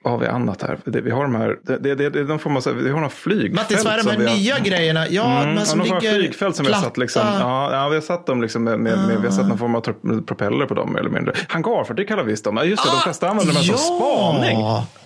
Vad 0.03 0.13
har 0.13 0.19
vi 0.19 0.27
annat 0.27 0.62
här? 0.62 0.77
Det, 0.85 1.01
vi 1.01 1.12
har 1.12 1.21
de 1.21 1.35
här, 1.35 1.57
det, 1.63 1.95
det, 1.95 2.09
det, 2.09 2.23
de 2.23 2.39
får 2.39 2.49
man 2.49 2.62
säga, 2.62 2.75
vi 2.75 2.89
har 2.89 2.95
några 2.95 3.09
flygfält. 3.09 3.53
Mattis, 3.53 3.85
vad 3.85 3.93
är 3.93 3.97
de 3.97 4.03
som 4.03 4.12
här 4.12 4.17
vi 4.19 4.25
har- 4.27 4.35
nya 4.38 4.59
grejerna? 4.59 5.07
Ja, 5.09 5.41
Mm, 5.41 5.55
men 5.55 5.65
som 5.65 5.79
ja, 5.79 5.99
ligger 5.99 6.13
flygfält 6.15 6.55
som 6.55 6.65
vi 6.65 6.71
har 6.73 6.81
satt 6.81 6.97
liksom. 6.97 7.21
platta. 7.21 7.39
Ja, 7.39 7.73
ja, 7.73 7.89
vi 7.89 7.95
har 7.95 8.01
satt 8.01 8.25
dem 8.25 8.41
liksom 8.41 8.63
med, 8.63 8.79
med, 8.79 8.97
med 9.07 9.17
vi 9.21 9.27
har 9.27 9.33
satt 9.35 9.47
någon 9.47 9.57
form 9.57 9.75
av 9.75 9.81
propeller 10.21 10.65
på 10.65 10.73
dem 10.73 10.93
mer 10.93 10.99
eller 10.99 11.09
mindre. 11.09 11.33
Hangarfartyg 11.47 12.07
kallar 12.07 12.23
vi 12.23 12.35
dem. 12.35 12.57
Ja, 12.57 12.63
just 12.63 12.83
det, 12.83 12.89
de 12.89 12.95
Ah, 12.97 13.01
flesta 13.01 13.29
använder 13.29 13.53
dem 13.53 13.63
som 13.63 13.75
ja. 13.75 13.97
spaning. 13.99 14.57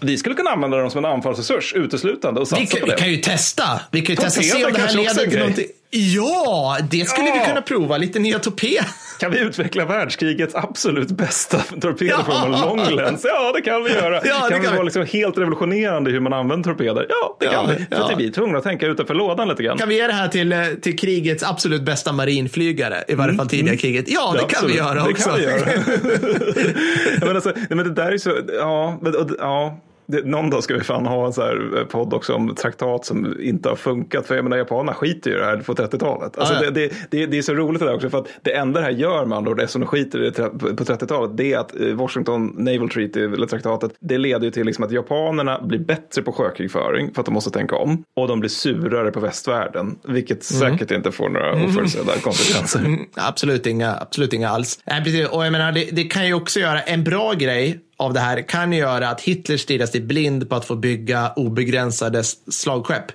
Vi 0.09 0.17
skulle 0.17 0.35
kunna 0.35 0.49
använda 0.49 0.77
dem 0.77 0.89
som 0.89 1.05
en 1.05 1.11
anfallsresurs 1.11 1.73
uteslutande 1.73 2.41
och 2.41 2.47
satsa 2.47 2.61
Vi 2.61 2.67
kan, 2.67 2.79
på 2.79 2.85
vi 2.85 2.91
det. 2.91 2.97
kan 2.97 3.09
ju 3.11 3.17
testa. 3.17 3.63
Vi 3.91 4.01
kan 4.01 4.15
ju 4.15 4.21
testa 4.21 4.39
och 4.39 4.45
se 4.45 4.51
Torpeder 4.51 4.67
om 4.67 4.73
det 4.73 4.81
här 4.81 4.95
leder 4.95 5.29
till 5.29 5.39
någonting. 5.39 5.65
Ja, 5.95 6.77
det 6.91 7.09
skulle 7.09 7.27
Ja. 7.27 7.33
vi 7.39 7.47
kunna 7.49 7.61
prova. 7.61 7.97
Lite 7.97 8.19
nya 8.19 8.39
torped. 8.39 8.83
Kan 9.19 9.31
vi 9.31 9.39
utveckla 9.39 9.85
världskrigets 9.85 10.55
absolut 10.55 11.07
bästa 11.11 11.57
torpeder 11.81 12.15
Ja. 12.27 12.47
långläns? 12.65 13.21
Ja, 13.23 13.51
det 13.55 13.61
kan 13.61 13.83
vi 13.83 13.89
göra. 13.93 14.15
Ja, 14.15 14.19
det 14.21 14.29
kan 14.29 14.49
kan 14.49 14.61
vi 14.61 14.67
vi. 14.67 14.73
vara 14.73 14.83
liksom 14.83 15.05
helt 15.05 15.37
revolutionerande 15.37 16.11
hur 16.11 16.19
man 16.19 16.33
använder 16.33 16.69
torpeder? 16.69 17.05
Ja, 17.09 17.37
det 17.39 17.45
Ja, 17.45 17.51
kan 17.51 17.69
vi. 17.69 17.75
För 17.75 17.85
ja. 17.89 18.11
att 18.13 18.19
vi 18.19 18.27
är 18.27 18.31
tvungna 18.31 18.57
att 18.57 18.63
tänka 18.63 18.87
utanför 18.87 19.13
lådan 19.13 19.47
lite 19.49 19.63
grann. 19.63 19.77
Kan 19.77 19.89
vi 19.89 19.95
ge 19.95 20.07
det 20.07 20.13
här 20.13 20.27
till, 20.27 20.51
eh, 20.51 20.59
till 20.81 20.97
krigets 20.99 21.43
absolut 21.43 21.81
bästa 21.81 22.11
marinflygare? 22.11 23.03
I 23.07 23.15
varje 23.15 23.35
fall 23.35 23.47
tidigare 23.49 23.77
kriget. 23.77 24.05
Ja, 24.07 24.35
det 24.39 24.53
kan 24.55 24.67
vi 24.67 24.75
göra 24.77 24.93
det 24.93 25.01
också. 25.01 25.29
Kan 25.29 25.37
vi 25.39 25.43
göra. 25.43 25.59
men 27.25 27.35
alltså, 27.35 27.53
men 27.69 27.77
det 27.77 27.93
där 27.93 28.11
är 28.11 28.17
så, 28.17 28.31
ja, 28.57 28.97
men, 29.01 29.15
och, 29.15 29.29
ja. 29.39 29.79
Det, 30.13 30.25
någon 30.25 30.49
dag 30.49 30.63
ska 30.63 30.73
vi 30.73 30.83
fan 30.83 31.05
ha 31.05 31.25
en 31.25 31.33
så 31.33 31.41
här 31.41 31.77
eh, 31.77 31.83
podd 31.85 32.13
också 32.13 32.33
om 32.33 32.55
traktat 32.55 33.05
som 33.05 33.41
inte 33.41 33.69
har 33.69 33.75
funkat. 33.75 34.27
För 34.27 34.35
jag 34.35 34.43
menar, 34.43 34.57
japanerna 34.57 34.93
skiter 34.93 35.29
ju 35.29 35.35
i 35.35 35.39
det 35.39 35.45
här 35.45 35.57
på 35.57 35.73
30-talet. 35.73 36.37
Alltså, 36.37 36.53
Ah, 36.53 36.63
ja. 36.63 36.71
det, 36.71 36.87
det, 36.87 36.93
det, 37.09 37.25
det 37.25 37.37
är 37.37 37.41
så 37.41 37.53
roligt 37.53 37.79
det 37.79 37.85
där 37.85 37.95
också. 37.95 38.09
För 38.09 38.17
att 38.17 38.27
det 38.41 38.55
enda 38.55 38.79
det 38.79 38.85
här 38.85 38.91
gör 38.91 39.25
med 39.25 39.37
andra 39.37 39.51
ord, 39.51 39.59
eftersom 39.59 39.81
de 39.81 39.87
skiter 39.87 40.23
i 40.23 40.29
det 40.29 40.49
på 40.59 40.83
30-talet, 40.83 41.37
det 41.37 41.53
är 41.53 41.57
att 41.57 41.79
eh, 41.79 41.87
Washington 41.87 42.55
Naval 42.57 42.89
Treaty, 42.89 43.23
eller 43.23 43.47
traktatet, 43.47 43.91
det 43.99 44.17
leder 44.17 44.45
ju 44.45 44.51
till 44.51 44.65
liksom 44.65 44.85
att 44.85 44.91
japanerna 44.91 45.61
blir 45.61 45.79
bättre 45.79 46.21
på 46.21 46.31
sjökrigföring 46.31 47.13
för 47.13 47.19
att 47.21 47.25
de 47.25 47.33
måste 47.33 47.51
tänka 47.51 47.75
om. 47.75 48.03
Och 48.15 48.27
de 48.27 48.39
blir 48.39 48.49
surare 48.49 49.11
på 49.11 49.19
västvärlden, 49.19 49.95
vilket 50.07 50.43
säkert 50.43 50.91
inte 50.91 51.11
får 51.11 51.29
några 51.29 51.65
oförutsedda 51.65 52.11
konsekvenser. 52.23 52.79
Mm, 52.79 52.99
absolut 53.15 53.67
inga, 53.67 53.95
absolut 54.01 54.33
inga 54.33 54.49
alls. 54.49 54.79
Och 55.31 55.45
jag 55.45 55.51
menar, 55.51 55.71
det, 55.71 55.89
det 55.91 56.03
kan 56.03 56.27
ju 56.27 56.33
också 56.33 56.59
göra 56.59 56.81
en 56.81 57.03
bra 57.03 57.33
grej 57.33 57.79
av 58.03 58.13
det 58.13 58.19
här 58.19 58.41
kan 58.41 58.73
göra 58.73 59.09
att 59.09 59.21
Hitler 59.21 59.57
stirrar 59.57 59.85
sig 59.85 60.01
blind 60.01 60.49
på 60.49 60.55
att 60.55 60.65
få 60.65 60.75
bygga 60.75 61.33
obegränsade 61.35 62.23
slagskepp. 62.51 63.05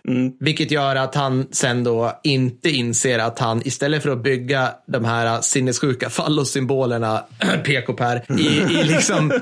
Vilket 0.41 0.71
gör 0.71 0.97
att 0.97 1.15
han 1.15 1.47
sen 1.51 1.85
då 1.85 2.21
inte 2.23 2.71
inser 2.71 3.19
att 3.19 3.39
han 3.39 3.63
istället 3.65 4.03
för 4.03 4.11
att 4.11 4.23
bygga 4.23 4.71
de 4.87 5.05
här 5.05 5.41
sinnessjuka 5.41 6.11
fallossymbolerna, 6.11 7.25
PK-Per, 7.65 8.25
i, 8.39 8.43
i, 8.43 8.85
liksom, 8.85 9.33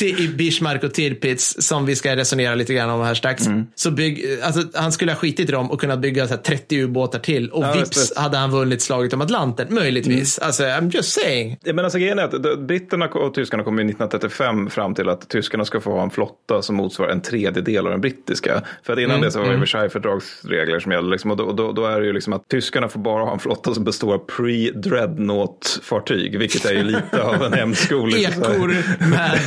i 0.00 0.28
Bismarck 0.28 0.84
och 0.84 0.94
Tirpitz, 0.94 1.56
som 1.58 1.86
vi 1.86 1.96
ska 1.96 2.16
resonera 2.16 2.54
lite 2.54 2.74
grann 2.74 2.90
om 2.90 3.00
här 3.00 3.14
strax, 3.14 3.48
så 3.74 3.90
bygg, 3.90 4.38
alltså, 4.42 4.62
han 4.74 4.92
skulle 4.92 5.12
ha 5.12 5.16
skitit 5.16 5.48
i 5.48 5.52
dem 5.52 5.70
och 5.70 5.80
kunnat 5.80 5.98
bygga 5.98 6.26
så 6.26 6.34
här 6.34 6.42
30 6.42 6.80
ubåtar 6.80 7.18
till 7.18 7.50
och 7.50 7.64
Ja, 7.64 7.72
vips 7.72 7.96
visst, 7.96 8.18
hade 8.18 8.36
han 8.36 8.50
vunnit 8.50 8.82
slaget 8.82 9.12
om 9.12 9.20
Atlanten, 9.20 9.74
möjligtvis. 9.74 10.38
Alltså, 10.38 10.62
I'm 10.62 10.94
just 10.94 11.12
saying. 11.12 11.56
Ja, 11.64 11.72
men 11.72 11.84
alltså, 11.84 11.98
grejen 11.98 12.18
är 12.18 12.22
att 12.22 12.58
britterna 12.58 13.08
och 13.08 13.34
tyskarna 13.34 13.62
kommer 13.62 13.82
1935 13.82 14.70
fram 14.70 14.93
till 14.94 15.08
att 15.08 15.28
tyskarna 15.28 15.64
ska 15.64 15.80
få 15.80 15.92
ha 15.92 16.02
en 16.02 16.10
flotta 16.10 16.62
som 16.62 16.76
motsvarar 16.76 17.10
en 17.10 17.20
tredjedel 17.20 17.86
av 17.86 17.90
den 17.92 18.00
brittiska. 18.00 18.62
För 18.82 18.92
att 18.92 18.98
innan 18.98 19.20
det 19.20 19.30
så 19.30 19.40
var 19.40 19.48
det 19.48 19.56
Versailles-fördragsregler 19.56 20.80
som 20.80 20.92
gäller. 20.92 21.10
Liksom, 21.10 21.30
och 21.30 21.36
då, 21.36 21.52
då, 21.52 21.72
då 21.72 21.86
är 21.86 22.00
det 22.00 22.06
ju 22.06 22.12
liksom 22.12 22.32
att 22.32 22.48
tyskarna 22.48 22.88
får 22.88 23.00
bara 23.00 23.24
ha 23.24 23.32
en 23.32 23.38
flotta 23.38 23.74
som 23.74 23.84
består 23.84 24.14
av 24.14 24.26
pre-dreadnought-fartyg, 24.26 26.38
vilket 26.38 26.64
är 26.64 26.72
ju 26.72 26.82
lite 26.82 27.22
av 27.22 27.42
en 27.42 27.52
hämsko. 27.52 28.06
liksom. 28.14 28.42
Ekor 28.42 28.74
med 29.10 29.40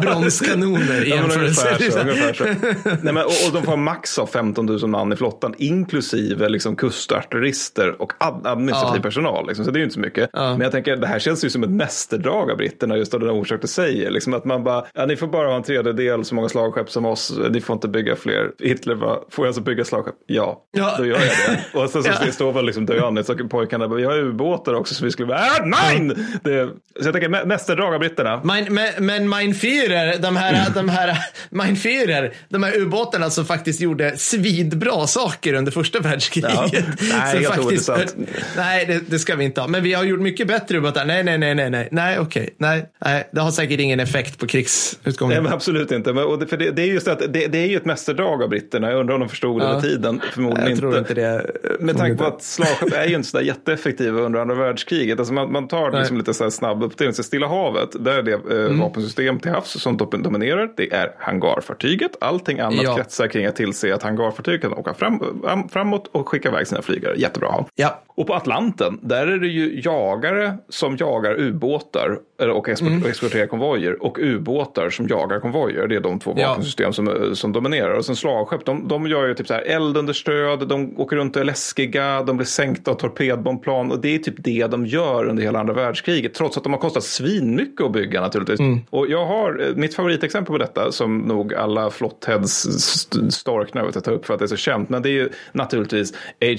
bronskanoner 0.00 1.04
i 1.06 1.10
Ja, 1.10 1.16
jämförelse. 1.16 1.68
ungefär 1.68 1.90
så. 1.90 2.00
Ungefär 2.00 2.32
så. 2.32 2.44
Nej, 3.02 3.14
men, 3.14 3.24
och, 3.24 3.32
och 3.46 3.52
de 3.54 3.62
får 3.62 3.76
max 3.76 4.18
av 4.18 4.26
15 4.26 4.66
000 4.66 4.86
man 4.88 5.12
i 5.12 5.16
flottan, 5.16 5.54
inklusive 5.58 6.48
liksom, 6.48 6.76
kustartillerister 6.76 8.02
och 8.02 8.12
ad- 8.18 8.46
administrativ 8.46 8.96
Ja. 8.96 9.02
personal. 9.02 9.46
Liksom, 9.46 9.64
så 9.64 9.70
det 9.70 9.76
är 9.76 9.80
ju 9.80 9.84
inte 9.84 9.94
så 9.94 10.00
mycket. 10.00 10.30
Men 10.32 10.60
jag 10.60 10.72
tänker, 10.72 10.96
det 10.96 11.06
här 11.06 11.18
känns 11.18 11.44
ju 11.44 11.50
som 11.50 11.62
ett 11.62 11.70
mästerdrag 11.70 12.50
av 12.50 12.56
britterna, 12.56 12.96
just 12.96 13.14
av 13.14 13.20
den 13.20 13.30
orsak 13.30 13.60
du 13.60 13.66
säger. 13.68 14.10
Liksom, 14.10 14.34
att 14.34 14.44
man 14.44 14.64
bara, 14.68 14.84
ja, 14.94 15.06
ni 15.06 15.16
får 15.16 15.26
bara 15.26 15.48
ha 15.48 15.56
en 15.56 15.62
tredjedel 15.62 16.24
så 16.24 16.34
många 16.34 16.48
slagskepp 16.48 16.90
som 16.90 17.04
oss, 17.06 17.32
ni 17.50 17.60
får 17.60 17.74
inte 17.74 17.88
bygga 17.88 18.16
fler. 18.16 18.50
Hitler 18.62 18.94
bara, 18.94 19.18
får 19.30 19.44
jag 19.44 19.46
alltså 19.46 19.62
bygga 19.62 19.84
slagskepp? 19.84 20.14
Ja, 20.26 20.62
Ja. 20.72 20.94
då 20.98 21.06
gör 21.06 21.14
jag 21.14 21.22
det. 21.28 21.64
Och 21.78 21.90
sen 21.90 22.02
så 22.02 22.10
Ja. 22.26 22.32
står 22.32 22.52
väl 22.52 22.66
liksom 22.66 22.86
döende, 22.86 23.24
så 23.24 23.34
pojkarna 23.34 23.88
bara, 23.88 23.96
vi 23.96 24.04
har 24.04 24.18
ubåtar 24.18 24.74
också, 24.74 24.94
så 24.94 25.04
vi 25.04 25.10
skulle 25.10 25.26
bara, 25.28 25.38
äh, 25.46 25.64
nej! 25.64 26.10
Det, 26.44 26.66
så 27.00 27.06
jag 27.08 27.12
tänker, 27.12 27.28
mä- 27.28 27.46
mästerdrag 27.46 27.94
av 27.94 28.00
britterna. 28.00 28.40
Men, 28.44 28.74
men, 28.74 28.88
men 28.98 29.28
Mein 29.28 29.54
Führer, 29.54 30.18
de 30.18 30.36
här, 30.36 30.70
de 30.74 30.88
här, 30.88 31.18
Mein 31.50 31.76
Führer, 31.76 32.32
de 32.48 32.62
här 32.62 32.76
ubåtarna 32.76 33.30
som 33.30 33.44
faktiskt 33.44 33.80
gjorde 33.80 34.16
svidbra 34.16 35.06
saker 35.06 35.54
under 35.54 35.72
första 35.72 36.00
världskriget. 36.00 36.50
Ja. 36.54 36.68
Nej, 37.12 37.38
helt 37.42 37.58
ointressant. 37.58 38.16
Nej, 38.56 38.86
det, 38.86 39.00
det 39.10 39.18
ska 39.18 39.36
vi 39.36 39.44
inte 39.44 39.60
ha. 39.60 39.68
Men 39.68 39.82
vi 39.82 39.94
har 39.94 40.04
gjort 40.04 40.20
mycket 40.20 40.46
bättre 40.48 40.78
ubåtar. 40.78 41.04
Nej, 41.04 41.24
nej, 41.24 41.38
nej, 41.38 41.54
nej, 41.54 41.70
nej, 41.70 41.88
nej, 41.92 42.18
okej, 42.18 42.54
nej, 42.58 42.86
nej, 43.04 43.28
det 43.32 43.40
har 43.40 43.50
säkert 43.50 43.80
ingen 43.80 44.00
effekt 44.00 44.38
på 44.38 44.46
Nej, 44.54 44.62
krigsutgången. 44.62 45.42
men 45.42 45.52
absolut 45.52 45.92
inte. 45.92 46.12
Men, 46.12 46.24
och 46.24 46.38
det, 46.38 46.46
för 46.46 46.56
det, 46.56 46.70
det 46.70 46.82
är 46.82 46.86
just 46.86 47.08
att 47.08 47.18
det, 47.18 47.46
det 47.46 47.58
är 47.58 47.66
ju 47.66 47.76
ett 47.76 47.84
mästerdrag 47.84 48.42
av 48.42 48.48
britterna. 48.48 48.90
Jag 48.90 49.00
undrar 49.00 49.14
om 49.14 49.20
de 49.20 49.28
förstod 49.28 49.60
det 49.60 49.64
Ja. 49.66 49.72
med 49.72 49.82
tiden. 49.82 50.20
Förmodligen 50.32 50.70
Jag 50.70 50.78
tror 50.78 50.98
inte. 50.98 51.12
inte 51.12 51.14
det. 51.14 51.46
Med 51.80 51.96
tanke 51.96 52.16
på 52.16 52.24
att 52.24 52.42
slagskepp 52.42 52.92
är 52.94 53.06
ju 53.08 53.14
inte 53.14 53.28
så 53.28 53.40
jätteeffektiva 53.40 54.20
under 54.20 54.40
andra 54.40 54.54
världskriget. 54.54 55.18
Alltså 55.18 55.34
man, 55.34 55.52
man 55.52 55.68
tar 55.68 55.90
liksom 55.98 56.16
lite 56.18 56.34
så 56.34 56.44
här 56.44 56.50
snabb 56.50 56.82
uppdelning. 56.82 57.14
Så 57.14 57.22
Stilla 57.22 57.46
havet, 57.46 58.04
där 58.04 58.18
är 58.18 58.22
det 58.22 58.32
eh, 58.32 58.38
Mm. 58.68 58.78
vapensystem 58.80 59.38
till 59.38 59.50
havs 59.50 59.80
som 59.82 59.96
dom- 59.98 60.22
dominerar. 60.22 60.70
Det 60.76 60.92
är 60.92 61.10
hangarfartyget. 61.18 62.10
Allting 62.20 62.60
annat 62.60 62.82
Ja. 62.82 62.96
kretsar 62.96 63.26
kring 63.26 63.46
att 63.46 63.56
tillse 63.56 63.94
att 63.94 64.02
hangarfartyg 64.02 64.62
kan 64.62 64.72
åka 64.72 64.94
fram, 64.94 65.20
fram- 65.44 65.68
framåt 65.68 66.10
och 66.12 66.28
skicka 66.28 66.48
iväg 66.48 66.66
sina 66.66 66.82
flygare. 66.82 67.14
Jättebra. 67.16 67.64
Ja, 67.74 68.02
Och 68.06 68.26
på 68.26 68.34
Atlanten, 68.34 68.98
där 69.02 69.26
är 69.26 69.38
det 69.38 69.46
ju 69.48 69.80
jagare 69.84 70.56
som 70.68 70.96
jagar 70.96 71.40
ubåtar 71.40 72.18
och 72.38 72.68
Mm. 72.68 73.06
exporterar 73.06 73.46
konvojer 73.46 74.02
och 74.02 74.18
ubåtar 74.20 74.90
som 74.90 75.08
jagar 75.08 75.40
konvojer. 75.40 75.86
Det 75.86 75.96
är 75.96 76.00
de 76.00 76.18
två 76.18 76.34
Ja. 76.36 76.48
vapensystem 76.48 76.92
som, 76.92 77.08
eh, 77.08 77.32
som 77.32 77.52
dominerar. 77.52 77.90
Och 77.90 78.04
sen 78.04 78.16
slagskepp, 78.16 78.64
de, 78.64 78.88
de 78.88 79.06
gör 79.06 79.26
ju 79.26 79.34
typ 79.34 79.46
så 79.46 79.54
här 79.54 79.60
eldunderstöd, 79.62 80.68
de 80.68 81.00
åker 81.00 81.16
runt 81.16 81.36
och 81.36 81.40
är 81.42 81.44
läskiga, 81.46 82.22
de 82.22 82.36
blir 82.36 82.46
sänkta 82.46 82.90
av 82.90 82.94
torpedbombplan 82.94 83.92
och 83.92 84.00
det 84.00 84.14
är 84.14 84.18
typ 84.18 84.34
det 84.38 84.66
de 84.66 84.86
gör 84.86 85.24
under 85.28 85.42
hela 85.42 85.60
andra 85.60 85.74
världskriget. 85.74 86.34
Trots 86.34 86.56
att 86.56 86.62
de 86.62 86.72
har 86.72 86.80
kostat 86.80 87.04
svinmycket 87.04 87.86
att 87.86 87.92
bygga 87.92 88.20
naturligtvis. 88.20 88.60
Mm. 88.60 88.80
Och 88.90 89.06
jag 89.10 89.26
har 89.26 89.60
eh, 89.68 89.74
mitt 89.74 89.94
favoritexempel 89.94 90.52
på 90.52 90.58
detta 90.58 90.92
som 90.92 91.18
nog 91.18 91.54
alla 91.54 91.90
flottheads 91.90 92.66
st- 92.66 93.30
storknar 93.30 93.84
vet 93.84 93.94
jag, 93.94 94.04
tar 94.04 94.12
upp 94.12 94.26
för 94.26 94.34
att 94.34 94.38
det 94.40 94.44
är 94.44 94.46
så 94.46 94.56
känt. 94.56 94.88
Men 94.88 95.02
det 95.02 95.08
är 95.08 95.12
ju 95.12 95.28
naturligtvis 95.52 96.12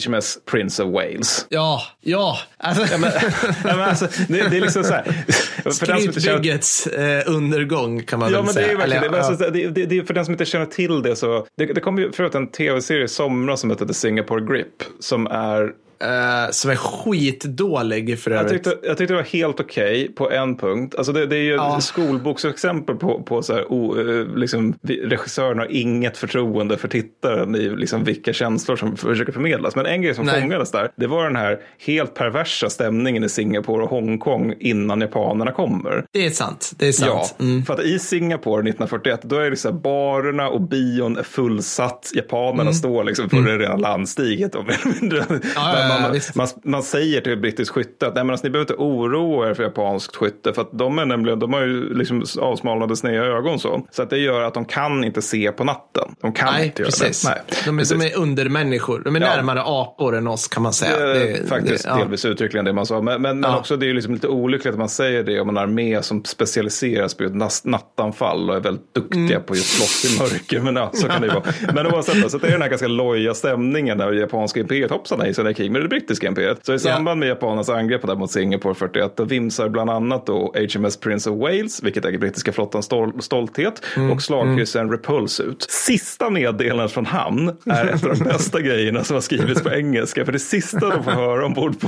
HMS 0.06 0.38
Prince 0.52 0.84
of 0.84 0.94
Wales. 0.94 1.46
ja, 1.50 1.82
ja. 2.02 2.38
Alltså, 2.58 2.86
Ja, 2.92 2.98
men, 2.98 3.12
ja, 3.64 3.76
men 3.76 3.80
alltså, 3.90 4.08
det, 4.28 4.50
det 4.50 4.58
är 4.58 4.62
liksom 4.62 4.84
så 4.84 4.94
här. 4.94 5.16
För 5.72 5.88
den 5.88 5.98
som 5.98 6.08
inte 6.08 6.22
känner, 6.22 6.38
Skrytbyggets 6.38 6.88
eh, 6.88 7.24
undergång 7.26 8.04
kan 8.04 8.20
man 8.20 8.32
ja, 8.32 8.42
väl 8.42 8.46
men 8.46 8.56
det 8.56 8.62
är 8.62 8.66
säga. 8.66 8.84
Eller, 8.84 9.00
det. 9.02 9.18
Ja. 9.18 9.24
alltså, 9.24 9.52
det, 9.52 9.68
det, 9.68 9.86
det. 9.86 10.08
För 10.08 10.14
den 10.14 10.26
som 10.26 10.34
inte 10.34 10.46
känner 10.46 10.66
till 10.66 11.02
det 11.02 11.16
så. 11.16 11.48
Det, 11.58 11.66
det 11.66 11.82
kom 11.82 11.98
ju 11.98 12.12
förut 12.12 12.36
en 12.36 12.48
tv-serie 12.48 13.04
i 13.04 13.08
somras 13.08 13.60
som 13.60 13.70
heter 13.70 13.86
The 13.86 13.94
Singapore 13.94 14.46
Grip. 14.46 14.84
Som 15.00 15.28
är 15.28 15.74
Eh, 16.02 16.52
som 16.52 16.72
är 16.72 16.76
skitdålig 16.76 18.20
för 18.20 18.32
Jag 18.32 18.40
övrigt. 18.40 18.64
tyckte, 18.64 18.88
jag 18.88 18.98
tyckte 18.98 19.14
det 19.14 19.18
var 19.18 19.24
helt 19.30 19.60
okej 19.60 20.14
på 20.16 20.32
en 20.32 20.58
punkt. 20.58 20.96
Alltså 20.98 21.14
det, 21.14 21.26
det 21.26 21.36
är 21.36 21.42
ju 21.44 21.54
Ja. 21.54 21.80
skolboksexempel 21.82 22.96
på, 22.96 23.24
på 23.24 23.42
så 23.44 23.54
här, 23.54 23.72
o, 23.72 24.00
eh, 24.00 24.36
liksom, 24.36 24.74
regissören 24.84 25.60
har 25.60 25.68
inget 25.72 26.18
förtroende 26.18 26.78
för 26.78 26.88
tittaren 26.88 27.56
i 27.56 27.70
liksom, 27.76 28.04
vilka 28.04 28.34
känslor 28.34 28.76
som 28.76 28.98
försöker 28.98 29.32
förmedlas. 29.32 29.76
Men 29.76 29.86
en 29.86 30.02
grej 30.02 30.16
som 30.16 30.26
Nej. 30.26 30.42
fångades 30.42 30.72
där, 30.72 30.92
det 30.96 31.08
var 31.08 31.24
den 31.24 31.36
här 31.36 31.60
helt 31.86 32.14
perversa 32.14 32.70
stämningen 32.70 33.24
i 33.24 33.30
Singapore 33.30 33.84
och 33.84 33.90
Hongkong 33.90 34.54
innan 34.60 35.02
japanerna 35.02 35.52
kommer. 35.52 36.06
Det 36.14 36.26
är 36.26 36.30
sant. 36.30 36.72
Det 36.78 36.88
är 36.88 36.92
sant. 36.92 37.36
Ja, 37.38 37.46
Mm. 37.46 37.66
för 37.66 37.74
att 37.74 37.80
i 37.84 38.00
Singapore 38.00 38.60
1941 38.62 39.20
då 39.24 39.36
är 39.36 39.50
det 39.50 39.56
så 39.58 39.68
här, 39.70 39.76
barerna 39.76 40.50
och 40.50 40.62
bion 40.62 41.18
är 41.18 41.24
fullsatt. 41.24 42.12
Japanerna 42.16 42.74
står 42.74 43.04
liksom 43.04 43.30
på 43.30 43.36
det 43.36 43.58
rena 43.58 43.76
landstiget. 43.76 44.56
Och 44.56 44.66
mer 44.66 44.78
eller 44.84 45.02
mindre. 45.02 45.20
Mm. 45.30 45.42
ja, 45.56 45.89
man, 45.90 46.20
man, 46.36 46.48
man 46.64 46.84
säger 46.84 47.22
till 47.22 47.38
brittisk 47.38 47.74
skytte 47.74 48.08
att 48.08 48.16
Nej, 48.16 48.24
men 48.24 48.32
alltså, 48.32 48.48
ni 48.48 48.50
behöver 48.52 48.72
inte 48.74 48.84
oroa 48.84 49.50
er 49.50 49.54
för 49.54 49.64
japanskt 49.64 50.16
skytte. 50.16 50.54
För 50.54 50.62
att 50.62 50.70
de, 50.80 51.00
är 51.00 51.06
nämligen, 51.06 51.40
de 51.40 51.54
har 51.54 51.62
ju 51.62 51.94
liksom 51.94 52.24
avsmalnade 52.40 52.96
sneda 52.96 53.24
ögon 53.26 53.60
så. 53.60 53.88
Så 53.92 54.02
att 54.04 54.10
det 54.10 54.18
gör 54.18 54.42
att 54.42 54.54
de 54.54 54.66
kan 54.66 55.04
inte 55.04 55.22
se 55.22 55.52
på 55.52 55.64
natten. 55.64 56.16
De 56.22 56.34
kan 56.34 56.54
Nej, 56.54 56.66
inte 56.66 56.82
göra 56.82 56.90
precis. 56.90 57.24
det. 57.24 57.30
Nej, 57.30 57.42
de, 57.66 57.76
är, 57.76 57.82
precis. 57.82 58.00
de 58.00 58.06
är 58.08 58.18
undermänniskor. 58.18 59.02
De 59.06 59.16
är 59.16 59.22
Ja. 59.22 59.36
närmare 59.36 59.62
apor 59.66 60.16
än 60.16 60.28
oss 60.28 60.48
kan 60.48 60.64
man 60.64 60.74
säga. 60.74 61.00
Det 61.00 61.14
Det- 61.14 61.48
faktiskt 61.50 61.84
det- 61.84 61.90
ja. 61.90 61.96
delvis 61.98 62.26
uttryckligen 62.26 62.66
det 62.66 62.74
man 62.74 62.86
sa. 62.86 63.02
Men, 63.02 63.22
men, 63.22 63.40
men 63.40 63.54
också 63.56 63.78
det 63.78 63.90
är 63.90 63.94
liksom 63.94 64.14
lite 64.14 64.28
olyckligt 64.28 64.74
att 64.74 64.80
man 64.80 64.90
säger 64.90 65.24
det 65.24 65.40
om 65.40 65.50
en 65.50 65.58
armé 65.58 66.02
som 66.02 66.24
specialiseras 66.26 67.14
på 67.14 67.24
nattanfall 67.64 68.50
och 68.50 68.56
är 68.56 68.60
väldigt 68.60 68.94
duktiga 68.96 69.20
Mm. 69.36 69.44
på 69.44 69.56
just 69.56 69.70
slåss 69.78 70.16
i 70.16 70.20
mörker. 70.22 70.60
Men 70.60 70.76
ja, 70.76 70.90
så 70.94 71.08
kan 71.08 71.22
det 71.22 71.28
ju 71.28 71.34
vara. 71.34 71.44
Men 71.74 71.88
oavsett, 71.88 72.32
så 72.32 72.38
det 72.38 72.48
är 72.48 72.52
den 72.52 72.62
här 72.62 72.70
ganska 72.70 72.88
loja 72.88 73.34
stämningen 73.34 73.98
där 73.98 74.12
japanska 74.14 74.60
imperiet, 74.60 74.92
hoppsan 74.92 75.22
hejsan 75.22 75.48
är 75.48 75.54
krig 75.54 75.72
med 75.80 75.86
det 75.86 75.90
brittiska 75.90 76.28
imperiet. 76.28 76.66
Så 76.66 76.74
i 76.74 76.80
samband 76.80 77.20
med 77.20 77.30
japanernas 77.30 77.70
angrepp 77.70 78.02
där 78.08 78.16
mot 78.16 78.32
Singapore 78.32 78.76
41, 78.76 79.14
då 79.18 79.24
vimsar 79.24 79.70
bland 79.70 79.90
annat 79.90 80.26
då 80.26 80.54
HMS 80.76 80.98
Prince 80.98 81.30
of 81.30 81.40
Wales, 81.40 81.84
vilket 81.84 82.06
är 82.06 82.18
brittiska 82.18 82.52
flottans 82.52 82.90
stol- 82.90 83.20
stolthet, 83.22 83.82
Mm. 83.96 84.12
och 84.12 84.22
slagkryssaren 84.22 84.92
Repulse 84.92 85.44
ut. 85.44 85.66
Sista 85.70 86.30
meddelandet 86.30 86.92
från 86.92 87.06
hamn 87.06 87.52
är 87.66 87.86
ett 87.86 88.04
av 88.06 88.16
de 88.18 88.24
bästa 88.24 88.62
grejerna 88.62 89.04
som 89.04 89.14
har 89.14 89.22
skrivits 89.22 89.62
på 89.64 89.72
engelska. 89.72 90.26
För 90.26 90.32
det 90.32 90.40
sista 90.40 90.90
de 90.90 91.04
får 91.04 91.12
höra 91.12 91.46
ombord 91.46 91.80
på 91.80 91.88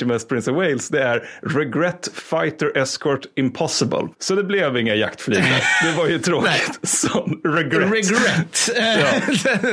HMS 0.00 0.28
Prince 0.28 0.50
of 0.50 0.56
Wales 0.56 0.88
det 0.88 1.02
är 1.02 1.28
Regret 1.42 2.10
Fighter 2.14 2.78
Escort 2.78 3.20
Impossible. 3.36 4.08
Så 4.18 4.34
det 4.34 4.44
blev 4.44 4.76
inga 4.76 4.94
jaktflyg. 4.94 5.44
Det 5.84 5.98
var 5.98 6.06
ju 6.08 6.18
tråkigt. 6.28 6.78
Sån 6.82 7.40
regret. 7.44 7.92
Regret. 7.92 8.70
Ja. 8.76 9.08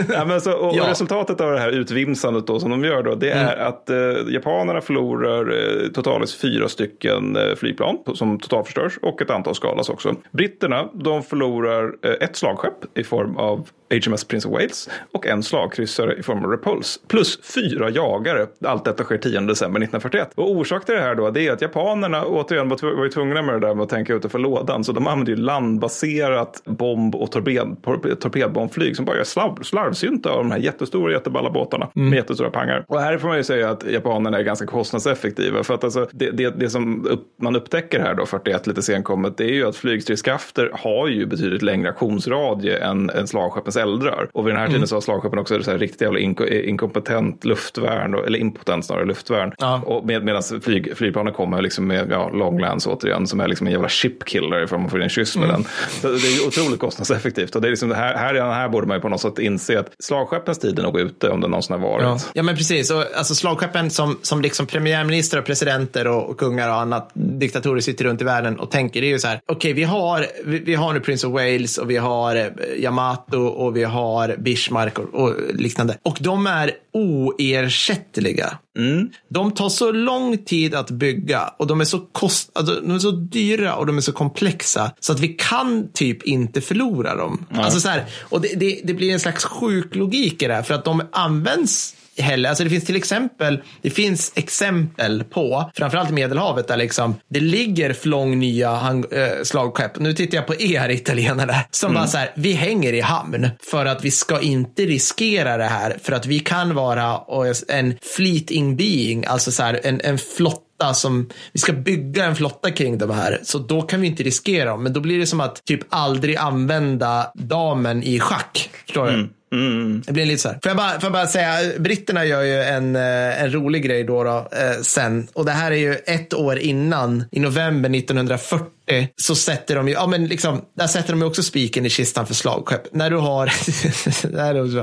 Ja, 0.13 0.26
men 0.26 0.41
så, 0.41 0.52
och, 0.54 0.76
Ja. 0.78 0.82
och 0.84 0.89
resultatet 0.89 1.41
av 1.41 1.52
det 1.52 1.60
här 1.60 1.69
utvimsandet 1.72 2.48
då, 2.48 2.60
som 2.60 2.69
de 2.69 2.84
gör 2.84 3.04
då, 3.04 3.15
det 3.15 3.32
är 3.32 3.48
är 3.51 3.57
att 3.57 3.89
eh, 3.89 3.97
japanerna 4.27 4.81
förlorar 4.81 5.51
eh, 5.51 5.88
totalt 5.88 6.31
fyra 6.31 6.67
stycken 6.67 7.35
eh, 7.35 7.55
flygplan 7.55 7.97
som 8.13 8.39
totalförstörs 8.39 8.97
och 9.01 9.21
ett 9.21 9.29
antal 9.29 9.55
skadas 9.55 9.89
också. 9.89 10.15
Britterna, 10.31 10.89
de 10.93 11.23
förlorar 11.23 11.93
eh, 12.01 12.12
ett 12.12 12.35
slagskepp 12.35 12.97
i 12.97 13.03
form 13.03 13.38
av 13.38 13.69
HMS 13.89 14.23
Prince 14.23 14.47
of 14.47 14.53
Wales 14.53 14.89
och 15.13 15.27
en 15.27 15.43
slagkryssare 15.43 16.15
i 16.15 16.23
form 16.23 16.45
av 16.45 16.51
Repulse. 16.51 16.99
Plus 17.07 17.39
fyra 17.55 17.89
jagare. 17.89 18.47
Allt 18.65 18.85
detta 18.85 19.03
sker 19.03 19.17
10 19.17 19.39
december 19.39 19.79
1941. 19.79 20.31
Och 20.35 20.51
orsak 20.51 20.85
till 20.85 20.95
det 20.95 21.01
här 21.01 21.15
då 21.15 21.29
det 21.29 21.47
är 21.47 21.51
att 21.51 21.62
japanerna 21.62 22.25
återigen 22.25 22.69
var 22.69 23.03
ju 23.03 23.09
tvungna 23.09 23.41
med 23.41 23.55
det 23.55 23.67
där 23.67 23.75
med 23.75 23.83
att 23.83 23.89
tänka 23.89 24.13
utanför 24.13 24.39
lådan. 24.39 24.83
Så 24.83 24.91
de 24.91 25.07
använder 25.07 25.33
ju 25.33 25.39
landbaserat 25.39 26.62
bomb 26.65 27.15
och 27.15 27.31
torped, 27.31 27.75
torpedbombflyg 28.19 28.95
som 28.95 29.05
bara 29.05 29.17
gör 29.17 29.23
slarv, 29.23 29.63
slarvsynta 29.63 30.31
av 30.31 30.38
de 30.38 30.51
här 30.51 30.59
jättestora 30.59 31.12
jätteballa 31.12 31.49
båtarna 31.49 31.89
mm. 31.95 32.09
med 32.09 32.17
jättestora 32.17 32.49
pangar. 32.49 32.85
Och 32.88 33.01
här 33.01 33.17
får 33.17 33.27
man 33.27 33.38
ju 33.39 33.43
säga 33.43 33.69
att 33.69 33.84
japanerna 33.91 34.38
är 34.38 34.43
ganska 34.43 34.65
kostnadseffektiva. 34.65 35.63
För 35.63 35.73
att 35.73 35.84
alltså, 35.84 36.08
det, 36.12 36.32
det, 36.32 36.49
det 36.49 36.69
som 36.69 37.08
upp, 37.08 37.28
man 37.41 37.56
upptäcker 37.56 37.99
här 37.99 38.13
då, 38.13 38.25
41 38.25 38.67
lite 38.67 38.82
senkommet, 38.82 39.38
det 39.38 39.43
är 39.43 39.54
ju 39.54 39.67
att 39.67 39.75
flygstridskrafter 39.75 40.71
har 40.73 41.08
ju 41.08 41.25
betydligt 41.25 41.62
längre 41.62 41.89
aktionsradie 41.89 42.78
än, 42.78 43.10
än 43.10 43.28
slagskeppens 43.28 43.75
eldrör. 43.75 44.30
Och 44.34 44.47
vid 44.47 44.54
den 44.54 44.60
här 44.60 44.67
tiden 44.67 44.80
mm. 44.80 44.88
så 44.88 44.95
har 44.95 45.02
slagskeppen 45.02 45.39
också 45.39 45.63
så 45.63 45.71
här 45.71 45.78
riktigt 45.78 46.02
jävla 46.02 46.19
ink 46.19 46.41
inkompetent 46.41 47.45
luftvärn, 47.45 48.13
eller 48.13 48.39
impotent 48.39 48.86
snarare 48.86 49.06
luftvärn. 49.06 49.54
Ja. 49.58 49.82
Och 49.86 50.06
med, 50.06 50.23
medan 50.23 50.43
flyg, 50.62 50.97
flygplanen 50.97 51.34
kommer 51.34 51.62
liksom 51.62 51.88
med 51.88 52.12
ja, 52.12 52.30
långlans 52.30 52.88
återigen, 52.88 53.28
som 53.28 53.39
är 53.39 53.47
liksom 53.47 53.67
en 53.67 53.73
jävla 53.73 53.89
chipkiller 53.89 54.63
ifall 54.63 54.79
man 54.79 54.90
får 54.90 55.02
en 55.02 55.10
kyss 55.10 55.35
med 55.35 55.50
mm. 55.50 55.56
den. 55.56 55.71
Så 55.90 56.08
det 56.08 56.27
är 56.27 56.48
otroligt 56.48 56.79
kostnadseffektivt. 56.79 57.56
Och 57.56 57.62
det 57.62 57.67
är 57.67 57.69
liksom 57.69 57.92
här, 57.92 58.15
här, 58.15 58.33
här 58.33 58.69
borde 58.69 58.87
man 58.87 58.98
ju 58.98 59.02
på 59.02 59.10
något 59.10 59.21
sätt 59.21 59.40
inse 59.40 59.79
att 59.79 59.92
slagskeppens 60.00 60.60
tid 60.60 60.79
är 60.79 60.83
nog 60.83 61.00
ute 61.00 61.29
om 61.29 61.42
det 61.42 61.48
någonsin 61.48 61.73
har 61.81 61.90
varit. 61.90 62.04
Ja, 62.04 62.17
ja 62.33 62.44
men 62.44 62.56
precis. 62.56 62.92
Och, 62.92 63.04
alltså 63.20 63.36
slagskeppen 63.36 63.90
som, 63.90 64.20
som 64.22 64.42
liksom 64.42 64.65
premiärminister 64.65 65.40
och 65.40 65.46
presidenter 65.46 66.08
och, 66.08 66.30
och 66.30 66.38
kungar 66.38 66.70
och 66.70 66.76
annat 66.76 67.12
diktatorer 67.13 67.82
sitter 67.82 68.06
runt 68.06 68.22
i 68.22 68.24
världen 68.24 68.60
och 68.60 68.72
tänker, 68.72 69.02
det 69.02 69.08
är 69.08 69.10
ju 69.10 69.20
så 69.20 69.28
här, 69.28 69.42
okej, 69.46 69.56
okay, 69.56 69.74
vi, 69.74 69.84
har, 69.84 70.28
vi, 70.46 70.60
vi, 70.60 70.76
har 70.76 70.94
nu 70.94 71.00
Prince 71.00 71.28
of 71.28 71.34
Wales 71.34 71.78
och 71.78 71.90
vi 71.90 71.98
har 71.98 72.36
eh, 72.36 72.48
Yamato 72.78 73.38
och 73.38 73.78
vi 73.78 73.84
har 73.84 74.36
Bismarck 74.38 75.00
och, 75.00 75.13
och 75.13 75.36
liknande. 75.54 75.98
Och 76.04 76.17
de 76.20 76.48
är 76.48 76.72
oersättliga. 76.94 78.58
Mm. 78.78 79.10
De 79.30 79.52
tar 79.52 79.70
så 79.70 79.92
lång 79.92 80.38
tid 80.38 80.76
att 80.76 80.92
bygga 80.92 81.54
och 81.58 81.67
de 81.67 81.82
är 81.82 81.86
så, 81.86 82.00
kost, 82.00 82.52
alltså, 82.54 82.74
de 82.74 82.96
är 82.96 83.00
så 83.00 83.12
dyra 83.12 83.76
och 83.76 83.86
de 83.86 83.98
är 83.98 84.02
så 84.02 84.12
komplexa 84.12 84.92
så 85.00 85.12
att 85.12 85.20
vi 85.20 85.28
kan 85.28 85.90
typ 85.94 86.24
inte 86.24 86.62
förlora 86.62 87.15
dem. 87.15 87.46
Mm. 87.50 87.63
Alltså 87.63 87.80
så 87.80 87.90
här, 87.90 88.06
och 88.22 88.42
det, 88.42 88.56
det, 88.56 88.82
det, 88.84 88.94
blir 88.94 89.13
en 89.13 89.20
slags 89.20 89.46
sjuk 89.46 89.96
logik 89.96 90.44
i 90.44 90.48
det 90.48 90.54
här 90.54 90.63
för 90.63 90.74
att 90.74 90.86
de 90.86 91.02
används 91.12 91.96
heller. 92.22 92.50
Alltså 92.50 92.63
det 92.63 92.70
finns 92.70 92.86
till 92.86 92.96
exempel, 92.96 93.62
det 93.82 93.90
finns 93.90 94.32
exempel 94.36 95.24
på, 95.24 95.72
framförallt 95.76 96.10
i 96.10 96.13
Medelhavet, 96.13 96.67
där 96.67 96.78
liksom 96.78 97.15
det 97.30 97.40
ligger 97.40 97.94
flång 97.94 98.40
nya 98.40 98.72
äh, 99.12 99.28
slagskepp. 99.44 100.00
Nu 100.00 100.13
tittar 100.13 100.38
jag 100.38 100.48
på 100.48 100.56
er 100.56 100.90
italienare 101.00 101.56
som 101.72 101.90
mm. 101.90 102.02
bara 102.02 102.08
så 102.08 102.17
här, 102.17 102.32
vi 102.36 102.54
hänger 102.54 102.94
i 102.94 103.02
hamn 103.02 103.50
för 103.72 103.86
att 103.86 104.06
vi 104.06 104.12
ska 104.12 104.42
inte 104.42 104.86
riskera 104.86 105.58
det 105.58 105.63
här 105.63 105.98
för 106.04 106.13
att 106.13 106.26
vi 106.26 106.40
kan 106.40 106.76
vara 106.76 107.22
en 107.67 107.98
fleeting 108.15 108.76
being, 108.76 109.26
alltså 109.26 109.52
så 109.52 109.63
här 109.63 109.80
en, 109.84 110.02
en 110.04 110.17
flotta 110.17 110.94
som, 110.94 111.30
vi 111.52 111.60
ska 111.60 111.74
bygga 111.74 112.26
en 112.26 112.36
flotta 112.36 112.72
kring 112.72 112.98
de 112.98 113.12
här, 113.12 113.40
så 113.44 113.58
då 113.58 113.82
kan 113.82 114.02
vi 114.02 114.08
inte 114.08 114.24
riskera 114.24 114.70
dem. 114.70 114.84
Men 114.84 114.94
då 114.94 115.00
blir 115.00 115.20
det 115.20 115.28
som 115.28 115.40
att 115.40 115.65
typ 115.65 115.82
aldrig 115.90 116.36
använda 116.36 117.32
damen 117.36 118.04
i 118.04 118.20
schack. 118.20 118.70
Förstår 118.86 119.08
du? 119.08 119.30
Mm. 119.52 120.02
Det 120.06 120.13
blir 120.13 120.25
lite 120.25 120.41
så 120.41 120.50
här. 120.50 120.60
Får 120.63 120.69
jag, 120.69 120.77
bara, 120.77 120.91
får 120.91 121.04
jag 121.04 121.12
bara 121.12 121.27
säga, 121.27 121.79
britterna 121.79 122.25
gör 122.25 122.41
ju 122.41 122.62
en, 122.62 122.95
eh, 122.95 123.43
en 123.43 123.54
rolig 123.54 123.83
grej 123.83 124.04
då, 124.04 124.23
då 124.23 124.47
eh, 124.52 124.81
sen. 124.81 125.27
Och 125.33 125.45
det 125.45 125.52
här 125.52 125.71
är 125.71 125.75
ju 125.75 125.93
ett 125.93 126.33
år 126.33 126.60
innan, 126.60 127.23
i 127.31 127.39
november 127.39 127.89
1940 127.89 128.79
så 129.15 129.35
sätter 129.35 129.75
de 129.75 129.87
ju, 129.87 129.94
ja 129.94 130.08
men 130.08 130.27
liksom, 130.27 130.62
där 130.77 130.87
sätter 130.87 131.10
de 131.13 131.19
ju 131.19 131.25
också 131.27 131.44
spiken 131.44 131.85
i 131.85 131.90
kistan 131.90 132.27
för 132.27 132.33
slagskepp. 132.33 132.94
När 132.94 133.10
du 133.10 133.17
har, 133.17 133.52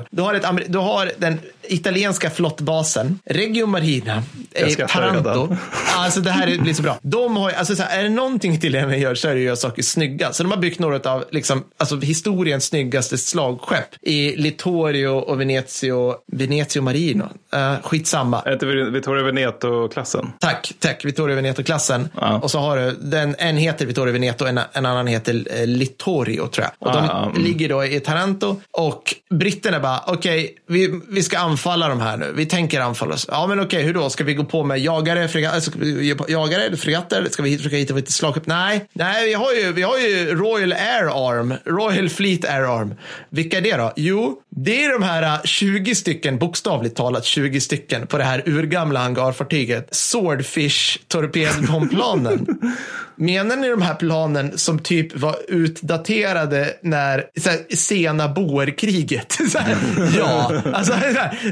du 0.11 0.22
har, 0.22 0.34
ett, 0.34 0.72
du 0.72 0.78
har 0.78 1.12
den 1.18 1.40
italienska 1.68 2.30
flottbasen, 2.30 3.18
Reggio 3.24 3.66
Marina, 3.66 4.22
eh, 4.52 4.86
Taranto. 4.86 5.57
Alltså 5.96 6.20
det 6.20 6.30
här 6.30 6.59
blir 6.59 6.74
så 6.74 6.82
bra. 6.82 6.98
De 7.02 7.36
har, 7.36 7.50
alltså 7.50 7.76
så 7.76 7.82
här, 7.82 7.98
är 7.98 8.02
det 8.02 8.09
någonting 8.09 8.52
italienarna 8.52 8.96
gör 8.96 9.14
så 9.14 9.28
är 9.28 9.34
det 9.34 9.40
att 9.40 9.44
göra 9.44 9.57
saker 9.57 9.82
snygga. 9.82 10.32
Så 10.32 10.42
de 10.42 10.52
har 10.52 10.59
byggt 10.59 10.78
några 10.78 11.11
av 11.11 11.24
liksom, 11.30 11.64
alltså, 11.76 12.00
historiens 12.00 12.64
snyggaste 12.64 13.18
slagskepp 13.18 13.88
i 14.02 14.36
Littorio 14.36 15.09
och 15.09 15.40
Venezio, 15.40 16.14
Venezio 16.32 16.82
Marino. 16.82 17.24
Uh, 17.54 17.82
skitsamma. 17.82 18.42
Heter 18.46 18.90
Vittorio 18.90 19.24
Veneto-klassen? 19.24 20.32
Tack, 20.40 20.72
tack. 20.78 21.04
Vittorio 21.04 21.36
Veneto-klassen. 21.36 22.09
Ja. 22.20 22.38
Och 22.42 22.50
så 22.50 22.59
har 22.59 22.76
du, 22.76 22.92
den, 22.92 23.34
en 23.38 23.57
heter 23.57 23.86
Vittorio 23.97 24.12
Veneto, 24.12 24.47
en, 24.47 24.61
en 24.72 24.86
annan 24.86 25.07
heter 25.07 25.47
eh, 25.51 25.66
Littorio 25.66 26.47
tror 26.47 26.66
jag. 26.66 26.88
Och 26.88 26.92
de 26.92 27.09
ah, 27.11 27.26
mm. 27.26 27.42
ligger 27.42 27.68
då 27.68 27.84
i 27.84 28.01
Taranto 28.01 28.61
och 28.70 29.14
britterna 29.30 29.80
bara, 29.80 30.03
okej, 30.07 30.44
okay, 30.44 30.55
vi, 30.66 31.01
vi 31.09 31.22
ska 31.22 31.38
anfalla 31.38 31.88
de 31.88 32.01
här 32.01 32.16
nu. 32.16 32.32
Vi 32.36 32.47
tänker 32.47 32.80
anfalla 32.80 33.14
oss. 33.14 33.26
Ja, 33.30 33.47
men 33.47 33.59
okej, 33.59 33.66
okay, 33.66 33.82
hur 33.82 33.94
då? 33.94 34.11
Ska 34.11 34.24
vi 34.24 34.34
gå 34.34 34.44
på 34.44 34.64
med 34.64 34.78
jagare, 34.78 35.28
fregatter, 35.28 36.30
jagare, 36.30 36.76
fregatter? 36.76 37.28
Ska 37.30 37.42
vi 37.42 37.57
försöka 37.57 37.76
hitta 37.76 37.99
ett 37.99 38.11
slagskepp? 38.11 38.47
Nej, 38.47 38.88
nej, 38.92 39.28
vi 39.28 39.34
har 39.34 39.53
ju, 39.53 39.72
vi 39.72 39.82
har 39.82 39.99
ju 39.99 40.34
Royal 40.34 40.72
Air 40.72 41.28
Arm, 41.28 41.55
Royal 41.64 42.09
Fleet 42.09 42.44
Air 42.44 42.80
Arm. 42.80 42.94
Vilka 43.30 43.57
är 43.57 43.62
det 43.62 43.76
då? 43.76 43.92
Jo, 43.97 44.40
det 44.51 44.84
är 44.84 44.92
de 44.92 45.03
här 45.03 45.40
20 45.44 45.90
äh, 45.90 45.94
stycken, 45.94 46.38
bokstavligt 46.38 46.97
talat 46.97 47.24
20 47.24 47.61
stycken 47.61 48.07
på 48.07 48.18
det 48.18 48.24
här 48.24 48.42
urgamla 48.47 49.01
hangarfartyget. 49.01 49.94
Swordfish 49.94 50.99
torpedbombplanen. 51.09 52.47
Menar 53.16 53.57
ni 53.57 53.68
de 53.68 53.82
här 53.87 53.95
planen 53.95 54.59
som 54.59 54.78
typ 54.78 55.16
var 55.16 55.37
utdaterade 55.49 56.76
när 56.82 57.24
här, 57.45 57.74
sena 57.74 58.28
boerkriget? 58.28 59.39
ja, 60.18 60.53
alltså, 60.72 60.93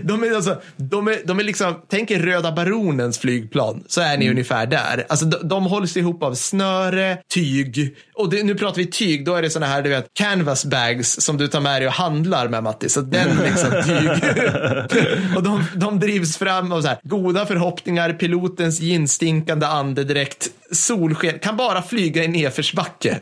de 0.03 0.22
är, 0.22 0.35
alltså, 0.35 0.61
de 0.76 1.09
är, 1.09 1.18
de 1.24 1.41
är 1.41 1.45
liksom, 1.45 1.80
tänk 1.91 2.11
er 2.11 2.18
Röda 2.18 2.53
Baronens 2.53 3.18
flygplan, 3.18 3.85
så 3.87 4.01
är 4.01 4.16
ni 4.18 4.24
mm. 4.24 4.30
ungefär 4.30 4.66
där. 4.66 5.07
Alltså, 5.09 5.24
de, 5.26 5.49
de 5.49 5.66
hålls 5.66 5.97
ihop 5.97 6.22
av 6.22 6.35
snöre, 6.35 7.18
tyg, 7.35 7.97
och 8.14 8.30
det, 8.30 8.43
nu 8.43 8.55
pratar 8.55 8.76
vi 8.76 8.87
tyg, 8.87 9.24
då 9.24 9.35
är 9.35 9.43
det 9.43 9.51
sådana 9.51 9.72
här, 9.72 9.82
du 9.82 9.91
vet, 9.91 10.07
canvas 10.12 10.64
bags 10.64 11.20
som 11.20 11.37
du 11.37 11.49
tar 11.49 11.61
med 11.61 11.80
dig 11.80 11.89
och 11.89 11.95
handlar 11.95 12.49
med 12.49 12.62
Matti. 12.62 12.89
Så 12.89 13.01
den 13.01 13.37
liksom 13.45 13.70
tyg. 13.70 14.11
och 15.37 15.43
de, 15.43 15.64
de 15.74 16.01
drivs 16.01 16.37
fram 16.37 16.72
av 16.72 16.82
så 16.82 16.89
här, 16.89 16.99
goda 17.03 17.47
förhoppningar, 17.47 18.12
pilotens 18.12 18.80
ginstinkande 18.80 19.66
andedräkt, 19.66 20.49
solsken, 20.72 21.39
kan 21.39 21.57
bara 21.57 21.82
flyga 21.82 22.13
i 22.22 22.28
nedförsbacke. 22.28 23.20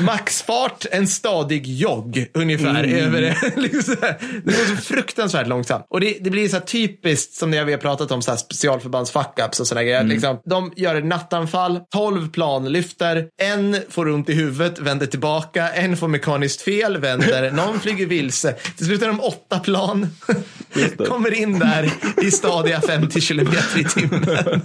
Maxfart, 0.00 0.86
en 0.90 1.08
stadig 1.08 1.66
jogg 1.66 2.26
ungefär. 2.34 2.84
Mm. 2.84 3.04
Över 3.04 3.20
det. 3.20 3.36
Liksom 3.56 3.96
det 4.44 4.44
går 4.44 4.76
så 4.76 4.76
fruktansvärt 4.76 5.46
långsamt. 5.46 5.86
Och 5.90 6.00
det, 6.00 6.16
det 6.20 6.30
blir 6.30 6.48
så 6.48 6.56
här 6.56 6.64
typiskt 6.64 7.34
som 7.34 7.50
det 7.50 7.64
vi 7.64 7.72
har 7.72 7.78
pratat 7.78 8.10
om, 8.10 8.22
så 8.22 8.30
här 8.30 8.38
specialförbands 8.38 9.12
fuck-ups 9.12 9.60
och 9.60 9.66
sådana 9.66 9.84
grejer. 9.84 10.00
Mm. 10.00 10.10
Liksom, 10.10 10.40
de 10.44 10.72
gör 10.76 10.94
ett 10.94 11.04
nattanfall, 11.04 11.80
tolv 11.90 12.30
plan 12.30 12.72
lyfter, 12.72 13.26
en 13.42 13.76
får 13.88 14.08
ont 14.08 14.28
i 14.28 14.34
huvudet, 14.34 14.78
vänder 14.78 15.06
tillbaka, 15.06 15.68
en 15.68 15.96
får 15.96 16.08
mekaniskt 16.08 16.62
fel, 16.62 16.98
vänder, 16.98 17.50
någon 17.52 17.80
flyger 17.80 18.06
vilse. 18.06 18.52
Till 18.76 18.86
slut 18.86 19.02
är 19.02 19.06
de 19.06 19.20
åtta 19.20 19.58
plan, 19.58 20.08
kommer 21.08 21.34
in 21.34 21.58
där 21.58 21.90
i 22.22 22.30
stadiga 22.30 22.80
50 22.80 23.20
kilometer 23.20 23.80
i 23.80 23.84
timmen. 23.84 24.26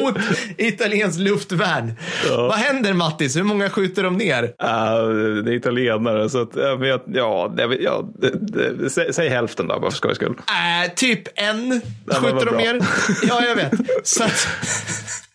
Mot 0.00 0.16
italienskt 0.66 1.20
luftvärn. 1.20 1.92
Ja. 2.28 2.36
Vad 2.36 2.56
händer 2.56 2.92
Mattis? 2.92 3.36
Hur 3.36 3.42
många 3.42 3.70
skjuter 3.70 4.02
de 4.02 4.16
ner? 4.16 4.42
Uh, 4.42 5.42
det 5.44 5.50
är 5.50 5.54
italienare, 5.54 6.28
så 6.30 6.42
att, 6.42 6.56
jag 6.56 6.76
vet, 6.76 7.02
ja, 7.06 7.54
det, 7.56 7.76
ja 7.80 8.08
det, 8.18 8.30
det, 8.72 8.90
säg, 8.90 9.12
säg, 9.14 9.28
hälften 9.28 9.68
då, 9.68 9.80
bara 9.80 9.90
för 9.90 9.96
skojs 9.96 10.16
skull. 10.16 10.30
Uh, 10.30 10.94
typ 10.94 11.22
en 11.34 11.80
skjuter 12.06 12.46
de 12.46 12.56
ner. 12.56 12.80
Ja, 13.28 13.44
jag 13.44 13.56
vet. 13.56 13.72
Så 14.02 14.24
att, 14.24 14.48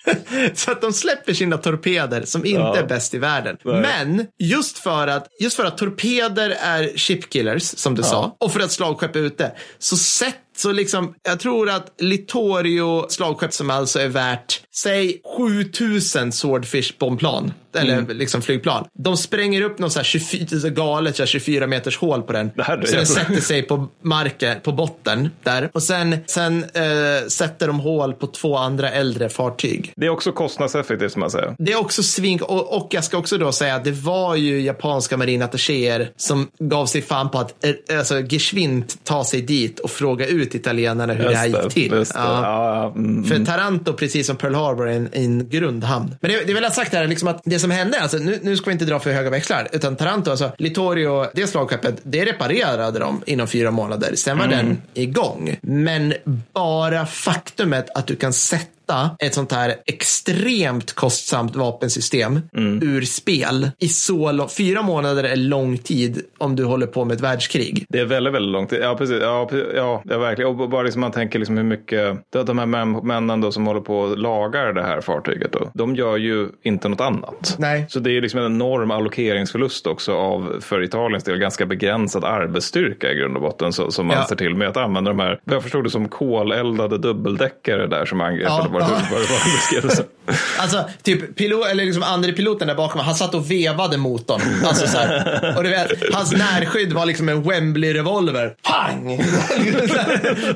så 0.53 0.71
att 0.71 0.81
de 0.81 0.93
släpper 0.93 1.33
sina 1.33 1.57
torpeder 1.57 2.21
som 2.21 2.45
inte 2.45 2.61
ja. 2.61 2.77
är 2.77 2.85
bäst 2.85 3.13
i 3.13 3.17
världen. 3.17 3.57
Nej. 3.63 3.81
Men 3.81 4.27
just 4.39 4.79
för, 4.79 5.07
att, 5.07 5.27
just 5.39 5.55
för 5.55 5.65
att 5.65 5.77
torpeder 5.77 6.49
är 6.49 6.97
shipkillers, 6.97 7.63
som 7.63 7.95
du 7.95 8.01
ja. 8.01 8.07
sa, 8.07 8.35
och 8.39 8.53
för 8.53 8.59
att 8.59 8.71
slagskepp 8.71 9.15
är 9.15 9.19
ute, 9.19 9.51
så 9.79 9.97
sätter 9.97 10.39
Så 10.55 10.71
liksom, 10.71 11.13
jag 11.23 11.39
tror 11.39 11.69
att 11.69 11.93
Littorio 11.99 13.09
slagskepp 13.09 13.53
som 13.53 13.69
alltså 13.69 13.99
är 13.99 14.07
värt, 14.07 14.61
säg 14.75 15.21
7000 15.37 16.31
Swordfish 16.31 16.93
bombplan. 16.99 17.53
Eller 17.75 17.93
Mm. 17.97 18.17
liksom 18.17 18.41
flygplan. 18.41 18.85
De 18.93 19.17
spränger 19.17 19.61
upp 19.61 19.79
något 19.79 19.91
så 19.91 19.99
här 19.99 20.03
24, 20.03 20.59
så 20.59 20.69
galet 20.69 21.15
så 21.15 21.21
här 21.21 21.27
24 21.27 21.67
meters 21.67 21.97
hål 21.97 22.21
på 22.21 22.33
den. 22.33 22.51
Det 22.55 22.63
här 22.63 22.77
är 22.77 22.85
så 22.85 22.95
den 22.95 23.05
sätter 23.05 23.41
sig 23.41 23.63
på 23.63 23.87
marken, 24.01 24.59
på 24.63 24.71
botten 24.71 25.29
där. 25.43 25.69
Och 25.73 25.83
sen, 25.83 26.17
sen 26.25 26.63
eh, 26.63 27.27
sätter 27.27 27.67
de 27.67 27.79
hål 27.79 28.13
på 28.13 28.27
två 28.27 28.57
andra 28.57 28.91
äldre 28.91 29.29
fartyg. 29.29 29.93
Det 29.95 30.05
är 30.05 30.09
också 30.09 30.31
kostnadseffektivt 30.31 31.11
som 31.11 31.19
man 31.19 31.31
säger. 31.31 31.55
Det 31.57 31.71
är 31.71 31.79
också 31.79 32.03
svink 32.03 32.41
och, 32.41 32.77
och 32.77 32.87
jag 32.91 33.03
ska 33.03 33.17
också 33.17 33.37
då 33.37 33.51
säga 33.51 33.75
att 33.75 33.83
det 33.83 33.91
var 33.91 34.35
ju 34.35 34.61
japanska 34.61 35.17
marinattachéer 35.17 36.11
som 36.17 36.47
gav 36.59 36.85
sig 36.85 37.01
fan 37.01 37.29
på 37.29 37.39
att 37.39 37.65
eh, 37.65 37.97
alltså, 37.99 38.21
geschwint 38.29 39.03
ta 39.03 39.23
sig 39.23 39.41
dit 39.41 39.79
och 39.79 39.91
fråga 39.91 40.27
ut 40.27 40.55
italienarna 40.55 41.13
hur 41.13 41.29
det 41.29 41.35
här 41.35 41.47
gick 41.47 41.73
till. 41.73 41.91
Just. 41.91 42.11
Ja. 42.15 42.21
Ja, 42.43 42.75
ja, 42.75 42.93
mm. 42.95 43.23
För 43.23 43.45
Taranto, 43.45 43.93
precis 43.93 44.27
som 44.27 44.35
Pearl 44.35 44.53
Harbor, 44.63 44.89
är 44.89 44.93
en, 44.93 45.09
en 45.11 45.49
grundhamn. 45.49 46.15
Men 46.21 46.31
det, 46.31 46.37
det 46.39 46.53
vill 46.53 46.63
jag 46.63 46.69
ha 46.69 46.75
sagt 46.75 46.93
här, 46.93 47.07
liksom 47.07 47.27
att 47.27 47.41
det 47.45 47.59
som 47.59 47.71
hände, 47.71 48.01
alltså, 48.01 48.17
nu, 48.17 48.39
nu 48.41 48.57
ska 48.57 48.65
vi 48.65 48.73
inte 48.73 48.85
dra 48.85 48.99
för 48.99 49.11
höga 49.11 49.29
växlar, 49.29 49.67
utan 49.71 49.95
Taranto, 49.95 50.31
alltså 50.31 50.51
Littorio, 50.57 51.25
det 51.33 51.47
slagskeppet, 51.47 51.95
det 52.03 52.25
reparerade 52.25 52.99
de 52.99 53.21
inom 53.25 53.47
fyra 53.47 53.71
månader. 53.71 54.15
Sen 54.15 54.37
var 54.37 54.47
den 54.47 54.81
igång. 54.93 55.57
Men 55.61 56.13
bara 56.53 57.05
faktumet 57.05 57.89
att 57.95 58.07
du 58.07 58.15
kan 58.15 58.33
sätta 58.33 58.82
ett 59.19 59.33
sånt 59.33 59.51
här 59.51 59.75
extremt 59.85 60.93
kostsamt 60.93 61.55
vapensystem 61.55 62.39
ur 62.81 63.01
spel 63.01 63.69
i 63.79 63.87
så 63.87 64.31
lång, 64.31 64.49
fyra 64.49 64.81
månader 64.81 65.23
är 65.23 65.35
lång 65.35 65.77
tid 65.77 66.21
om 66.37 66.55
du 66.55 66.63
håller 66.65 66.87
på 66.87 67.05
med 67.05 67.15
ett 67.15 67.21
världskrig. 67.21 67.85
Det 67.89 67.99
är 67.99 68.05
väldigt, 68.05 68.33
väldigt 68.33 68.51
långt. 68.51 68.71
Ja, 68.81 68.95
precis. 68.97 69.17
Ja, 69.21 69.49
ja, 69.75 70.01
ja 70.05 70.17
verkligen. 70.17 70.49
Och 70.59 70.69
bara 70.69 70.81
liksom 70.83 71.01
man 71.01 71.11
tänker 71.11 71.39
liksom 71.39 71.57
hur 71.57 71.63
mycket, 71.63 72.17
de- 72.45 72.57
här 72.59 72.65
män- 72.65 73.03
männen 73.03 73.41
då 73.41 73.51
som 73.51 73.67
håller 73.67 73.81
på 73.81 73.99
och 73.99 74.17
lagar 74.17 74.73
det 74.73 74.83
här 74.83 75.01
fartyget 75.01 75.51
då, 75.51 75.71
de 75.73 75.95
gör 75.95 76.17
ju 76.17 76.49
inte 76.63 76.89
något 76.89 77.01
annat. 77.01 77.55
Nej. 77.59 77.85
Så 77.89 77.99
det 77.99 78.11
är 78.17 78.21
liksom 78.21 78.39
en 78.39 78.45
enorm 78.45 78.91
allokeringsförlust 78.91 79.87
också 79.87 80.13
av, 80.13 80.57
för 80.61 80.83
Italiens 80.83 81.23
del, 81.23 81.37
ganska 81.37 81.65
begränsad 81.65 82.23
arbetsstyrka 82.25 83.11
i 83.11 83.15
grund 83.15 83.35
och 83.35 83.41
botten 83.41 83.73
så, 83.73 83.91
som 83.91 84.07
man 84.07 84.17
Ja. 84.17 84.25
ser 84.25 84.35
till 84.35 84.55
med 84.55 84.67
att 84.67 84.77
använda 84.77 85.11
de 85.11 85.19
här, 85.19 85.39
jag 85.45 85.63
förstod 85.63 85.83
det 85.83 85.89
som 85.89 86.07
koleldade 86.07 86.97
dubbeldäckare 86.97 87.87
där 87.87 88.05
som 88.05 88.21
angrep, 88.21 88.47
Ja, 88.47 88.67
vad 88.89 88.99
det 88.99 89.05
ja. 89.09 89.81
vad 89.81 89.91
det 89.91 89.97
var. 89.97 90.05
Alltså, 90.57 90.89
typ 91.03 91.35
pilot, 91.35 91.67
eller 91.67 91.85
liksom 91.85 92.03
andre 92.03 92.31
piloten 92.31 92.67
där 92.67 92.75
bakom, 92.75 93.01
han 93.01 93.15
satt 93.15 93.35
och 93.35 93.51
vevade 93.51 93.97
motorn. 93.97 94.41
Alltså 94.65 94.87
så 94.87 94.97
här. 94.97 95.57
Och 95.57 95.63
du 95.63 95.69
vet, 95.69 95.91
hans 96.13 96.31
närskydd 96.31 96.93
var 96.93 97.05
liksom 97.05 97.29
en 97.29 97.43
Wembley-revolver. 97.43 98.53
Pang! 98.61 99.17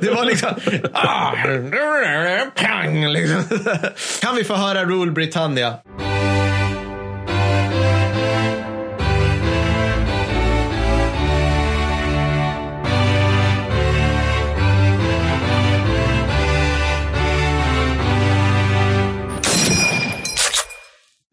Det 0.02 0.12
var 0.12 0.26
liksom... 0.26 0.50
Ah, 0.94 1.32
pang! 2.56 3.08
Liksom. 3.08 3.44
Kan 4.22 4.36
vi 4.36 4.44
få 4.44 4.56
höra 4.56 4.86
Rule 4.86 5.12
Britannia? 5.12 5.74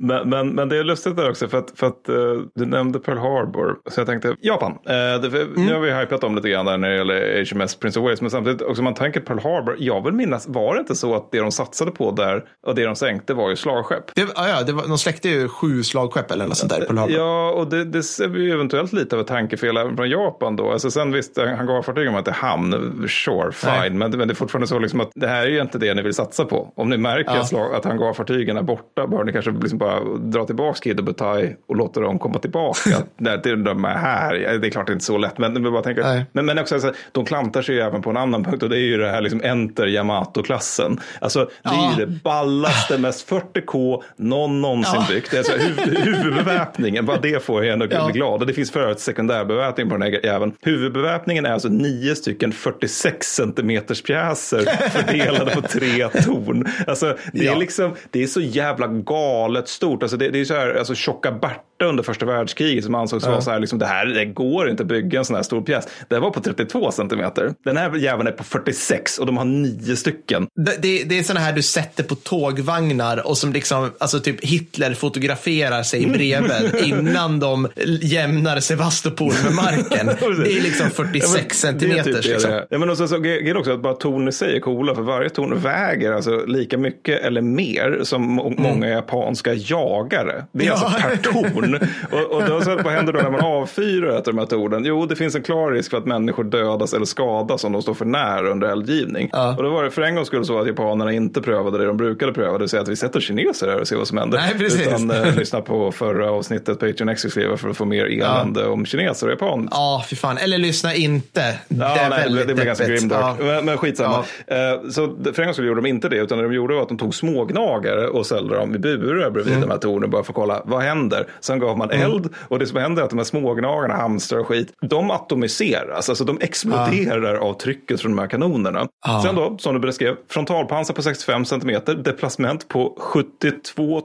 Men, 0.04 0.28
men, 0.28 0.48
men 0.48 0.68
det 0.68 0.76
är 0.76 0.84
lustigt 0.84 1.16
där 1.16 1.30
också 1.30 1.48
för 1.48 1.58
att, 1.58 1.72
för 1.76 1.86
att 1.86 2.08
eh, 2.08 2.14
du 2.54 2.66
nämnde 2.66 2.98
Pearl 2.98 3.18
Harbor. 3.18 3.76
Så 3.90 4.00
jag 4.00 4.06
tänkte 4.06 4.36
Japan. 4.40 4.72
Eh, 4.72 5.20
det, 5.22 5.30
för, 5.30 5.46
Nu 5.60 5.72
har 5.74 5.80
vi 5.80 5.92
hypat 5.94 6.24
om 6.24 6.36
lite 6.36 6.48
grann 6.48 6.66
där 6.66 6.78
när 6.78 6.88
det 6.90 6.96
gäller 6.96 7.54
HMS 7.54 7.76
Prince 7.76 8.00
of 8.00 8.04
Wales. 8.04 8.20
Men 8.20 8.30
samtidigt 8.30 8.62
också 8.62 8.80
om 8.80 8.84
man 8.84 8.94
tänker 8.94 9.20
Pearl 9.20 9.38
Harbor. 9.38 9.76
Jag 9.78 10.04
vill 10.04 10.12
minnas, 10.14 10.48
var 10.48 10.74
det 10.74 10.80
inte 10.80 10.94
så 10.94 11.14
att 11.14 11.32
det 11.32 11.38
de 11.40 11.52
satsade 11.52 11.90
på 11.90 12.10
där 12.10 12.44
och 12.66 12.74
det 12.74 12.84
de 12.84 12.96
sänkte 12.96 13.34
var 13.34 13.50
ju 13.50 13.56
slagskepp? 13.56 14.04
Det, 14.14 14.20
ja, 14.36 14.48
ja, 14.48 14.62
det 14.62 14.72
var, 14.72 14.82
de 14.88 14.98
släckte 14.98 15.28
ju 15.28 15.48
sju 15.48 15.82
slagskepp 15.82 16.30
eller 16.30 16.46
något 16.46 16.56
sånt 16.56 16.72
där 16.72 16.80
på 16.86 16.96
Harbor. 16.96 17.16
Ja, 17.16 17.50
och 17.50 17.66
det, 17.70 17.84
det 17.84 18.02
ser 18.02 18.28
vi 18.28 18.42
ju 18.44 18.52
eventuellt 18.52 18.92
lite 18.92 19.16
av 19.16 19.20
ett 19.20 19.26
tankefel 19.28 19.76
även 19.76 19.96
från 19.96 20.10
Japan 20.10 20.56
då. 20.56 20.70
Alltså 20.72 20.90
sen 20.90 21.12
visst, 21.12 21.38
hangarfartygen 21.38 22.12
var 22.12 22.18
inte 22.18 22.32
hamn, 22.32 22.72
sure, 23.08 23.52
fine. 23.52 23.98
Men, 23.98 24.10
det- 24.10 24.16
men 24.16 24.28
det 24.28 24.32
är 24.32 24.36
fortfarande 24.36 24.66
så 24.66 24.78
liksom 24.78 25.00
att 25.00 25.10
det 25.14 25.26
här 25.26 25.42
är 25.46 25.50
ju 25.50 25.60
inte 25.60 25.78
det 25.78 25.94
ni 25.94 26.02
vill 26.02 26.14
satsa 26.14 26.44
på. 26.44 26.72
Om 26.76 26.88
ni 26.90 26.96
märker 26.98 27.30
Ja. 27.34 27.40
att, 27.40 27.48
slag, 27.48 27.74
att 27.74 27.84
hangarfartygen 27.84 28.56
är 28.56 28.62
borta, 28.62 29.06
bör 29.06 29.24
ni 29.24 29.32
kanske 29.32 29.50
liksom 29.50 29.78
bara 29.78 29.93
dra 30.18 30.44
tillbaka 30.44 30.78
Kid 30.82 30.98
och 30.98 31.04
Butai 31.04 31.56
och 31.68 31.76
låta 31.76 32.00
dem 32.00 32.18
komma 32.18 32.38
tillbaka. 32.38 32.90
Det, 33.18 33.56
de 33.56 33.84
är 33.84 33.88
här. 33.88 34.34
Det 34.58 34.66
är 34.66 34.70
klart 34.70 34.86
det 34.86 34.90
är 34.90 34.94
inte 34.94 35.04
så 35.04 35.18
lätt, 35.18 35.38
men, 35.38 35.62
bara 35.72 35.82
Nej. 35.96 36.24
men, 36.32 36.46
men 36.46 36.58
också, 36.58 36.74
alltså, 36.74 36.92
de 37.12 37.24
klantar 37.24 37.62
sig 37.62 37.74
ju 37.74 37.80
även 37.80 38.02
på 38.02 38.10
en 38.10 38.16
annan 38.16 38.44
punkt 38.44 38.62
och 38.62 38.68
det 38.68 38.76
är 38.76 38.80
ju 38.80 38.96
det 38.96 39.10
här 39.10 39.20
liksom 39.22 39.40
Enter 39.44 39.86
Yamato-klassen. 39.86 41.00
Alltså, 41.20 41.38
det 41.62 41.68
är 41.68 41.72
Ja. 41.74 41.94
ju 41.98 42.06
det 42.06 42.12
ballaste, 42.24 42.98
mest 42.98 43.30
40K 43.30 44.02
någon 44.16 44.60
någonsin 44.60 44.94
Ja. 44.94 45.06
byggt. 45.08 45.34
Är 45.34 45.38
alltså 45.38 45.52
huv, 45.56 45.96
huvudbeväpningen, 46.04 47.06
bara 47.06 47.18
det 47.20 47.44
får 47.44 47.64
jag 47.64 47.72
ändå 47.72 47.86
Ja. 47.90 48.04
bli 48.04 48.12
glad. 48.12 48.40
Och 48.40 48.46
det 48.46 48.52
finns 48.52 48.70
för 48.70 48.80
övrigt 48.80 49.00
sekundärbeväpning 49.00 49.88
på 49.88 49.96
den 49.96 50.02
här 50.02 50.26
jäveln. 50.26 50.52
Huvudbeväpningen 50.62 51.46
är 51.46 51.52
alltså 51.52 51.68
nio 51.68 52.14
stycken 52.14 52.52
46 52.52 53.26
centimeters 53.34 54.02
pjäser 54.02 54.60
fördelade 54.90 55.50
på 55.54 55.60
tre 55.62 56.08
torn. 56.08 56.68
Alltså, 56.86 57.16
det, 57.32 57.46
är 57.46 57.56
liksom, 57.56 57.94
det 58.10 58.22
är 58.22 58.26
så 58.26 58.40
jävla 58.40 58.86
galet 58.86 59.68
stort. 59.74 60.02
Alltså, 60.02 60.16
det, 60.16 60.30
det 60.30 60.40
är 60.40 60.44
så 60.44 60.54
här, 60.54 60.74
alltså, 60.74 60.94
tjocka 60.94 61.32
bert. 61.32 61.73
Berta 61.78 61.88
under 61.88 62.02
första 62.02 62.26
världskriget 62.26 62.84
som 62.84 62.94
ansågs 62.94 63.26
vara 63.26 63.40
så 63.40 63.50
här, 63.50 63.60
liksom, 63.60 63.78
det 63.78 63.86
här 63.86 64.06
det 64.06 64.24
går 64.24 64.70
inte 64.70 64.82
att 64.82 64.88
bygga 64.88 65.18
en 65.18 65.24
sån 65.24 65.36
här 65.36 65.42
stor 65.42 65.62
pjäs. 65.62 65.88
Den 66.08 66.22
var 66.22 66.30
på 66.30 66.40
32 66.40 66.90
centimeter. 66.90 67.54
Den 67.64 67.76
här 67.76 67.96
jäveln 67.96 68.26
är 68.28 68.32
på 68.32 68.44
46 68.44 69.18
och 69.18 69.26
de 69.26 69.36
har 69.36 69.44
nio 69.44 69.96
stycken. 69.96 70.46
Det, 70.54 70.82
det, 70.82 71.04
det 71.04 71.18
är 71.18 71.22
sådana 71.22 71.40
här 71.46 71.52
du 71.52 71.62
sätter 71.62 72.04
på 72.04 72.14
tågvagnar 72.14 73.26
och 73.26 73.38
som 73.38 73.52
liksom, 73.52 73.90
alltså 73.98 74.20
typ 74.20 74.44
Hitler 74.44 74.94
fotograferar 74.94 75.82
sig 75.82 76.06
bredvid 76.06 76.74
innan 76.84 77.40
de 77.40 77.68
jämnar 78.02 78.60
Sevastopol 78.60 79.32
med 79.44 79.52
marken. 79.54 80.06
Det 80.44 80.52
är 80.58 80.62
liksom 80.62 80.90
46 80.90 81.60
centimeter. 81.60 82.04
Det 82.04 82.10
är 82.10 82.14
typ 82.14 82.22
det 82.22 82.28
liksom. 82.32 82.50
det. 82.50 82.66
Ja, 82.70 82.78
men 82.78 82.90
också, 82.90 83.08
så, 83.08 83.18
grejen 83.18 83.46
är 83.46 83.56
också 83.56 83.72
att 83.72 83.82
bara 83.82 83.94
torn 83.94 84.28
i 84.28 84.32
sig 84.32 84.56
är 84.56 84.60
coola, 84.60 84.94
för 84.94 85.02
varje 85.02 85.30
torn 85.30 85.58
väger 85.60 86.12
alltså 86.12 86.44
lika 86.46 86.78
mycket 86.78 87.22
eller 87.22 87.40
mer 87.40 87.98
som 88.02 88.22
må- 88.22 88.50
många 88.58 88.88
japanska 88.88 89.54
jagare. 89.54 90.44
Det 90.52 90.66
är 90.66 90.72
Mm. 90.74 90.78
Ja. 90.82 90.84
alltså 90.86 91.08
per 91.08 91.16
torn. 91.32 91.73
Och, 92.12 92.36
och 92.36 92.42
då, 92.48 92.60
så, 92.60 92.76
vad 92.76 92.92
händer 92.92 93.12
då 93.12 93.20
när 93.20 93.30
man 93.30 93.40
avfyrar 93.40 94.08
ett 94.18 94.28
av 94.28 94.34
de 94.34 94.38
här 94.38 94.46
tornen? 94.46 94.84
Jo, 94.84 95.06
det 95.06 95.16
finns 95.16 95.34
en 95.34 95.42
klar 95.42 95.72
risk 95.72 95.90
för 95.90 95.98
att 95.98 96.06
människor 96.06 96.44
dödas 96.44 96.92
eller 96.94 97.04
skadas 97.06 97.64
om 97.64 97.72
de 97.72 97.82
står 97.82 97.94
för 97.94 98.04
nära 98.04 98.50
under 98.50 98.68
eldgivning. 98.68 99.28
Ja. 99.32 99.56
Och 99.56 99.62
då 99.62 99.70
var 99.70 99.84
det 99.84 99.90
för 99.90 100.02
en 100.02 100.14
gång 100.14 100.24
skulle 100.24 100.44
så 100.44 100.58
att 100.60 100.66
japanerna 100.66 101.12
inte 101.12 101.40
prövade 101.40 101.78
det 101.78 101.84
de 101.86 101.96
brukade 101.96 102.32
pröva, 102.32 102.52
det 102.52 102.58
vill 102.58 102.68
säga 102.68 102.82
att 102.82 102.88
vi 102.88 102.96
sätter 102.96 103.20
kineser 103.20 103.68
här 103.68 103.80
och 103.80 103.88
ser 103.88 103.96
vad 103.96 104.08
som 104.08 104.18
händer. 104.18 104.38
Nej, 104.38 104.54
precis. 104.58 104.86
Utan 104.86 105.10
eh, 105.10 105.36
lyssna 105.36 105.60
på 105.60 105.92
förra 105.92 106.30
avsnittet, 106.30 106.78
Patreon 106.80 107.08
Exklusiva, 107.08 107.56
för 107.56 107.68
att 107.68 107.76
få 107.76 107.84
mer 107.84 108.04
elände 108.04 108.66
om 108.66 108.86
kineser 108.86 109.26
och 109.26 109.32
japaner. 109.32 109.68
Ja, 109.70 110.04
fy 110.10 110.16
fan. 110.16 110.38
Eller 110.38 110.58
lyssna 110.58 110.94
inte. 110.94 111.40
Ja, 111.68 111.76
det 111.76 111.84
är 111.84 112.10
nej, 112.10 112.22
väldigt 112.22 112.48
det 112.48 112.54
blir 112.54 112.64
ganska 112.64 112.86
grimdark. 112.86 113.36
Ja. 113.38 113.44
Men, 113.44 113.64
men 113.64 113.78
skitsamma. 113.78 114.24
Eh, 114.46 114.56
Så 114.90 115.16
för 115.34 115.40
en 115.42 115.46
gång 115.46 115.52
skulle 115.54 115.68
gjorde 115.68 115.80
de 115.82 115.88
inte 115.88 116.08
det, 116.08 116.16
utan 116.16 116.38
det 116.38 116.44
de 116.44 116.54
gjorde 116.54 116.74
var 116.74 116.82
att 116.82 116.88
de 116.88 116.98
tog 116.98 117.14
smågnagare 117.14 118.08
och 118.08 118.26
ställde 118.26 118.56
dem 118.56 118.74
i 118.74 118.78
burar 118.78 119.30
bredvid 119.30 119.54
Mm. 119.54 119.68
de 119.68 119.72
här 119.72 119.78
tornen 119.80 120.10
bara 120.10 120.22
för 120.24 120.32
att 120.32 120.36
kolla 120.36 120.62
vad 120.64 120.82
händer. 120.82 121.26
Sen 121.40 121.53
gav 121.60 121.78
man 121.78 121.90
eld 121.90 122.28
och 122.48 122.58
det 122.58 122.66
som 122.66 122.78
händer 122.78 123.02
är 123.02 123.04
att 123.04 123.10
de 123.10 123.18
här 123.18 123.24
smågnagarna, 123.24 123.94
hamstrar 123.94 124.38
och 124.38 124.46
skit, 124.46 124.72
de 124.82 125.10
atomiseras. 125.10 126.08
Alltså 126.08 126.24
de 126.24 126.38
exploderar 126.40 127.34
av 127.34 127.52
trycket 127.54 128.00
från 128.00 128.12
de 128.16 128.18
här 128.18 128.26
kanonerna. 128.28 128.88
Ja. 129.06 129.22
Sen 129.26 129.34
då, 129.34 129.56
som 129.58 129.74
du 129.74 129.80
beskrev, 129.80 130.14
frontalpansar 130.28 130.94
på 130.94 131.02
65 131.02 131.44
centimeter, 131.44 131.94
deplacement 131.94 132.68
på 132.68 132.96
72 132.98 134.02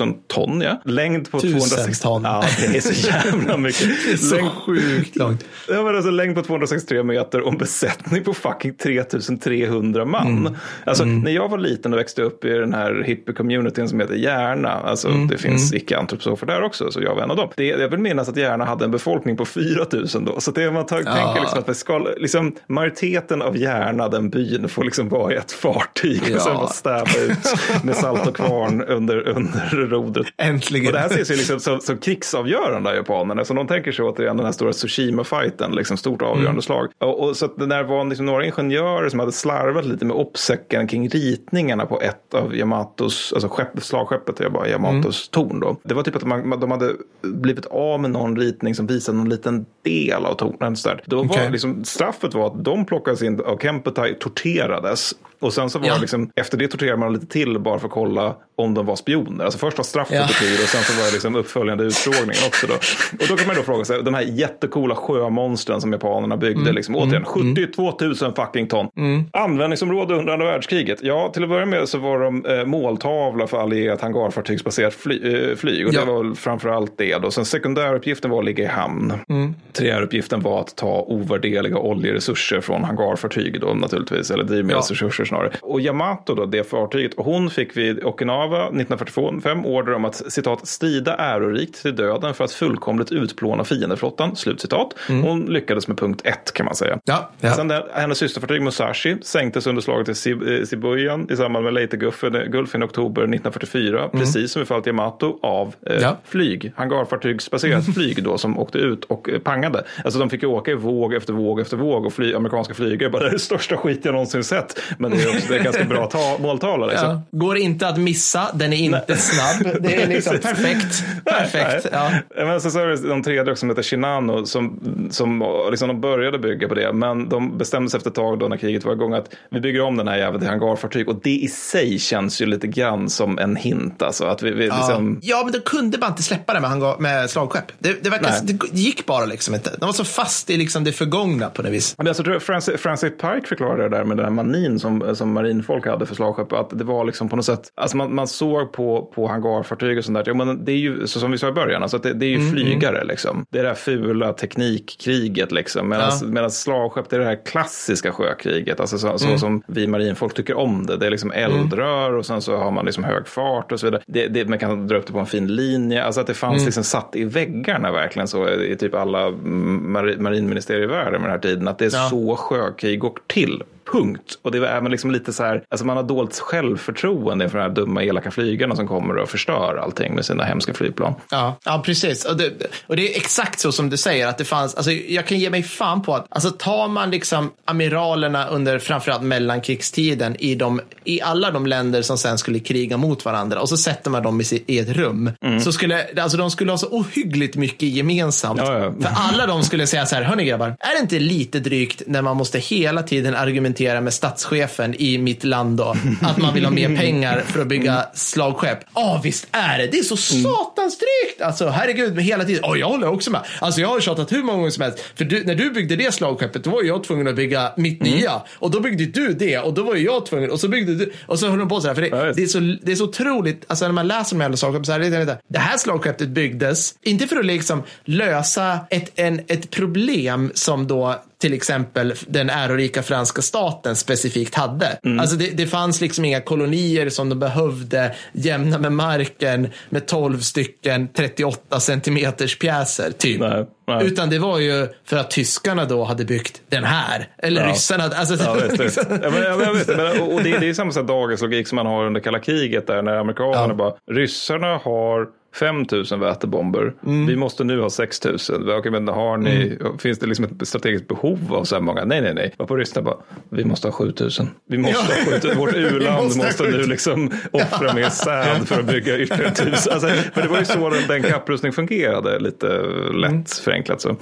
000 0.00 0.14
ton, 0.26 0.60
ja. 0.60 0.80
Längd 0.84 1.30
på 1.30 1.40
Tusen 1.40 1.60
260 1.60 2.02
ton. 2.02 2.22
Ja, 2.24 2.44
det 2.60 2.76
är 2.76 2.80
så 2.80 3.08
jävla 3.08 3.56
mycket. 3.66 3.88
Det 4.06 4.12
är 4.12 4.16
så 4.16 4.34
Längd- 4.36 4.50
sjukt 4.50 5.16
långt. 5.16 5.44
det 5.66 5.82
var 5.82 5.94
alltså 5.94 6.10
längd 6.10 6.34
på 6.36 6.42
263 6.42 7.02
meter 7.02 7.40
och 7.40 7.52
en 7.52 7.58
besättning 7.58 8.24
på 8.24 8.34
fucking 8.34 8.74
3300 8.74 10.04
man. 10.04 10.38
Mm. 10.38 10.54
Alltså, 10.84 11.04
När 11.04 11.30
jag 11.30 11.48
var 11.48 11.58
liten 11.58 11.92
och 11.92 11.98
växte 11.98 12.22
upp 12.22 12.44
i 12.44 12.48
den 12.48 12.74
här 12.74 13.04
hippie-communityn 13.06 13.86
som 13.88 14.00
heter 14.00 14.14
Järna, 14.14 14.70
alltså 14.70 15.08
Mm. 15.08 15.28
det 15.28 15.38
finns 15.38 15.74
icke-antroposofer 15.74 16.46
där 16.46 16.62
också, 16.62 16.89
så 16.90 17.02
jag 17.02 17.14
var 17.14 17.22
en 17.22 17.30
av 17.30 17.36
dem. 17.36 17.48
Det, 17.56 17.64
jag 17.66 17.88
vill 17.88 17.98
minnas 18.00 18.28
att 18.28 18.36
Järna 18.36 18.64
hade 18.64 18.84
en 18.84 18.90
befolkning 18.90 19.36
på 19.36 19.44
4000 19.44 20.24
då, 20.24 20.40
så 20.40 20.50
det 20.50 20.70
man 20.70 20.86
tar, 20.86 20.96
tänker 20.96 21.40
liksom 21.40 21.58
att 21.66 21.76
ska, 21.76 21.98
liksom, 21.98 22.52
majoriteten 22.66 23.42
av 23.42 23.56
Järna, 23.56 24.08
den 24.08 24.30
byn, 24.30 24.68
får 24.68 24.84
liksom 24.84 25.08
vara 25.08 25.32
i 25.32 25.36
ett 25.36 25.52
fartyg 25.52 26.22
Ja. 26.28 26.36
och 26.36 26.42
sen 26.42 26.54
bara 26.54 26.66
stäva 26.66 27.20
ut 27.28 27.84
med 27.84 27.96
salt 27.96 28.26
och 28.26 28.36
kvarn 28.36 28.82
under, 28.82 29.28
under 29.28 29.86
rodret. 29.86 30.26
Äntligen. 30.36 30.86
Och 30.86 30.92
det 30.92 30.98
här 30.98 31.06
ses 31.06 31.30
ju 31.30 31.34
liksom 31.36 31.60
som, 31.60 31.80
som 31.80 31.98
krigsavgörande 31.98 32.90
av 32.90 32.96
japanerna. 32.96 33.44
Så 33.44 33.54
de 33.54 33.66
tänker 33.66 33.92
sig 33.92 34.04
återigen 34.04 34.36
den 34.36 34.46
här 34.46 34.52
stora 34.52 34.72
Tsushima-fighten, 34.72 35.72
liksom 35.74 35.96
stort 35.96 36.22
avgörande 36.22 36.50
Mm. 36.50 36.62
slag. 36.62 36.88
Och, 36.98 37.20
och 37.28 37.36
så 37.36 37.44
att 37.44 37.56
det 37.58 37.66
där 37.66 37.82
var 37.84 38.04
liksom 38.04 38.26
några 38.26 38.44
ingenjörer 38.46 39.08
som 39.08 39.20
hade 39.20 39.32
slarvat 39.32 39.84
lite 39.84 40.04
med 40.04 40.16
opsäcken 40.16 40.86
kring 40.88 41.08
ritningarna 41.08 41.86
på 41.86 42.00
ett 42.00 42.34
av 42.34 42.56
Yamatos, 42.56 43.32
alltså 43.32 43.48
skepp, 43.48 43.82
slagskeppet, 43.82 44.40
jag 44.40 44.52
bara 44.52 44.68
Yamato 44.68 44.90
Yamatos 44.94 45.28
torn 45.28 45.60
då. 45.60 45.76
Det 45.82 45.94
var 45.94 46.02
typ 46.02 46.16
att 46.16 46.24
man, 46.24 46.60
de 46.60 46.70
hade 46.70 46.79
blivit 47.22 47.66
av 47.66 48.00
med 48.00 48.10
någon 48.10 48.36
ritning 48.36 48.74
som 48.74 48.86
visade 48.86 49.18
någon 49.18 49.28
liten 49.28 49.66
del 49.82 50.24
av 50.24 50.34
tornen. 50.34 50.76
Så 50.76 50.88
där. 50.88 51.02
Då 51.06 51.20
Okej. 51.20 51.44
var 51.44 51.50
liksom, 51.50 51.84
straffet 51.84 52.34
var 52.34 52.46
att 52.46 52.64
de 52.64 52.84
plockades 52.84 53.22
in 53.22 53.40
av 53.40 53.58
Kempetai, 53.58 54.14
torterades. 54.14 55.14
Och 55.40 55.52
sen 55.52 55.70
så 55.70 55.78
var 55.78 55.86
Ja. 55.86 55.94
det 55.94 56.00
liksom, 56.00 56.30
efter 56.36 56.58
det 56.58 56.68
torterade 56.68 56.96
man 56.96 57.12
lite 57.12 57.26
till 57.26 57.58
bara 57.58 57.78
för 57.78 57.86
att 57.86 57.92
kolla 57.92 58.36
om 58.56 58.74
de 58.74 58.86
var 58.86 58.96
spioner. 58.96 59.44
Alltså 59.44 59.58
först 59.58 59.78
var 59.78 59.84
straffet 59.84 60.16
Ja. 60.16 60.26
tortyr 60.26 60.52
och 60.62 60.68
sen 60.68 60.82
så 60.82 60.98
var 61.00 61.06
det 61.06 61.12
liksom 61.12 61.36
uppföljande 61.36 61.84
utfrågningen 61.84 62.42
också 62.48 62.66
då. 62.66 62.74
Och 63.20 63.26
då 63.28 63.36
kan 63.36 63.46
man 63.46 63.56
då 63.56 63.62
fråga 63.62 63.84
sig, 63.84 64.02
de 64.02 64.14
här 64.14 64.22
jättecoola 64.22 64.94
sjömonstren 64.94 65.80
som 65.80 65.92
japanerna 65.92 66.36
byggde, 66.36 66.60
Mm. 66.62 66.74
liksom, 66.74 66.96
återigen 66.96 67.24
72 67.24 67.92
000 68.00 68.14
fucking 68.36 68.66
ton. 68.68 68.88
Användningsområde 69.32 70.14
under 70.14 70.32
andra 70.32 70.46
världskriget. 70.46 70.98
Ja, 71.02 71.30
till 71.34 71.42
att 71.42 71.48
börja 71.48 71.66
med 71.66 71.88
så 71.88 71.98
var 71.98 72.18
de 72.20 72.44
eh, 72.46 72.64
måltavla 72.64 73.46
för 73.46 73.58
allierat 73.62 74.00
hangarfartygsbaserat 74.00 74.94
fly, 74.94 75.34
eh, 75.50 75.56
flyg. 75.56 75.86
Och 75.86 75.94
Ja. 75.94 76.00
det 76.00 76.06
var 76.12 76.24
väl 76.24 76.34
framförallt 76.34 76.92
det 76.98 77.18
då. 77.18 77.30
Sen 77.30 77.44
sekundäruppgiften 77.44 78.30
var 78.30 78.38
att 78.38 78.44
ligga 78.44 78.64
i 78.64 78.66
hamn. 78.66 79.12
Mm. 79.28 79.54
Triäruppgiften 79.72 80.40
var 80.40 80.60
att 80.60 80.76
ta 80.76 81.04
ovärdeliga 81.08 81.78
oljeresurser 81.78 82.60
från 82.60 82.84
hangarfartyg 82.84 83.60
då 83.60 83.74
naturligtvis, 83.74 84.30
eller 84.30 84.44
drivmedelsresurser 84.44 85.24
snarare. 85.30 85.52
Och 85.62 85.80
Yamato 85.80 86.34
då, 86.34 86.46
det 86.46 86.64
fartyget, 86.70 87.12
hon 87.16 87.50
fick 87.50 87.76
vid 87.76 88.04
Okinawa 88.04 88.70
1945 88.98 89.66
order 89.66 89.92
om 89.94 90.04
att 90.04 90.32
citat 90.32 90.66
strida 90.66 91.16
ärorikt 91.16 91.82
till 91.82 91.96
döden 91.96 92.34
för 92.34 92.44
att 92.44 92.52
fullkomligt 92.52 93.12
utplåna 93.12 93.64
fiendeflottan, 93.64 94.36
slutcitat. 94.36 94.94
Hon 95.08 95.40
lyckades 95.46 95.88
med 95.88 95.98
punkt 95.98 96.20
ett 96.24 96.52
kan 96.54 96.66
man 96.66 96.74
säga. 96.74 96.90
Mm. 96.92 97.00
Ja, 97.04 97.30
ja. 97.40 97.52
Sen 97.52 97.68
där, 97.68 97.86
hennes 97.94 98.18
systerfartyg 98.18 98.62
Musashi 98.62 99.16
sänktes 99.22 99.66
under 99.66 99.82
slaget 99.82 100.08
i 100.08 100.12
Sib- 100.12 100.58
eh, 100.60 100.64
Sibuyan 100.64 101.26
i 101.30 101.36
samband 101.36 101.64
med 101.64 101.74
Leyte-Gulfen 101.74 102.50
Gulfen 102.50 102.82
i 102.82 102.84
oktober 102.84 103.22
1944, 103.22 104.08
precis 104.12 104.52
som 104.52 104.62
i 104.62 104.64
fallet 104.64 104.86
Yamato, 104.86 105.38
av 105.42 105.74
eh, 105.86 105.90
Mm. 105.90 106.02
Ja. 106.02 106.16
flyg, 106.24 106.72
hangarfartygsbaserat 106.76 107.84
flyg 107.94 108.22
då 108.24 108.38
som 108.38 108.58
åkte 108.58 108.78
ut 108.78 109.04
och 109.04 109.28
eh, 109.30 109.38
pangade. 109.38 109.84
Alltså 110.04 110.18
de 110.20 110.30
fick 110.30 110.42
ju 110.42 110.48
åka 110.48 110.70
i 110.70 110.74
våg 110.74 111.14
efter 111.14 111.32
våg 111.32 111.60
efter 111.60 111.76
våg 111.76 112.06
och 112.06 112.12
fly, 112.12 112.34
amerikanska 112.34 112.74
flygare 112.74 113.10
bara 113.10 113.22
det 113.22 113.28
är 113.28 113.32
det 113.32 113.38
största 113.38 113.76
skit 113.76 114.00
jag 114.04 114.12
någonsin 114.12 114.44
sett. 114.44 114.80
Men 114.98 115.10
det 115.10 115.16
är 115.22 115.36
också 115.36 115.48
det 115.48 115.58
är 115.58 115.64
ganska 115.64 115.84
bra 115.84 116.06
ta, 116.06 116.36
måltavla 116.40 116.86
liksom. 116.86 117.08
Ja. 117.08 117.38
Går 117.38 117.56
inte 117.56 117.88
att 117.88 117.98
missa, 117.98 118.50
den 118.54 118.72
är 118.72 118.76
inte 118.76 119.16
snabb. 119.16 119.76
Det 119.80 120.02
är 120.02 120.06
liksom 120.06 120.38
perfekt. 120.38 121.04
Perfekt. 121.24 121.88
Ja. 121.92 122.10
Ja. 122.36 122.46
Men 122.46 122.60
sen 122.60 122.70
så 122.70 122.78
är 122.78 122.86
det 122.86 123.08
de 123.08 123.22
tredje 123.22 123.52
också 123.52 123.60
som 123.60 123.68
heter 123.68 123.82
Shinano 123.82 124.46
som, 124.46 124.80
som 125.10 125.44
liksom 125.70 125.88
de 125.88 126.00
började 126.00 126.38
bygga 126.38 126.68
på 126.68 126.74
det. 126.74 126.92
Men 126.92 127.28
de 127.28 127.58
bestämde 127.58 127.90
sig 127.90 127.98
efter 127.98 128.10
ett 128.10 128.16
tag 128.16 128.38
då 128.38 128.48
när 128.48 128.56
kriget 128.56 128.84
var 128.84 128.92
igång 128.92 129.12
att 129.12 129.34
vi 129.50 129.60
bygger 129.60 129.80
om 129.80 129.96
den 129.96 130.08
här 130.08 130.16
jäveln 130.18 130.40
till 130.40 130.48
hangarfartyg. 130.48 131.08
Och 131.08 131.20
det 131.22 131.30
i 131.30 131.48
sig 131.48 131.98
känns 131.98 132.42
ju 132.42 132.46
lite 132.46 132.66
grann 132.66 133.10
som 133.10 133.38
en 133.38 133.56
hint. 133.56 134.02
Alltså, 134.02 134.24
att 134.24 134.42
vi, 134.42 134.50
vi 134.50 134.64
liksom, 134.64 135.20
Ja, 135.22 135.42
men 135.44 135.52
de 135.52 135.58
kunde 135.58 135.98
bara 135.98 136.10
inte 136.10 136.22
släppa 136.22 136.54
det 136.54 136.60
med, 136.60 136.70
hangar, 136.70 136.98
med 136.98 137.30
slagskepp. 137.30 137.72
Det, 137.78 138.04
det, 138.04 138.10
verkar, 138.10 138.30
Nej. 138.44 138.58
det 138.72 138.78
gick 138.78 139.06
bara 139.06 139.24
liksom 139.24 139.54
inte. 139.54 139.70
De 139.78 139.86
var 139.86 139.92
så 139.92 140.04
fast 140.04 140.50
i 140.50 140.56
liksom 140.56 140.84
det 140.84 140.92
förgångna 140.92 141.50
på 141.50 141.62
det 141.62 141.70
vis. 141.70 141.94
Men 141.98 142.08
alltså, 142.08 142.40
Francis, 142.40 142.80
Francis 142.80 143.10
Pike 143.10 143.46
förklarade 143.48 143.82
det 143.82 143.96
där 143.96 144.04
med 144.04 144.16
den 144.16 144.24
här 144.24 144.32
manin 144.32 144.80
som, 144.80 145.09
som 145.16 145.32
marinfolk 145.32 145.86
hade 145.86 146.06
för 146.06 146.14
slagskepp. 146.14 146.52
Att 146.52 146.78
det 146.78 146.84
var 146.84 147.04
liksom 147.04 147.28
på 147.28 147.36
något 147.36 147.44
sätt, 147.44 147.72
alltså 147.74 147.96
man, 147.96 148.14
man 148.14 148.26
såg 148.26 148.72
på, 148.72 149.12
på 149.14 149.26
hangarfartyg 149.28 149.98
och 149.98 150.04
sånt 150.04 150.14
där. 150.18 150.24
Ja, 150.26 150.34
men 150.34 150.64
det 150.64 150.72
är 150.72 150.76
ju, 150.76 151.06
så 151.06 151.20
som 151.20 151.30
vi 151.30 151.38
sa 151.38 151.48
i 151.48 151.52
början, 151.52 151.82
alltså 151.82 151.98
det, 151.98 152.12
det 152.12 152.26
är 152.26 152.30
ju 152.38 152.50
flygare 152.50 153.04
liksom. 153.04 153.46
Det 153.50 153.58
är 153.58 153.62
det 153.62 153.68
här 153.68 153.74
fula 153.76 154.32
teknikkriget 154.32 155.52
liksom. 155.52 155.88
Medan 155.88 156.10
Ja. 156.34 156.50
slagskepp, 156.50 157.10
det 157.10 157.16
är 157.16 157.20
det 157.20 157.26
här 157.26 157.46
klassiska 157.46 158.12
sjökriget. 158.12 158.80
Alltså 158.80 158.98
så, 158.98 159.18
så 159.18 159.38
som 159.38 159.62
vi 159.66 159.86
marinfolk 159.86 160.34
tycker 160.34 160.56
om 160.56 160.86
det. 160.86 160.96
Det 160.96 161.06
är 161.06 161.10
liksom 161.10 161.32
eldrör 161.32 162.12
och 162.14 162.26
sen 162.26 162.42
så 162.42 162.56
har 162.56 162.70
man 162.70 162.84
liksom 162.84 163.04
hög 163.04 163.26
fart 163.26 163.72
och 163.72 163.80
så 163.80 163.86
vidare. 163.86 164.02
Det, 164.06 164.26
det, 164.26 164.48
man 164.48 164.58
kan 164.58 164.86
dra 164.88 164.96
upp 164.96 165.06
det 165.06 165.12
på 165.12 165.18
en 165.18 165.26
fin 165.26 165.46
linje. 165.46 166.04
Alltså 166.04 166.20
att 166.20 166.26
det 166.26 166.34
fanns 166.34 166.64
liksom 166.64 166.84
satt 166.84 167.16
i 167.16 167.24
väggarna 167.24 167.92
verkligen 167.92 168.28
så 168.28 168.48
i 168.48 168.76
typ 168.76 168.94
alla 168.94 169.26
mm, 169.26 169.92
mar, 169.92 170.16
marinministerier 170.18 170.82
i 170.82 170.86
världen 170.86 171.12
med 171.12 171.22
den 171.22 171.30
här 171.30 171.38
tiden. 171.38 171.68
Att 171.68 171.78
det 171.78 171.84
är 171.84 171.90
Ja. 171.96 172.08
så 172.10 172.36
sjökrig 172.36 172.98
går 172.98 173.12
till. 173.26 173.62
Punkt. 173.92 174.38
Och 174.42 174.50
det 174.50 174.60
var 174.60 174.66
även 174.66 174.90
liksom 174.90 175.10
lite 175.10 175.32
så 175.32 175.42
här, 175.42 175.62
alltså 175.68 175.86
man 175.86 175.96
har 175.96 176.04
dolt 176.04 176.38
självförtroende 176.38 177.48
för 177.48 177.58
de 177.58 177.62
här 177.62 177.70
dumma 177.70 178.04
elaka 178.04 178.30
flygarna 178.30 178.76
som 178.76 178.88
kommer 178.88 179.16
och 179.16 179.28
förstör 179.28 179.80
allting 179.82 180.14
med 180.14 180.24
sina 180.24 180.44
hemska 180.44 180.74
flygplan. 180.74 181.14
Ja, 181.30 181.58
ja 181.64 181.82
precis. 181.84 182.24
Och 182.24 182.36
det, 182.36 182.52
och 182.86 182.96
det 182.96 183.12
är 183.12 183.16
exakt 183.16 183.60
så 183.60 183.72
som 183.72 183.90
du 183.90 183.96
säger, 183.96 184.26
att 184.26 184.38
det 184.38 184.44
fanns, 184.44 184.74
alltså 184.74 184.92
jag 184.92 185.26
kan 185.26 185.38
ge 185.38 185.50
mig 185.50 185.62
fan 185.62 186.02
på 186.02 186.14
att, 186.14 186.26
alltså 186.30 186.50
tar 186.50 186.88
man 186.88 187.10
liksom 187.10 187.50
amiralerna 187.64 188.46
under 188.48 188.78
framförallt 188.78 189.22
mellankrigstiden 189.22 190.36
i, 190.38 190.54
de, 190.54 190.80
i 191.04 191.20
alla 191.20 191.50
de 191.50 191.66
länder 191.66 192.02
som 192.02 192.18
sen 192.18 192.38
skulle 192.38 192.58
kriga 192.58 192.96
mot 192.96 193.24
varandra 193.24 193.60
och 193.60 193.68
så 193.68 193.76
sätter 193.76 194.10
man 194.10 194.22
dem 194.22 194.42
i, 194.66 194.78
ett 194.78 194.88
rum, 194.88 195.30
så 195.64 195.72
skulle, 195.72 196.06
alltså 196.16 196.38
de 196.38 196.50
skulle 196.50 196.70
ha 196.72 196.78
så 196.78 196.88
ohyggligt 196.88 197.56
mycket 197.56 197.88
gemensamt. 197.88 198.60
Ja, 198.64 198.78
ja. 198.78 198.92
För 199.00 199.10
alla 199.14 199.46
de 199.46 199.62
skulle 199.62 199.86
säga 199.86 200.06
så 200.06 200.14
här, 200.14 200.22
hörni 200.22 200.44
grabbar, 200.44 200.66
är 200.66 200.94
det 200.94 201.00
inte 201.00 201.18
lite 201.18 201.60
drygt 201.60 202.02
när 202.06 202.22
man 202.22 202.36
måste 202.36 202.58
hela 202.58 203.02
tiden 203.02 203.34
argumentera 203.34 203.69
med 204.00 204.14
statschefen 204.14 204.94
i 204.98 205.18
mitt 205.18 205.44
land 205.44 205.76
då, 205.76 205.96
att 206.22 206.38
man 206.38 206.54
vill 206.54 206.64
ha 206.64 206.70
mer 206.70 206.96
pengar 206.96 207.42
för 207.46 207.60
att 207.60 207.66
bygga 207.66 208.06
slagskepp? 208.14 208.78
Ja, 208.94 209.20
visst 209.24 209.48
är 209.52 209.78
det. 209.78 209.86
Det 209.86 209.98
är 209.98 210.02
så 210.02 210.16
satans 210.16 210.98
drygt. 210.98 211.42
Alltså, 211.42 211.68
herregud, 211.68 212.14
men 212.14 212.24
hela 212.24 212.44
tiden. 212.44 212.64
Oh, 212.64 212.78
jag 212.78 212.88
håller 212.88 213.08
också 213.08 213.30
med. 213.30 213.40
Alltså, 213.60 213.80
jag 213.80 213.88
har 213.88 214.00
tjatat 214.00 214.32
hur 214.32 214.42
många 214.42 214.58
gånger 214.58 214.70
som 214.70 214.82
helst. 214.82 214.98
För 215.14 215.24
du, 215.24 215.44
när 215.44 215.54
du 215.54 215.70
byggde 215.70 215.96
det 215.96 216.14
slagskeppet, 216.14 216.64
då 216.64 216.70
var 216.70 216.82
jag 216.82 217.04
tvungen 217.04 217.28
att 217.28 217.36
bygga 217.36 217.72
mitt 217.76 218.02
nya. 218.02 218.42
Och 218.52 218.70
då 218.70 218.80
byggde 218.80 219.06
du 219.06 219.34
det 219.34 219.58
och 219.58 219.74
då 219.74 219.82
var 219.82 219.96
jag 219.96 220.26
tvungen. 220.26 220.50
Och 220.50 220.60
så 220.60 220.68
byggde 220.68 220.94
du. 220.94 221.12
Och 221.26 221.38
så 221.38 221.48
höll 221.48 221.58
de 221.58 221.68
på 221.68 221.80
så 221.80 221.88
här. 221.88 221.94
För 221.94 222.02
Ja, 222.02 222.24
det, 222.24 222.32
det, 222.32 222.42
är, 222.42 222.46
så, 222.46 222.58
det 222.82 222.92
är 222.92 222.96
så 222.96 223.04
otroligt. 223.04 223.64
Alltså, 223.66 223.84
när 223.84 223.92
man 223.92 224.08
läser 224.08 224.36
de 224.36 224.42
här 224.42 224.56
slagskeppen 224.56 224.84
så 224.84 224.92
här. 224.92 224.98
Det, 224.98 225.10
det, 225.10 225.38
det 225.48 225.58
här 225.58 225.78
slagskeppet 225.78 226.28
byggdes, 226.28 226.94
inte 227.02 227.26
för 227.26 227.36
att 227.36 227.46
liksom 227.46 227.82
lösa 228.04 228.78
ett, 228.90 229.12
en, 229.14 229.40
ett 229.46 229.70
problem 229.70 230.50
som 230.54 230.86
då 230.86 231.22
till 231.40 231.52
exempel 231.54 232.14
den 232.26 232.50
ärorika 232.50 233.02
franska 233.02 233.42
staten 233.42 233.96
specifikt 233.96 234.54
hade. 234.54 234.98
Alltså 235.20 235.36
det, 235.36 235.50
det 235.56 235.66
fanns 235.66 236.00
liksom 236.00 236.24
inga 236.24 236.40
kolonier 236.40 237.08
som 237.08 237.28
de 237.28 237.38
behövde 237.38 238.14
jämna 238.32 238.78
med 238.78 238.92
marken 238.92 239.68
med 239.88 240.06
12 240.06 240.38
stycken 240.40 241.08
38 241.08 241.80
centimeters 241.80 242.58
pjäser 242.58 243.10
typ. 243.10 243.40
Nej, 243.40 243.66
nej. 243.86 244.06
Utan 244.06 244.30
det 244.30 244.38
var 244.38 244.58
ju 244.58 244.88
för 245.04 245.16
att 245.16 245.30
tyskarna 245.30 245.84
då 245.84 246.04
hade 246.04 246.24
byggt 246.24 246.60
den 246.68 246.84
här. 246.84 247.28
Eller 247.38 247.60
Ja. 247.62 247.68
ryssarna. 247.72 248.04
Alltså, 248.04 248.44
Ja, 248.44 248.54
visst, 248.68 248.80
visst. 248.80 248.98
Ja, 249.10 249.30
men, 249.30 249.42
ja, 249.42 249.56
men 249.56 249.66
jag 249.66 249.74
vet, 249.74 249.86
det. 249.86 249.96
men, 249.96 250.20
och 250.20 250.42
det, 250.42 250.58
det 250.58 250.68
är 250.68 250.74
samma 250.74 250.92
dagens 251.02 251.42
logik 251.42 251.68
som 251.68 251.76
man 251.76 251.86
har 251.86 252.06
under 252.06 252.20
kalla 252.20 252.38
kriget 252.38 252.86
där 252.86 253.02
när 253.02 253.16
amerikanerna 253.16 253.66
Ja. 253.68 253.74
bara, 253.74 253.92
ryssarna 254.12 254.66
har 254.76 255.39
5 255.54 255.86
000 256.10 256.20
vätebomber. 256.20 256.92
Mm. 257.06 257.26
Vi 257.26 257.36
måste 257.36 257.64
nu 257.64 257.80
ha 257.80 257.90
6 257.90 258.24
000. 258.24 258.36
Okej, 258.78 258.90
men 258.92 259.08
har 259.08 259.36
ni, 259.36 259.78
Finns 259.98 260.18
det 260.18 260.26
liksom 260.26 260.44
ett 260.44 260.68
strategiskt 260.68 261.08
behov 261.08 261.38
av 261.54 261.64
så 261.64 261.74
här 261.74 261.82
många? 261.82 262.04
Nej, 262.04 262.20
nej, 262.20 262.34
nej. 262.34 262.54
Och 262.56 262.68
på 262.68 262.76
ryssarna 262.76 263.04
bara, 263.04 263.16
vi 263.48 263.64
måste 263.64 263.86
ha 263.88 263.92
7 263.92 264.12
000. 264.20 264.30
Vi 264.68 264.78
måste 264.78 264.96
Ja. 265.18 265.30
ha 265.32 265.40
7 265.40 265.48
000. 265.48 265.56
Vårt 265.56 265.72
u-land 265.76 266.24
måste 266.24 266.38
måste, 266.46 266.62
ha 266.62 266.70
7 266.70 266.76
nu 266.76 266.78
000. 266.82 266.88
liksom 266.88 267.30
offra 267.50 267.92
mer 267.94 268.08
säd 268.08 268.68
för 268.68 268.80
att 268.80 268.86
bygga 268.86 269.18
ytterligare 269.18 269.50
1000. 269.52 269.92
Alltså, 269.92 270.08
men 270.34 270.42
det 270.44 270.48
var 270.48 270.58
ju 270.58 270.64
så 270.64 270.90
den, 270.90 271.02
den 271.08 271.22
kapprustning 271.22 271.72
fungerade, 271.72 272.38
lite 272.38 272.66
lätt 273.14 273.30
Mm. 273.30 273.44
förenklat 273.44 274.00
så. 274.00 274.16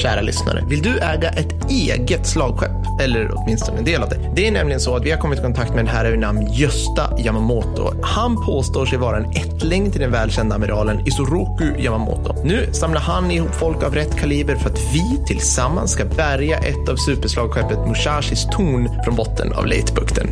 Kära 0.00 0.20
lyssnare. 0.20 0.64
Vill 0.68 0.82
du 0.82 0.98
äga 0.98 1.28
ett 1.28 1.70
eget 1.70 2.26
slagskepp? 2.26 2.70
Eller 3.00 3.30
åtminstone 3.34 3.78
en 3.78 3.84
del 3.84 4.02
av 4.02 4.08
det. 4.08 4.30
Det 4.34 4.48
är 4.48 4.52
nämligen 4.52 4.80
så 4.80 4.96
att 4.96 5.04
vi 5.04 5.10
har 5.10 5.18
kommit 5.18 5.38
i 5.38 5.42
kontakt 5.42 5.70
med 5.70 5.80
en 5.80 5.86
herre 5.86 6.10
vid 6.10 6.20
namn 6.20 6.46
Gösta 6.52 7.18
Yamamoto. 7.18 7.92
Han 8.02 8.44
påstår 8.46 8.86
sig 8.86 8.98
vara 8.98 9.16
en 9.16 9.30
ättling 9.30 9.90
till 9.90 10.00
den 10.00 10.10
välkända 10.10 10.54
amiralen 10.54 11.06
Isoroku 11.06 11.64
Yamamoto. 11.78 12.34
Nu 12.44 12.68
samlar 12.72 13.00
han 13.00 13.30
ihop 13.30 13.54
folk 13.54 13.82
av 13.82 13.94
rätt 13.94 14.16
kaliber 14.16 14.56
för 14.56 14.70
att 14.70 14.78
vi 14.94 15.24
tillsammans 15.26 15.90
ska 15.90 16.04
bärga 16.04 16.58
ett 16.58 16.88
av 16.88 16.96
superslagskeppet 16.96 17.88
Mushashis 17.88 18.46
torn 18.52 18.88
från 19.04 19.16
botten 19.16 19.52
av 19.52 19.66
Leitbukten. 19.66 20.28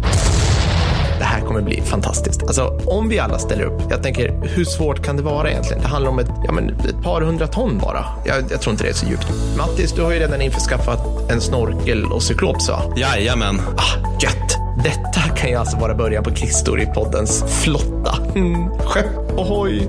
Det 1.18 1.24
här 1.24 1.40
kommer 1.40 1.60
bli 1.60 1.82
fantastiskt. 1.82 2.42
Alltså, 2.42 2.80
om 2.86 3.08
vi 3.08 3.18
alla 3.18 3.38
ställer 3.38 3.64
upp. 3.64 3.82
Jag 3.90 4.02
tänker, 4.02 4.40
hur 4.42 4.64
svårt 4.64 5.04
kan 5.04 5.16
det 5.16 5.22
vara 5.22 5.50
egentligen? 5.50 5.82
Det 5.82 5.88
handlar 5.88 6.10
om 6.10 6.18
ett, 6.18 6.30
ja, 6.44 6.52
men 6.52 6.68
ett 6.68 7.02
par 7.02 7.20
hundra 7.22 7.46
ton 7.46 7.78
bara. 7.78 8.04
Jag, 8.24 8.36
jag 8.50 8.60
tror 8.60 8.72
inte 8.72 8.84
det 8.84 8.90
är 8.90 8.94
så 8.94 9.06
djupt. 9.06 9.26
Mattis, 9.56 9.92
du 9.92 10.02
har 10.02 10.12
ju 10.12 10.18
redan 10.18 10.42
införskaffat 10.42 11.30
en 11.30 11.40
snorkel 11.40 12.04
och 12.04 12.22
cyklops, 12.22 12.68
va? 12.68 12.82
Jajamän. 12.96 13.60
Ah, 13.76 14.18
gött! 14.20 14.58
Detta 14.84 15.20
kan 15.20 15.50
ju 15.50 15.56
alltså 15.56 15.76
vara 15.76 15.94
början 15.94 16.24
på 16.24 16.30
krigsstory 16.30 16.86
poddens 16.86 17.44
flotta. 17.62 18.18
Mm. 18.34 18.70
Skepp 18.78 19.38
ohoj! 19.38 19.88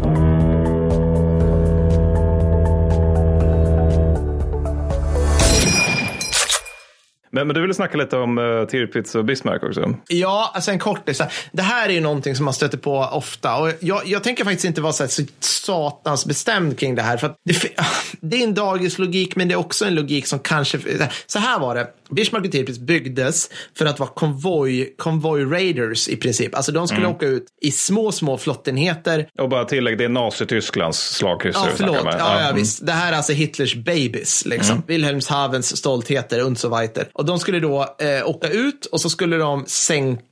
Men, 7.32 7.48
men 7.48 7.56
du 7.56 7.62
ville 7.62 7.74
snacka 7.74 7.98
lite 7.98 8.18
om 8.18 8.38
eh, 8.38 8.44
uh, 8.44 8.66
Tirpitz 8.66 9.16
och 9.16 9.26
Bismarck 9.26 9.64
också. 9.64 9.96
Ja, 10.08 10.52
alltså 10.54 10.72
en 10.72 10.80
kortis. 10.80 11.22
Det 11.52 11.62
här 11.62 11.90
är 11.90 11.94
ju 11.94 12.02
någonting 12.02 12.36
som 12.36 12.46
man 12.46 12.54
stöter 12.54 12.78
på 12.78 12.98
ofta. 12.98 13.58
Och 13.58 13.72
jag, 13.80 14.02
jag 14.06 14.24
tänker 14.24 14.44
faktiskt 14.44 14.66
inte 14.66 14.82
vara 14.82 14.94
så, 14.94 15.04
här 15.04 15.10
så 15.10 15.24
satans 15.40 16.26
bestämd 16.26 16.80
kring 16.80 16.96
det 16.96 17.02
här. 17.02 17.18
För 17.18 17.28
att 17.28 17.36
det, 17.46 17.76
det 18.22 18.38
är 18.38 18.44
en 18.44 18.54
dagens 18.54 18.98
logik, 18.98 19.36
men 19.36 19.48
det 19.48 19.54
är 19.54 19.60
också 19.60 19.86
en 19.86 19.96
logik 19.96 20.28
som 20.28 20.40
kanske... 20.40 20.80
Så 21.28 21.40
här 21.40 21.60
var 21.60 21.76
det. 21.76 21.88
Bismarck 22.10 22.46
och 22.46 22.52
Tirpitz 22.52 22.80
byggdes 22.80 23.50
för 23.78 23.86
att 23.86 24.00
vara 24.00 24.10
konvoj, 24.10 24.94
konvoj 24.98 25.44
raiders 25.44 26.08
i 26.08 26.16
princip. 26.16 26.56
Alltså 26.56 26.72
de 26.72 26.88
skulle 26.88 27.08
åka 27.08 27.26
ut 27.26 27.46
i 27.62 27.72
små, 27.72 28.12
små 28.12 28.38
flottenheter. 28.38 29.30
Och 29.40 29.50
bara 29.50 29.66
tillägg, 29.66 29.98
det 29.98 30.04
är 30.04 30.10
Nazitysklands 30.10 31.00
slagkryssare 31.00 31.70
Ja, 31.70 31.76
förlåt. 31.78 32.00
Ja, 32.04 32.16
ja, 32.18 32.40
mm. 32.40 32.56
visst. 32.56 32.86
Det 32.86 32.92
här 32.92 33.12
är 33.12 33.18
alltså 33.18 33.34
Hitlers 33.34 33.76
babies, 33.76 34.46
liksom. 34.46 34.84
Wilhelmshavens 34.88 35.78
stoltheter 35.78 36.44
und 36.44 36.60
so 36.60 36.78
weiter. 36.78 37.08
Och 37.14 37.26
de 37.26 37.40
skulle 37.40 37.60
då 37.60 37.96
eh, 38.00 38.30
åka 38.30 38.50
ut 38.50 38.86
och 38.86 39.02
så 39.02 39.10
skulle 39.10 39.38
de 39.38 39.66
sänka, 39.68 40.24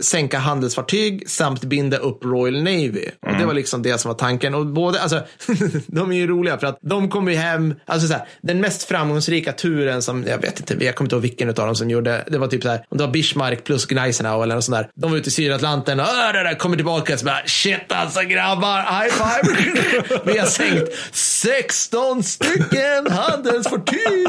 sänka 0.00 0.38
handelsfartyg 0.38 1.30
samt 1.30 1.64
binda 1.64 1.96
upp 1.96 2.24
Royal 2.24 2.62
Navy. 2.62 3.04
Och 3.26 3.36
det 3.38 3.46
var 3.46 3.54
liksom 3.54 3.82
det 3.82 3.98
som 3.98 4.08
var 4.08 4.18
tanken. 4.18 4.54
Och 4.54 4.66
både, 4.66 5.00
alltså, 5.00 5.22
de 5.86 6.12
är 6.12 6.16
ju 6.16 6.26
roliga 6.26 6.58
för 6.58 6.66
att 6.66 6.78
de 6.82 7.08
kommer 7.10 7.32
ju 7.32 7.38
hem, 7.38 7.74
alltså 7.86 8.08
så 8.08 8.14
här, 8.14 8.24
den 8.42 8.60
mest 8.60 8.82
framgångsrika 8.82 9.52
turen 9.52 10.02
som, 10.02 10.24
jag 10.26 10.38
vet 10.38 10.60
inte, 10.60 10.84
jag 10.84 10.94
kommer 10.94 11.06
inte 11.06 11.14
ihåg 11.16 11.22
vilken 11.22 11.48
av 11.48 11.54
dem 11.54 11.76
som 11.76 11.90
gjorde, 11.90 12.24
det 12.30 12.38
var 12.38 12.46
typ 12.46 12.62
så 12.62 12.68
här, 12.68 12.84
om 12.88 12.98
det 12.98 13.04
var 13.06 13.12
Bismarck 13.12 13.64
plus 13.64 13.86
Gneisenau 13.86 14.42
eller 14.42 14.54
något 14.54 14.64
sånt 14.64 14.76
där. 14.78 14.88
De 14.94 15.10
var 15.10 15.18
ute 15.18 15.28
i 15.28 15.32
Sydatlanten 15.32 16.00
och 16.00 16.06
"Åh, 16.06 16.32
det 16.32 16.42
där 16.42 16.54
kommer 16.58 16.76
tillbaka 16.76 17.12
och 17.12 17.18
så 17.18 17.24
bara, 17.24 17.42
shit 17.46 17.92
alltså 17.92 18.20
grabbar, 18.20 18.78
high 18.78 19.12
five. 19.14 20.20
Vi 20.32 20.38
har 20.38 20.46
sänkt 20.46 20.88
16 21.12 22.22
stycken 22.22 23.06
handelsfartyg. 23.10 24.26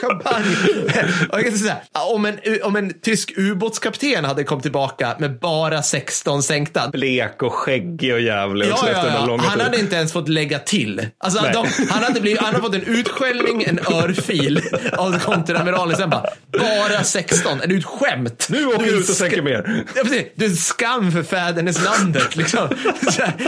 Kampanj. 0.00 0.44
Och 1.32 1.38
jag 1.38 1.44
kan 1.44 1.58
säga, 1.58 1.76
om 2.12 2.24
en, 2.26 2.38
om 2.62 2.76
en 2.76 3.00
tysk 3.00 3.32
ubåtskapten 3.36 4.24
hade 4.28 4.44
kommit 4.44 4.62
tillbaka 4.62 5.16
med 5.18 5.38
bara 5.38 5.82
16 5.82 6.42
sänkta, 6.42 6.88
Blek 6.88 7.42
och 7.42 7.52
skäggig 7.52 8.14
och 8.14 8.20
jävlig 8.20 8.66
Ja, 8.68 8.88
ja, 8.92 9.26
ja. 9.26 9.38
Han 9.42 9.60
hade 9.60 9.78
inte 9.78 9.96
ens 9.96 10.12
fått 10.12 10.28
lägga 10.28 10.58
till. 10.58 11.06
Alltså, 11.18 11.42
de, 11.52 11.66
han, 11.90 12.02
hade 12.02 12.20
blivit, 12.20 12.40
han 12.40 12.54
hade 12.54 12.62
fått 12.62 12.74
en 12.74 12.82
utskällning, 12.82 13.62
en 13.62 13.78
örfil 13.78 14.62
av 14.92 15.18
kontramiralen. 15.18 15.96
Sen 15.96 16.10
bara, 16.10 16.24
bara 16.52 17.04
16. 17.04 17.60
Är 17.60 17.66
du 17.66 17.78
ett 17.78 17.84
skämt? 17.84 18.46
Nu 18.50 18.66
åker 18.66 18.84
Du 18.84 18.98
ut 18.98 19.08
och 19.08 19.14
sänker 19.14 19.42
mer. 19.42 19.84
Ja, 19.96 20.02
precis. 20.02 20.24
Du 20.34 20.44
är 20.44 20.48
en 20.48 20.56
skam 20.56 21.12
för 21.12 21.22
fäderneslandet. 21.22 22.36
Liksom. 22.36 22.68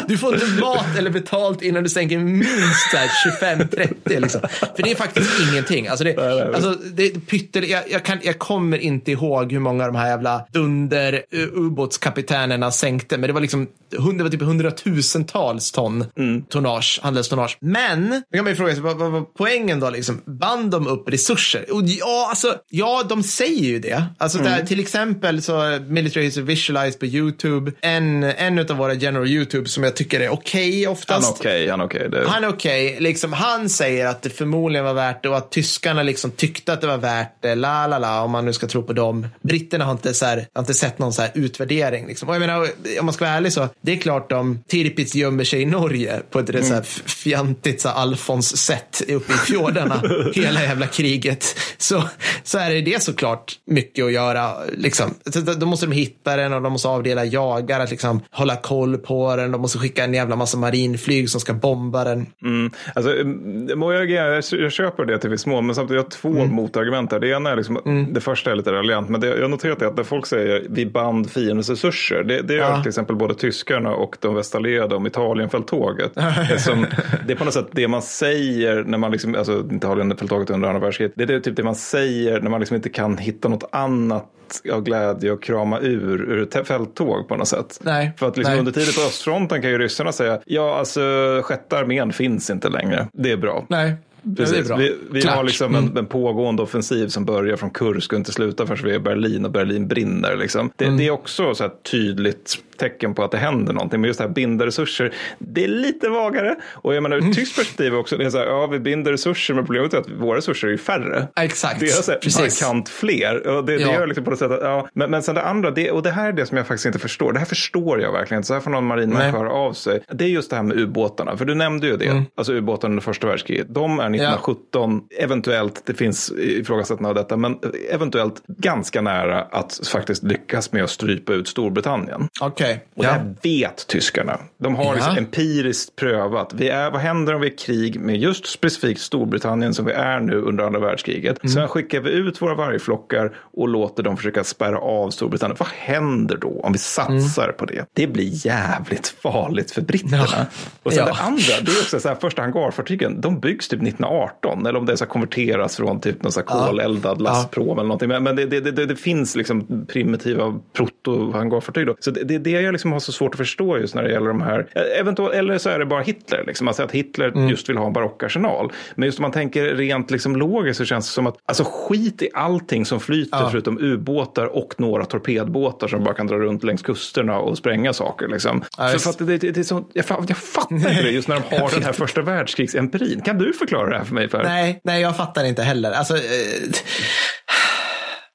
Du 0.06 0.18
får 0.18 0.34
inte 0.34 0.46
mat 0.46 0.98
eller 0.98 1.10
betalt 1.10 1.62
innan 1.62 1.82
du 1.82 1.88
sänker 1.88 2.18
minst 2.18 2.90
så 2.90 2.96
här 2.96 3.08
25-30. 3.56 4.20
Liksom. 4.20 4.40
För 4.76 4.82
det 4.82 4.90
är 4.90 4.96
faktiskt 4.96 5.30
ingenting. 5.50 5.88
Alltså 5.88 6.04
det, 6.04 6.18
alltså 6.54 6.70
det 6.72 7.06
är 7.06 7.20
pyttel, 7.20 7.68
jag, 7.70 7.82
jag, 7.90 8.04
kan, 8.04 8.18
jag 8.22 8.38
kommer 8.38 8.78
inte 8.78 9.12
ihåg 9.12 9.52
hur 9.52 9.60
många 9.60 9.84
av 9.84 9.92
de 9.92 9.98
här 9.98 10.08
jävla 10.08 10.46
dunder 10.52 10.69
uh, 10.92 11.40
ubåtskapitenerna 11.54 12.70
sänkte. 12.70 13.18
Men 13.18 13.26
det 13.28 13.32
var 13.32 13.40
liksom 13.40 13.66
det 13.90 14.22
var 14.22 14.30
typ 14.30 14.42
hundratusentals 14.42 15.72
ton 15.72 16.04
Mm. 16.18 16.42
tonnage, 16.42 17.00
handelstonnage. 17.02 17.58
Men, 17.60 18.10
då 18.32 18.36
kan 18.36 18.44
man 18.44 18.52
ju 18.52 18.56
fråga 18.56 18.72
sig, 18.72 18.82
vad, 18.82 18.96
vad 18.96 19.10
var 19.12 19.20
poängen 19.38 19.80
då? 19.80 19.90
Liksom, 19.90 20.20
band 20.26 20.70
de 20.70 20.86
upp 20.86 21.08
resurser? 21.08 21.64
Och 21.72 21.82
ja, 21.84 22.26
alltså, 22.28 22.54
ja, 22.70 23.02
de 23.08 23.22
säger 23.22 23.62
ju 23.64 23.78
det. 23.78 24.04
Alltså, 24.18 24.38
Mm. 24.38 24.52
där, 24.52 24.66
till 24.66 24.80
exempel 24.80 25.42
så 25.42 25.78
Military 25.88 26.24
History 26.24 26.44
Visualized 26.44 26.98
på 27.00 27.06
YouTube. 27.06 27.72
En, 27.80 28.22
en 28.24 28.58
av 28.58 28.66
våra 28.76 28.94
general 28.94 29.26
YouTube 29.28 29.68
som 29.68 29.84
jag 29.84 29.96
tycker 29.96 30.20
är 30.20 30.28
okej 30.28 30.84
Han 30.84 30.92
oftast. 30.92 31.30
är 31.30 31.40
okej, 31.40 31.68
han 31.68 31.80
är 31.80 31.84
okej. 31.84 32.08
Det- 32.10 32.28
Han 32.28 32.44
är 32.44 32.48
okej. 32.48 32.96
Liksom, 33.00 33.32
han 33.32 33.68
säger 33.68 34.06
att 34.06 34.22
det 34.22 34.30
förmodligen 34.30 34.84
var 34.84 34.94
värt 34.94 35.22
det 35.22 35.28
och 35.28 35.36
att 35.36 35.50
tyskarna 35.52 36.02
liksom 36.02 36.30
tyckte 36.30 36.72
att 36.72 36.80
det 36.80 36.86
var 36.86 36.98
värt 36.98 37.36
det. 37.42 37.54
La, 37.54 37.86
la, 37.86 37.98
la, 37.98 38.22
om 38.22 38.30
man 38.30 38.44
nu 38.44 38.52
ska 38.52 38.66
tro 38.66 38.82
på 38.82 38.92
dem. 38.92 39.26
Britterna 39.42 39.84
har 39.84 39.92
inte, 39.92 40.14
så 40.14 40.24
här, 40.26 40.46
har 40.60 40.62
inte 40.62 40.74
sett 40.74 40.98
någon 40.98 41.12
så 41.12 41.22
här 41.22 41.30
utvärdering. 41.34 42.06
Liksom. 42.06 42.28
Och 42.28 42.34
jag 42.34 42.40
menar, 42.40 42.66
om 43.00 43.06
man 43.06 43.12
ska 43.14 43.24
vara 43.24 43.34
ärlig 43.34 43.52
så, 43.52 43.68
det 43.80 43.92
är 43.92 43.96
klart 43.96 44.30
de 44.30 44.58
Tirpitz 44.68 45.14
gömmer 45.14 45.44
sig 45.44 45.62
i 45.62 45.66
Norge 45.66 46.20
på 46.30 46.38
ett 46.38 46.50
rätt 46.50 46.66
så 46.66 46.74
här 46.74 46.80
f- 46.80 47.02
fjantigt 47.06 47.80
så 47.80 47.88
här 47.88 47.96
Alfons-sätt 47.96 49.02
uppe 49.08 49.32
i 49.32 49.36
fjordarna 49.36 50.02
hela 50.34 50.62
jävla 50.62 50.86
kriget. 50.86 51.56
Så, 51.78 52.02
så 52.42 52.58
är 52.58 52.70
det 52.70 52.80
det 52.80 53.02
såklart 53.02 53.52
mycket 53.66 54.04
att 54.04 54.12
göra. 54.12 54.52
Liksom. 54.72 55.14
Då 55.56 55.66
måste 55.66 55.86
de 55.86 55.92
hitta 55.92 56.36
den 56.36 56.52
och 56.52 56.62
de 56.62 56.72
måste 56.72 56.88
avdela 56.88 57.24
jagare 57.24 57.82
att 57.82 57.90
liksom 57.90 58.20
hålla 58.30 58.56
koll 58.56 58.98
på 58.98 59.36
den. 59.36 59.52
De 59.52 59.60
måste 59.60 59.78
skicka 59.78 60.04
en 60.04 60.14
jävla 60.14 60.36
massa 60.36 60.58
marinflyg 60.58 61.30
som 61.30 61.40
ska 61.40 61.52
bomba 61.52 62.04
den. 62.04 62.26
Mm. 62.42 62.70
Alltså, 62.94 63.16
mm, 63.16 63.80
jag, 63.82 64.10
jag, 64.10 64.44
jag 64.52 64.72
köper 64.72 65.04
det 65.04 65.18
till 65.18 65.30
viss 65.30 65.46
mån, 65.46 65.66
men 65.66 65.74
samtidigt 65.74 65.96
jag 65.98 66.04
har 66.04 66.10
två 66.10 66.40
Mm. 66.40 66.48
motargument. 66.54 67.10
Det 67.10 67.28
ena 67.28 67.50
är 67.50 67.56
liksom, 67.56 68.06
det 68.12 68.20
första 68.20 68.50
är 68.50 68.54
lite 68.56 68.72
raljant, 68.72 69.08
men 69.08 69.20
det, 69.20 69.26
jag 69.26 69.42
har 69.42 69.48
noterat 69.48 69.78
det 69.78 69.86
att 69.86 69.96
när 69.96 70.04
folk 70.04 70.26
säger 70.26 70.49
vi 70.70 70.86
band 70.86 71.30
fiendens 71.30 71.70
resurser, 71.70 72.22
det, 72.22 72.42
det 72.42 72.54
gör 72.54 72.70
Ja. 72.70 72.82
till 72.82 72.88
exempel 72.88 73.16
både 73.16 73.34
tyskarna 73.34 73.90
och 73.94 74.16
de 74.20 74.34
västallierade 74.34 74.94
om 74.96 75.06
Italienfälttåget. 75.06 76.12
Det 77.26 77.32
är 77.32 77.34
på 77.36 77.44
något 77.44 77.54
sätt 77.54 77.66
det 77.72 77.88
man 77.88 78.02
säger 78.02 78.84
när 78.84 78.98
man, 78.98 79.10
liksom, 79.12 79.34
alltså 79.34 79.64
Italienfälttåget 79.72 80.50
under 80.50 80.68
andra 80.68 80.80
världskriget, 80.80 81.12
det 81.16 81.34
är 81.34 81.40
typ 81.40 81.56
det 81.56 81.62
man 81.62 81.74
säger 81.74 82.40
när 82.40 82.50
man 82.50 82.60
liksom 82.60 82.74
inte 82.76 82.88
kan 82.88 83.18
hitta 83.18 83.48
något 83.48 83.68
annat 83.72 84.26
av 84.72 84.82
glädje 84.82 85.32
och 85.32 85.42
krama 85.42 85.78
ur, 85.80 86.20
ur 86.22 86.42
ett 86.42 86.68
fälttåg 86.68 87.28
på 87.28 87.36
något 87.36 87.48
sätt. 87.48 87.80
Nej, 87.82 88.12
För 88.18 88.28
att 88.28 88.36
liksom 88.36 88.58
under 88.58 88.72
tiden 88.72 88.92
på 88.96 89.00
östfronten 89.00 89.62
kan 89.62 89.70
ju 89.70 89.78
ryssarna 89.78 90.12
säga, 90.12 90.40
ja 90.46 90.78
alltså 90.78 91.00
sjätte 91.44 91.78
armén 91.78 92.12
finns 92.12 92.50
inte 92.50 92.68
längre. 92.68 93.08
Det 93.12 93.30
är 93.32 93.36
bra. 93.36 93.66
Nej, 93.68 93.94
Precis. 94.36 94.68
bra. 94.68 94.76
Vi, 94.76 94.96
vi 95.10 95.26
har 95.26 95.44
liksom 95.44 95.74
en, 95.74 95.96
en 95.96 96.06
pågående 96.06 96.62
offensiv 96.62 97.08
som 97.08 97.24
börjar 97.24 97.56
från 97.56 97.70
Kursk 97.70 98.12
och 98.12 98.18
inte 98.18 98.32
slutar 98.32 98.66
förrän 98.66 98.84
vi 98.84 98.90
är 98.90 98.96
i 98.96 98.98
Berlin 98.98 99.44
och 99.44 99.50
Berlin 99.50 99.88
brinner. 99.88 100.36
Liksom. 100.36 100.70
Det, 100.76 100.90
det 100.90 101.06
är 101.06 101.10
också 101.10 101.54
så 101.54 101.62
här 101.62 101.72
tydligt 101.90 102.58
tecken 102.80 103.14
på 103.14 103.24
att 103.24 103.30
det 103.30 103.38
händer 103.38 103.72
någonting. 103.72 104.00
Men 104.00 104.08
just 104.08 104.18
det 104.18 104.24
här 104.26 104.32
binda 104.34 104.66
resurser, 104.66 105.14
det 105.38 105.64
är 105.64 105.68
lite 105.68 106.08
vagare. 106.08 106.56
Och 106.72 106.94
jag 106.94 107.02
menar 107.02 107.16
ur 107.16 107.28
ett 107.30 107.34
tyskt 107.36 107.56
perspektiv 107.56 107.94
också, 107.94 108.16
det 108.16 108.24
är 108.24 108.30
så 108.30 108.38
här, 108.38 108.46
ja 108.46 108.66
vi 108.66 108.78
binder 108.78 109.12
resurser, 109.12 109.54
men 109.54 109.64
problemet 109.66 109.94
är 109.94 109.98
att 109.98 110.10
våra 110.10 110.36
resurser 110.38 110.68
är 110.68 110.72
ju 110.72 110.78
färre. 110.78 111.28
Exakt. 111.40 111.80
Det 111.80 111.86
är 111.86 112.18
Precis. 112.20 112.62
markant 112.62 112.88
fler. 112.88 113.46
Och 113.46 113.64
det, 113.64 113.76
det 113.76 113.82
Ja. 113.82 113.92
gör 113.94 114.06
liksom 114.06 114.24
på 114.24 114.30
något 114.30 114.38
sätt 114.38 114.50
att, 114.50 114.60
ja, 114.62 114.88
men, 114.94 115.10
men 115.10 115.22
sen 115.22 115.34
det 115.34 115.42
andra, 115.42 115.70
det, 115.70 115.90
och 115.90 116.02
det 116.02 116.10
här 116.10 116.28
är 116.28 116.32
det 116.32 116.46
som 116.46 116.56
jag 116.56 116.66
faktiskt 116.66 116.86
inte 116.86 116.98
förstår. 116.98 117.32
Det 117.32 117.38
här 117.38 117.46
förstår 117.46 118.00
jag 118.00 118.12
verkligen 118.12 118.38
inte. 118.38 118.46
Så 118.46 118.54
här 118.54 118.60
får 118.60 118.70
någon 118.70 118.86
marinmänniska 118.86 119.38
höra 119.38 119.50
av 119.52 119.72
sig. 119.72 120.00
Det 120.12 120.24
är 120.24 120.28
just 120.28 120.50
det 120.50 120.56
här 120.56 120.62
med 120.62 120.78
ubåtarna. 120.80 121.36
För 121.36 121.44
du 121.44 121.54
nämnde 121.54 121.86
ju 121.86 121.96
det. 121.96 122.06
Mm. 122.06 122.22
Alltså 122.34 122.52
ubåtarna 122.52 122.92
under 122.92 123.02
första 123.02 123.26
världskriget. 123.26 123.66
De 123.70 123.90
är 124.00 124.04
1917, 124.04 125.00
eventuellt, 125.18 125.82
det 125.86 125.94
finns 125.94 126.32
ifrågasättande 126.38 127.08
av 127.08 127.14
detta, 127.14 127.36
men 127.36 127.58
eventuellt 127.90 128.42
ganska 128.46 129.00
nära 129.00 129.40
att 129.42 129.80
faktiskt 129.92 130.22
lyckas 130.22 130.72
med 130.72 130.84
att 130.84 130.90
strypa 130.90 131.32
ut 131.32 131.48
Storbritannien. 131.48 132.28
Okej. 132.40 132.69
Och 132.94 133.04
Ja. 133.04 133.08
det 133.08 133.14
här 133.14 133.34
vet 133.42 133.86
tyskarna. 133.86 134.38
De 134.58 134.74
har 134.76 134.94
liksom 134.94 135.12
Ja. 135.14 135.18
empiriskt 135.18 135.96
prövat. 135.96 136.52
Vi 136.54 136.68
är, 136.68 136.90
vad 136.90 137.00
händer 137.00 137.34
om 137.34 137.40
vi 137.40 137.46
är 137.46 137.52
i 137.52 137.56
krig 137.56 138.00
med 138.00 138.16
just 138.16 138.46
specifikt 138.46 139.00
Storbritannien 139.00 139.74
som 139.74 139.84
vi 139.84 139.92
är 139.92 140.20
nu 140.20 140.36
under 140.36 140.64
andra 140.64 140.80
världskriget? 140.80 141.44
Mm. 141.44 141.52
Sen 141.54 141.68
skickar 141.68 142.00
vi 142.00 142.10
ut 142.10 142.42
våra 142.42 142.54
vargflockar 142.54 143.36
och 143.56 143.68
låter 143.68 144.02
dem 144.02 144.16
försöka 144.16 144.44
spärra 144.44 144.78
av 144.78 145.10
Storbritannien. 145.10 145.56
Vad 145.58 145.68
händer 145.68 146.36
då 146.36 146.60
om 146.64 146.72
vi 146.72 146.78
satsar 146.78 147.52
på 147.58 147.64
det? 147.66 147.84
Det 147.92 148.06
blir 148.06 148.46
jävligt 148.46 149.08
farligt 149.08 149.70
för 149.70 149.82
britterna. 149.82 150.16
Mm. 150.16 150.28
Ja. 150.32 150.44
Och 150.82 150.92
sen 150.92 151.04
Ja. 151.06 151.12
det 151.14 151.20
andra, 151.22 151.42
det 151.62 151.70
är 151.72 151.80
också 151.80 152.00
så 152.00 152.08
här, 152.08 152.14
första 152.14 152.42
hangarfartygen, 152.42 153.20
de 153.20 153.40
byggs 153.40 153.68
typ 153.68 153.82
1918. 153.82 154.66
Eller 154.66 154.78
om 154.78 154.86
det 154.86 154.96
ska 154.96 155.06
konverteras 155.06 155.76
från 155.76 156.00
typ 156.00 156.22
någon 156.22 156.32
så 156.32 156.40
här 156.40 156.46
koleldad 156.46 157.22
lastprom 157.22 157.78
eller 157.78 157.82
någonting. 157.88 158.08
Men, 158.08 158.22
men 158.22 158.36
det, 158.36 158.46
det, 158.46 158.60
det, 158.60 158.86
det 158.86 158.96
finns 158.96 159.36
liksom 159.36 159.86
primitiva 159.88 160.58
proto-hangarfartyg 160.72 161.86
då. 161.86 161.96
Så 162.00 162.10
det, 162.10 162.38
det 162.38 162.54
är 162.56 162.59
det 162.60 162.64
jag 162.64 162.72
liksom 162.72 162.92
har 162.92 163.00
så 163.00 163.12
svårt 163.12 163.34
att 163.34 163.38
förstå 163.38 163.78
just 163.78 163.94
när 163.94 164.02
det 164.02 164.10
gäller 164.12 164.28
de 164.28 164.42
här. 164.42 164.66
Eventuellt, 165.00 165.34
eller 165.34 165.58
så 165.58 165.68
är 165.70 165.78
det 165.78 165.86
bara 165.86 166.02
Hitler, 166.02 166.44
liksom. 166.46 166.68
alltså 166.68 166.82
att 166.82 166.92
Hitler 166.92 167.28
Mm. 167.28 167.48
just 167.48 167.68
vill 167.68 167.76
ha 167.76 167.86
en 167.86 167.92
barockarsenal. 167.92 168.72
Men 168.94 169.06
just 169.06 169.18
om 169.18 169.22
man 169.22 169.32
tänker 169.32 169.64
rent 169.64 170.10
liksom 170.10 170.36
logiskt 170.36 170.78
så 170.78 170.84
känns 170.84 171.06
det 171.08 171.12
som 171.12 171.26
att 171.26 171.36
alltså 171.46 171.64
skit 171.66 172.22
i 172.22 172.28
allting 172.34 172.86
som 172.86 173.00
flyter 173.00 173.38
Ja. 173.40 173.48
förutom 173.50 173.78
ubåtar 173.80 174.46
och 174.46 174.74
några 174.78 175.04
torpedbåtar 175.04 175.88
som 175.88 176.04
bara 176.04 176.14
kan 176.14 176.26
dra 176.26 176.36
runt 176.36 176.64
längs 176.64 176.82
kusterna 176.82 177.38
och 177.38 177.58
spränga 177.58 177.92
saker. 177.92 178.28
Liksom. 178.28 178.64
Ja, 178.78 178.86
så 178.88 178.92
just- 178.92 179.18
för 179.18 179.24
det, 179.24 179.38
det, 179.38 179.50
det 179.50 179.60
är 179.60 179.64
så, 179.64 179.84
jag, 179.92 180.04
jag 180.28 180.36
fattar 180.36 180.76
inte 180.76 181.02
det 181.02 181.10
just 181.10 181.28
när 181.28 181.42
de 181.50 181.56
har 181.60 181.70
den 181.70 181.82
här 181.82 181.92
första 181.92 182.22
världskrigsempirin. 182.22 183.20
Kan 183.20 183.38
du 183.38 183.52
förklara 183.52 183.90
det 183.90 183.98
här 183.98 184.04
för 184.04 184.14
mig? 184.14 184.28
Per? 184.28 184.42
Nej, 184.42 184.80
nej, 184.84 185.02
jag 185.02 185.16
fattar 185.16 185.44
inte 185.44 185.62
heller. 185.62 185.92
Alltså, 185.92 186.16
eh, 186.16 186.20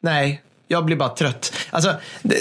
nej, 0.02 0.42
jag 0.68 0.86
blir 0.86 0.96
bara 0.96 1.10
trött. 1.10 1.54
Alltså, 1.72 1.94
det, 2.22 2.36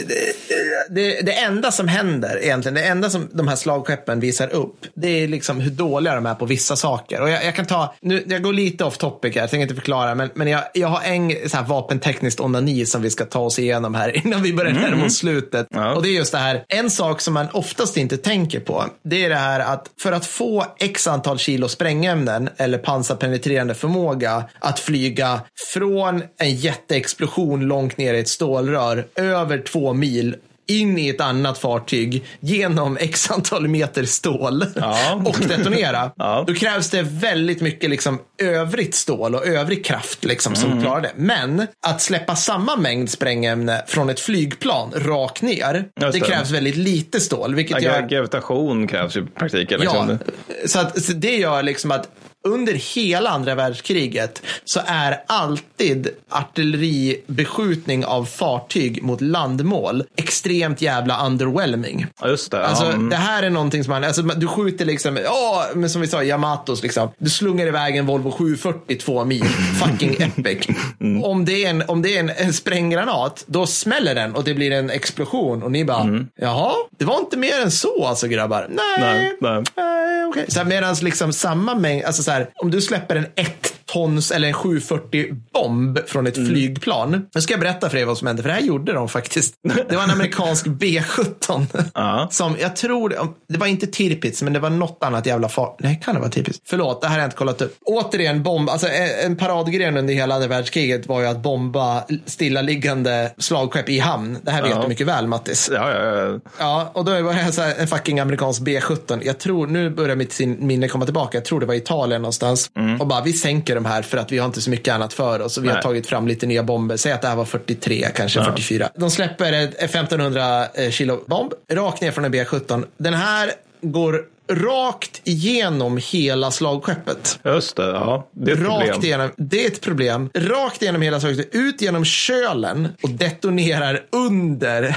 det, 0.90 1.26
det, 1.26 1.32
enda 1.32 1.72
som 1.72 1.88
händer 1.88 2.42
egentligen, 2.42 2.74
det 2.74 2.82
enda 2.82 3.10
som 3.10 3.28
de 3.32 3.48
här 3.48 3.56
slagskeppen 3.56 4.20
visar 4.20 4.48
upp, 4.48 4.86
det 4.94 5.08
är 5.08 5.28
liksom 5.28 5.60
hur 5.60 5.70
dåliga 5.70 6.14
de 6.14 6.26
är 6.26 6.34
på 6.34 6.46
vissa 6.46 6.76
saker. 6.76 7.20
Och 7.20 7.30
jag, 7.30 7.44
jag 7.44 7.56
kan 7.56 7.66
ta, 7.66 7.94
nu, 8.00 8.24
jag 8.28 8.42
går 8.42 8.52
lite 8.52 8.84
off 8.84 8.98
topic 8.98 9.34
här, 9.34 9.40
jag 9.40 9.50
tänker 9.50 9.62
inte 9.62 9.74
förklara, 9.74 10.14
men, 10.14 10.30
men 10.34 10.48
jag, 10.48 10.62
jag 10.74 10.88
har 10.88 11.02
en 11.02 11.48
så 11.48 11.56
här 11.56 11.64
vapentekniskt 11.64 12.40
onani 12.40 12.86
som 12.86 13.02
vi 13.02 13.10
ska 13.10 13.24
ta 13.24 13.40
oss 13.40 13.58
igenom 13.58 13.94
här 13.94 14.16
innan 14.26 14.42
vi 14.42 14.52
börjar 14.52 14.72
närma 14.72 15.06
oss 15.06 15.16
slutet. 15.16 15.66
Ja. 15.70 15.94
Och 15.94 16.02
det 16.02 16.08
är 16.08 16.12
just 16.12 16.32
det 16.32 16.38
här, 16.38 16.64
en 16.68 16.90
sak 16.90 17.20
som 17.20 17.34
man 17.34 17.46
oftast 17.52 17.96
inte 17.96 18.16
tänker 18.16 18.60
på, 18.60 18.84
det 19.02 19.24
är 19.24 19.28
det 19.28 19.36
här 19.36 19.60
att 19.60 19.90
för 20.00 20.12
att 20.12 20.26
få 20.26 20.66
x 20.78 21.06
antal 21.06 21.38
kilo 21.38 21.68
sprängämnen 21.68 22.48
eller 22.56 22.78
pansarpenetrerande 22.78 23.74
förmåga 23.74 24.44
att 24.58 24.80
flyga 24.80 25.40
från 25.72 26.22
en 26.38 26.54
jätteexplosion 26.54 27.60
långt 27.60 27.96
ner 27.96 28.14
i 28.14 28.20
ett 28.20 28.28
stålrör 28.28 29.06
över 29.14 29.58
två 29.58 29.92
mil 29.92 30.36
in 30.66 30.98
i 30.98 31.08
ett 31.08 31.20
annat 31.20 31.58
fartyg 31.58 32.24
genom 32.40 32.96
x 32.96 33.30
antal 33.30 33.68
meter 33.68 34.04
stål 34.04 34.64
Ja. 34.76 35.22
och 35.26 35.38
detonera. 35.48 36.10
Ja. 36.16 36.44
Då 36.46 36.54
krävs 36.54 36.90
det 36.90 37.02
väldigt 37.02 37.60
mycket 37.60 37.90
liksom, 37.90 38.18
övrigt 38.42 38.94
stål 38.94 39.34
och 39.34 39.46
övrig 39.46 39.84
kraft 39.84 40.24
liksom, 40.24 40.54
som 40.54 40.82
klarar 40.82 41.00
det. 41.00 41.12
Men 41.16 41.66
att 41.86 42.00
släppa 42.00 42.36
samma 42.36 42.76
mängd 42.76 43.10
sprängämne 43.10 43.82
från 43.86 44.10
ett 44.10 44.20
flygplan 44.20 44.92
rakt 44.96 45.42
ner, 45.42 45.84
det, 46.00 46.10
det. 46.10 46.20
krävs 46.20 46.50
väldigt 46.50 46.76
lite 46.76 47.20
stål. 47.20 47.54
Vilket 47.54 47.82
Ja, 47.82 48.00
gör, 48.00 48.08
Gravitation 48.08 48.86
krävs 48.86 49.16
ju 49.16 49.20
i 49.20 49.26
praktiken. 49.26 49.80
Liksom. 49.80 50.18
Ja, 50.48 50.66
så, 50.66 50.78
att, 50.78 51.02
så 51.02 51.12
det 51.12 51.36
gör 51.36 51.62
liksom 51.62 51.90
att 51.90 52.08
under 52.48 52.72
hela 52.72 53.30
andra 53.30 53.54
världskriget 53.54 54.42
så 54.64 54.80
är 54.86 55.22
alltid 55.26 56.08
artilleribeskjutning 56.28 58.04
av 58.04 58.24
fartyg 58.24 59.02
mot 59.02 59.20
landmål 59.20 60.04
extremt 60.16 60.82
jävla 60.82 61.26
underwhelming. 61.26 62.06
Ja, 62.20 62.28
just 62.28 62.50
det. 62.50 62.66
Alltså, 62.66 62.84
mm. 62.84 63.08
Det 63.08 63.16
här 63.16 63.42
är 63.42 63.50
någonting 63.50 63.84
som 63.84 63.90
man, 63.90 64.04
alltså, 64.04 64.22
du 64.22 64.46
skjuter 64.46 64.84
liksom, 64.84 65.16
ja, 65.24 65.66
men 65.74 65.90
som 65.90 66.00
vi 66.00 66.06
sa, 66.08 66.22
Yamatos 66.22 66.82
liksom. 66.82 67.08
Du 67.18 67.30
slungar 67.30 67.66
iväg 67.66 67.96
en 67.96 68.06
Volvo 68.06 68.30
740 68.30 68.98
två 68.98 69.24
mil, 69.24 69.44
fucking 69.82 70.16
epic. 70.18 70.68
Mm. 71.00 71.24
Om 71.24 71.44
det 71.44 71.64
är, 71.64 71.70
en, 71.70 71.82
om 71.88 72.02
det 72.02 72.16
är 72.16 72.20
en, 72.20 72.30
en 72.30 72.52
spränggranat, 72.52 73.44
då 73.46 73.66
smäller 73.66 74.14
den 74.14 74.34
och 74.34 74.44
det 74.44 74.54
blir 74.54 74.70
en 74.70 74.90
explosion 74.90 75.62
och 75.62 75.72
ni 75.72 75.84
bara, 75.84 76.26
jaha, 76.36 76.72
det 76.98 77.04
var 77.04 77.18
inte 77.18 77.36
mer 77.36 77.60
än 77.62 77.70
så 77.70 78.06
alltså 78.06 78.26
grabbar. 78.28 78.66
Nej, 78.70 78.84
Mm. 78.94 79.10
Nej, 79.10 79.36
nej. 79.40 79.62
nej 79.76 80.24
okej. 80.26 80.46
Här, 80.56 80.64
Medans 80.64 81.02
liksom 81.02 81.32
samma 81.32 81.74
mängd, 81.74 82.04
alltså 82.04 82.22
så 82.22 82.30
här, 82.34 82.50
om 82.54 82.70
du 82.70 82.80
släpper 82.80 83.16
en 83.16 83.26
ett 83.34 83.74
tons 83.86 84.30
eller 84.30 84.48
en 84.48 84.54
740 84.54 85.26
bomb 85.52 85.98
från 86.06 86.26
ett 86.26 86.34
flygplan. 86.34 87.26
Nu 87.34 87.40
ska 87.40 87.52
jag 87.52 87.60
berätta 87.60 87.90
för 87.90 87.96
er 87.98 88.04
vad 88.04 88.18
som 88.18 88.26
hände, 88.26 88.42
för 88.42 88.48
det 88.48 88.54
här 88.54 88.62
gjorde 88.62 88.92
de 88.92 89.08
faktiskt. 89.08 89.54
Det 89.88 89.96
var 89.96 90.02
en 90.02 90.10
amerikansk 90.10 90.66
B17. 90.80 91.66
Ja. 91.94 92.28
Som 92.30 92.56
jag 92.60 92.76
tror, 92.76 93.08
det 93.48 93.58
var 93.58 93.66
inte 93.66 93.86
Tirpitz, 93.86 94.42
men 94.42 94.52
det 94.52 94.58
var 94.58 94.70
något 94.70 94.98
annat 95.04 95.26
jävla 95.26 95.48
fart. 95.48 95.76
Nej, 95.80 96.00
kan 96.04 96.14
det 96.14 96.20
vara 96.20 96.30
Tirpitz? 96.30 96.58
Förlåt, 96.66 97.00
det 97.00 97.06
här 97.06 97.14
har 97.14 97.20
jag 97.20 97.26
inte 97.26 97.36
kollat 97.36 97.62
upp. 97.62 97.76
Återigen, 97.84 98.42
bomb. 98.42 98.70
Alltså, 98.70 98.88
en 98.88 99.34
en 99.34 99.38
paradgren 99.38 99.96
under 99.96 100.14
hela 100.14 100.34
andra 100.34 100.48
världskriget 100.48 101.06
var 101.06 101.20
ju 101.20 101.26
att 101.26 101.42
bomba 101.42 102.04
stillaliggande 102.26 103.32
slagskepp 103.38 103.88
i 103.88 103.98
hamn. 103.98 104.38
Det 104.42 104.50
här 104.50 104.62
vet 104.62 104.82
du 104.82 104.88
mycket 104.88 105.06
väl, 105.06 105.26
Mattis. 105.26 105.70
Ja, 105.72 105.90
ja, 105.90 106.04
ja. 106.04 106.40
Ja, 106.58 106.90
och 106.92 107.04
då 107.04 107.22
var 107.22 107.34
det 107.34 107.52
så 107.52 107.62
här, 107.62 107.74
en 107.78 107.86
fucking 107.88 108.20
amerikansk 108.20 108.62
B17. 108.62 109.20
Jag 109.24 109.38
tror, 109.38 109.66
nu 109.66 109.90
börjar 109.90 110.16
mitt 110.16 110.40
minne 110.40 110.88
komma 110.88 111.04
tillbaka. 111.04 111.38
Jag 111.38 111.44
tror 111.44 111.60
det 111.60 111.66
var 111.66 111.74
Italien 111.74 112.22
någonstans. 112.22 112.70
Och 113.00 113.06
bara, 113.06 113.22
vi 113.22 113.32
sänker 113.32 113.76
de 113.84 113.90
här 113.90 114.02
för 114.02 114.18
att 114.18 114.32
vi 114.32 114.38
har 114.38 114.46
inte 114.46 114.60
så 114.60 114.70
mycket 114.70 114.94
annat 114.94 115.12
för 115.12 115.40
oss. 115.40 115.58
Och 115.58 115.64
vi 115.64 115.68
har 115.68 115.74
Nej. 115.74 115.82
tagit 115.82 116.06
fram 116.06 116.28
lite 116.28 116.46
nya 116.46 116.62
bomber. 116.62 116.96
Säg 116.96 117.12
att 117.12 117.22
det 117.22 117.28
här 117.28 117.36
var 117.36 117.44
43, 117.44 118.08
kanske 118.14 118.44
44. 118.44 118.88
De 118.96 119.10
släpper 119.10 119.52
ett 119.52 119.82
1500 119.82 120.66
kilo 120.90 121.24
bomb 121.26 121.52
rakt 121.72 122.00
ner 122.00 122.10
från 122.10 122.24
en 122.24 122.34
B17. 122.34 122.86
Den 122.96 123.14
här 123.14 123.50
går 123.80 124.24
rakt 124.52 125.20
igenom 125.24 126.00
hela 126.12 126.50
slagskeppet. 126.50 127.38
Just 127.44 127.76
det. 127.76 127.86
Ja, 127.86 128.28
det 128.32 128.50
är 128.50 128.54
ett 128.56 128.60
Rakt 128.62 128.82
problem. 128.84 129.04
igenom, 129.04 129.30
det 129.36 129.64
är 129.64 129.70
ett 129.70 129.80
problem. 129.80 130.30
Rakt 130.34 130.82
igenom 130.82 131.02
hela 131.02 131.20
slagskeppet, 131.20 131.54
ut 131.54 131.80
genom 131.82 132.04
kölen 132.04 132.88
och 133.02 133.10
detonerar 133.10 134.00
under. 134.12 134.96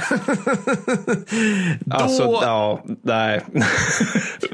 Då, 1.84 1.96
Alltså, 1.96 2.22
ja, 2.22 2.84
nej. 3.04 3.40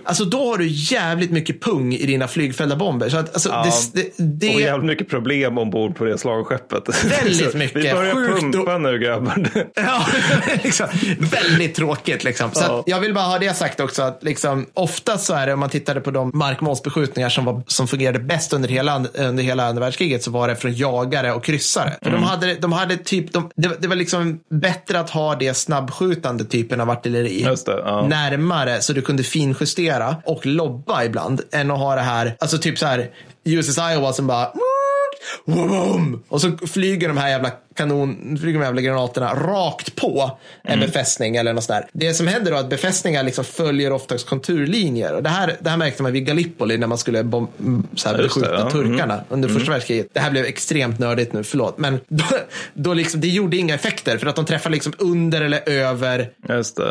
Alltså 0.06 0.24
då 0.24 0.50
har 0.50 0.58
du 0.58 0.66
jävligt 0.68 1.30
mycket 1.30 1.60
pung 1.62 1.94
i 1.94 2.06
dina 2.06 2.28
flygfällda 2.28 2.76
bomber. 2.76 3.08
Så 3.08 3.16
att, 3.16 3.34
alltså, 3.34 3.48
Ja. 3.48 3.66
det, 3.92 4.12
det, 4.16 4.54
Och 4.54 4.60
jävligt 4.60 4.86
mycket 4.86 5.08
problem 5.08 5.58
ombord 5.58 5.96
på 5.96 6.04
det 6.04 6.18
slagskeppet. 6.18 7.04
Väldigt 7.04 7.54
mycket. 7.54 7.76
Vi 7.84 7.92
börjar 7.92 8.14
Sjukt 8.14 8.40
pumpa 8.40 8.78
nu 8.78 8.98
grabbar. 8.98 9.46
ja, 9.74 10.06
liksom, 10.62 10.86
väldigt 11.18 11.74
tråkigt. 11.74 12.24
Liksom. 12.24 12.50
Så 12.52 12.60
Ja. 12.64 12.78
att 12.80 12.84
jag 12.88 13.00
vill 13.00 13.14
bara 13.14 13.24
ha 13.24 13.38
det 13.38 13.56
sagt 13.56 13.80
också. 13.80 14.02
att 14.02 14.18
liksom, 14.22 14.66
Oftast 14.84 15.24
så 15.26 15.34
är 15.34 15.46
det, 15.46 15.52
om 15.52 15.60
man 15.60 15.68
tittade 15.68 16.00
på 16.00 16.10
de 16.10 16.30
markmålsbeskjutningar 16.34 17.28
som, 17.28 17.44
var, 17.44 17.62
som 17.66 17.88
fungerade 17.88 18.18
bäst 18.18 18.52
under 18.52 18.68
hela, 18.68 19.04
under 19.14 19.42
hela 19.42 19.66
andra 19.66 19.80
världskriget 19.84 20.22
så 20.22 20.30
var 20.30 20.48
det 20.48 20.56
från 20.56 20.74
jagare 20.74 21.32
och 21.32 21.44
kryssare. 21.44 21.96
För 22.02 22.08
Mm. 22.10 22.20
de, 22.20 22.26
hade, 22.26 22.54
de 22.54 22.72
hade 22.72 22.96
typ, 22.96 23.32
de, 23.32 23.50
det, 23.56 23.68
var- 23.68 23.76
det 23.80 23.88
var 23.88 23.96
liksom 23.96 24.40
bättre 24.50 25.00
att 25.00 25.10
ha 25.10 25.34
det 25.34 25.54
snabbskjutande 25.54 26.44
typen 26.44 26.80
av 26.80 26.90
artilleri 26.90 27.42
det, 27.66 27.72
ja. 27.84 28.06
närmare 28.08 28.80
så 28.80 28.92
du 28.92 29.02
kunde 29.02 29.22
finjustera 29.22 30.16
och 30.26 30.46
lobba 30.46 31.04
ibland 31.04 31.40
än 31.52 31.70
att 31.70 31.78
ha 31.78 31.94
det 31.94 32.00
här, 32.00 32.36
alltså 32.40 32.58
typ 32.58 32.78
så 32.78 32.86
här 32.86 33.10
USS 33.44 33.78
Iowa 33.78 34.12
som 34.12 34.26
bara! 34.26 34.48
Och 36.28 36.40
så 36.40 36.56
flyger 36.72 37.08
de 37.08 37.16
här 37.16 37.28
jävla 37.28 37.50
kanon, 37.74 38.38
flyger 38.40 38.58
de 38.58 38.64
jävla 38.64 38.80
granaterna 38.80 39.34
rakt 39.34 39.96
på 39.96 40.30
en 40.62 40.72
Mm. 40.74 40.86
befästning 40.86 41.36
eller 41.36 41.52
något 41.52 41.64
sånt 41.64 41.78
där. 41.78 41.88
Det 42.08 42.14
som 42.14 42.26
händer 42.26 42.50
då 42.50 42.56
är 42.56 42.60
att 42.60 42.70
befästningar 42.70 43.22
liksom 43.22 43.44
följer 43.44 43.92
oftast 43.92 44.28
konturlinjer. 44.28 45.14
Och 45.14 45.22
det 45.22 45.28
här, 45.28 45.56
det 45.60 45.70
här 45.70 45.76
märkte 45.76 46.02
man 46.02 46.12
vid 46.12 46.26
Gallipoli 46.26 46.78
när 46.78 46.86
man 46.86 46.98
skulle 46.98 47.24
bom, 47.24 47.48
mm, 47.60 47.86
så 47.94 48.08
här, 48.08 48.18
Just 48.18 48.34
det, 48.34 48.40
beskjuta 48.40 48.60
ja. 48.64 48.70
turkarna 48.70 49.14
Mm. 49.14 49.24
under 49.28 49.48
första 49.48 49.70
världskriget. 49.72 50.06
Det 50.12 50.20
här 50.20 50.30
blev 50.30 50.44
extremt 50.44 50.98
nördigt 50.98 51.32
nu, 51.32 51.44
förlåt. 51.44 51.78
Men 51.78 52.00
då, 52.08 52.24
då 52.74 52.94
liksom, 52.94 53.20
det 53.20 53.28
gjorde 53.28 53.56
inga 53.56 53.74
effekter 53.74 54.18
för 54.18 54.26
att 54.26 54.36
de 54.36 54.44
träffade 54.44 54.72
liksom 54.74 54.92
under 54.98 55.42
eller 55.42 55.68
över 55.68 56.30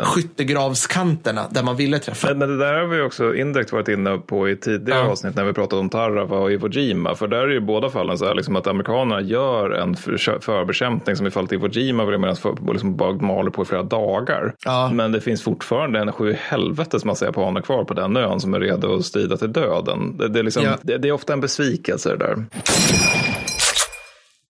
skyttegravskanterna 0.04 1.46
där 1.50 1.62
man 1.62 1.76
ville 1.76 1.98
träffa. 1.98 2.34
Men 2.34 2.48
det 2.48 2.58
där 2.58 2.74
har 2.74 2.86
vi 2.86 3.00
också 3.00 3.34
indirekt 3.34 3.72
varit 3.72 3.88
inne 3.88 4.18
på 4.18 4.48
i 4.48 4.56
tidigare 4.56 4.98
Ja. 5.00 5.06
avsnitt 5.10 5.36
när 5.36 5.44
vi 5.44 5.52
pratade 5.52 5.80
om 5.80 5.88
Tarawa 5.90 6.38
och 6.38 6.52
Iwo 6.52 6.68
Jima. 6.68 7.14
För 7.14 7.28
där 7.28 7.36
är 7.38 7.48
ju 7.48 7.56
i 7.56 7.60
båda 7.60 7.90
fallen 7.90 8.18
så 8.18 8.26
här 8.26 8.34
liksom 8.34 8.56
att 8.56 8.66
amerikanerna 8.66 9.20
gör 9.20 9.70
en 9.70 9.96
för, 9.96 10.38
förbekämpning 10.74 11.16
som 11.16 11.26
i 11.26 11.30
fallet 11.30 11.52
Iwo 11.52 11.68
Jima 11.68 12.06
för, 12.34 12.72
liksom 12.72 12.96
bara 12.96 13.12
maler 13.12 13.50
på 13.50 13.62
i 13.62 13.64
flera 13.64 13.82
dagar. 13.82 14.54
Ja. 14.64 14.90
Men 14.92 15.12
det 15.12 15.20
finns 15.20 15.42
fortfarande 15.42 15.98
en 15.98 16.12
sju 16.12 16.36
helvetes 16.40 17.04
massa 17.04 17.24
japaner 17.24 17.60
kvar 17.60 17.84
på 17.84 17.94
den 17.94 18.16
ön 18.16 18.40
som 18.40 18.54
är 18.54 18.60
redo 18.60 18.94
att 18.94 19.04
strida 19.04 19.36
till 19.36 19.52
döden. 19.52 20.16
Det, 20.16 20.28
det, 20.28 20.38
är, 20.38 20.42
liksom, 20.42 20.62
Ja. 20.64 20.76
det, 20.82 20.98
det 20.98 21.08
är 21.08 21.12
ofta 21.12 21.32
en 21.32 21.40
besvikelse 21.40 22.08
det 22.08 22.16
där. 22.16 22.44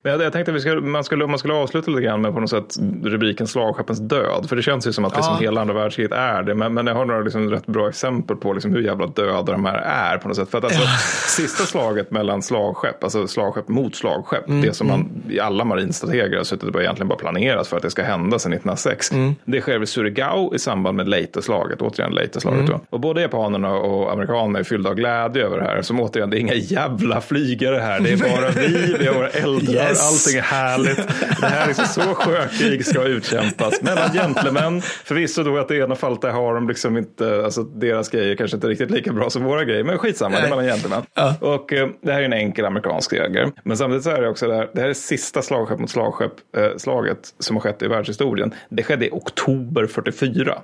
Jag, 0.07 0.23
jag 0.23 0.33
tänkte 0.33 0.51
att 0.53 0.57
vi 0.57 0.61
skulle, 0.61 0.81
man 0.81 1.05
skulle, 1.05 1.27
man 1.27 1.39
skulle 1.39 1.55
avsluta 1.55 1.91
lite 1.91 2.03
grann 2.03 2.21
med 2.21 2.35
på 2.35 2.41
något 2.41 2.51
sätt 2.51 2.77
rubriken 3.05 3.47
slagskeppens 3.47 3.99
död. 4.01 4.47
För 4.49 4.57
det 4.57 4.63
känns 4.63 4.87
ju 4.87 4.93
som 4.93 5.05
att 5.05 5.17
liksom 5.17 5.35
Ja. 5.35 5.41
hela 5.41 5.61
andra 5.61 5.75
världskriget 5.75 6.13
är 6.13 6.43
det. 6.43 6.55
Men, 6.55 6.75
men 6.75 6.87
jag 6.87 6.95
har 6.95 7.05
några 7.05 7.21
liksom 7.21 7.51
rätt 7.51 7.67
bra 7.67 7.89
exempel 7.89 8.37
på 8.37 8.53
liksom 8.53 8.73
hur 8.73 8.81
jävla 8.81 9.07
döda 9.07 9.53
de 9.53 9.65
här 9.65 9.79
är 9.79 10.19
på 10.19 10.29
något 10.29 10.37
sätt. 10.37 10.51
För 10.51 10.59
att 10.59 10.65
alltså, 10.65 10.81
sista 11.43 11.65
slaget 11.65 12.11
mellan 12.11 12.43
slagskepp, 12.43 13.05
alltså 13.05 13.27
slagskepp 13.29 13.69
mot 13.69 13.95
slagskepp. 13.95 14.49
Mm, 14.49 14.63
det 14.63 14.75
som 14.75 14.87
man 14.89 15.09
i 15.29 15.41
alla 15.41 15.65
marinstrateger 15.65 16.37
har 16.37 16.45
suttit 16.45 16.75
och 16.75 16.81
egentligen 16.83 17.09
bara 17.09 17.19
planerat 17.19 17.67
för 17.67 17.77
att 17.77 17.83
det 17.83 17.91
ska 17.91 18.03
hända 18.03 18.39
sedan 18.39 18.53
1906. 18.53 19.13
Mm. 19.13 19.35
Det 19.45 19.61
sker 19.61 19.79
vid 19.79 19.89
Surigao 19.89 20.55
i 20.55 20.59
samband 20.59 20.97
med 20.97 21.09
Leyte-slaget. 21.09 21.83
Återigen 21.83 22.13
Leyte-slaget. 22.13 22.69
Mm. 22.69 22.81
Och 22.91 23.01
både 23.01 23.21
japanerna 23.21 23.73
och 23.75 24.13
amerikanerna 24.13 24.59
är 24.59 24.63
fyllda 24.65 24.91
av 24.91 24.97
glädje 24.97 25.45
över 25.45 25.59
det 25.59 25.65
här. 25.65 25.83
Som 25.83 26.01
återigen, 26.01 26.31
det 26.31 26.37
är 26.39 26.41
inga 26.41 26.55
jävla 26.55 27.21
flygare 27.21 27.77
här. 27.77 28.01
Det 28.01 28.13
är 28.13 28.17
bara 28.17 28.51
vi, 28.57 28.97
vi 29.01 29.07
har 29.07 29.15
våra 29.15 29.29
eldar, 29.29 29.94
Yes. 29.95 30.27
allting 30.27 30.39
är 30.39 30.43
härligt. 30.43 30.97
Det 31.41 31.47
här 31.47 31.69
är 31.69 31.73
så, 31.73 31.85
så 31.87 32.01
sjökrig 32.01 32.87
ska 32.87 33.03
utkämpas 33.05 33.83
mellan 33.83 34.13
gentlemän. 34.13 34.81
Förvisso 34.83 35.43
då 35.43 35.59
att 35.59 35.69
det 35.69 35.77
ena 35.77 35.95
fallet 35.95 36.21
där 36.23 36.31
har 36.31 36.55
de 36.55 36.69
liksom 36.69 36.97
inte, 36.97 37.45
alltså 37.45 37.63
deras 37.63 38.09
grejer 38.09 38.37
kanske 38.37 38.57
inte 38.57 38.69
riktigt 38.69 38.91
lika 38.91 39.13
bra 39.13 39.31
som 39.31 39.45
våra 39.45 39.65
grejer, 39.65 39.85
men 39.85 39.99
skitsamma, 39.99 40.37
det 40.37 40.47
är 40.47 40.51
mellan 40.51 40.65
gentlemän. 40.65 41.03
Och 41.41 41.73
eh, 41.73 41.89
det 42.03 42.13
här 42.13 42.21
är 42.21 42.25
en 42.25 42.33
enkel 42.33 42.65
amerikansk 42.65 43.11
seger. 43.11 43.53
Men 43.65 43.77
samtidigt 43.77 44.05
så 44.05 44.11
är 44.11 44.21
det 44.21 44.29
också 44.29 44.49
där, 44.49 44.71
det 44.75 44.81
här 44.81 44.89
är 44.89 44.95
sista 44.95 45.43
slagskepp 45.43 45.79
mot 45.79 45.91
slagskepp, 45.91 46.33
eh, 46.57 46.77
slaget 46.77 47.19
som 47.39 47.57
har 47.57 47.61
skett 47.61 47.83
i 47.83 47.87
världshistorien. 47.87 48.55
Det 48.69 48.83
skedde 48.83 49.07
i 49.07 49.11
oktober 49.13 49.87
44. 49.87 50.59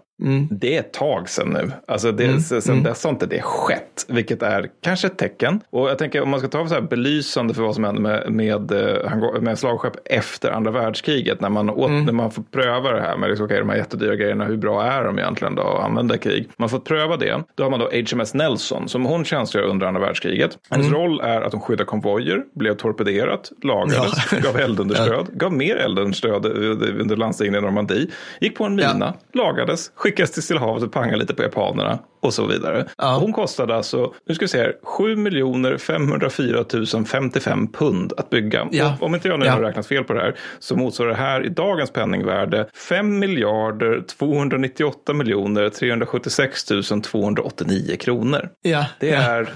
Det 0.50 0.76
är 0.76 0.80
ett 0.80 0.92
tag 0.92 1.28
sedan 1.28 1.48
nu. 1.48 1.72
Alltså 1.88 2.12
det, 2.12 2.40
sen 2.40 2.82
dess 2.82 3.04
har 3.04 3.10
inte 3.10 3.26
det 3.26 3.42
skett, 3.42 4.04
vilket 4.08 4.42
är 4.42 4.68
kanske 4.82 5.06
ett 5.06 5.18
tecken. 5.18 5.60
Och 5.70 5.90
jag 5.90 5.98
tänker 5.98 6.22
om 6.22 6.30
man 6.30 6.40
ska 6.40 6.48
ta 6.48 6.68
så 6.68 6.74
här 6.74 6.80
belysande 6.82 7.54
för 7.54 7.62
vad 7.62 7.74
som 7.74 7.84
händer 7.84 8.02
med, 8.02 8.32
med, 8.32 8.72
eh, 8.72 9.10
med 9.40 9.58
slagskepp 9.58 9.96
efter 10.04 10.50
andra 10.50 10.70
världskriget. 10.70 11.40
När 11.40 11.48
man, 11.48 11.70
åt, 11.70 11.90
när 11.90 12.12
man 12.12 12.30
får 12.30 12.42
pröva 12.42 12.92
det 12.92 13.00
här 13.00 13.16
med 13.16 13.28
liksom, 13.28 13.44
okay, 13.44 13.58
de 13.58 13.68
här 13.68 13.76
jättedyra 13.76 14.16
grejerna, 14.16 14.44
hur 14.44 14.56
bra 14.56 14.82
är 14.82 15.04
de 15.04 15.18
egentligen 15.18 15.54
då 15.54 15.62
att 15.62 15.84
använda 15.84 16.18
krig? 16.18 16.48
Man 16.56 16.68
får 16.68 16.78
pröva 16.78 17.16
det. 17.16 17.42
Då 17.54 17.62
har 17.62 17.70
man 17.70 17.80
då 17.80 17.90
HMS 17.90 18.34
Nelson 18.34 18.88
som 18.88 19.04
hon 19.04 19.24
tjänstgör 19.24 19.62
under 19.62 19.86
andra 19.86 20.00
världskriget. 20.00 20.58
Hennes 20.70 20.92
roll 20.92 21.20
är 21.20 21.42
att 21.42 21.52
hon 21.52 21.62
skyddar 21.62 21.84
konvojer, 21.84 22.42
blev 22.54 22.74
torpederat, 22.74 23.52
lagades, 23.62 24.30
gav 24.42 24.56
eldunderstöd, 24.56 25.26
gav 25.32 25.52
mer 25.52 25.76
eldunderstöd 25.76 26.46
eh, 26.46 27.00
under 27.00 27.16
landstigningen 27.16 27.64
i 27.64 27.66
Normandie, 27.66 28.06
gick 28.40 28.56
på 28.56 28.64
en 28.64 28.74
mina, 28.74 29.14
lagades, 29.34 29.92
skickades 29.94 30.30
till 30.30 30.42
Stilla 30.42 30.60
havet 30.60 30.82
och 30.82 30.92
pangade 30.92 31.16
lite 31.16 31.34
på 31.34 31.42
japanerna 31.42 31.98
och 32.20 32.34
så 32.34 32.46
vidare. 32.46 32.86
Ja. 32.98 33.18
Hon 33.20 33.32
kostade 33.32 33.74
alltså, 33.76 34.12
nu 34.28 34.34
ska 34.34 34.44
vi 34.44 34.48
se 34.48 34.58
här, 34.58 34.74
7 34.82 35.78
504 35.78 36.64
055 37.06 37.68
pund 37.72 38.12
att 38.16 38.30
bygga. 38.30 38.68
Ja. 38.72 38.96
Om 39.00 39.14
inte 39.14 39.28
jag 39.28 39.38
nu 39.40 39.46
Ja. 39.46 39.52
har 39.52 39.60
räknat 39.60 39.86
fel 39.86 40.04
på 40.04 40.12
det 40.12 40.20
här 40.20 40.34
så 40.58 40.76
motsvarar 40.76 41.10
det 41.10 41.16
här 41.16 41.46
i 41.46 41.48
dagens 41.48 41.90
penningvärde 41.90 42.66
5 42.74 43.18
miljarder 43.18 44.02
298 44.18 45.12
miljoner 45.14 45.68
376 45.68 46.64
289 47.02 47.96
kronor. 47.96 48.48
Ja, 48.62 48.86
Det 49.00 49.10
är 49.10 49.48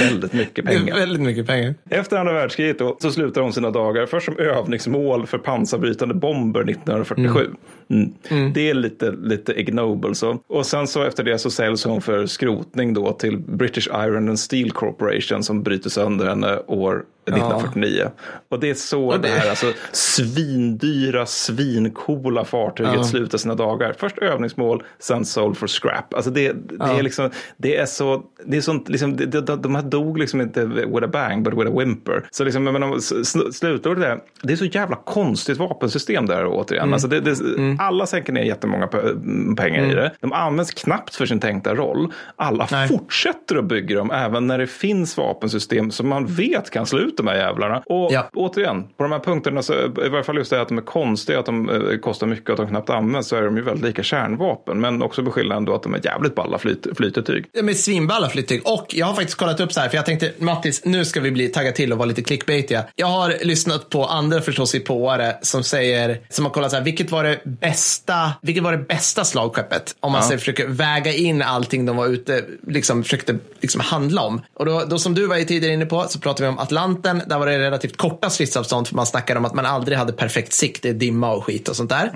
väldigt 0.00 0.32
mycket 0.32 0.64
pengar. 0.64 0.94
väldigt 0.94 1.20
mycket 1.22 1.46
pengar. 1.46 1.74
Efter 1.90 2.16
andra 2.16 2.32
världskriget 2.32 2.78
då, 2.78 2.96
så 3.00 3.10
slutar 3.10 3.40
hon 3.40 3.52
sina 3.52 3.70
dagar 3.70 4.06
först 4.06 4.26
som 4.26 4.38
övningsmål 4.38 5.26
för 5.26 5.38
pansarbrytande 5.38 6.14
bomber 6.14 6.60
1947. 6.70 7.40
Mm. 7.40 7.56
Mm. 7.90 8.52
Det 8.52 8.70
är 8.70 8.74
lite, 8.74 9.10
lite 9.10 9.60
ignoble 9.60 10.14
så. 10.14 10.38
Och 10.46 10.66
sen 10.66 10.86
så 10.86 11.02
efter 11.02 11.24
det 11.24 11.38
så 11.38 11.50
säljs 11.50 11.84
hon 11.84 12.00
för 12.02 12.26
skrotning 12.26 12.94
då 12.94 13.12
till 13.12 13.38
British 13.38 13.88
Iron 13.94 14.28
and 14.28 14.38
Steel 14.38 14.70
Corporation 14.70 15.42
som 15.42 15.62
bryter 15.62 15.90
sönder 15.90 16.26
henne 16.26 16.58
år 16.66 17.04
1949. 17.28 18.10
Och 18.50 18.60
det 18.60 18.70
är 18.70 18.74
så 18.74 19.12
det- 19.12 19.18
det 19.18 19.28
här 19.28 19.50
alltså, 19.50 19.66
svindyra, 19.92 21.26
svincoola 21.26 22.44
fartyget 22.44 22.92
Ja. 22.94 23.04
slutar 23.04 23.38
sina 23.38 23.54
dagar. 23.54 23.94
Först 23.98 24.18
övningsmål, 24.18 24.82
sen 24.98 25.24
sold 25.24 25.56
for 25.56 25.66
scrap. 25.66 26.14
Alltså 26.14 26.30
det, 26.30 26.52
det 26.52 26.74
Ja. 26.78 26.98
är 26.98 27.02
liksom, 27.02 27.30
det 27.56 27.76
är 27.76 27.86
så, 27.86 28.22
det 28.46 28.56
är 28.56 28.60
sånt, 28.60 28.88
liksom, 28.88 29.16
det, 29.16 29.26
de, 29.26 29.62
de 29.62 29.74
här 29.74 29.82
dog 29.82 30.18
liksom 30.18 30.40
inte 30.40 30.64
with 30.66 31.04
a 31.04 31.08
bang, 31.12 31.42
but 31.44 31.54
with 31.54 31.70
a 31.70 31.74
whimper. 31.78 32.26
Så 32.30 32.44
liksom, 32.44 32.68
sl- 32.68 33.50
slutordet 33.52 34.04
är, 34.04 34.18
det 34.42 34.52
är 34.52 34.56
så 34.56 34.64
jävla 34.64 34.96
konstigt 34.96 35.56
vapensystem 35.58 36.26
där 36.26 36.46
återigen. 36.46 36.82
Mm. 36.82 36.92
Alltså 36.92 37.08
det, 37.08 37.20
det, 37.20 37.36
Alla 37.78 38.06
sänker 38.06 38.32
ner 38.32 38.42
jättemånga 38.42 38.86
pe- 38.86 39.56
pengar 39.56 39.84
i 39.92 39.94
det. 39.94 40.12
De 40.20 40.32
används 40.32 40.70
knappt 40.70 41.14
för 41.14 41.26
sin 41.26 41.40
tänkta 41.40 41.74
roll. 41.74 42.12
Alla 42.36 42.64
Mm. 42.68 42.80
Nej. 42.80 42.88
fortsätter 42.88 43.56
att 43.56 43.64
bygga 43.64 43.96
dem 43.96 44.10
även 44.10 44.46
när 44.46 44.58
det 44.58 44.66
finns 44.66 45.16
vapensystem 45.16 45.90
som 45.90 46.08
man 46.08 46.26
vet 46.26 46.70
kan 46.70 46.86
slå 46.86 46.98
ut 46.98 47.17
de 47.18 47.26
här 47.26 47.36
jävlarna. 47.36 47.82
Och 47.86 48.12
Ja. 48.12 48.28
återigen, 48.34 48.82
på 48.96 49.02
de 49.02 49.12
här 49.12 49.18
punkterna, 49.18 49.62
så, 49.62 49.72
i 49.74 50.08
varje 50.08 50.24
fall 50.24 50.36
just 50.36 50.50
det 50.50 50.60
att 50.60 50.68
de 50.68 50.78
är 50.78 50.82
konstiga, 50.82 51.38
att 51.38 51.46
de 51.46 51.70
eh, 51.70 51.98
kostar 51.98 52.26
mycket 52.26 52.48
och 52.50 52.52
att 52.52 52.66
de 52.66 52.68
knappt 52.68 52.90
används, 52.90 53.28
så 53.28 53.36
är 53.36 53.42
de 53.42 53.56
ju 53.56 53.62
väldigt 53.62 53.84
lika 53.86 54.02
kärnvapen. 54.02 54.80
Men 54.80 55.02
också 55.02 55.22
beskylla 55.22 55.54
ändå 55.54 55.74
att 55.74 55.82
de 55.82 55.94
är 55.94 56.00
jävligt 56.04 56.34
balla 56.34 56.58
flyt, 56.58 56.86
flytetyg. 56.96 57.44
De 57.52 57.68
är 57.68 57.72
svinballa 57.74 58.28
flyttyg. 58.28 58.60
Och 58.64 58.86
jag 58.88 59.06
har 59.06 59.14
faktiskt 59.14 59.38
kollat 59.38 59.60
upp 59.60 59.72
så 59.72 59.80
här, 59.80 59.88
för 59.88 59.96
jag 59.96 60.06
tänkte 60.06 60.32
Mattis, 60.38 60.84
nu 60.84 61.04
ska 61.04 61.20
vi 61.20 61.30
bli 61.30 61.48
tagga 61.48 61.72
till 61.72 61.92
och 61.92 61.98
vara 61.98 62.06
lite 62.06 62.22
clickbaitiga. 62.22 62.84
Jag 62.96 63.06
har 63.06 63.34
lyssnat 63.42 63.90
på 63.90 64.04
andra 64.04 64.40
förstås 64.40 64.74
i 64.74 64.80
påare 64.80 65.34
som 65.42 65.62
säger, 65.64 66.20
som 66.30 66.44
har 66.44 66.52
kollat 66.52 66.70
så 66.70 66.76
här, 66.76 66.84
vilket 66.84 67.10
var 67.10 67.24
det 67.24 67.40
bästa, 67.44 68.32
vilket 68.42 68.62
var 68.64 68.72
det 68.72 68.78
bästa 68.78 69.24
slagskeppet? 69.24 69.96
Om 70.00 70.12
man 70.12 70.20
Ja. 70.20 70.26
säger, 70.26 70.38
försöker 70.38 70.66
väga 70.66 71.12
in 71.12 71.42
allting 71.42 71.86
de 71.86 71.96
var 71.96 72.06
ute, 72.06 72.44
liksom 72.66 73.02
försökte 73.02 73.38
liksom 73.60 73.80
handla 73.80 74.22
om. 74.22 74.40
Och 74.54 74.66
då, 74.66 74.82
då 74.88 74.98
som 74.98 75.14
du 75.14 75.26
var 75.26 75.36
tidigare 75.36 75.74
inne 75.74 75.86
på 75.86 76.04
så 76.08 76.20
pratar 76.20 76.44
vi 76.44 76.48
om 76.48 76.58
Atlanten. 76.58 77.07
Där 77.26 77.38
var 77.38 77.46
det 77.46 77.58
relativt 77.58 77.96
korta 77.96 78.30
stridsavstånd 78.30 78.88
för 78.88 78.94
man 78.94 79.06
snackar 79.06 79.36
om 79.36 79.44
att 79.44 79.54
man 79.54 79.66
aldrig 79.66 79.98
hade 79.98 80.12
perfekt 80.12 80.52
sikt. 80.52 80.82
Det 80.82 80.88
är 80.88 80.94
dimma 80.94 81.30
och 81.32 81.44
skit 81.44 81.68
och 81.68 81.76
sånt 81.76 81.90
där. 81.90 82.10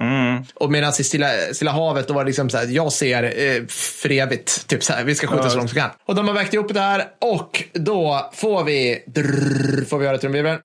Och 0.55 0.71
medan 0.71 0.93
i 1.01 1.05
Stilla, 1.05 1.29
Stilla 1.53 1.71
havet 1.71 2.09
då 2.09 2.15
var 2.15 2.25
det 2.25 2.29
liksom 2.29 2.51
så 2.51 2.57
här, 2.57 2.67
jag 2.67 2.93
ser 2.93 3.23
eh, 3.23 3.67
för 4.01 4.13
evigt. 4.13 4.69
Typ 4.69 4.85
så 4.85 4.93
här, 4.93 5.05
vi 5.05 5.15
ska 5.15 5.27
skjuta 5.27 5.51
så 5.51 5.57
långt 5.57 5.73
vi 5.73 5.81
kan. 5.81 5.91
Och 6.07 6.15
de 6.15 6.29
har 6.29 6.35
vägt 6.35 6.55
ihop 6.55 6.75
det 6.75 6.81
här 6.81 7.05
och 7.21 7.65
då 7.73 8.31
får 8.35 8.65
vi, 8.65 9.05
drrr, 9.07 9.85
får 9.85 9.99
vi 9.99 10.07
höra 10.07 10.19
trumvirveln. 10.19 10.59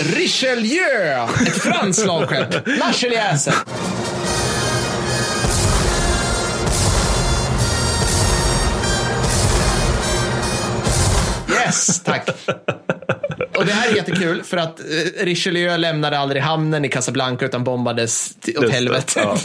Richelieu, 0.00 1.26
ett 1.46 1.62
franskt 1.62 2.02
slagskepp. 2.02 2.66
Marseljäsen. 2.78 3.54
Yes, 11.66 12.02
tack. 12.04 12.28
Och 13.56 13.66
det 13.66 13.72
här 13.72 13.90
är 13.92 13.96
jättekul 13.96 14.42
för 14.42 14.56
att 14.56 14.80
eh, 14.80 15.24
Richelieu 15.24 15.76
lämnade 15.76 16.18
aldrig 16.18 16.42
hamnen 16.42 16.84
i 16.84 16.88
Casablanca 16.88 17.44
utan 17.44 17.64
bombades 17.64 18.30
åt 18.30 18.48
Just 18.48 18.60
det. 18.60 18.72
helvete. 18.72 19.12
Ja, 19.14 19.36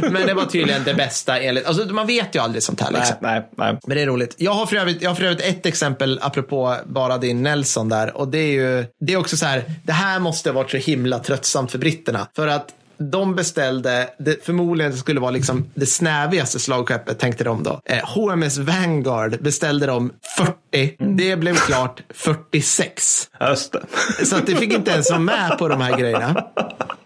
Men 0.10 0.26
det 0.26 0.34
var 0.34 0.44
tydligen 0.44 0.84
det 0.84 0.94
bästa 0.94 1.38
enligt, 1.40 1.66
alltså 1.66 1.84
man 1.84 2.06
vet 2.06 2.34
ju 2.34 2.38
aldrig 2.38 2.62
sånt 2.62 2.80
här 2.80 2.90
liksom. 2.90 3.16
Nej, 3.20 3.40
nej, 3.40 3.48
nej. 3.56 3.78
Men 3.86 3.96
det 3.96 4.02
är 4.02 4.06
roligt. 4.06 4.34
Jag 4.38 4.52
har 4.52 4.66
för 4.66 4.76
övrigt, 4.76 5.02
jag 5.02 5.10
har 5.10 5.14
för 5.14 5.24
övrigt 5.24 5.40
ett 5.40 5.66
exempel 5.66 6.18
apropå 6.22 6.76
bara 6.86 7.18
din 7.18 7.42
Nelson 7.42 7.88
där. 7.88 8.16
Och 8.16 8.28
det 8.28 8.38
är 8.38 8.52
ju, 8.52 8.86
det 9.00 9.12
är 9.12 9.16
också 9.16 9.36
så 9.36 9.46
här, 9.46 9.64
det 9.84 9.92
här 9.92 10.18
måste 10.18 10.50
ha 10.50 10.54
varit 10.54 10.70
så 10.70 10.76
himla 10.76 11.18
tröttsamt 11.18 11.70
för 11.70 11.78
britterna. 11.78 12.28
För 12.36 12.48
att 12.48 12.66
de 12.98 13.34
beställde, 13.34 14.10
det 14.18 14.44
förmodligen 14.44 14.96
skulle 14.96 15.20
vara 15.20 15.30
liksom 15.30 15.64
det 15.74 15.86
snävigaste 15.86 16.58
slagskeppet 16.58 17.18
tänkte 17.18 17.44
de 17.44 17.62
då. 17.62 17.80
Eh, 17.84 17.98
HMS 18.04 18.58
Vanguard 18.58 19.42
beställde 19.42 19.86
de 19.86 20.12
40. 20.36 20.96
Det 21.16 21.36
blev 21.36 21.54
klart 21.54 22.02
46. 22.14 23.28
Just 23.40 23.72
det. 23.72 24.26
Så 24.26 24.36
att 24.36 24.46
det 24.46 24.56
fick 24.56 24.72
inte 24.72 24.90
ens 24.90 25.10
vara 25.10 25.20
med 25.20 25.58
på 25.58 25.68
de 25.68 25.80
här 25.80 25.98
grejerna. 25.98 26.44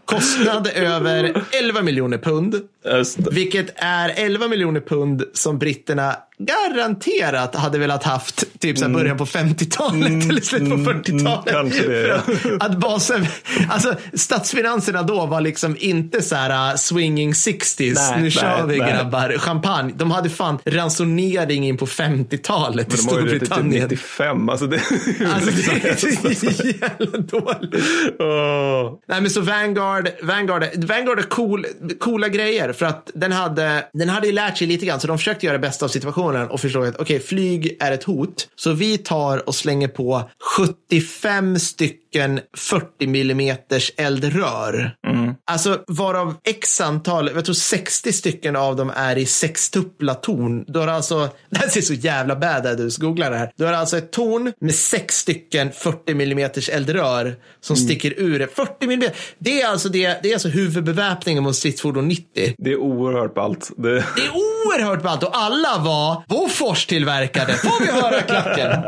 Kostnad 0.05 0.67
över 0.67 1.43
11 1.51 1.83
miljoner 1.83 2.19
pund. 2.19 2.55
Det. 2.83 3.31
Vilket 3.31 3.73
är 3.77 4.13
11 4.17 4.49
miljoner 4.49 4.81
pund 4.81 5.25
som 5.33 5.59
britterna 5.59 6.17
garanterat 6.39 7.55
hade 7.55 7.79
velat 7.79 8.05
haft 8.05 8.61
typ 8.61 8.79
så 8.79 8.85
här 8.85 8.93
början 8.93 9.17
på 9.17 9.27
50-talet 9.27 10.31
eller 10.31 10.41
slutet 10.41 10.71
på 10.71 10.77
40-talet. 10.77 11.55
Mm. 11.55 11.71
kanske 11.71 11.89
det, 11.89 12.09
ja. 12.09 12.15
Att, 12.15 12.71
att 12.71 12.79
basen, 12.79 13.27
alltså 13.69 13.95
statsfinanserna 14.15 15.03
då 15.03 15.27
var 15.27 15.41
liksom 15.41 15.77
inte 15.79 16.23
så 16.23 16.35
här 16.35 16.73
uh, 16.73 16.77
swinging 16.77 17.33
60s, 17.33 17.95
Nej, 17.95 18.23
nu 18.23 18.31
kör 18.31 18.67
vi 18.67 18.79
nej. 18.79 18.93
grabbar, 18.93 19.39
champagne. 19.39 19.93
De 19.97 20.11
hade 20.11 20.31
fan 20.31 20.59
ransonering 20.65 21.69
in 21.69 21.77
på 21.77 21.87
50-talet 21.87 22.95
i 22.95 22.97
De 22.97 23.19
ju 23.19 23.25
det 23.25 23.31
till 23.31 23.41
typ 23.41 23.49
Storbritannien. 23.49 23.89
95. 23.89 24.49
Alltså 24.49 24.67
det, 24.67 24.81
Alltså 25.35 25.51
det 25.51 26.31
är 26.31 26.53
så 26.53 26.67
jävla 26.67 27.19
dåligt. 27.19 27.75
Åh. 28.19 28.99
Nej 29.09 29.21
men 29.21 29.31
så 29.31 29.41
Vanguard, 29.41 30.09
Vanguard, 30.23 30.65
Vanguard 30.77 31.19
är 31.19 31.23
cool, 31.23 31.67
coola 32.01 32.29
grejer 32.29 32.73
för 32.73 32.87
att 32.87 33.11
den 33.15 33.33
hade, 33.33 33.85
den 33.93 34.09
hade 34.09 34.27
ju 34.27 34.33
lärt 34.33 34.59
sig 34.59 34.67
lite 34.67 34.87
grann 34.87 35.01
så 35.01 35.07
de 35.07 35.19
försökte 35.19 35.47
göra 35.47 35.59
det 35.59 35.67
bästa 35.67 35.85
av 35.85 35.89
situationen 35.89 36.28
och 36.37 36.61
förstå 36.61 36.83
att 36.83 37.01
okej, 37.01 37.21
flyg 37.21 37.77
är 37.81 37.93
ett 37.93 38.05
hot. 38.05 38.49
Så 38.57 38.73
vi 38.73 38.99
tar 38.99 39.49
och 39.49 39.55
slänger 39.55 39.89
på 39.89 40.31
75 40.91 41.59
stycken 41.59 42.41
40 42.57 43.07
millimeters 43.07 43.93
eldrör. 43.97 44.95
Alltså 45.51 45.79
varav 45.87 46.35
x 46.45 46.81
antal, 46.81 47.31
jag 47.35 47.45
tror 47.45 47.55
60 47.55 48.13
stycken 48.13 48.57
av 48.57 48.77
dem 48.77 48.93
är 48.97 49.19
i 49.19 49.27
sextuppla 49.27 50.15
torn. 50.15 50.65
Du 50.69 50.79
har 50.79 50.87
alltså, 50.87 51.29
det 51.51 51.59
här 51.59 51.69
ser 51.69 51.81
så 51.81 51.95
jävla 51.95 52.37
bad 52.37 52.81
ut, 52.81 52.97
googla 52.97 53.31
det 53.31 53.37
här. 53.37 53.51
Du 53.57 53.65
har 53.65 53.73
alltså 53.73 53.99
ett 53.99 54.13
torn 54.13 54.53
med 54.61 54.75
sex 54.75 55.15
stycken 55.19 55.73
40 55.73 56.15
millimeters 56.15 56.69
eldrör 56.69 57.37
som 57.61 57.77
sticker 57.77 58.15
ur 58.17 58.39
det. 58.39 58.47
40 58.47 58.87
millimeter, 58.87 59.17
det 59.39 59.61
är 59.61 59.69
alltså 59.69 59.89
det, 59.89 60.23
det 60.23 60.29
är 60.29 60.35
alltså 60.35 60.49
huvudbeväpningen 60.49 61.43
mot 61.43 61.57
stridsfordon 61.57 62.09
90. 62.09 62.55
Det 62.59 62.73
är 62.73 62.77
oerhört 62.77 63.35
ballt. 63.35 63.71
Det, 63.77 63.91
Det 63.91 63.97
är 63.97 64.31
oerhört 64.31 64.58
Oerhört 64.69 65.03
ballt 65.03 65.23
och 65.23 65.31
alla 65.33 65.79
var 65.79 66.23
Bofors 66.29 66.87
tillverkade. 66.87 67.53
Får 67.53 67.85
vi 67.85 67.91
höra 67.93 68.21
klacken? 68.23 68.85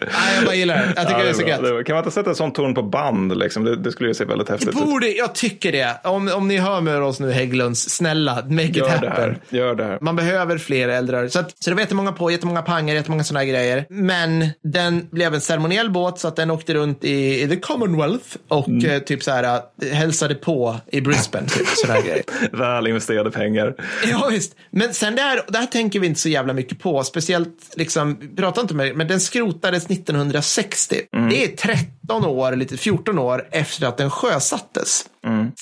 Nej, 0.00 0.34
jag 0.36 0.44
bara 0.44 0.54
gillar 0.54 0.74
det. 0.76 0.92
Jag 0.96 1.06
tycker 1.06 1.18
Ja, 1.18 1.24
det 1.24 1.30
är 1.30 1.34
så 1.34 1.42
gött. 1.42 1.60
Är- 1.60 1.82
Kan 1.84 1.94
man 1.94 2.04
inte 2.04 2.14
sätta 2.14 2.30
ett 2.30 2.36
sånt 2.36 2.54
torn 2.54 2.74
på 2.74 2.82
band? 2.82 3.38
Liksom? 3.38 3.64
Det, 3.64 3.76
det 3.76 3.92
skulle 3.92 4.08
ju 4.10 4.14
se 4.14 4.24
väldigt 4.24 4.48
häftigt 4.48 4.68
ut. 4.68 4.74
Borde, 4.74 5.08
jag 5.08 5.34
tycker 5.34 5.72
det. 5.72 5.96
Om, 6.04 6.28
om 6.34 6.48
ni 6.48 6.56
hör 6.58 6.80
med 6.80 7.02
oss 7.02 7.20
nu 7.20 7.30
Hägglunds, 7.32 7.88
snälla, 7.90 8.34
make 8.48 8.62
it 8.64 8.76
Gör 8.76 8.84
det 8.86 8.92
happen. 8.92 9.10
här. 9.12 9.38
Gör 9.50 9.74
det 9.74 9.84
här. 9.84 9.98
Man 10.00 10.16
behöver 10.16 10.58
fler 10.58 10.88
eldrör. 10.88 11.28
Så, 11.28 11.38
att, 11.40 11.54
så 11.64 11.70
det 11.70 11.74
var 11.74 11.80
jättemånga 11.80 12.12
på, 12.12 12.30
jättemånga 12.30 12.62
pangar, 12.62 12.94
jättemånga 12.94 13.24
sådana 13.24 13.40
här 13.44 13.50
grejer. 13.52 13.86
Men 13.88 14.48
den 14.62 15.06
blev 15.10 15.34
en 15.34 15.40
ceremoniell 15.40 15.90
båt 15.90 16.18
så 16.18 16.28
att 16.28 16.36
den 16.36 16.50
åkte 16.50 16.74
runt 16.74 17.04
i, 17.04 17.42
i 17.42 17.48
the 17.48 17.56
Commonwealth 17.56 18.26
och 18.48 18.68
Mm. 18.68 18.90
eh, 18.90 18.98
typ 18.98 19.22
så 19.22 19.30
här 19.30 19.44
eh, 19.82 19.88
hälsade 19.92 20.34
på 20.34 20.76
i 20.92 21.00
Brisbane. 21.00 21.46
Typ, 21.48 21.66
sådana 21.68 22.00
här 22.00 22.06
grejer. 22.06 22.22
Väl 22.56 22.86
investerade 22.86 23.30
pengar. 23.30 23.74
Ja, 24.10 24.28
visst. 24.30 24.56
Men 24.70 24.94
sen 24.94 25.16
där, 25.16 25.40
där 25.48 25.66
tänker 25.66 26.00
vi 26.00 26.06
inte 26.06 26.20
så 26.20 26.28
jävla 26.28 26.52
mycket 26.52 26.78
på. 26.80 27.02
Speciellt, 27.04 27.54
liksom, 27.76 28.18
vi 28.20 28.36
pratar 28.36 28.62
inte 28.62 28.74
med 28.74 28.96
men 28.96 29.08
den 29.08 29.20
skrotades 29.20 29.88
1960. 29.90 30.96
Det 31.30 31.44
är 31.44 31.56
13 31.56 32.24
år, 32.24 32.56
lite 32.56 32.76
14 32.76 33.18
år 33.18 33.48
efter 33.50 33.86
att 33.86 33.96
den 33.96 34.10
sjösattes. 34.10 35.04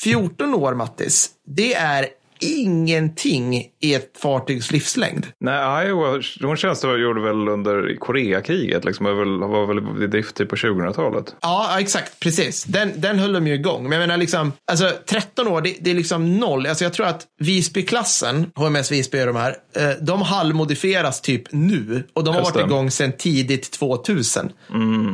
14 0.02 0.54
år, 0.54 0.74
Mattis. 0.74 1.30
Det 1.46 1.74
är 1.74 2.06
ingenting 2.40 3.66
i 3.80 3.94
ett 3.94 4.10
fartygs 4.18 4.72
livslängd. 4.72 5.26
Nej, 5.40 5.86
Iowa, 5.88 6.22
hon 6.42 6.56
tjänstgjorde 6.56 7.20
väl 7.20 7.48
under 7.48 7.96
Koreakriget. 7.98 8.84
Liksom, 8.84 9.06
var, 9.06 9.66
väl, 9.66 10.04
i 10.04 10.06
drift 10.06 10.36
typ 10.36 10.48
på 10.48 10.56
2000-talet. 10.56 11.34
Ja, 11.40 11.76
exakt. 11.80 12.20
Precis. 12.20 12.64
Den, 12.64 12.92
den 12.96 13.18
höll 13.18 13.32
de 13.32 13.46
ju 13.46 13.54
igång. 13.54 13.82
Men 13.82 13.92
jag 13.92 14.00
menar, 14.00 14.16
liksom, 14.16 14.52
alltså, 14.70 14.92
13 15.06 15.48
år, 15.48 15.60
det, 15.60 15.74
det 15.80 15.90
är 15.90 15.94
liksom 15.94 16.38
noll. 16.38 16.66
Alltså, 16.66 16.84
jag 16.84 16.92
tror 16.92 17.06
att 17.06 17.26
Visbyklassen, 17.40 18.50
HMS 18.54 18.92
Visby 18.92 19.18
är 19.18 19.26
de 19.26 19.36
här, 19.36 19.54
eh, 19.76 19.90
de 20.00 20.22
halvmodifieras 20.22 21.20
typ 21.20 21.52
nu. 21.52 22.04
Och 22.12 22.24
de 22.24 22.34
har 22.34 22.40
Just 22.40 22.54
varit 22.54 22.66
det. 22.66 22.72
igång 22.72 22.90
sedan 22.90 23.12
tidigt 23.18 23.70
2000. 23.70 24.52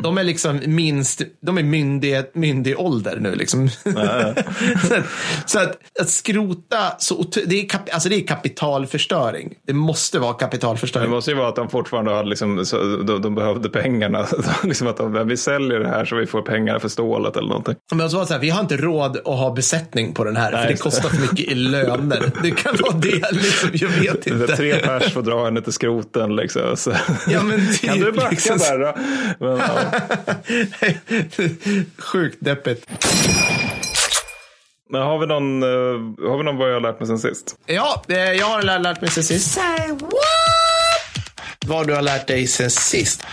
De 0.03 0.19
är 0.19 0.25
liksom 0.25 0.61
minst, 0.67 1.23
de 1.43 1.59
är 1.59 1.63
myndig, 1.63 2.25
myndig 2.35 2.81
ålder 2.81 3.17
nu. 3.21 3.35
Liksom. 3.35 3.71
så 3.71 3.99
att, 3.99 4.39
så 5.47 5.59
att, 5.59 5.79
att 6.01 6.11
skrota 6.11 6.97
så 6.99 7.14
så, 7.15 7.41
det 7.47 7.61
är, 7.61 7.69
kap, 7.69 7.81
alltså 7.93 8.09
det 8.09 8.17
är 8.17 8.27
kapitalförstöring. 8.27 9.55
Det 9.67 9.73
måste 9.73 10.19
vara 10.19 10.33
Det 10.33 10.39
kapitalförstöring. 10.39 11.11
måste 11.11 11.31
ju 11.31 11.37
vara 11.37 11.49
att 11.49 11.57
de 11.57 11.71
fortfarande 11.71 12.11
hade 12.15 12.29
liksom, 12.29 12.65
så, 12.67 12.77
de, 12.97 13.23
de 13.23 13.35
behövde 13.35 13.69
pengarna. 13.69 14.27
liksom 14.63 14.87
att 14.87 14.97
de, 14.97 15.29
vi 15.29 15.37
säljer 15.37 15.81
det 15.81 15.89
här 15.89 16.05
så 16.05 16.17
vi 16.17 16.27
får 16.27 16.43
pengar 16.43 16.79
för 16.79 16.89
stålet 16.89 17.37
eller 17.37 17.49
någonting. 17.49 17.75
Men 17.91 18.01
jag 18.01 18.11
så 18.11 18.25
här, 18.25 18.39
vi 18.39 18.51
har 18.51 18.61
inte 18.61 18.77
råd 18.77 19.17
att 19.17 19.25
ha 19.25 19.55
besättning 19.55 20.15
på 20.15 20.25
den 20.25 20.37
här, 20.37 20.51
Nej, 20.53 20.61
för 20.61 20.69
det 20.69 20.75
det. 20.75 20.79
kostar 20.81 21.09
för 21.09 21.21
mycket 21.21 21.41
i 21.41 21.55
löner. 21.55 22.31
Det 22.43 22.51
kan 22.51 22.77
vara 22.83 22.93
det, 22.97 23.33
liksom, 23.33 23.71
jag 23.73 23.89
vet 23.89 24.23
Det 24.25 24.31
inte. 24.31 24.57
tre 24.57 24.75
pers 24.75 25.13
får 25.13 25.23
dra 25.23 25.45
henne 25.45 25.61
till 25.63 25.73
skroten 25.73 26.37
liksom. 26.37 26.77
Så. 26.77 26.93
Ja, 27.29 27.43
men 27.43 27.69
typ, 27.73 27.81
kan 27.91 27.99
du 28.01 28.13
backa 28.13 28.31
liksom. 28.31 28.59
där 28.59 28.79
då? 28.79 28.95
Men, 29.47 29.59
ja. 29.59 29.75
Sjukt 31.99 32.37
deppigt. 32.41 32.87
Men 34.91 35.03
har 35.03 35.19
vi 35.19 35.27
någon, 35.27 35.63
eh, 35.63 35.69
har 36.31 36.39
vi 36.39 36.45
någon 36.45 36.57
vad 36.57 36.69
jag 36.69 36.75
har 36.75 36.81
lärt 36.81 37.01
mig 37.01 37.07
sen 37.07 37.19
sist? 37.19 37.57
Ja, 37.67 38.03
eh, 38.09 38.17
jag 38.17 38.47
har 38.47 38.63
lär- 38.63 38.79
lärt 38.79 39.01
mig 39.01 39.11
sen 39.11 39.25
sist. 39.25 39.51
Say 39.55 39.89
what? 39.89 40.13
Vad 41.67 41.87
du 41.87 41.95
har 41.95 42.03
lärt 42.03 42.27
dig 42.27 42.47
sen 42.47 42.71
sist. 42.71 43.27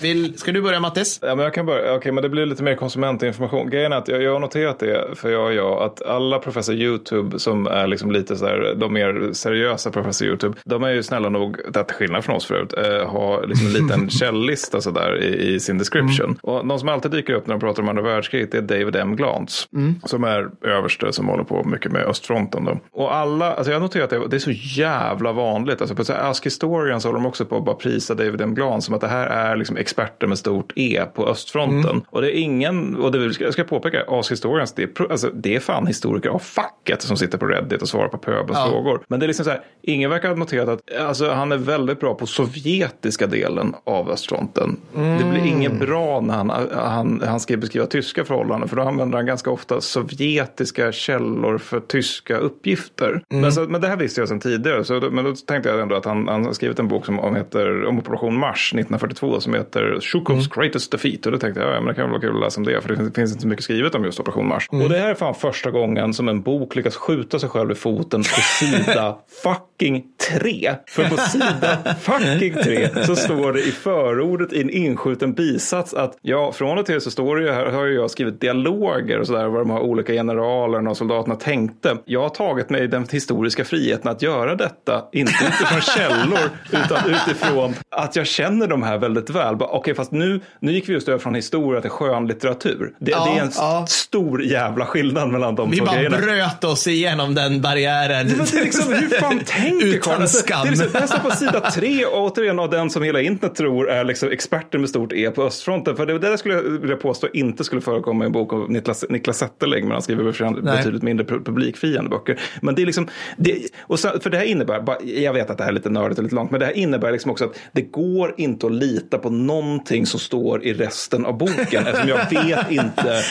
Vill, 0.00 0.38
ska 0.38 0.52
du 0.52 0.62
börja 0.62 0.80
Mattis? 0.80 1.18
Ja, 1.22 1.34
men 1.34 1.44
jag 1.44 1.54
kan 1.54 1.66
börja. 1.66 1.94
Okej, 1.94 2.12
men 2.12 2.22
det 2.22 2.28
blir 2.28 2.46
lite 2.46 2.62
mer 2.62 2.74
konsumentinformation. 2.74 3.70
Grejen 3.70 3.92
är 3.92 3.96
att 3.96 4.08
jag, 4.08 4.22
jag 4.22 4.32
har 4.32 4.40
noterat 4.40 4.78
det, 4.78 5.04
för 5.14 5.30
jag 5.30 5.44
och 5.44 5.54
jag, 5.54 5.82
att 5.82 6.02
alla 6.02 6.38
Professor 6.38 6.74
YouTube 6.74 7.38
som 7.38 7.66
är 7.66 7.86
liksom 7.86 8.10
lite 8.10 8.36
så 8.36 8.46
här, 8.46 8.74
de 8.76 8.92
mer 8.92 9.32
seriösa 9.32 9.90
Professor 9.90 10.28
YouTube, 10.28 10.58
de 10.64 10.82
är 10.82 10.90
ju 10.90 11.02
snälla 11.02 11.28
nog, 11.28 11.56
till 11.72 11.96
skillnad 11.96 12.24
från 12.24 12.36
oss 12.36 12.46
förut, 12.46 12.74
eh, 12.76 13.10
har 13.10 13.46
liksom 13.46 13.66
en 13.66 13.72
liten 13.72 14.10
källlista 14.20 14.80
så 14.80 14.90
där 14.90 15.22
i, 15.22 15.54
i 15.54 15.60
sin 15.60 15.78
description. 15.78 16.38
Och 16.42 16.66
de 16.66 16.78
som 16.78 16.88
alltid 16.88 17.10
dyker 17.10 17.32
upp 17.32 17.46
när 17.46 17.54
de 17.54 17.60
pratar 17.60 17.82
om 17.82 17.88
andra 17.88 18.02
världskriget 18.02 18.52
det 18.52 18.58
är 18.58 18.62
David 18.62 18.96
M. 18.96 19.16
Glantz, 19.16 19.68
som 20.04 20.24
är 20.24 20.50
överste 20.62 21.12
som 21.12 21.28
håller 21.28 21.44
på 21.44 21.64
mycket 21.64 21.92
med 21.92 22.02
östfronten. 22.02 22.64
Då. 22.64 22.80
Och 22.92 23.14
alla, 23.14 23.54
alltså 23.54 23.72
jag 23.72 23.78
har 23.78 23.82
noterat 23.82 24.10
det, 24.10 24.28
det 24.28 24.36
är 24.36 24.40
så 24.40 24.80
jävla 24.80 25.32
vanligt. 25.32 25.80
Alltså 25.80 25.94
på 25.96 26.04
så 26.04 26.12
här 26.12 26.30
Ask 26.30 26.46
Historian 26.46 27.00
så 27.00 27.08
håller 27.08 27.20
de 27.20 27.26
också 27.26 27.44
på 27.44 27.56
att 27.56 27.64
bara 27.64 27.74
prisa 27.74 28.14
David 28.14 28.40
M. 28.40 28.54
Glantz 28.54 28.86
som 28.86 28.94
att 28.94 29.00
det 29.00 29.08
här 29.08 29.26
är 29.34 29.56
liksom 29.56 29.76
experter 29.76 30.26
med 30.26 30.38
stort 30.38 30.72
E 30.76 31.04
på 31.14 31.26
östfronten. 31.28 32.02
Och 32.10 32.22
det 32.22 32.36
är 32.38 32.40
ingen, 32.40 32.96
och 32.96 33.12
det 33.12 33.34
ska 33.34 33.44
jag 33.44 33.52
ska 33.52 33.64
påpeka, 33.64 34.04
Ask 34.08 34.32
Historians, 34.32 34.72
det 34.72 34.82
är, 34.82 35.10
alltså, 35.10 35.30
det 35.34 35.56
är 35.56 35.60
fan 35.60 35.86
historiker 35.86 36.28
av 36.30 36.38
facket 36.38 37.02
som 37.02 37.16
sitter 37.16 37.38
på 37.38 37.46
Reddit 37.46 37.82
och 37.82 37.88
svarar 37.88 38.08
på 38.08 38.18
pöbels 38.18 38.58
Ja. 38.58 38.68
frågor. 38.70 39.00
Men 39.08 39.20
det 39.20 39.26
är 39.26 39.28
liksom 39.28 39.44
så 39.44 39.50
här, 39.50 39.60
ingen 39.82 40.10
verkar 40.10 40.28
ha 40.28 40.36
noterat 40.36 40.68
att 40.68 40.96
alltså, 41.00 41.30
han 41.30 41.52
är 41.52 41.56
väldigt 41.56 42.00
bra 42.00 42.14
på 42.14 42.26
sovjetiska 42.26 43.26
delen 43.26 43.74
av 43.84 44.10
östfronten. 44.10 44.76
Det 44.94 45.30
blir 45.30 45.46
inget 45.46 45.78
bra 45.78 46.20
när 46.20 46.34
han, 46.34 46.50
han, 46.74 47.22
han 47.26 47.40
ska 47.40 47.56
beskriva 47.56 47.86
tyska 47.86 48.24
förhållanden, 48.24 48.68
för 48.68 48.76
då 48.76 48.82
använder 48.82 49.18
han 49.18 49.26
ganska 49.26 49.50
ofta 49.50 49.80
sovjetiska 49.80 50.92
källor 50.92 51.58
för 51.58 51.80
tyska 51.80 52.36
uppgifter. 52.36 53.22
Men, 53.28 53.52
så, 53.52 53.60
men 53.60 53.80
det 53.80 53.88
här 53.88 53.96
visste 53.96 54.20
jag 54.20 54.28
sedan 54.28 54.40
tidigare, 54.40 54.84
så, 54.84 55.00
men 55.12 55.24
då 55.24 55.32
tänkte 55.34 55.68
jag 55.68 55.80
ändå 55.80 55.94
att 55.96 56.04
han, 56.04 56.28
han 56.28 56.44
har 56.44 56.52
skrivit 56.52 56.78
en 56.78 56.88
bok 56.88 57.06
som 57.06 57.20
om, 57.20 57.34
heter, 57.36 57.84
om 57.86 57.98
Operation 57.98 58.38
Mars 58.38 58.72
1942 59.14 59.40
som 59.40 59.54
heter 59.54 60.00
Shukovs 60.00 60.48
Greatest 60.48 60.90
Defeat. 60.92 61.26
Och 61.26 61.32
då 61.32 61.38
tänkte 61.38 61.60
jag, 61.60 61.74
ja, 61.74 61.80
men 61.80 61.86
det 61.86 61.94
kan 61.94 62.10
vara 62.10 62.20
kul 62.20 62.36
att 62.36 62.40
läsa 62.40 62.60
om 62.60 62.66
det, 62.66 62.80
för 62.80 62.88
det 62.88 62.96
finns, 62.96 63.14
finns 63.14 63.30
inte 63.30 63.42
så 63.42 63.48
mycket 63.48 63.64
skrivet 63.64 63.94
om 63.94 64.04
just 64.04 64.20
Operation 64.20 64.48
Mars. 64.48 64.68
Och 64.70 64.88
det 64.88 64.98
här 64.98 65.10
är 65.10 65.14
fan 65.14 65.34
första 65.34 65.70
gången 65.70 66.14
som 66.14 66.28
en 66.28 66.42
bok 66.42 66.76
lyckas 66.76 66.96
skjuta 66.96 67.38
sig 67.38 67.48
själv 67.48 67.70
i 67.70 67.74
foten 67.74 68.20
på 68.22 68.40
sida 68.40 69.16
fucking 69.42 70.04
tre. 70.30 70.74
För 70.86 71.08
på 71.08 71.16
sida 71.16 71.94
fucking 72.00 72.54
tre 72.54 73.04
så 73.04 73.16
står 73.16 73.52
det 73.52 73.60
i 73.60 73.70
förordet 73.70 74.52
i 74.52 74.60
en 74.60 74.70
inskjuten 74.70 75.32
bisats 75.32 75.94
att 75.94 76.18
ja, 76.22 76.52
från 76.52 76.78
och 76.78 76.86
till 76.86 77.00
så 77.00 77.10
står 77.10 77.36
det 77.36 77.42
ju 77.42 77.50
här, 77.50 77.66
har 77.66 77.84
ju 77.84 77.94
jag 77.94 78.10
skrivit 78.10 78.40
dialoger 78.40 79.20
och 79.20 79.26
sådär 79.26 79.46
vad 79.46 79.60
de 79.60 79.70
här 79.70 79.80
olika 79.80 80.12
generalerna 80.12 80.90
och 80.90 80.96
soldaterna 80.96 81.36
tänkte. 81.36 81.96
Jag 82.04 82.22
har 82.22 82.28
tagit 82.28 82.70
mig 82.70 82.88
den 82.88 83.06
historiska 83.10 83.64
friheten 83.64 84.10
att 84.10 84.22
göra 84.22 84.54
detta, 84.54 85.04
inte 85.12 85.32
utifrån 85.48 85.80
källor 85.96 86.50
utan 86.72 87.10
utifrån 87.10 87.74
att 87.88 88.16
jag 88.16 88.26
känner 88.26 88.66
de 88.66 88.82
här 88.82 88.98
väldigt 89.04 89.30
väl. 89.30 89.56
Bara, 89.56 89.68
Okej, 89.68 89.94
fast 89.94 90.12
nu, 90.12 90.40
nu 90.60 90.72
gick 90.72 90.88
vi 90.88 90.92
just 90.92 91.08
över 91.08 91.18
från 91.18 91.34
historia 91.34 91.80
till 91.80 91.90
skönlitteratur. 91.90 92.92
Det, 92.98 93.10
Ja, 93.10 93.24
det 93.32 93.38
är 93.38 93.42
en 93.44 93.50
ja. 93.56 93.86
stor 93.88 94.42
jävla 94.42 94.86
skillnad 94.86 95.28
mellan 95.28 95.54
de 95.54 95.70
Vi 95.70 95.76
två 95.78 95.84
bara 95.84 95.96
grejerna. 95.96 96.16
bröt 96.18 96.64
oss 96.64 96.86
igenom 96.86 97.34
den 97.34 97.60
barriären. 97.60 98.28
Det 98.28 98.58
är 98.58 98.64
liksom, 98.64 98.92
hur 98.92 99.08
fan 99.08 99.38
tänker 99.46 99.86
Utan 99.86 100.28
skam. 100.28 100.62
Det 100.62 100.68
är 100.68 100.70
liksom, 100.70 101.08
står 101.08 101.18
på 101.30 101.36
sida 101.36 101.60
tre 101.70 102.04
återigen 102.06 102.58
av 102.58 102.70
den 102.70 102.90
som 102.90 103.02
hela 103.02 103.20
internet 103.20 103.54
tror 103.56 103.90
är 103.90 104.04
liksom 104.04 104.28
experten 104.30 104.80
med 104.80 104.90
stort 104.90 105.12
E 105.12 105.30
på 105.30 105.42
östfronten. 105.42 105.96
För 105.96 106.06
det, 106.06 106.12
det 106.18 106.28
där 106.28 106.36
skulle 106.36 106.54
jag 106.54 106.62
vilja 106.62 106.96
påstå 106.96 107.28
inte 107.32 107.64
skulle 107.64 107.80
förekomma 107.80 108.24
i 108.24 108.26
en 108.26 108.32
bok 108.32 108.52
av 108.52 108.70
Niklas, 108.70 109.04
Niklas 109.08 109.38
Zetterling. 109.38 109.84
Men 109.84 109.92
han 109.92 110.02
skriver 110.02 110.60
Nej. 110.62 110.76
betydligt 110.76 111.02
mindre 111.02 111.26
pu- 111.26 111.44
publikfriande 111.44 112.10
böcker. 112.10 112.40
Men 112.60 112.74
det 112.74 112.82
är 112.82 112.86
liksom, 112.86 113.08
det, 113.36 113.58
och 113.80 114.00
så, 114.00 114.08
för 114.20 114.30
det 114.30 114.36
här 114.38 114.44
innebär, 114.44 114.80
bara- 114.80 115.02
jag 115.02 115.32
vet 115.32 115.50
att 115.50 115.58
det 115.58 115.64
här 115.64 115.70
är 115.70 115.74
lite 115.74 115.90
nördigt 115.90 116.18
och 116.18 116.22
lite 116.24 116.34
långt, 116.34 116.50
men 116.50 116.60
det 116.60 116.66
här 116.66 116.72
innebär 116.76 117.12
liksom 117.12 117.30
också 117.30 117.44
att 117.44 117.58
det 117.72 117.82
går 117.82 118.34
inte 118.36 118.66
att 118.66 118.72
lita 118.72 118.93
på 119.18 119.30
någonting 119.30 120.06
som 120.06 120.20
står 120.20 120.64
i 120.64 120.72
resten 120.74 121.26
av 121.26 121.38
boken. 121.38 121.86
eftersom 121.86 122.08
jag 122.08 122.30
vet 122.30 122.70
inte, 122.70 123.22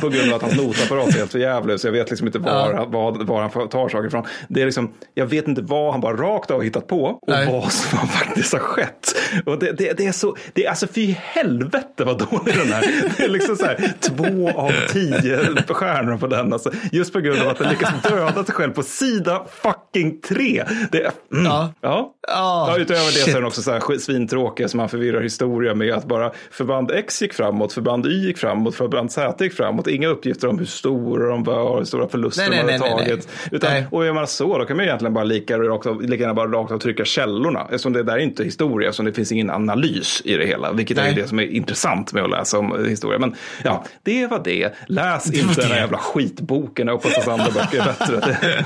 på 0.00 0.08
grund 0.08 0.28
av 0.32 0.36
att 0.36 0.42
hans 0.42 0.56
notapparat 0.56 1.08
är 1.08 1.12
helt 1.12 1.32
för 1.32 1.38
jävlig, 1.38 1.80
så 1.80 1.86
jag 1.86 1.92
vet 1.92 2.10
liksom 2.10 2.26
inte 2.26 2.38
var, 2.38 2.72
Ja. 2.72 2.84
var, 2.84 3.24
var 3.24 3.40
han 3.40 3.68
tar 3.68 3.88
saker 3.88 4.06
ifrån. 4.06 4.24
Det 4.48 4.60
är 4.62 4.64
liksom, 4.64 4.92
jag 5.14 5.26
vet 5.26 5.48
inte 5.48 5.62
vad 5.62 5.92
han 5.92 6.00
bara 6.00 6.16
rakt 6.16 6.50
av 6.50 6.56
har 6.56 6.64
hittat 6.64 6.86
på 6.86 7.04
och 7.04 7.18
Nej. 7.28 7.46
vad 7.52 7.72
som 7.72 8.08
faktiskt 8.08 8.52
har 8.52 8.60
skett. 8.60 9.14
Och 9.46 9.58
det, 9.58 9.72
det, 9.72 9.92
det 9.96 10.06
är 10.06 10.12
så, 10.12 10.36
det 10.52 10.64
är 10.64 10.70
alltså 10.70 10.86
fy 10.86 11.12
helvete 11.22 12.04
vad 12.04 12.18
dålig 12.18 12.54
den 12.56 12.72
är. 12.72 12.80
Det 13.16 13.24
är 13.24 13.28
liksom 13.28 13.56
så 13.56 13.64
här, 13.66 13.92
två 14.00 14.50
av 14.50 14.72
tio 14.92 15.38
stjärnor 15.68 16.16
på 16.16 16.26
den. 16.26 16.52
Alltså, 16.52 16.70
just 16.92 17.12
på 17.12 17.20
grund 17.20 17.40
av 17.42 17.48
att 17.48 17.58
den 17.58 17.68
lyckas 17.68 17.90
döda 18.02 18.44
sig 18.44 18.54
själv 18.54 18.72
på 18.72 18.82
sida 18.82 19.44
fucking 19.62 20.20
tre. 20.20 20.64
Det 20.92 20.98
mm, 21.32 21.44
Ja. 21.46 21.72
ja. 21.80 22.14
Ja, 22.28 22.64
Ja, 22.68 22.76
utöver 22.78 23.00
det 23.06 23.12
så 23.12 23.18
shit. 23.24 23.28
är 23.28 23.38
den 23.38 23.44
också 23.44 23.62
så 23.62 23.72
här 23.72 23.98
svintråkiga 23.98 24.68
som 24.68 24.78
man 24.78 24.88
förvirrar 24.88 25.07
historia 25.14 25.74
med 25.74 25.92
att 25.94 26.04
bara 26.04 26.32
förband 26.50 26.90
X 26.90 27.22
gick 27.22 27.34
framåt, 27.34 27.72
förband 27.72 28.06
Y 28.06 28.26
gick 28.26 28.38
framåt, 28.38 28.74
förband 28.74 29.12
Z 29.12 29.44
gick 29.44 29.52
framåt. 29.52 29.86
Inga 29.86 30.08
uppgifter 30.08 30.48
om 30.48 30.58
hur 30.58 30.66
stora 30.66 31.28
de 31.28 31.44
var, 31.44 31.78
hur 31.78 31.84
stora 31.84 32.08
förluster 32.08 32.50
Nej, 32.50 32.50
de 32.50 32.72
hade 32.72 32.78
nej, 32.78 32.90
tagit. 32.90 33.28
nej. 33.42 33.48
Utan, 33.52 33.70
Nej. 33.70 33.86
och 33.90 34.06
gör 34.06 34.12
man 34.12 34.26
så, 34.26 34.58
då 34.58 34.64
kan 34.64 34.76
man 34.76 34.86
egentligen 34.86 35.14
bara 35.14 35.24
lika, 35.24 35.58
rakt 35.58 35.86
av, 35.86 36.02
lika 36.02 36.22
gärna 36.22 36.34
bara 36.34 36.50
rakt 36.50 36.72
av 36.72 36.78
trycka 36.78 37.04
källorna. 37.04 37.60
Eftersom 37.62 37.92
det 37.92 38.02
där 38.02 38.12
är 38.12 38.18
inte 38.18 38.44
historia, 38.44 38.88
eftersom 38.88 39.06
det 39.06 39.12
finns 39.12 39.32
ingen 39.32 39.50
analys 39.50 40.22
i 40.24 40.36
det 40.36 40.46
hela. 40.46 40.72
Vilket 40.72 40.98
är 40.98 41.02
Nej. 41.02 41.14
ju 41.14 41.22
det 41.22 41.28
som 41.28 41.38
är 41.38 41.42
intressant 41.42 42.12
med 42.12 42.24
att 42.24 42.30
läsa 42.30 42.58
om 42.58 42.86
historia. 42.88 43.18
Men 43.18 43.34
ja, 43.64 43.84
det 44.02 44.26
var 44.26 44.40
det. 44.44 44.74
Läs 44.86 45.32
inte 45.32 45.60
den 45.60 45.70
här 45.70 45.78
jävla 45.78 45.98
skitboken. 45.98 46.86
Jag 46.86 46.94
hoppas 46.94 47.18
att 47.18 47.28
andra 47.28 47.50
böcker 47.50 47.80
är 47.80 47.84
bättre. 47.84 48.64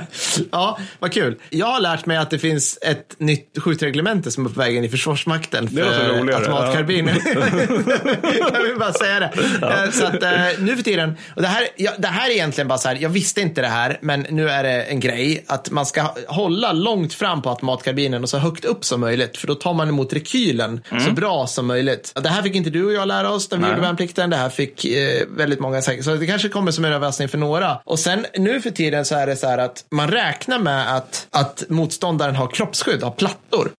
ja, 0.50 0.78
vad 0.98 1.12
kul. 1.12 1.36
Jag 1.50 1.66
har 1.66 1.80
lärt 1.80 2.06
mig 2.06 2.16
att 2.16 2.30
det 2.30 2.38
finns 2.38 2.78
ett 2.82 3.14
nytt 3.18 3.58
skjutreglemente 3.58 4.30
som 4.30 4.46
är 4.46 4.50
på 4.50 4.60
väg 4.60 4.76
in 4.76 4.84
i 4.84 4.88
Försvarsmakten 4.88 5.61
Det 5.70 5.84
låter 5.84 6.18
roligare, 6.18 6.40
automatkarbiner. 6.40 7.20
jag 8.52 8.62
vill 8.66 8.78
bara 8.78 8.92
säga 8.92 9.20
det. 9.20 9.30
Eh, 9.62 9.90
Så 9.90 10.06
att, 10.06 10.22
eh, 10.22 10.30
nu 10.58 10.76
för 10.76 10.82
tiden, 10.82 11.16
och 11.36 11.42
det 11.42 11.48
här, 11.48 11.66
ja, 11.76 11.90
det 11.98 12.08
här 12.08 12.28
är 12.30 12.32
egentligen 12.34 12.68
bara 12.68 12.78
så 12.78 12.88
här, 12.88 12.98
jag 13.00 13.10
visste 13.10 13.40
inte 13.40 13.60
det 13.60 13.68
här, 13.68 13.98
men 14.02 14.26
nu 14.30 14.48
är 14.50 14.62
det 14.62 14.82
en 14.82 15.00
grej 15.00 15.44
att 15.46 15.70
man 15.70 15.86
ska 15.86 16.14
hålla 16.26 16.72
långt 16.72 17.14
fram 17.14 17.42
på 17.42 17.50
automatkarbinen 17.50 18.22
och 18.22 18.28
så 18.28 18.38
högt 18.38 18.64
upp 18.64 18.84
som 18.84 19.00
möjligt, 19.00 19.36
för 19.36 19.46
då 19.46 19.54
tar 19.54 19.74
man 19.74 19.88
emot 19.88 20.12
rekylen 20.12 20.80
så 21.06 21.10
bra 21.12 21.46
som 21.46 21.66
möjligt. 21.66 22.12
Det 22.22 22.28
här 22.28 22.42
fick 22.42 22.54
inte 22.54 22.70
du 22.70 22.84
och 22.86 22.92
jag 22.92 23.08
lära 23.08 23.30
oss 23.30 23.50
när 23.50 23.58
vi 23.58 23.62
Nej. 23.62 23.70
gjorde 23.70 23.82
värnplikten. 23.82 24.30
Det 24.30 24.36
här 24.36 24.48
fick 24.48 24.84
eh, 24.84 25.22
väldigt 25.36 25.60
många 25.60 25.82
säkert. 25.82 26.04
Så 26.04 26.14
det 26.14 26.26
kanske 26.26 26.48
kommer 26.48 26.72
som 26.72 26.84
en 26.84 26.92
överraskning 26.92 27.28
för 27.28 27.38
några. 27.38 27.78
Och 27.84 27.98
sen 27.98 28.26
nu 28.38 28.60
för 28.60 28.70
tiden 28.70 29.04
så 29.04 29.14
är 29.14 29.26
det 29.26 29.36
så 29.36 29.46
här 29.46 29.58
att 29.58 29.84
man 29.90 30.08
räknar 30.10 30.58
med 30.58 30.96
att, 30.96 31.26
att 31.30 31.64
motståndaren 31.68 32.36
har 32.36 32.46
kroppsskydd, 32.46 33.02
har 33.02 33.10
plattor. 33.10 33.70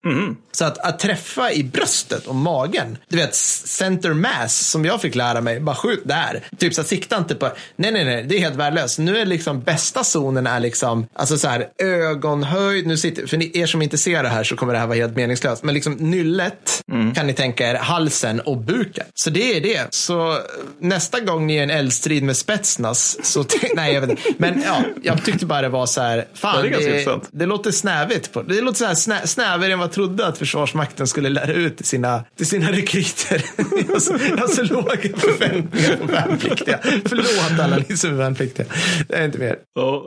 Så 0.52 0.66
att, 0.66 0.78
att 0.78 1.00
träffa 1.00 1.52
i 1.52 1.64
bröstet 1.74 2.28
och 2.28 2.36
magen, 2.36 2.98
du 3.10 3.18
vet 3.18 3.36
center 3.36 4.14
mass 4.14 4.70
som 4.70 4.86
jag 4.86 5.02
fick 5.02 5.16
lära 5.16 5.42
mig, 5.42 5.60
bara 5.60 5.76
skjut 5.76 6.02
där. 6.06 6.44
Typ 6.58 6.74
så 6.74 6.82
att 6.82 6.88
sikta 6.88 7.18
inte 7.18 7.36
på, 7.36 7.52
nej 7.76 7.92
nej 7.92 8.06
nej, 8.06 8.24
det 8.24 8.36
är 8.36 8.40
helt 8.40 8.56
värdelöst. 8.56 9.00
Nu 9.00 9.18
är 9.18 9.26
liksom 9.26 9.62
bästa 9.62 10.04
zonen 10.04 10.48
är 10.48 10.60
liksom, 10.60 11.08
alltså 11.14 11.38
så 11.38 11.48
här 11.48 11.68
ögonhöjd, 11.78 12.88
nu 12.88 12.98
sitter, 12.98 13.28
för 13.28 13.58
er 13.58 13.66
som 13.66 13.82
inte 13.82 13.98
ser 13.98 14.24
det 14.24 14.30
här 14.30 14.44
så 14.44 14.56
kommer 14.56 14.74
det 14.74 14.80
här 14.80 14.88
vara 14.88 14.98
helt 14.98 15.16
meningslöst, 15.16 15.64
men 15.64 15.74
liksom 15.74 15.94
nyllet 15.94 16.84
kan 17.16 17.28
ni 17.28 17.34
tänka 17.34 17.70
er 17.70 17.76
halsen 17.76 18.40
och 18.40 18.58
buken. 18.58 19.06
Så 19.14 19.30
det 19.30 19.58
är 19.58 19.62
det. 19.62 19.88
Så 19.90 20.32
eh, 20.32 20.38
nästa 20.80 21.20
gång 21.20 21.48
ni 21.48 21.56
är 21.56 21.64
en 21.64 21.70
eldstrid 21.70 22.24
med 22.24 22.38
Spetsnaz 22.38 23.18
så, 23.24 23.46
nej 23.76 23.94
jag 23.94 24.02
vet 24.02 24.10
inte. 24.10 24.22
Men 24.38 24.62
ja, 24.62 24.84
jag 25.04 25.26
tyckte 25.26 25.46
bara 25.46 25.62
det 25.62 25.70
var 25.70 25.86
så 25.86 26.02
här, 26.02 26.28
fan 26.34 26.64
det 26.64 26.70
det, 26.70 27.20
det 27.32 27.46
låter 27.46 27.72
snävigt. 27.72 28.34
På, 28.34 28.42
det 28.42 28.62
låter 28.62 28.78
så 28.78 28.86
här 28.86 28.96
snä, 28.96 29.28
snävare 29.28 29.74
än 29.74 29.80
vad 29.80 29.88
jag 29.88 29.94
trodde 29.94 30.28
att 30.28 30.38
Försvarsmakten 30.38 31.08
skulle 31.08 31.30
lära 31.30 31.54
ut 31.54 31.63
till 31.70 31.86
sina, 31.86 32.24
till 32.38 32.46
sina 32.46 32.72
rekryter. 32.72 33.46
jag, 33.58 33.94
har 33.94 34.00
så, 34.00 34.14
jag 34.30 34.38
har 34.38 34.48
så 34.48 34.64
låga 34.64 35.18
förväntningar 35.18 35.98
på 35.98 36.06
värnpliktiga. 36.06 36.80
Förlåt 37.06 37.60
alla 37.60 37.78
ni 37.90 37.98
som 37.98 38.10
är 38.10 38.16
värnpliktiga. 38.16 38.66
Det 39.08 39.16
är 39.16 39.26
inte 39.26 39.38
mer. 39.38 39.58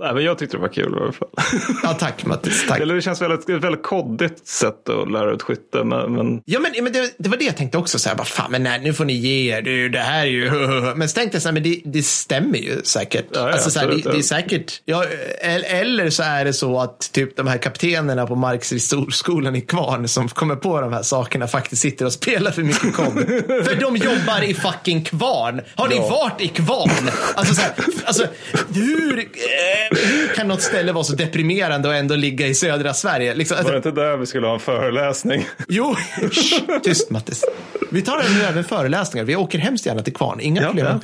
Nej, 0.01 0.15
men 0.15 0.25
jag 0.25 0.39
tyckte 0.39 0.57
det 0.57 0.61
var 0.61 0.69
kul 0.69 0.95
i 0.99 1.03
alla 1.03 1.13
fall. 1.13 1.29
Ja, 1.83 1.95
tack 1.95 2.27
Mattis. 2.27 2.67
Tack. 2.69 2.81
Eller 2.81 2.95
det 2.95 3.03
känns 3.03 3.23
väldigt, 3.23 3.49
väldigt 3.49 3.83
koddigt 3.83 4.49
sätt 4.49 4.89
att 4.89 5.13
lära 5.13 5.33
ut 5.33 5.43
skytte 5.43 5.77
det. 5.79 5.85
Men, 5.85 6.13
men... 6.13 6.43
Ja, 6.45 6.61
men, 6.61 6.85
men 6.85 6.93
det, 6.93 7.15
det, 7.19 7.29
var 7.29 7.37
det 7.37 7.45
jag 7.45 7.57
tänkte 7.57 7.79
också. 7.79 7.99
Så 7.99 8.09
här, 8.09 8.17
bara, 8.17 8.25
fan, 8.25 8.51
men 8.51 8.63
nej, 8.63 8.81
nu 8.81 8.93
får 8.93 9.05
ni 9.05 9.13
ge 9.13 9.57
er. 9.57 9.63
Det, 9.63 9.89
det 9.89 9.99
här 9.99 10.21
är 10.21 10.31
ju... 10.31 10.51
Men 10.97 11.09
så 11.09 11.15
tänkte 11.15 11.37
jag 11.37 11.43
så 11.43 11.49
här, 11.49 11.53
men 11.53 11.63
det, 11.63 11.81
det 11.85 12.03
stämmer 12.03 12.59
ju 12.59 12.83
säkert. 12.85 13.27
Ja, 13.33 13.41
ja, 13.41 13.53
alltså, 13.53 13.71
så 13.71 13.81
här, 13.81 13.89
det, 13.89 14.11
det 14.11 14.19
är 14.19 14.23
säkert. 14.23 14.83
Ja, 14.85 15.05
eller 15.41 16.11
så 16.11 16.23
är 16.23 16.45
det 16.45 16.53
så 16.53 16.81
att 16.81 17.13
typ 17.13 17.37
de 17.37 17.47
här 17.47 17.59
kaptenerna 17.59 18.27
på 18.27 18.35
Markstridsskolan 18.35 19.57
i 19.57 19.61
Kvarn 19.61 20.09
som 20.09 20.29
kommer 20.29 20.57
på 20.57 20.81
de 20.81 20.93
här 20.93 21.03
sakerna 21.03 21.46
faktiskt 21.49 21.83
sitter 21.83 22.05
och 22.05 22.13
spelar 22.13 22.51
för 22.51 22.63
mycket 22.63 22.95
kod. 22.95 23.15
för 23.67 23.81
de 23.81 23.97
jobbar 23.97 24.45
i 24.45 24.55
fucking 24.55 25.05
Kvarn. 25.05 25.61
Har 25.75 25.89
ni 25.89 25.97
Ja. 25.97 26.09
varit 26.09 26.41
i 26.41 26.49
Kvarn? 26.49 27.11
Alltså, 27.35 27.55
så 27.55 27.61
här, 27.61 27.73
alltså 28.05 28.27
hur, 28.75 29.19
eh, 29.19 29.99
hur 29.99 30.35
kan 30.35 30.49
något 30.49 30.63
ställe 30.63 30.93
vara 30.93 31.05
så 31.05 31.15
deprimerande 31.15 31.89
och 31.89 31.95
ändå 31.95 32.15
ligga 32.15 32.47
i 32.47 32.55
södra 32.55 32.95
Sverige? 32.95 33.35
Liksom, 33.35 33.57
Var 33.57 33.65
det 33.71 33.77
alltså, 33.77 33.89
inte 33.89 34.01
där 34.01 34.17
vi 34.17 34.27
skulle 34.27 34.47
ha 34.47 34.55
en 34.55 34.61
föreläsning? 34.61 35.47
jo, 35.69 35.97
tyst 36.83 37.11
Mattis. 37.11 37.45
Vi 37.91 38.03
tar 38.03 38.25
nu 38.35 38.43
även 38.45 38.65
föreläsningar. 38.65 39.25
Vi 39.25 39.37
åker 39.37 39.59
hemskt 39.59 39.87
gärna 39.87 40.03
till 40.03 40.15
Kvarn. 40.15 40.41
Inga 40.41 40.63
Ja, 40.63 40.69
problem. 40.69 41.01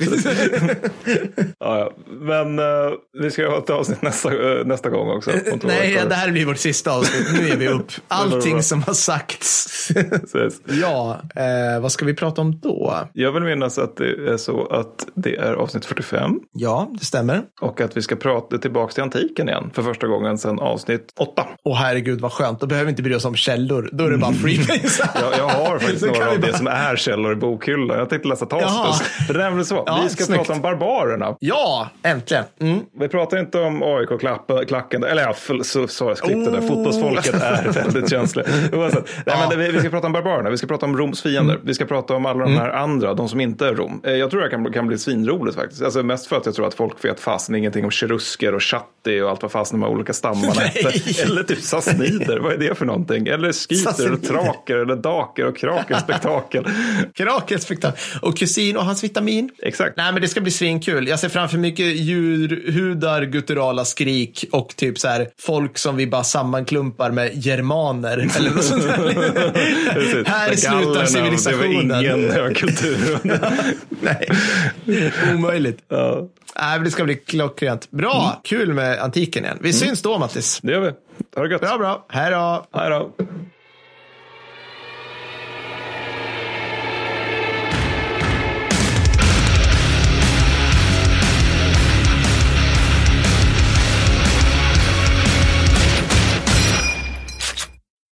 Ja, 1.59 1.77
ja. 1.79 1.91
Men 2.21 2.59
eh, 2.59 2.65
vi 3.21 3.31
ska 3.31 3.41
ju 3.41 3.47
ha 3.47 3.57
ett 3.57 3.69
avsnitt 3.69 4.01
nästa, 4.01 4.29
eh, 4.59 4.65
nästa 4.65 4.89
gång 4.89 5.09
också. 5.17 5.31
Nej, 5.63 6.01
det 6.09 6.15
här 6.15 6.31
blir 6.31 6.45
vårt 6.45 6.57
sista 6.57 6.91
avsnitt. 6.91 7.27
Nu 7.33 7.49
är 7.49 7.55
vi 7.55 7.67
upp. 7.67 7.91
Allting 8.07 8.63
som 8.63 8.83
har 8.83 8.93
sagts. 8.93 9.67
Ja, 10.81 11.17
eh, 11.35 11.81
vad 11.81 11.91
ska 11.91 12.05
vi 12.05 12.13
prata 12.13 12.41
om 12.41 12.59
då? 12.59 12.93
Jag 13.13 13.31
vill 13.31 13.43
minnas 13.43 13.77
att 13.79 13.97
det 13.97 14.31
är 14.33 14.37
så 14.37 14.65
att 14.65 15.07
det 15.15 15.35
är 15.35 15.53
avsnitt 15.53 15.85
45 15.85 16.39
Ja, 16.53 16.89
det 16.99 17.05
stämmer. 17.05 17.41
och 17.61 17.81
att 17.81 17.97
vi 17.97 18.01
ska 18.01 18.15
prata 18.15 18.57
tillbaka 18.57 18.93
till 18.93 19.03
antiken 19.03 19.49
igen 19.49 19.69
för 19.73 19.83
första 19.83 20.07
gången 20.07 20.37
sedan 20.37 20.59
avsnitt 20.59 21.13
8. 21.19 21.45
Åh 21.63 21.75
herregud 21.77 22.21
vad 22.21 22.31
skönt. 22.31 22.59
Då 22.59 22.67
behöver 22.67 22.85
vi 22.85 22.89
inte 22.89 23.03
bry 23.03 23.15
oss 23.15 23.25
om 23.25 23.35
källor. 23.35 23.89
Då 23.91 24.03
är 24.05 24.09
det 24.11 24.17
bara 24.17 24.33
freebase. 24.33 25.09
Jag, 25.21 25.33
jag 25.37 25.49
har 25.49 25.79
faktiskt 25.79 26.05
några 26.05 26.27
av 26.29 26.35
det 26.39 26.47
bara- 26.47 26.57
som 26.57 26.67
är 26.67 26.95
källor 26.95 27.31
i 27.33 27.35
bokhyllan. 27.35 27.97
Jag 27.99 28.09
tänkte 28.09 28.27
läsa. 28.27 28.45
Tacitus. 28.45 29.27
Det 29.27 29.43
är 29.43 29.63
så. 29.63 29.83
Ja, 29.85 29.99
vi 30.03 30.09
ska 30.09 30.23
snyggt. 30.23 30.39
prata 30.39 30.53
om 30.53 30.61
barbarerna. 30.61 31.35
Ja, 31.39 31.89
äntligen. 32.03 32.43
Mm. 32.61 32.79
Vi 32.99 33.07
pratar 33.07 33.37
inte 33.39 33.59
om 33.59 33.83
AIK-klacken, 33.83 35.03
eller 35.03 35.21
ja, 35.21 35.33
så 35.63 35.87
jag 36.09 36.17
klipp 36.17 36.45
det 36.45 36.51
där. 36.51 36.59
Oh. 36.59 36.67
Fotbollsfolket 36.67 37.33
är 37.33 37.69
väldigt 37.73 38.09
känsliga. 38.09 38.45
Oavsett. 38.73 39.05
Nej, 39.15 39.23
Ja. 39.25 39.35
men 39.39 39.49
det, 39.49 39.55
vi, 39.65 39.71
vi 39.71 39.79
ska 39.79 39.89
prata 39.89 40.07
om 40.07 40.12
barbarerna, 40.13 40.49
vi 40.49 40.57
ska 40.57 40.67
prata 40.67 40.85
om 40.85 40.97
Roms 40.97 41.21
fiender, 41.21 41.59
vi 41.63 41.73
ska 41.73 41.85
prata 41.85 42.13
om 42.15 42.25
alla 42.25 42.43
de 42.43 42.57
här 42.57 42.69
andra, 42.69 43.13
de 43.13 43.29
som 43.29 43.39
inte 43.39 43.67
är 43.67 43.73
Rom. 43.75 44.01
Eh, 44.05 44.11
Jag 44.13 44.31
tror 44.31 44.41
det 44.41 44.49
kan, 44.49 44.73
kan 44.73 44.87
bli 44.87 44.97
svinroligt 44.97 45.55
faktiskt. 45.57 45.81
Alltså 45.81 46.03
mest 46.03 46.27
för 46.27 46.35
att 46.37 46.45
jag 46.45 46.55
tror 46.55 46.67
att 46.67 46.73
folk 46.73 47.05
vet 47.05 47.19
fasen 47.19 47.55
ingenting 47.55 47.85
om 47.85 47.91
cherusker 47.91 48.55
och 48.55 48.63
chatti 48.63 49.21
och 49.21 49.29
allt 49.29 49.41
vad 49.41 49.51
fasen 49.51 49.79
de 49.79 49.85
här 49.85 49.93
olika 49.93 50.13
stammarna 50.13 50.61
heter. 50.61 51.23
Eller 51.25 51.43
typ 51.43 51.61
sassnider, 51.61 52.39
vad 52.39 52.53
är 52.53 52.57
det 52.57 52.75
för 52.75 52.85
någonting? 52.85 53.27
Eller 53.27 53.51
skiter 53.53 54.13
och 54.13 54.23
traker 54.23 54.75
eller 54.75 54.95
daker 54.95 55.45
och 55.45 55.57
krakenspektakel. 55.57 56.65
Krakelspektakel. 57.15 57.99
Och 58.21 58.37
kusin 58.37 58.77
och 58.77 58.85
hans 58.85 59.03
vitamin. 59.03 59.49
Exakt. 59.61 59.97
Nej, 59.97 60.13
men 60.13 60.21
det 60.21 60.27
ska 60.27 60.41
bli 60.41 60.51
svinkul. 60.51 61.07
Jag 61.07 61.19
ser 61.19 61.29
framför 61.29 61.57
mycket 61.57 61.85
djurhudar, 61.85 63.21
gutturala 63.23 63.85
skrik 63.85 64.45
och 64.51 64.73
typ 64.75 64.99
så 64.99 65.07
här 65.07 65.27
folk 65.39 65.77
som 65.77 65.95
vi 65.97 66.07
bara 66.07 66.23
sammanklumpar 66.23 67.11
med 67.11 67.31
germaner 67.45 68.17
eller 68.37 68.49
något 68.51 68.63
sånt 68.63 68.83
där. 68.83 68.93
Precis. 70.11 70.27
Här 70.27 70.55
slutar 70.55 71.05
civilisationen. 71.05 71.87
Det 71.87 71.93
var 71.93 72.01
ingen 72.17 72.31
högkultur. 72.31 73.19
Nej, 74.01 74.29
omöjligt. 75.35 75.79
ja, 75.87 76.27
Nej, 76.61 76.79
det 76.79 76.91
ska 76.91 77.03
bli 77.03 77.15
klockrent. 77.15 77.91
Bra, 77.91 78.41
kul 78.43 78.73
med 78.73 78.99
antiken 78.99 79.43
igen. 79.45 79.57
Vi 79.61 79.73
syns 79.73 80.01
då, 80.01 80.17
Mattis. 80.17 80.59
det 80.63 80.71
gör 80.71 80.79
vi. 80.79 80.91
Ha 81.35 81.43
det 81.43 81.51
gött. 81.51 81.61
Bra, 81.61 81.77
bra. 81.77 82.05
Hej 82.09 82.31
då. 82.31 82.65
Hej 82.73 82.89
då. 82.89 83.11